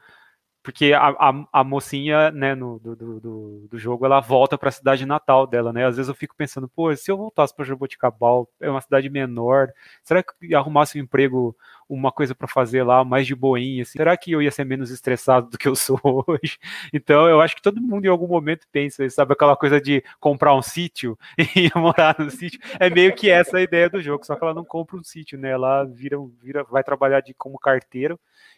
porque 0.63 0.93
a, 0.93 1.09
a, 1.09 1.45
a 1.51 1.63
mocinha, 1.63 2.31
né, 2.31 2.55
no, 2.55 2.79
do, 2.79 2.95
do, 2.95 3.67
do 3.69 3.77
jogo, 3.77 4.05
ela 4.05 4.21
volta 4.21 4.57
para 4.57 4.69
a 4.69 4.71
cidade 4.71 5.05
natal 5.05 5.45
dela, 5.45 5.73
né? 5.73 5.85
Às 5.85 5.97
vezes 5.97 6.07
eu 6.07 6.15
fico 6.15 6.33
pensando, 6.37 6.69
pô, 6.69 6.95
se 6.95 7.11
eu 7.11 7.17
voltasse 7.17 7.53
para 7.53 7.65
Jaboticabal, 7.65 8.49
é 8.61 8.69
uma 8.69 8.79
cidade 8.79 9.09
menor, 9.09 9.67
será 10.01 10.23
que 10.23 10.55
arrumasse 10.55 10.97
um 10.97 11.03
emprego, 11.03 11.53
uma 11.87 12.13
coisa 12.13 12.33
para 12.33 12.47
fazer 12.47 12.81
lá, 12.83 13.03
mais 13.03 13.27
de 13.27 13.35
boinha, 13.35 13.83
assim, 13.83 13.97
será 13.97 14.15
que 14.15 14.31
eu 14.31 14.41
ia 14.41 14.51
ser 14.51 14.63
menos 14.63 14.89
estressado 14.89 15.49
do 15.49 15.57
que 15.57 15.67
eu 15.67 15.75
sou 15.75 15.99
hoje? 16.03 16.57
Então, 16.93 17.27
eu 17.27 17.41
acho 17.41 17.57
que 17.57 17.61
todo 17.61 17.81
mundo 17.81 18.05
em 18.05 18.09
algum 18.09 18.27
momento 18.27 18.65
pensa, 18.71 19.07
sabe, 19.09 19.33
aquela 19.33 19.57
coisa 19.57 19.81
de 19.81 20.01
comprar 20.17 20.55
um 20.55 20.61
sítio 20.61 21.19
e 21.57 21.69
morar 21.77 22.15
no 22.17 22.31
sítio, 22.31 22.61
é 22.79 22.89
meio 22.89 23.13
que 23.13 23.29
essa 23.29 23.57
a 23.57 23.61
ideia 23.61 23.89
do 23.89 24.01
jogo, 24.01 24.25
só 24.25 24.33
que 24.35 24.43
ela 24.43 24.53
não 24.53 24.63
compra 24.63 24.95
um 24.95 25.03
sítio, 25.03 25.37
né? 25.37 25.49
Ela 25.51 25.83
vira, 25.83 26.17
vira 26.41 26.63
vai 26.63 26.83
trabalhar 26.83 27.19
de 27.19 27.33
como 27.33 27.59
carteiro 27.59 28.17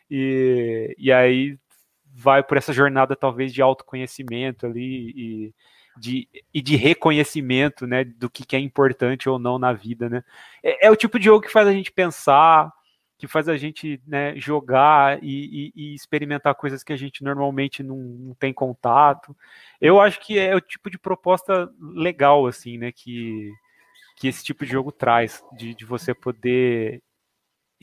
e, 0.10 0.96
e 1.00 1.12
aí 1.12 1.58
vai 2.26 2.42
por 2.42 2.58
essa 2.58 2.74
jornada 2.74 3.16
talvez 3.16 3.54
de 3.54 3.62
autoconhecimento 3.62 4.66
ali 4.66 5.14
e 5.16 5.54
de, 5.98 6.28
e 6.52 6.62
de 6.62 6.76
reconhecimento, 6.76 7.86
né, 7.86 8.04
do 8.04 8.30
que, 8.30 8.44
que 8.44 8.56
é 8.56 8.60
importante 8.60 9.30
ou 9.30 9.38
não 9.38 9.60
na 9.60 9.72
vida, 9.72 10.10
né. 10.10 10.24
É, 10.64 10.88
é, 10.88 10.92
o 10.92 10.96
tipo 10.96 11.20
de 11.20 11.26
jogo 11.26 11.46
que 11.46 11.52
faz 11.52 11.68
a 11.68 11.72
gente 11.72 11.92
pensar, 11.92 12.74
que 13.18 13.28
faz 13.28 13.48
a 13.48 13.56
gente 13.56 14.02
né, 14.08 14.36
jogar 14.38 15.24
e, 15.24 15.72
e, 15.76 15.92
e, 15.92 15.96
experimentar 15.96 16.56
coisas 16.56 16.84
que 16.84 16.92
a 16.92 16.98
gente 16.98 17.24
normalmente 17.24 17.84
não, 17.84 17.96
não, 17.96 18.34
tem 18.34 18.52
contato. 18.52 19.36
Eu 19.80 20.02
acho 20.02 20.20
que 20.20 20.38
é 20.38 20.54
o 20.54 20.60
tipo 20.60 20.90
de 20.90 20.98
proposta 20.98 21.72
legal, 21.80 22.46
assim, 22.48 22.78
né, 22.78 22.92
que, 22.92 23.50
que 24.18 24.28
esse 24.28 24.44
tipo 24.44 24.66
de 24.66 24.72
jogo 24.72 24.92
traz, 24.92 25.44
de, 25.56 25.76
de 25.76 25.86
você 25.86 26.14
poder 26.14 27.02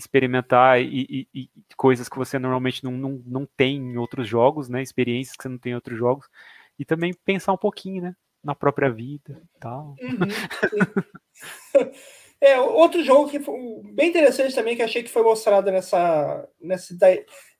experimentar 0.02 0.80
e, 0.80 1.26
e, 1.34 1.42
e, 1.42 1.50
coisas 1.76 2.08
que 2.08 2.16
você 2.16 2.38
normalmente 2.38 2.84
não, 2.84 2.92
não, 2.92 3.22
não 3.24 3.48
tem 3.56 3.76
em 3.76 3.96
outros 3.96 4.28
jogos, 4.28 4.68
né? 4.68 4.82
Experiências 4.82 5.36
que 5.36 5.42
você 5.42 5.48
não 5.48 5.58
tem 5.58 5.72
em 5.72 5.74
outros 5.74 5.98
jogos. 5.98 6.26
E 6.78 6.84
também 6.84 7.12
pensar 7.24 7.52
um 7.52 7.58
pouquinho, 7.58 8.02
né? 8.02 8.16
Na 8.42 8.54
própria 8.54 8.90
vida 8.90 9.40
e 9.42 9.60
tal. 9.60 9.94
Uhum, 10.00 10.18
é, 12.40 12.60
outro 12.60 13.04
jogo 13.04 13.30
que 13.30 13.38
foi 13.38 13.54
bem 13.94 14.10
interessante 14.10 14.54
também, 14.54 14.74
que 14.76 14.82
achei 14.82 15.02
que 15.02 15.10
foi 15.10 15.22
mostrado 15.22 15.70
nessa, 15.70 16.48
nesse, 16.60 16.98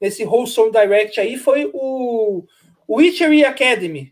nesse 0.01 0.25
Wholesome 0.25 0.73
Direct 0.73 1.21
aí, 1.21 1.37
foi 1.37 1.71
o 1.73 2.45
Witchery 2.89 3.45
Academy 3.45 4.12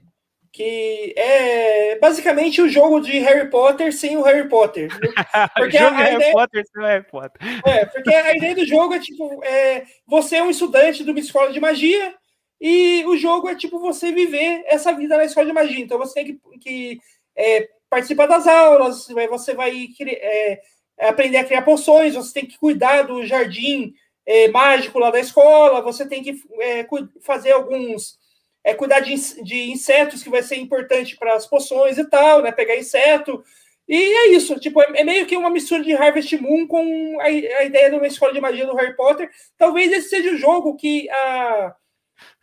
que 0.53 1.15
é 1.17 1.99
basicamente 1.99 2.61
o 2.61 2.69
jogo 2.69 3.01
de 3.01 3.19
Harry 3.19 3.49
Potter 3.49 3.93
sem 3.93 4.17
o 4.17 4.23
Harry 4.23 4.49
Potter. 4.49 4.89
Porque 5.57 5.77
o 5.77 5.81
jogo 5.81 5.95
a, 5.95 5.99
a 5.99 6.03
Harry 6.03 6.17
ideia... 6.17 6.33
Potter 6.33 6.65
sem 6.67 6.83
o 6.83 6.87
Harry 6.87 7.05
Potter. 7.05 7.41
É, 7.65 7.87
porque 7.87 8.13
a 8.13 8.37
ideia 8.37 8.55
do 8.55 8.67
jogo 8.67 8.95
é 8.95 8.99
tipo, 8.99 9.45
é, 9.45 9.85
você 10.07 10.37
é 10.37 10.43
um 10.43 10.51
estudante 10.51 11.05
de 11.05 11.11
uma 11.11 11.21
escola 11.21 11.53
de 11.53 11.61
magia 11.61 12.15
e 12.61 13.05
o 13.07 13.17
jogo 13.17 13.49
é 13.49 13.55
tipo 13.55 13.79
você 13.79 14.13
viver 14.13 14.65
essa 14.67 14.93
vida 14.93 15.17
na 15.17 15.25
escola 15.25 15.47
de 15.47 15.53
magia. 15.53 15.81
Então 15.81 15.99
você 15.99 16.15
tem 16.15 16.27
que, 16.27 16.59
que 16.59 17.01
é, 17.37 17.69
participar 17.89 18.27
das 18.27 18.47
aulas, 18.47 19.09
você 19.29 19.55
vai 19.55 19.89
é, 20.03 20.61
aprender 20.99 21.39
a 21.39 21.45
criar 21.45 21.63
poções, 21.63 22.15
você 22.15 22.33
tem 22.35 22.47
que 22.47 22.59
cuidar 22.59 23.03
do 23.03 23.25
jardim 23.25 23.95
é, 24.27 24.49
mágico 24.49 24.99
lá 24.99 25.11
da 25.11 25.21
escola, 25.21 25.81
você 25.81 26.07
tem 26.07 26.23
que 26.23 26.43
é, 26.61 26.87
fazer 27.21 27.53
alguns 27.53 28.19
é 28.65 28.75
cuidar 28.75 29.01
de, 29.01 29.15
de 29.43 29.71
insetos, 29.71 30.23
que 30.23 30.31
vai 30.31 30.43
ser 30.43 30.57
importante 30.57 31.17
para 31.17 31.35
as 31.35 31.47
poções 31.47 31.99
e 31.99 32.05
tal, 32.05 32.43
né? 32.43 32.53
Pegar 32.53 32.77
inseto. 32.77 33.43
E 33.89 33.97
é 33.97 34.29
isso, 34.29 34.59
tipo, 34.61 34.81
é, 34.81 34.87
é, 35.01 35.05
meio 35.05 35.27
que 35.27 35.37
uma 35.37 35.51
mistura 35.51 35.83
de 35.83 35.93
Harvest 35.93 36.37
Moon 36.37 36.67
com 36.67 37.19
a, 37.21 37.25
a, 37.25 37.65
ideia 37.65 37.91
de 37.91 37.97
uma 37.97 38.07
escola 38.07 38.33
de 38.33 38.41
magia 38.41 38.65
do 38.65 38.77
Harry 38.77 38.95
Potter. 38.95 39.29
Talvez 39.59 39.91
esse 39.91 40.09
seja 40.09 40.31
o 40.31 40.37
jogo 40.37 40.77
que 40.77 41.11
a. 41.11 41.75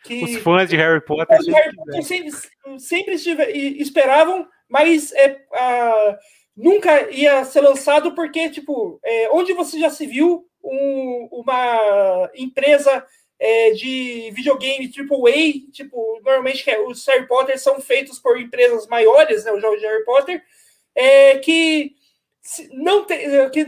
Que, 0.04 0.24
Os 0.24 0.36
fãs 0.38 0.70
de 0.70 0.76
Harry 0.76 1.00
Potter, 1.00 1.38
de 1.40 1.52
Harry 1.52 1.76
Potter 1.76 2.04
sempre, 2.04 2.32
sempre 2.80 3.14
esperavam, 3.80 4.48
mas 4.68 5.14
é, 5.14 5.40
a, 5.54 6.18
nunca 6.56 7.10
ia 7.12 7.46
ser 7.46 7.62
lançado 7.62 8.16
porque, 8.16 8.50
tipo, 8.50 9.00
é, 9.06 9.30
onde 9.30 9.54
você 9.54 9.80
já 9.80 9.90
se 9.90 10.06
viu 10.06 10.46
um, 10.64 11.30
uma 11.32 12.30
empresa 12.36 13.06
é, 13.40 13.72
de 13.72 14.32
videogame 14.32 14.92
AAA, 14.92 15.72
tipo, 15.72 16.20
normalmente 16.24 16.70
é, 16.70 16.80
os 16.80 17.06
Harry 17.08 17.28
Potter 17.28 17.60
são 17.60 17.80
feitos 17.80 18.20
por 18.20 18.40
empresas 18.40 18.88
maiores, 18.88 19.46
né, 19.46 19.52
os 19.52 19.62
jogos 19.62 19.80
de 19.80 19.86
Harry 19.86 20.04
Potter, 20.04 20.44
é, 20.96 21.38
que 21.38 21.96
não 22.72 23.06
tem, 23.06 23.50
que 23.52 23.66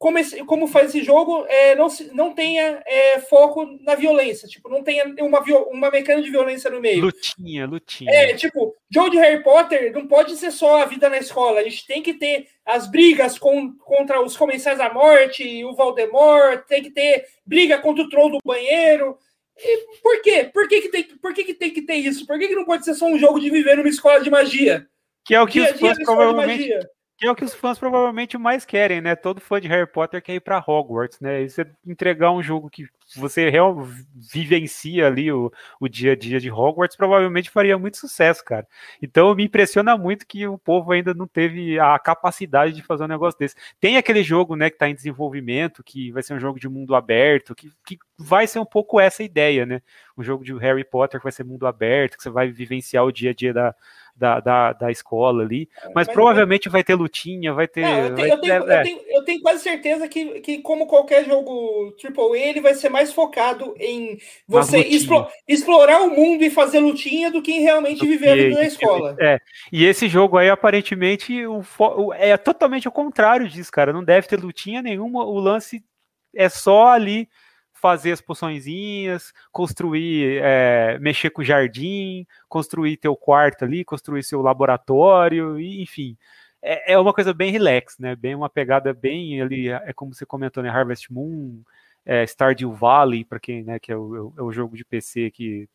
como, 0.00 0.18
esse, 0.18 0.42
como 0.44 0.66
faz 0.66 0.88
esse 0.88 1.04
jogo, 1.04 1.44
é, 1.46 1.76
não, 1.76 1.86
não 2.14 2.32
tenha 2.32 2.82
é, 2.86 3.20
foco 3.20 3.66
na 3.82 3.94
violência, 3.94 4.48
tipo, 4.48 4.70
não 4.70 4.82
tenha 4.82 5.04
uma, 5.20 5.40
uma 5.70 5.90
mecânica 5.90 6.22
de 6.22 6.30
violência 6.30 6.70
no 6.70 6.80
meio. 6.80 7.02
Lutinha, 7.02 7.66
lutinha. 7.66 8.10
É, 8.10 8.32
tipo, 8.34 8.74
jogo 8.90 9.10
de 9.10 9.18
Harry 9.18 9.42
Potter 9.42 9.92
não 9.92 10.06
pode 10.06 10.36
ser 10.36 10.52
só 10.52 10.80
a 10.80 10.86
vida 10.86 11.10
na 11.10 11.18
escola, 11.18 11.60
a 11.60 11.64
gente 11.64 11.86
tem 11.86 12.02
que 12.02 12.14
ter 12.14 12.48
as 12.64 12.90
brigas 12.90 13.38
com, 13.38 13.76
contra 13.76 14.22
os 14.22 14.38
comensais 14.38 14.78
da 14.78 14.90
morte, 14.90 15.62
o 15.66 15.74
Voldemort, 15.74 16.64
tem 16.66 16.82
que 16.82 16.90
ter 16.90 17.26
briga 17.44 17.76
contra 17.76 18.02
o 18.02 18.08
troll 18.08 18.30
do 18.30 18.38
banheiro. 18.42 19.18
E 19.54 20.00
por 20.02 20.22
quê? 20.22 20.50
Por 20.50 20.66
que, 20.66 20.80
que, 20.80 20.88
tem, 20.88 21.04
por 21.18 21.34
que, 21.34 21.44
que 21.44 21.52
tem 21.52 21.70
que 21.70 21.82
ter 21.82 21.96
isso? 21.96 22.26
Por 22.26 22.38
que, 22.38 22.48
que 22.48 22.54
não 22.54 22.64
pode 22.64 22.86
ser 22.86 22.94
só 22.94 23.04
um 23.04 23.18
jogo 23.18 23.38
de 23.38 23.50
viver 23.50 23.76
numa 23.76 23.86
escola 23.86 24.22
de 24.22 24.30
magia? 24.30 24.86
Que 25.26 25.34
é 25.34 25.42
o 25.42 25.46
que 25.46 25.60
dia 25.60 25.74
os 25.74 25.78
fãs 25.78 25.98
provavelmente 26.02 26.72
que 27.20 27.26
é 27.26 27.30
o 27.30 27.34
que 27.34 27.44
os 27.44 27.52
fãs 27.52 27.78
provavelmente 27.78 28.38
mais 28.38 28.64
querem, 28.64 29.02
né? 29.02 29.14
Todo 29.14 29.42
fã 29.42 29.60
de 29.60 29.68
Harry 29.68 29.86
Potter 29.86 30.22
quer 30.22 30.36
ir 30.36 30.40
para 30.40 30.64
Hogwarts, 30.66 31.20
né? 31.20 31.42
E 31.42 31.50
você 31.50 31.66
entregar 31.86 32.32
um 32.32 32.42
jogo 32.42 32.70
que 32.70 32.86
você 33.14 33.50
real, 33.50 33.86
vivencia 34.14 35.06
ali 35.06 35.30
o, 35.30 35.52
o 35.78 35.86
dia 35.86 36.12
a 36.12 36.16
dia 36.16 36.40
de 36.40 36.50
Hogwarts, 36.50 36.96
provavelmente 36.96 37.50
faria 37.50 37.76
muito 37.76 37.98
sucesso, 37.98 38.42
cara. 38.42 38.66
Então 39.02 39.34
me 39.34 39.44
impressiona 39.44 39.98
muito 39.98 40.26
que 40.26 40.46
o 40.46 40.56
povo 40.56 40.92
ainda 40.92 41.12
não 41.12 41.26
teve 41.26 41.78
a 41.78 41.98
capacidade 41.98 42.72
de 42.72 42.82
fazer 42.82 43.04
um 43.04 43.08
negócio 43.08 43.38
desse. 43.38 43.54
Tem 43.78 43.98
aquele 43.98 44.22
jogo, 44.22 44.56
né, 44.56 44.70
que 44.70 44.76
está 44.76 44.88
em 44.88 44.94
desenvolvimento, 44.94 45.84
que 45.84 46.10
vai 46.12 46.22
ser 46.22 46.32
um 46.32 46.40
jogo 46.40 46.58
de 46.58 46.70
mundo 46.70 46.94
aberto, 46.94 47.54
que, 47.54 47.70
que 47.84 47.98
vai 48.16 48.46
ser 48.46 48.60
um 48.60 48.64
pouco 48.64 48.98
essa 48.98 49.22
ideia, 49.22 49.66
né? 49.66 49.82
Um 50.16 50.22
jogo 50.22 50.42
de 50.42 50.56
Harry 50.56 50.84
Potter 50.84 51.20
que 51.20 51.24
vai 51.24 51.32
ser 51.32 51.44
mundo 51.44 51.66
aberto, 51.66 52.16
que 52.16 52.22
você 52.22 52.30
vai 52.30 52.50
vivenciar 52.50 53.04
o 53.04 53.12
dia 53.12 53.30
a 53.30 53.34
dia 53.34 53.52
da, 53.52 53.74
da, 54.20 54.38
da, 54.38 54.72
da 54.74 54.90
escola 54.90 55.42
ali. 55.42 55.66
É, 55.78 55.86
mas, 55.86 56.06
mas 56.06 56.08
provavelmente 56.08 56.68
vai 56.68 56.84
ter 56.84 56.94
lutinha, 56.94 57.54
vai 57.54 57.66
ter. 57.66 57.80
Não, 57.80 57.98
eu, 57.98 58.14
tenho, 58.14 58.28
eu, 58.28 58.40
tenho, 58.40 58.52
é. 58.52 58.58
eu, 58.58 58.82
tenho, 58.82 59.00
eu, 59.08 59.24
tenho, 59.24 59.40
quase 59.40 59.62
certeza 59.62 60.06
que, 60.06 60.40
que, 60.40 60.58
como 60.58 60.86
qualquer 60.86 61.24
jogo 61.24 61.94
AAA, 62.04 62.38
ele 62.38 62.60
vai 62.60 62.74
ser 62.74 62.90
mais 62.90 63.12
focado 63.12 63.74
em 63.78 64.18
você 64.46 64.78
explo, 64.80 65.26
explorar 65.48 66.02
o 66.02 66.10
mundo 66.10 66.44
e 66.44 66.50
fazer 66.50 66.80
lutinha 66.80 67.30
do 67.30 67.40
que 67.40 67.50
em 67.50 67.62
realmente 67.62 68.06
viver 68.06 68.28
a 68.28 68.34
vida 68.34 68.54
na 68.56 68.66
escola. 68.66 69.16
É. 69.18 69.38
E 69.72 69.86
esse 69.86 70.06
jogo 70.06 70.36
aí, 70.36 70.50
aparentemente, 70.50 71.46
o, 71.46 71.64
o, 71.78 72.12
é 72.12 72.36
totalmente 72.36 72.86
o 72.86 72.92
contrário 72.92 73.48
disso, 73.48 73.72
cara. 73.72 73.92
Não 73.92 74.04
deve 74.04 74.28
ter 74.28 74.38
lutinha 74.38 74.82
nenhuma. 74.82 75.24
O 75.24 75.38
lance 75.38 75.82
é 76.34 76.50
só 76.50 76.88
ali 76.88 77.26
fazer 77.80 78.12
as 78.12 78.20
poçõezinhas, 78.20 79.32
construir, 79.50 80.40
é, 80.42 80.98
mexer 81.00 81.30
com 81.30 81.42
o 81.42 81.44
jardim, 81.44 82.26
construir 82.48 82.96
teu 82.96 83.16
quarto 83.16 83.64
ali, 83.64 83.84
construir 83.84 84.22
seu 84.22 84.42
laboratório, 84.42 85.58
enfim. 85.58 86.16
É, 86.62 86.92
é, 86.92 86.98
uma 86.98 87.14
coisa 87.14 87.32
bem 87.32 87.50
relax, 87.50 87.98
né? 87.98 88.14
Bem 88.14 88.34
uma 88.34 88.50
pegada 88.50 88.92
bem 88.92 89.40
ali, 89.40 89.68
é 89.68 89.92
como 89.94 90.14
você 90.14 90.26
comentou, 90.26 90.62
né? 90.62 90.68
Harvest 90.68 91.10
Moon, 91.10 91.62
é, 92.04 92.26
Stardew 92.26 92.72
Valley, 92.72 93.24
para 93.24 93.40
quem, 93.40 93.62
né, 93.62 93.78
que 93.78 93.92
é 93.92 93.96
o, 93.96 94.32
é 94.36 94.42
o 94.42 94.52
jogo 94.52 94.76
de 94.76 94.84
PC 94.84 95.30
que 95.30 95.68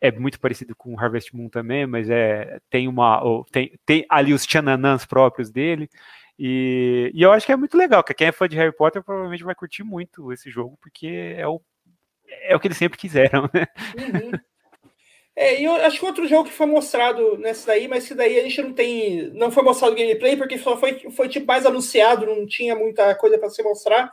é 0.00 0.10
muito 0.12 0.38
parecido 0.40 0.74
com 0.76 0.98
Harvest 0.98 1.34
Moon 1.34 1.48
também, 1.48 1.86
mas 1.86 2.08
é 2.08 2.60
tem 2.70 2.86
uma 2.88 3.20
tem, 3.50 3.72
tem 3.84 4.06
ali 4.08 4.32
os 4.32 4.46
tchananãs 4.46 5.04
próprios 5.04 5.50
dele. 5.50 5.88
E, 6.38 7.10
e 7.12 7.22
eu 7.22 7.32
acho 7.32 7.44
que 7.44 7.52
é 7.52 7.56
muito 7.56 7.76
legal, 7.76 8.04
que 8.04 8.14
quem 8.14 8.28
é 8.28 8.32
fã 8.32 8.48
de 8.48 8.56
Harry 8.56 8.74
Potter 8.74 9.02
provavelmente 9.02 9.42
vai 9.42 9.54
curtir 9.54 9.82
muito 9.82 10.32
esse 10.32 10.48
jogo, 10.50 10.78
porque 10.80 11.34
é 11.36 11.46
o, 11.48 11.60
é 12.42 12.54
o 12.54 12.60
que 12.60 12.68
eles 12.68 12.78
sempre 12.78 12.98
quiseram, 12.98 13.50
né? 13.52 13.66
Uhum. 13.98 14.38
É, 15.40 15.60
e 15.60 15.64
eu 15.64 15.72
acho 15.76 16.00
que 16.00 16.04
outro 16.04 16.26
jogo 16.26 16.48
que 16.48 16.54
foi 16.54 16.66
mostrado 16.66 17.38
nessa 17.38 17.68
daí, 17.68 17.86
mas 17.86 18.08
que 18.08 18.12
daí 18.12 18.40
a 18.40 18.42
gente 18.42 18.60
não 18.60 18.72
tem. 18.72 19.30
Não 19.34 19.52
foi 19.52 19.62
mostrado 19.62 19.94
gameplay, 19.94 20.36
porque 20.36 20.58
só 20.58 20.76
foi, 20.76 20.98
foi 21.12 21.28
tipo 21.28 21.46
mais 21.46 21.64
anunciado, 21.64 22.26
não 22.26 22.44
tinha 22.44 22.74
muita 22.74 23.14
coisa 23.14 23.38
para 23.38 23.48
se 23.48 23.62
mostrar. 23.62 24.10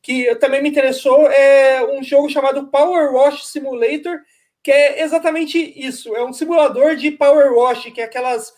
Que 0.00 0.36
também 0.36 0.62
me 0.62 0.68
interessou 0.68 1.26
é 1.32 1.84
um 1.84 2.00
jogo 2.00 2.30
chamado 2.30 2.68
Power 2.68 3.12
Wash 3.12 3.48
Simulator, 3.48 4.20
que 4.62 4.70
é 4.70 5.02
exatamente 5.02 5.58
isso. 5.58 6.14
É 6.14 6.24
um 6.24 6.32
simulador 6.32 6.94
de 6.94 7.10
Power 7.10 7.52
Wash, 7.54 7.90
que 7.92 8.00
é 8.00 8.04
aquelas. 8.04 8.52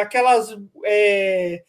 aquelas 0.00 0.56
é, 0.86 1.62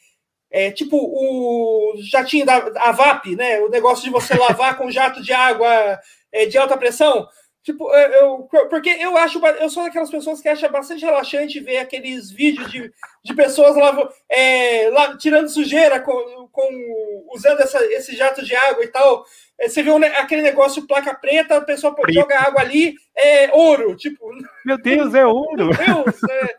é, 0.51 0.69
tipo 0.69 0.97
o 0.97 1.93
jatinho 2.11 2.45
da 2.45 2.57
a 2.77 2.91
VAP, 2.91 3.35
né? 3.35 3.59
O 3.61 3.69
negócio 3.69 4.03
de 4.03 4.09
você 4.09 4.35
lavar 4.35 4.77
com 4.77 4.91
jato 4.91 5.21
de 5.23 5.31
água 5.31 5.99
é, 6.31 6.45
de 6.45 6.57
alta 6.57 6.77
pressão. 6.77 7.27
Tipo, 7.63 7.93
eu, 7.93 8.49
porque 8.71 8.89
eu 8.89 9.15
acho, 9.15 9.39
eu 9.59 9.69
sou 9.69 9.83
daquelas 9.83 10.09
pessoas 10.09 10.41
que 10.41 10.49
acham 10.49 10.71
bastante 10.71 11.05
relaxante 11.05 11.59
ver 11.59 11.77
aqueles 11.77 12.31
vídeos 12.31 12.71
de, 12.71 12.91
de 13.23 13.35
pessoas 13.35 13.75
lá, 13.75 14.09
é, 14.27 14.89
tirando 15.19 15.47
sujeira 15.47 15.99
com, 15.99 16.49
com 16.51 17.29
usando 17.31 17.61
essa, 17.61 17.77
esse 17.93 18.15
jato 18.15 18.43
de 18.43 18.55
água 18.55 18.83
e 18.83 18.87
tal. 18.87 19.23
É, 19.61 19.69
você 19.69 19.83
vê 19.83 19.91
um, 19.91 20.03
aquele 20.03 20.41
negócio 20.41 20.87
placa 20.87 21.13
preta, 21.13 21.57
a 21.57 21.61
pessoa 21.61 21.93
Preto. 21.93 22.13
joga 22.13 22.39
água 22.39 22.61
ali, 22.61 22.95
é 23.15 23.51
ouro, 23.53 23.95
tipo. 23.95 24.27
Meu 24.65 24.77
Deus, 24.77 25.13
é 25.13 25.23
ouro! 25.23 25.67
Meu 25.67 26.03
Deus! 26.03 26.23
É, 26.23 26.55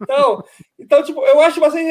então, 0.00 0.44
então, 0.78 1.02
tipo, 1.02 1.22
eu 1.26 1.40
acho 1.42 1.60
bastante 1.60 1.84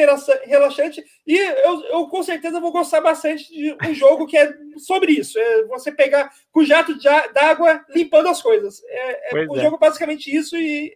relaxante 0.46 1.04
e 1.24 1.36
eu, 1.36 1.80
eu 1.84 2.08
com 2.08 2.22
certeza 2.24 2.60
vou 2.60 2.72
gostar 2.72 3.00
bastante 3.00 3.48
de 3.48 3.76
um 3.88 3.94
jogo 3.94 4.26
que 4.26 4.36
é 4.36 4.52
sobre 4.78 5.12
isso. 5.12 5.38
É 5.38 5.64
você 5.66 5.92
pegar 5.92 6.28
com 6.50 6.64
jato 6.64 6.92
d'água 7.32 7.84
limpando 7.90 8.28
as 8.28 8.42
coisas. 8.42 8.82
É, 8.88 9.36
é 9.36 9.46
o 9.46 9.56
é. 9.56 9.60
jogo 9.60 9.76
é 9.76 9.78
basicamente 9.78 10.34
isso 10.34 10.56
e 10.56 10.92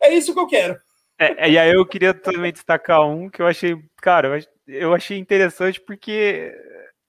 é, 0.00 0.14
isso 0.14 0.32
que 0.32 0.40
eu 0.40 0.46
quero. 0.46 0.80
E 1.20 1.58
aí 1.58 1.70
eu 1.70 1.86
queria 1.86 2.14
também 2.14 2.52
destacar 2.52 3.06
um 3.06 3.28
que 3.28 3.42
eu 3.42 3.46
achei, 3.46 3.76
cara, 4.00 4.40
eu 4.66 4.92
achei 4.92 5.18
interessante 5.18 5.80
porque 5.80 6.52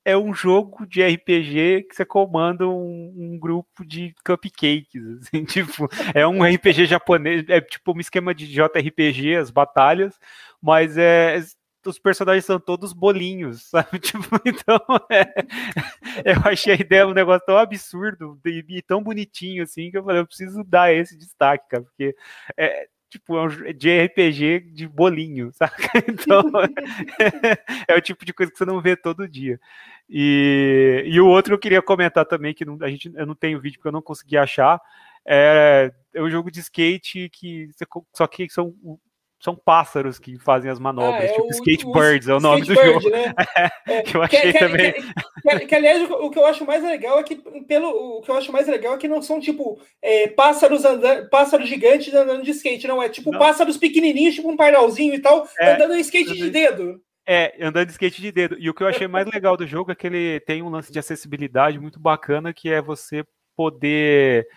é 0.05 0.17
um 0.17 0.33
jogo 0.33 0.85
de 0.85 1.01
RPG 1.03 1.83
que 1.89 1.95
você 1.95 2.05
comanda 2.05 2.67
um, 2.67 3.13
um, 3.15 3.39
grupo 3.39 3.85
de 3.85 4.13
cupcakes, 4.25 5.03
assim, 5.21 5.45
tipo, 5.45 5.87
é 6.13 6.27
um 6.27 6.43
RPG 6.43 6.85
japonês, 6.85 7.45
é 7.47 7.61
tipo 7.61 7.95
um 7.95 7.99
esquema 7.99 8.33
de 8.33 8.47
JRPG, 8.47 9.35
as 9.35 9.49
batalhas, 9.49 10.19
mas 10.61 10.97
é 10.97 11.39
os 11.85 11.99
personagens 11.99 12.45
são 12.45 12.59
todos 12.59 12.93
bolinhos, 12.93 13.63
sabe? 13.69 13.99
Tipo, 13.99 14.39
então, 14.45 14.79
é, 15.09 15.25
eu 16.25 16.41
achei 16.45 16.73
a 16.73 16.77
ideia 16.77 17.07
um 17.07 17.13
negócio 17.13 17.45
tão 17.45 17.57
absurdo 17.57 18.39
e, 18.45 18.63
e, 18.69 18.81
tão 18.81 19.03
bonitinho, 19.03 19.63
assim, 19.63 19.91
que 19.91 19.97
eu 19.97 20.03
falei, 20.03 20.21
eu 20.21 20.27
preciso 20.27 20.63
dar 20.63 20.93
esse 20.93 21.17
destaque, 21.17 21.67
cara, 21.69 21.83
porque 21.83 22.15
é, 22.57 22.87
tipo, 23.13 23.37
é 23.37 23.43
um 23.43 23.73
de 23.73 24.05
RPG 24.05 24.71
de 24.73 24.87
bolinho, 24.87 25.51
saca? 25.55 26.03
Então, 26.07 26.43
é, 27.87 27.95
o 27.95 28.01
tipo 28.01 28.25
de 28.25 28.33
coisa 28.33 28.51
que 28.51 28.57
você 28.57 28.65
não 28.65 28.81
vê 28.81 28.95
todo 28.95 29.27
dia. 29.27 29.59
E, 30.09 31.03
e 31.05 31.19
o 31.19 31.27
outro 31.27 31.53
eu 31.53 31.59
queria 31.59 31.81
comentar 31.81 32.25
também, 32.25 32.53
que 32.53 32.65
não, 32.65 32.77
a 32.81 32.89
gente, 32.89 33.11
eu 33.15 33.25
não 33.25 33.35
tenho 33.35 33.59
vídeo 33.59 33.77
porque 33.77 33.87
eu 33.87 33.93
não 33.93 34.01
consegui 34.01 34.37
achar, 34.37 34.79
é, 35.25 35.91
é 36.13 36.21
um 36.21 36.29
jogo 36.29 36.51
de 36.51 36.59
skate 36.59 37.29
que 37.29 37.69
só 38.13 38.27
que 38.27 38.49
são 38.49 38.73
são 39.43 39.55
pássaros 39.55 40.17
que 40.17 40.39
fazem 40.39 40.71
as 40.71 40.79
manobras, 40.79 41.21
ah, 41.21 41.25
é 41.25 41.33
tipo 41.33 41.47
o, 41.47 41.49
Skatebirds, 41.49 42.29
é 42.29 42.33
o 42.33 42.39
nome 42.39 42.61
do 42.61 42.73
jogo. 42.73 43.09
Né? 43.09 43.33
É, 43.85 44.01
que 44.01 44.15
eu 44.15 44.23
achei 44.23 44.53
que, 44.53 44.59
também. 44.59 44.93
Que, 44.93 45.59
que, 45.59 45.65
que, 45.65 45.75
aliás, 45.75 46.09
o 46.09 46.29
que 46.29 46.39
eu 46.39 46.45
acho 46.45 46.65
mais 46.65 46.81
legal 46.81 47.19
é 47.19 47.23
que 47.23 47.35
pelo 47.67 47.89
o 47.89 48.21
que 48.21 48.31
eu 48.31 48.35
acho 48.35 48.51
mais 48.51 48.65
legal 48.65 48.93
é 48.93 48.97
que 48.97 49.09
não 49.09 49.21
são 49.21 49.41
tipo 49.41 49.77
é, 50.01 50.29
pássaros 50.29 50.85
andando, 50.85 51.29
pássaros 51.29 51.67
gigantes 51.67 52.13
andando 52.13 52.43
de 52.43 52.51
skate, 52.51 52.87
não 52.87 53.03
é 53.03 53.09
tipo 53.09 53.31
não. 53.31 53.39
pássaros 53.39 53.75
pequenininhos, 53.75 54.35
tipo 54.35 54.49
um 54.49 54.55
pardalzinho 54.55 55.13
e 55.13 55.19
tal, 55.19 55.45
é, 55.59 55.73
andando 55.73 55.95
em 55.95 55.99
skate 55.99 56.33
de 56.33 56.49
dedo. 56.49 57.01
É, 57.27 57.53
andando 57.61 57.87
de 57.87 57.91
skate 57.91 58.21
de 58.21 58.31
dedo. 58.31 58.55
E 58.57 58.69
o 58.69 58.73
que 58.73 58.83
eu 58.83 58.87
achei 58.87 59.07
mais 59.07 59.27
legal 59.27 59.57
do 59.57 59.67
jogo 59.67 59.91
é 59.91 59.95
que 59.95 60.07
ele 60.07 60.39
tem 60.41 60.63
um 60.63 60.69
lance 60.69 60.91
de 60.91 60.99
acessibilidade 60.99 61.77
muito 61.77 61.99
bacana, 61.99 62.53
que 62.53 62.69
é 62.69 62.81
você 62.81 63.25
poder 63.55 64.47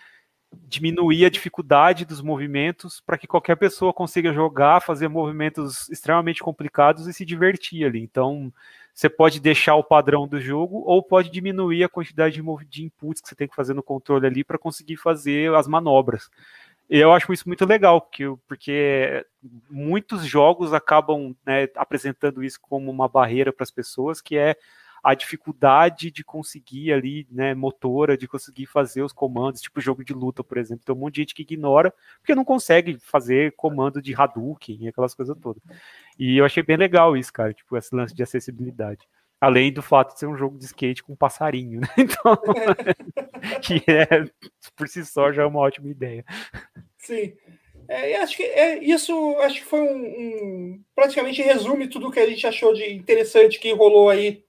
diminuir 0.53 1.25
a 1.25 1.29
dificuldade 1.29 2.05
dos 2.05 2.21
movimentos 2.21 3.01
para 3.01 3.17
que 3.17 3.27
qualquer 3.27 3.55
pessoa 3.55 3.93
consiga 3.93 4.33
jogar, 4.33 4.81
fazer 4.81 5.07
movimentos 5.07 5.89
extremamente 5.89 6.41
complicados 6.41 7.07
e 7.07 7.13
se 7.13 7.25
divertir 7.25 7.85
ali. 7.85 8.01
Então, 8.01 8.51
você 8.93 9.09
pode 9.09 9.39
deixar 9.39 9.75
o 9.75 9.83
padrão 9.83 10.27
do 10.27 10.39
jogo 10.39 10.83
ou 10.85 11.03
pode 11.03 11.29
diminuir 11.29 11.83
a 11.83 11.89
quantidade 11.89 12.41
de, 12.41 12.65
de 12.65 12.83
inputs 12.83 13.21
que 13.21 13.27
você 13.27 13.35
tem 13.35 13.47
que 13.47 13.55
fazer 13.55 13.73
no 13.73 13.83
controle 13.83 14.25
ali 14.25 14.43
para 14.43 14.57
conseguir 14.57 14.97
fazer 14.97 15.53
as 15.53 15.67
manobras. 15.67 16.29
Eu 16.89 17.11
acho 17.11 17.31
isso 17.33 17.47
muito 17.47 17.65
legal, 17.65 17.99
porque, 17.99 18.23
porque 18.47 19.25
muitos 19.69 20.25
jogos 20.25 20.73
acabam 20.73 21.35
né, 21.45 21.67
apresentando 21.75 22.43
isso 22.43 22.59
como 22.61 22.89
uma 22.89 23.09
barreira 23.09 23.51
para 23.51 23.63
as 23.63 23.71
pessoas, 23.71 24.21
que 24.21 24.37
é 24.37 24.55
a 25.03 25.13
dificuldade 25.13 26.11
de 26.11 26.23
conseguir 26.23 26.91
ali, 26.91 27.27
né, 27.31 27.53
motora, 27.53 28.17
de 28.17 28.27
conseguir 28.27 28.65
fazer 28.65 29.01
os 29.01 29.13
comandos, 29.13 29.61
tipo 29.61 29.79
jogo 29.79 30.03
de 30.03 30.13
luta, 30.13 30.43
por 30.43 30.57
exemplo. 30.57 30.83
Tem 30.85 30.95
um 30.95 30.99
monte 30.99 31.15
de 31.15 31.21
gente 31.21 31.35
que 31.35 31.43
ignora, 31.43 31.93
porque 32.19 32.35
não 32.35 32.45
consegue 32.45 32.97
fazer 32.99 33.53
comando 33.55 34.01
de 34.01 34.13
Hadouken 34.13 34.77
e 34.81 34.87
aquelas 34.87 35.13
coisas 35.13 35.35
todas. 35.41 35.61
E 36.17 36.37
eu 36.37 36.45
achei 36.45 36.63
bem 36.63 36.77
legal 36.77 37.15
isso, 37.15 37.31
cara, 37.31 37.53
tipo, 37.53 37.77
esse 37.77 37.95
lance 37.95 38.13
de 38.13 38.23
acessibilidade. 38.23 39.07
Além 39.39 39.71
do 39.71 39.83
fato 39.83 40.13
de 40.13 40.19
ser 40.19 40.25
um 40.25 40.35
jogo 40.35 40.57
de 40.57 40.65
skate 40.65 41.03
com 41.03 41.13
um 41.13 41.15
passarinho, 41.15 41.81
né? 41.81 41.87
Então, 41.97 42.37
que 43.61 43.83
é, 43.89 44.25
por 44.75 44.87
si 44.87 45.05
só, 45.05 45.31
já 45.31 45.43
é 45.43 45.45
uma 45.45 45.59
ótima 45.59 45.89
ideia. 45.89 46.25
Sim. 46.97 47.33
É, 47.87 48.17
acho 48.17 48.35
que 48.35 48.43
é, 48.43 48.83
isso 48.83 49.37
acho 49.39 49.61
que 49.61 49.65
foi 49.65 49.79
um, 49.79 50.05
um, 50.05 50.83
praticamente 50.93 51.41
resume 51.41 51.87
tudo 51.87 52.11
que 52.11 52.19
a 52.19 52.27
gente 52.27 52.45
achou 52.45 52.73
de 52.73 52.93
interessante 52.93 53.59
que 53.59 53.71
rolou 53.71 54.09
aí 54.09 54.43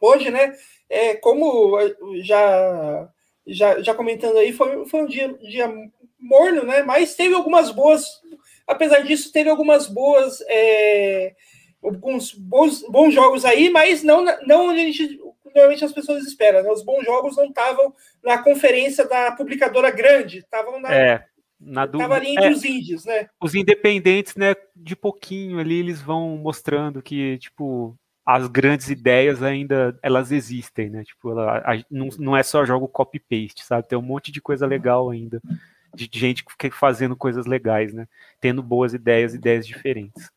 hoje, 0.00 0.30
né? 0.30 0.54
É, 0.88 1.14
como 1.16 1.78
já, 2.22 3.08
já, 3.46 3.80
já 3.82 3.94
comentando 3.94 4.38
aí, 4.38 4.52
foi, 4.52 4.86
foi 4.86 5.02
um 5.02 5.06
dia, 5.06 5.32
dia 5.38 5.72
morno, 6.18 6.64
né? 6.64 6.82
Mas 6.82 7.14
teve 7.14 7.34
algumas 7.34 7.70
boas, 7.70 8.04
apesar 8.66 9.00
disso, 9.00 9.32
teve 9.32 9.50
algumas 9.50 9.86
boas, 9.86 10.40
é, 10.48 11.34
alguns 11.82 12.32
bons, 12.32 12.82
bons 12.88 13.12
jogos 13.12 13.44
aí, 13.44 13.70
mas 13.70 14.02
não, 14.02 14.24
não 14.46 14.68
onde 14.68 14.80
a 14.80 14.84
gente 14.84 15.20
normalmente 15.56 15.84
as 15.84 15.92
pessoas 15.92 16.24
esperam. 16.24 16.62
Né? 16.62 16.70
Os 16.70 16.82
bons 16.82 17.04
jogos 17.04 17.36
não 17.36 17.46
estavam 17.46 17.94
na 18.22 18.38
conferência 18.38 19.06
da 19.08 19.32
publicadora 19.32 19.90
grande, 19.90 20.38
estavam 20.38 20.80
na. 20.80 20.94
É. 20.94 21.24
Na 21.58 21.86
do... 21.86 21.96
Tava 21.96 22.16
ali 22.16 22.32
entre 22.32 22.48
é, 22.48 22.50
os 22.50 22.62
índios, 22.64 23.06
né? 23.06 23.30
Os 23.40 23.54
independentes, 23.54 24.36
né? 24.36 24.54
De 24.74 24.94
pouquinho 24.94 25.58
ali, 25.58 25.78
eles 25.78 26.02
vão 26.02 26.36
mostrando 26.36 27.00
que, 27.00 27.38
tipo, 27.38 27.96
as 28.26 28.48
grandes 28.48 28.90
ideias 28.90 29.40
ainda 29.40 29.96
elas 30.02 30.32
existem, 30.32 30.90
né? 30.90 31.04
Tipo, 31.04 31.30
ela, 31.30 31.58
a, 31.58 31.80
não, 31.88 32.08
não 32.18 32.36
é 32.36 32.42
só 32.42 32.64
jogo 32.64 32.88
copy-paste, 32.88 33.64
sabe? 33.64 33.86
Tem 33.86 33.96
um 33.96 34.02
monte 34.02 34.32
de 34.32 34.40
coisa 34.40 34.66
legal 34.66 35.10
ainda, 35.10 35.40
de, 35.94 36.08
de 36.08 36.18
gente 36.18 36.44
fazendo 36.72 37.14
coisas 37.14 37.46
legais, 37.46 37.94
né? 37.94 38.08
Tendo 38.40 38.64
boas 38.64 38.92
ideias, 38.92 39.32
ideias 39.32 39.64
diferentes. 39.64 40.28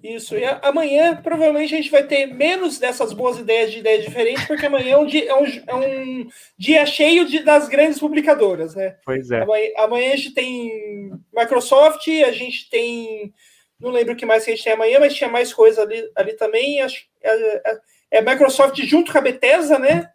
Isso, 0.00 0.36
e 0.36 0.44
amanhã 0.62 1.16
provavelmente 1.20 1.74
a 1.74 1.78
gente 1.78 1.90
vai 1.90 2.04
ter 2.04 2.26
menos 2.26 2.78
dessas 2.78 3.12
boas 3.12 3.36
ideias 3.36 3.72
de 3.72 3.80
ideias 3.80 4.04
diferentes, 4.04 4.44
porque 4.46 4.66
amanhã 4.66 4.92
é 4.92 4.98
um 4.98 5.06
dia, 5.06 5.28
é 5.28 5.34
um, 5.34 5.44
é 5.44 5.74
um 5.74 6.28
dia 6.56 6.86
cheio 6.86 7.26
de, 7.26 7.40
das 7.40 7.68
grandes 7.68 7.98
publicadoras, 7.98 8.76
né? 8.76 8.96
Pois 9.04 9.28
é. 9.32 9.42
Amanhã, 9.42 9.70
amanhã 9.78 10.12
a 10.12 10.16
gente 10.16 10.34
tem 10.34 11.10
Microsoft, 11.34 12.06
a 12.06 12.30
gente 12.30 12.70
tem 12.70 13.34
não 13.78 13.90
lembro 13.90 14.12
o 14.12 14.16
que 14.16 14.26
mais 14.26 14.44
que 14.44 14.50
a 14.50 14.54
gente 14.54 14.64
tem 14.64 14.72
amanhã, 14.72 14.98
mas 14.98 15.14
tinha 15.14 15.30
mais 15.30 15.52
coisa 15.52 15.82
ali, 15.82 16.10
ali 16.16 16.32
também. 16.32 16.82
Acho 16.82 17.06
é, 17.22 17.70
é, 17.70 17.80
é 18.12 18.22
Microsoft 18.22 18.80
junto 18.82 19.12
com 19.12 19.18
a 19.18 19.22
Bethesda, 19.22 19.78
né? 19.78 20.10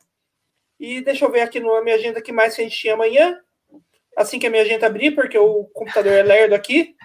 E 0.80 1.02
deixa 1.02 1.26
eu 1.26 1.32
ver 1.32 1.42
aqui 1.42 1.60
na 1.60 1.82
minha 1.82 1.96
agenda 1.96 2.22
que 2.22 2.32
mais 2.32 2.56
que 2.56 2.62
a 2.62 2.64
gente 2.64 2.78
tinha 2.78 2.94
amanhã. 2.94 3.40
Assim 4.18 4.38
que 4.38 4.46
a 4.46 4.50
minha 4.50 4.62
agenda 4.62 4.86
abrir, 4.86 5.12
porque 5.12 5.38
o 5.38 5.66
computador 5.66 6.12
é 6.12 6.24
lerdo 6.24 6.54
aqui. 6.54 6.96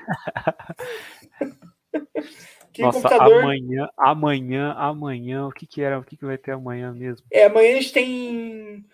que 2.73 2.83
Nossa, 2.83 3.01
computador... 3.01 3.43
amanhã, 3.43 3.89
amanhã, 3.97 4.73
amanhã, 4.73 5.47
o 5.47 5.53
que 5.53 5.67
que 5.67 5.81
era? 5.81 5.99
O 5.99 6.05
que 6.05 6.17
que 6.17 6.25
vai 6.25 6.37
ter 6.37 6.53
amanhã 6.53 6.93
mesmo? 6.93 7.27
É, 7.31 7.45
amanhã 7.45 7.71
a 7.71 7.81
gente 7.81 7.93
tem 7.93 8.85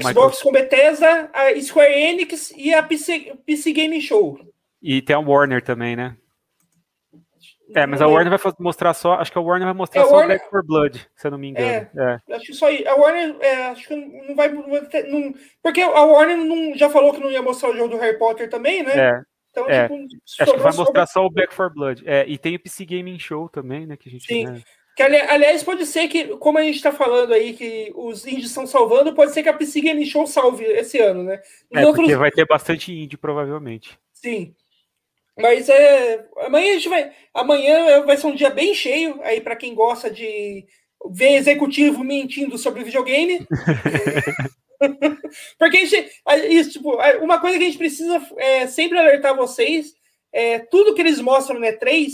Xbox 0.00 0.42
com 0.42 0.52
Bethesda, 0.52 1.30
a 1.32 1.58
Square 1.60 1.92
Enix 1.92 2.50
e 2.56 2.74
a 2.74 2.82
PC, 2.82 3.34
PC 3.46 3.72
Game 3.72 4.00
Show. 4.00 4.38
E 4.82 5.00
tem 5.00 5.16
a 5.16 5.20
Warner 5.20 5.62
também, 5.62 5.96
né? 5.96 6.16
É, 7.74 7.86
mas 7.86 8.02
a 8.02 8.06
Warner 8.06 8.36
vai 8.38 8.52
mostrar 8.58 8.92
só. 8.94 9.14
Acho 9.14 9.32
que 9.32 9.38
a 9.38 9.40
Warner 9.40 9.66
vai 9.66 9.74
mostrar 9.74 10.02
é, 10.02 10.04
só 10.04 10.12
Warner... 10.12 10.38
Back 10.38 10.50
for 10.50 10.64
Blood, 10.64 11.08
se 11.14 11.26
eu 11.26 11.30
não 11.30 11.38
me 11.38 11.48
engano. 11.48 11.66
É, 11.66 12.20
é. 12.28 12.34
Acho 12.34 12.46
que 12.46 12.54
só 12.54 12.66
A 12.66 12.94
Warner, 12.94 13.36
é, 13.40 13.66
acho 13.68 13.88
que 13.88 13.96
não 13.96 14.34
vai. 14.34 14.48
Não, 14.48 15.34
porque 15.62 15.80
a 15.80 16.02
Warner 16.02 16.36
não, 16.36 16.76
já 16.76 16.90
falou 16.90 17.12
que 17.12 17.20
não 17.20 17.30
ia 17.30 17.42
mostrar 17.42 17.70
o 17.70 17.76
jogo 17.76 17.90
do 17.90 17.98
Harry 17.98 18.18
Potter 18.18 18.50
também, 18.50 18.82
né? 18.82 18.92
É. 18.94 19.22
Então, 19.50 19.68
é. 19.68 19.82
tipo, 19.82 19.94
acho 20.40 20.52
que 20.54 20.60
vai 20.60 20.72
mostrar 20.74 21.06
só 21.06 21.24
o 21.24 21.30
Back 21.30 21.54
for 21.54 21.72
Blood. 21.72 22.02
É, 22.06 22.24
e 22.26 22.38
tem 22.38 22.56
o 22.56 22.60
PC 22.60 22.84
Gaming 22.84 23.18
Show 23.18 23.48
também, 23.48 23.86
né? 23.86 23.96
Que 23.96 24.08
a 24.08 24.12
gente. 24.12 24.26
Sim. 24.26 24.46
Né? 24.46 24.62
Que, 24.94 25.02
aliás, 25.02 25.62
pode 25.62 25.86
ser 25.86 26.06
que, 26.08 26.36
como 26.36 26.58
a 26.58 26.62
gente 26.62 26.76
está 26.76 26.92
falando 26.92 27.32
aí, 27.32 27.54
que 27.54 27.90
os 27.94 28.26
indies 28.26 28.48
estão 28.48 28.66
salvando, 28.66 29.14
pode 29.14 29.32
ser 29.32 29.42
que 29.42 29.48
a 29.48 29.54
PC 29.54 29.80
Gaming 29.80 30.04
Show 30.04 30.26
salve 30.26 30.64
esse 30.64 30.98
ano, 30.98 31.22
né? 31.22 31.40
é, 31.72 31.80
outros... 31.86 32.04
porque 32.04 32.16
vai 32.16 32.30
ter 32.30 32.46
bastante 32.46 32.92
indie, 32.92 33.16
provavelmente. 33.16 33.98
Sim. 34.12 34.54
Mas 35.38 35.68
é, 35.68 36.26
amanhã 36.38 36.70
a 36.70 36.74
gente 36.74 36.88
vai. 36.88 37.12
Amanhã 37.32 38.04
vai 38.04 38.16
ser 38.16 38.26
um 38.26 38.34
dia 38.34 38.50
bem 38.50 38.74
cheio 38.74 39.20
aí 39.22 39.40
para 39.40 39.56
quem 39.56 39.74
gosta 39.74 40.10
de 40.10 40.66
ver 41.10 41.36
executivo 41.36 42.04
mentindo 42.04 42.58
sobre 42.58 42.84
videogame. 42.84 43.46
Porque 45.58 45.78
a 45.78 45.84
gente, 45.84 46.10
isso, 46.50 46.72
tipo, 46.72 46.96
uma 47.20 47.40
coisa 47.40 47.56
que 47.56 47.64
a 47.64 47.66
gente 47.66 47.78
precisa 47.78 48.20
é, 48.36 48.66
sempre 48.66 48.98
alertar 48.98 49.34
vocês 49.34 49.94
é 50.32 50.58
tudo 50.58 50.94
que 50.94 51.00
eles 51.00 51.20
mostram 51.20 51.58
no 51.58 51.66
E3, 51.66 52.10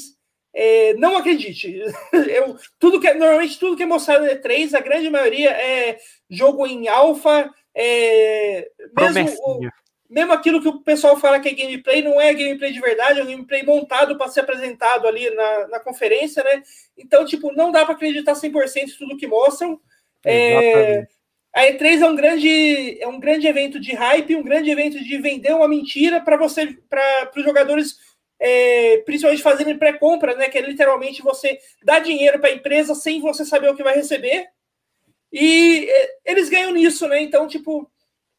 é, 0.55 0.95
não 0.95 1.17
acredite. 1.17 1.81
Eu, 2.13 2.57
tudo 2.79 3.01
que, 3.01 3.13
normalmente 3.15 3.59
tudo 3.59 3.77
que 3.77 3.83
é 3.83 3.87
mostrado 3.87 4.25
no 4.25 4.31
E3, 4.31 4.75
a 4.75 4.81
grande 4.81 5.09
maioria 5.09 5.51
é 5.51 5.99
jogo 6.29 6.67
em 6.67 6.89
alfa, 6.89 7.51
é, 7.75 8.69
mesmo 8.97 9.61
mesmo 10.09 10.33
aquilo 10.33 10.63
que 10.63 10.69
o 10.69 10.81
pessoal 10.81 11.19
fala 11.19 11.39
que 11.39 11.49
é 11.49 11.53
gameplay, 11.53 12.03
não 12.03 12.21
é 12.21 12.33
gameplay 12.33 12.73
de 12.73 12.81
verdade, 12.81 13.21
é 13.21 13.23
um 13.23 13.27
gameplay 13.27 13.63
montado 13.63 14.17
para 14.17 14.29
ser 14.29 14.41
apresentado 14.41 15.07
ali 15.07 15.29
na, 15.31 15.69
na 15.69 15.81
conferência, 15.81 16.43
né? 16.43 16.63
Então, 16.97 17.27
tipo, 17.27 17.53
não 17.53 17.71
dá 17.71 17.85
para 17.85 17.95
acreditar 17.95 18.33
100% 18.33 18.77
em 18.77 18.99
tudo 18.99 19.17
que 19.17 19.27
mostram. 19.27 19.79
É, 20.25 21.07
a 21.55 21.63
E3 21.63 22.01
é 22.01 22.07
um 22.07 22.17
grande 22.17 22.99
é 23.01 23.07
um 23.07 23.21
grande 23.21 23.47
evento 23.47 23.79
de 23.79 23.95
hype, 23.95 24.37
um 24.37 24.43
grande 24.43 24.71
evento 24.71 25.03
de 25.03 25.19
vender 25.19 25.55
uma 25.55 25.69
mentira 25.69 26.21
para 26.21 26.37
você 26.37 26.77
para 26.89 27.31
os 27.37 27.45
jogadores 27.45 27.97
é, 28.41 28.99
principalmente 28.99 29.43
fazendo 29.43 29.79
pré-compra, 29.79 30.35
né? 30.37 30.49
Que 30.49 30.59
é 30.59 30.63
literalmente 30.63 31.23
você 31.23 31.59
dá 31.83 31.99
dinheiro 31.99 32.39
para 32.39 32.51
a 32.51 32.55
empresa 32.55 32.95
sem 32.95 33.21
você 33.21 33.45
saber 33.45 33.69
o 33.69 33.77
que 33.77 33.83
vai 33.83 33.95
receber. 33.95 34.47
E 35.33 35.87
é, 35.91 36.11
eles 36.25 36.49
ganham 36.49 36.73
nisso, 36.73 37.07
né? 37.09 37.21
Então, 37.21 37.47
tipo, 37.47 37.91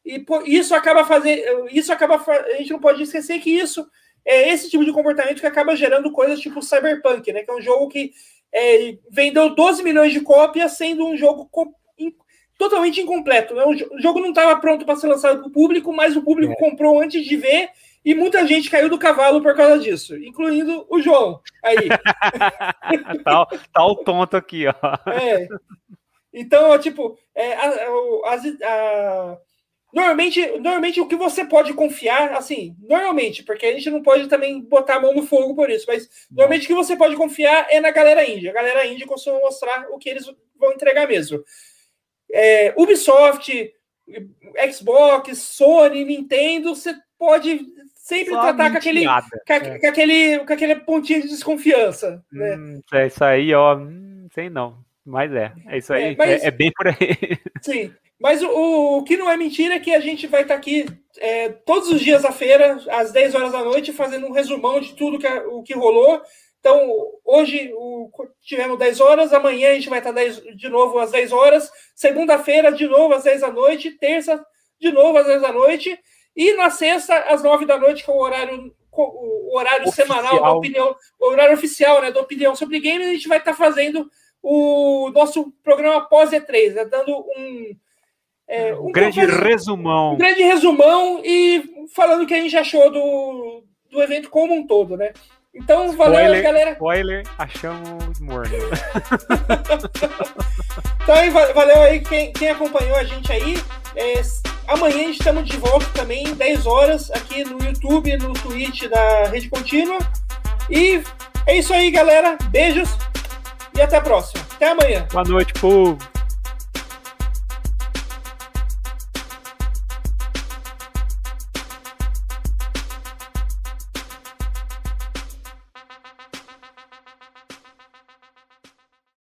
e 0.04 0.24
isso 0.46 0.74
acaba 0.74 1.04
fazendo. 1.04 1.68
Isso 1.70 1.92
acaba. 1.92 2.16
A 2.16 2.56
gente 2.56 2.72
não 2.72 2.80
pode 2.80 3.02
esquecer 3.02 3.38
que 3.40 3.50
isso 3.50 3.86
é 4.24 4.50
esse 4.50 4.70
tipo 4.70 4.84
de 4.84 4.92
comportamento 4.92 5.40
que 5.40 5.46
acaba 5.46 5.76
gerando 5.76 6.12
coisas 6.12 6.40
tipo 6.40 6.62
Cyberpunk, 6.62 7.32
né? 7.32 7.42
Que 7.42 7.50
é 7.50 7.54
um 7.54 7.60
jogo 7.60 7.88
que 7.88 8.12
é, 8.52 8.96
vendeu 9.10 9.54
12 9.54 9.82
milhões 9.82 10.12
de 10.12 10.20
cópias, 10.20 10.72
sendo 10.72 11.06
um 11.06 11.16
jogo 11.16 11.48
com, 11.50 11.72
totalmente 12.60 13.00
incompleto. 13.00 13.54
Né? 13.54 13.64
O 13.64 13.98
jogo 14.00 14.20
não 14.20 14.28
estava 14.28 14.60
pronto 14.60 14.84
para 14.84 14.96
ser 14.96 15.08
lançado 15.08 15.38
para 15.38 15.48
o 15.48 15.52
público, 15.52 15.92
mas 15.92 16.14
o 16.14 16.22
público 16.22 16.52
é. 16.52 16.56
comprou 16.56 17.00
antes 17.00 17.24
de 17.24 17.36
ver 17.36 17.70
e 18.04 18.14
muita 18.14 18.46
gente 18.46 18.70
caiu 18.70 18.90
do 18.90 18.98
cavalo 18.98 19.42
por 19.42 19.54
causa 19.54 19.78
disso, 19.78 20.14
incluindo 20.16 20.86
o 20.90 21.00
João. 21.00 21.40
Aí. 21.64 21.88
tá, 23.24 23.46
tá 23.46 23.86
o 23.86 23.96
tonto 23.96 24.36
aqui, 24.36 24.66
ó. 24.66 25.10
É. 25.10 25.48
Então, 26.32 26.78
tipo, 26.78 27.18
é, 27.34 27.54
a, 27.54 27.68
a, 27.68 28.34
a, 28.64 29.38
normalmente, 29.92 30.46
normalmente 30.58 31.00
o 31.00 31.06
que 31.06 31.16
você 31.16 31.44
pode 31.44 31.72
confiar, 31.74 32.32
assim, 32.32 32.76
normalmente, 32.80 33.42
porque 33.42 33.66
a 33.66 33.72
gente 33.72 33.90
não 33.90 34.02
pode 34.02 34.28
também 34.28 34.60
botar 34.60 34.96
a 34.96 35.00
mão 35.00 35.14
no 35.14 35.26
fogo 35.26 35.54
por 35.54 35.70
isso, 35.70 35.84
mas 35.88 36.08
normalmente 36.30 36.64
o 36.64 36.68
que 36.68 36.74
você 36.74 36.96
pode 36.96 37.16
confiar 37.16 37.66
é 37.70 37.80
na 37.80 37.90
galera 37.90 38.28
índia. 38.28 38.50
A 38.50 38.54
galera 38.54 38.86
índia 38.86 39.06
costuma 39.06 39.38
mostrar 39.38 39.88
o 39.90 39.98
que 39.98 40.08
eles 40.08 40.24
vão 40.56 40.72
entregar 40.72 41.08
mesmo. 41.08 41.42
É, 42.32 42.72
Ubisoft, 42.76 43.72
Xbox, 44.72 45.38
Sony, 45.38 46.04
Nintendo, 46.04 46.74
você 46.74 46.94
pode 47.18 47.66
sempre 47.94 48.34
Só 48.34 48.42
tratar 48.42 48.70
com 48.70 48.78
aquele, 48.78 49.04
com, 49.04 49.52
é. 49.52 49.78
com, 49.78 49.86
aquele, 49.86 50.38
com 50.40 50.52
aquele 50.52 50.74
pontinho 50.76 51.22
de 51.22 51.28
desconfiança. 51.28 52.24
Né? 52.32 52.56
Hum, 52.56 52.80
é 52.92 53.06
isso 53.06 53.24
aí, 53.24 53.54
ó. 53.54 53.76
Hum, 53.76 54.26
sei 54.32 54.50
não. 54.50 54.78
Mas 55.04 55.32
é, 55.32 55.52
é 55.66 55.78
isso 55.78 55.92
aí. 55.92 56.12
É, 56.12 56.16
mas, 56.16 56.42
é, 56.42 56.46
é 56.46 56.50
bem 56.50 56.70
por 56.74 56.88
aí. 56.88 56.96
Sim. 57.62 57.92
Mas 58.20 58.42
o, 58.42 58.98
o, 58.98 59.02
que 59.02 59.16
não 59.16 59.30
é 59.30 59.36
mentira 59.36 59.74
é 59.74 59.80
que 59.80 59.94
a 59.94 60.00
gente 60.00 60.26
vai 60.26 60.42
estar 60.42 60.54
tá 60.54 60.58
aqui 60.58 60.84
é, 61.18 61.48
todos 61.48 61.88
os 61.88 62.00
dias 62.00 62.22
da 62.22 62.30
feira, 62.30 62.78
às 62.90 63.12
10 63.12 63.34
horas 63.34 63.52
da 63.52 63.64
noite, 63.64 63.94
fazendo 63.94 64.26
um 64.26 64.32
resumão 64.32 64.78
de 64.78 64.94
tudo 64.94 65.18
que, 65.18 65.26
o 65.26 65.62
que 65.62 65.74
rolou. 65.74 66.20
Então, 66.60 66.78
hoje 67.24 67.72
o, 67.74 68.10
tivemos 68.42 68.78
10 68.78 69.00
horas, 69.00 69.32
amanhã 69.32 69.70
a 69.70 69.74
gente 69.74 69.88
vai 69.88 70.00
estar 70.00 70.12
10, 70.12 70.42
de 70.54 70.68
novo 70.68 70.98
às 70.98 71.10
10 71.10 71.32
horas, 71.32 71.70
segunda-feira 71.94 72.70
de 72.70 72.86
novo 72.86 73.14
às 73.14 73.24
10 73.24 73.40
da 73.40 73.50
noite, 73.50 73.92
terça 73.92 74.44
de 74.78 74.92
novo 74.92 75.16
às 75.16 75.26
10 75.26 75.40
da 75.40 75.52
noite, 75.52 75.98
e 76.36 76.52
na 76.54 76.68
sexta 76.68 77.18
às 77.20 77.42
9 77.42 77.64
da 77.64 77.78
noite, 77.78 78.04
que 78.04 78.10
é 78.10 78.14
o 78.14 78.18
horário, 78.18 78.74
o 78.92 79.56
horário 79.56 79.88
oficial. 79.88 80.06
semanal 80.06 80.42
da 80.42 80.52
opinião, 80.52 80.94
o 81.18 81.30
horário 81.30 81.54
oficial 81.54 82.02
né, 82.02 82.12
da 82.12 82.20
opinião 82.20 82.54
sobre 82.54 82.80
games, 82.80 83.08
a 83.08 83.12
gente 83.12 83.28
vai 83.28 83.38
estar 83.38 83.54
fazendo 83.54 84.10
o 84.42 85.10
nosso 85.10 85.52
programa 85.62 86.00
pós 86.02 86.30
E3, 86.30 86.74
né, 86.74 86.84
dando 86.84 87.12
um. 87.36 87.76
É, 88.48 88.74
um, 88.74 88.88
um 88.88 88.92
grande 88.92 89.20
resumão. 89.20 90.14
Um 90.14 90.18
grande 90.18 90.42
resumão 90.42 91.20
e 91.24 91.86
falando 91.94 92.22
o 92.22 92.26
que 92.26 92.34
a 92.34 92.40
gente 92.40 92.56
achou 92.56 92.90
do, 92.90 93.62
do 93.90 94.02
evento 94.02 94.28
como 94.28 94.54
um 94.54 94.66
todo, 94.66 94.96
né? 94.96 95.12
Então, 95.54 95.92
valeu, 95.92 96.20
spoiler, 96.20 96.42
galera. 96.42 96.70
Spoiler, 96.72 97.26
achamos 97.36 98.20
morno. 98.20 98.56
então, 101.02 101.14
aí, 101.14 101.30
valeu 101.30 101.82
aí 101.82 102.00
quem, 102.00 102.32
quem 102.32 102.48
acompanhou 102.50 102.96
a 102.96 103.04
gente 103.04 103.32
aí. 103.32 103.56
É, 103.96 104.20
amanhã 104.68 105.10
estamos 105.10 105.44
de 105.44 105.56
volta 105.56 105.86
também, 105.92 106.34
10 106.34 106.66
horas, 106.66 107.10
aqui 107.10 107.42
no 107.44 107.62
YouTube, 107.64 108.16
no 108.18 108.32
Twitch 108.32 108.88
da 108.88 109.24
Rede 109.24 109.48
Contínua. 109.48 109.98
E 110.70 111.02
é 111.46 111.58
isso 111.58 111.74
aí, 111.74 111.90
galera. 111.90 112.38
Beijos 112.50 112.96
e 113.80 113.82
até 113.82 113.96
a 113.96 114.00
próxima. 114.00 114.44
Até 114.54 114.68
amanhã. 114.68 115.06
Boa 115.10 115.24
noite, 115.24 115.54
povo. 115.54 115.98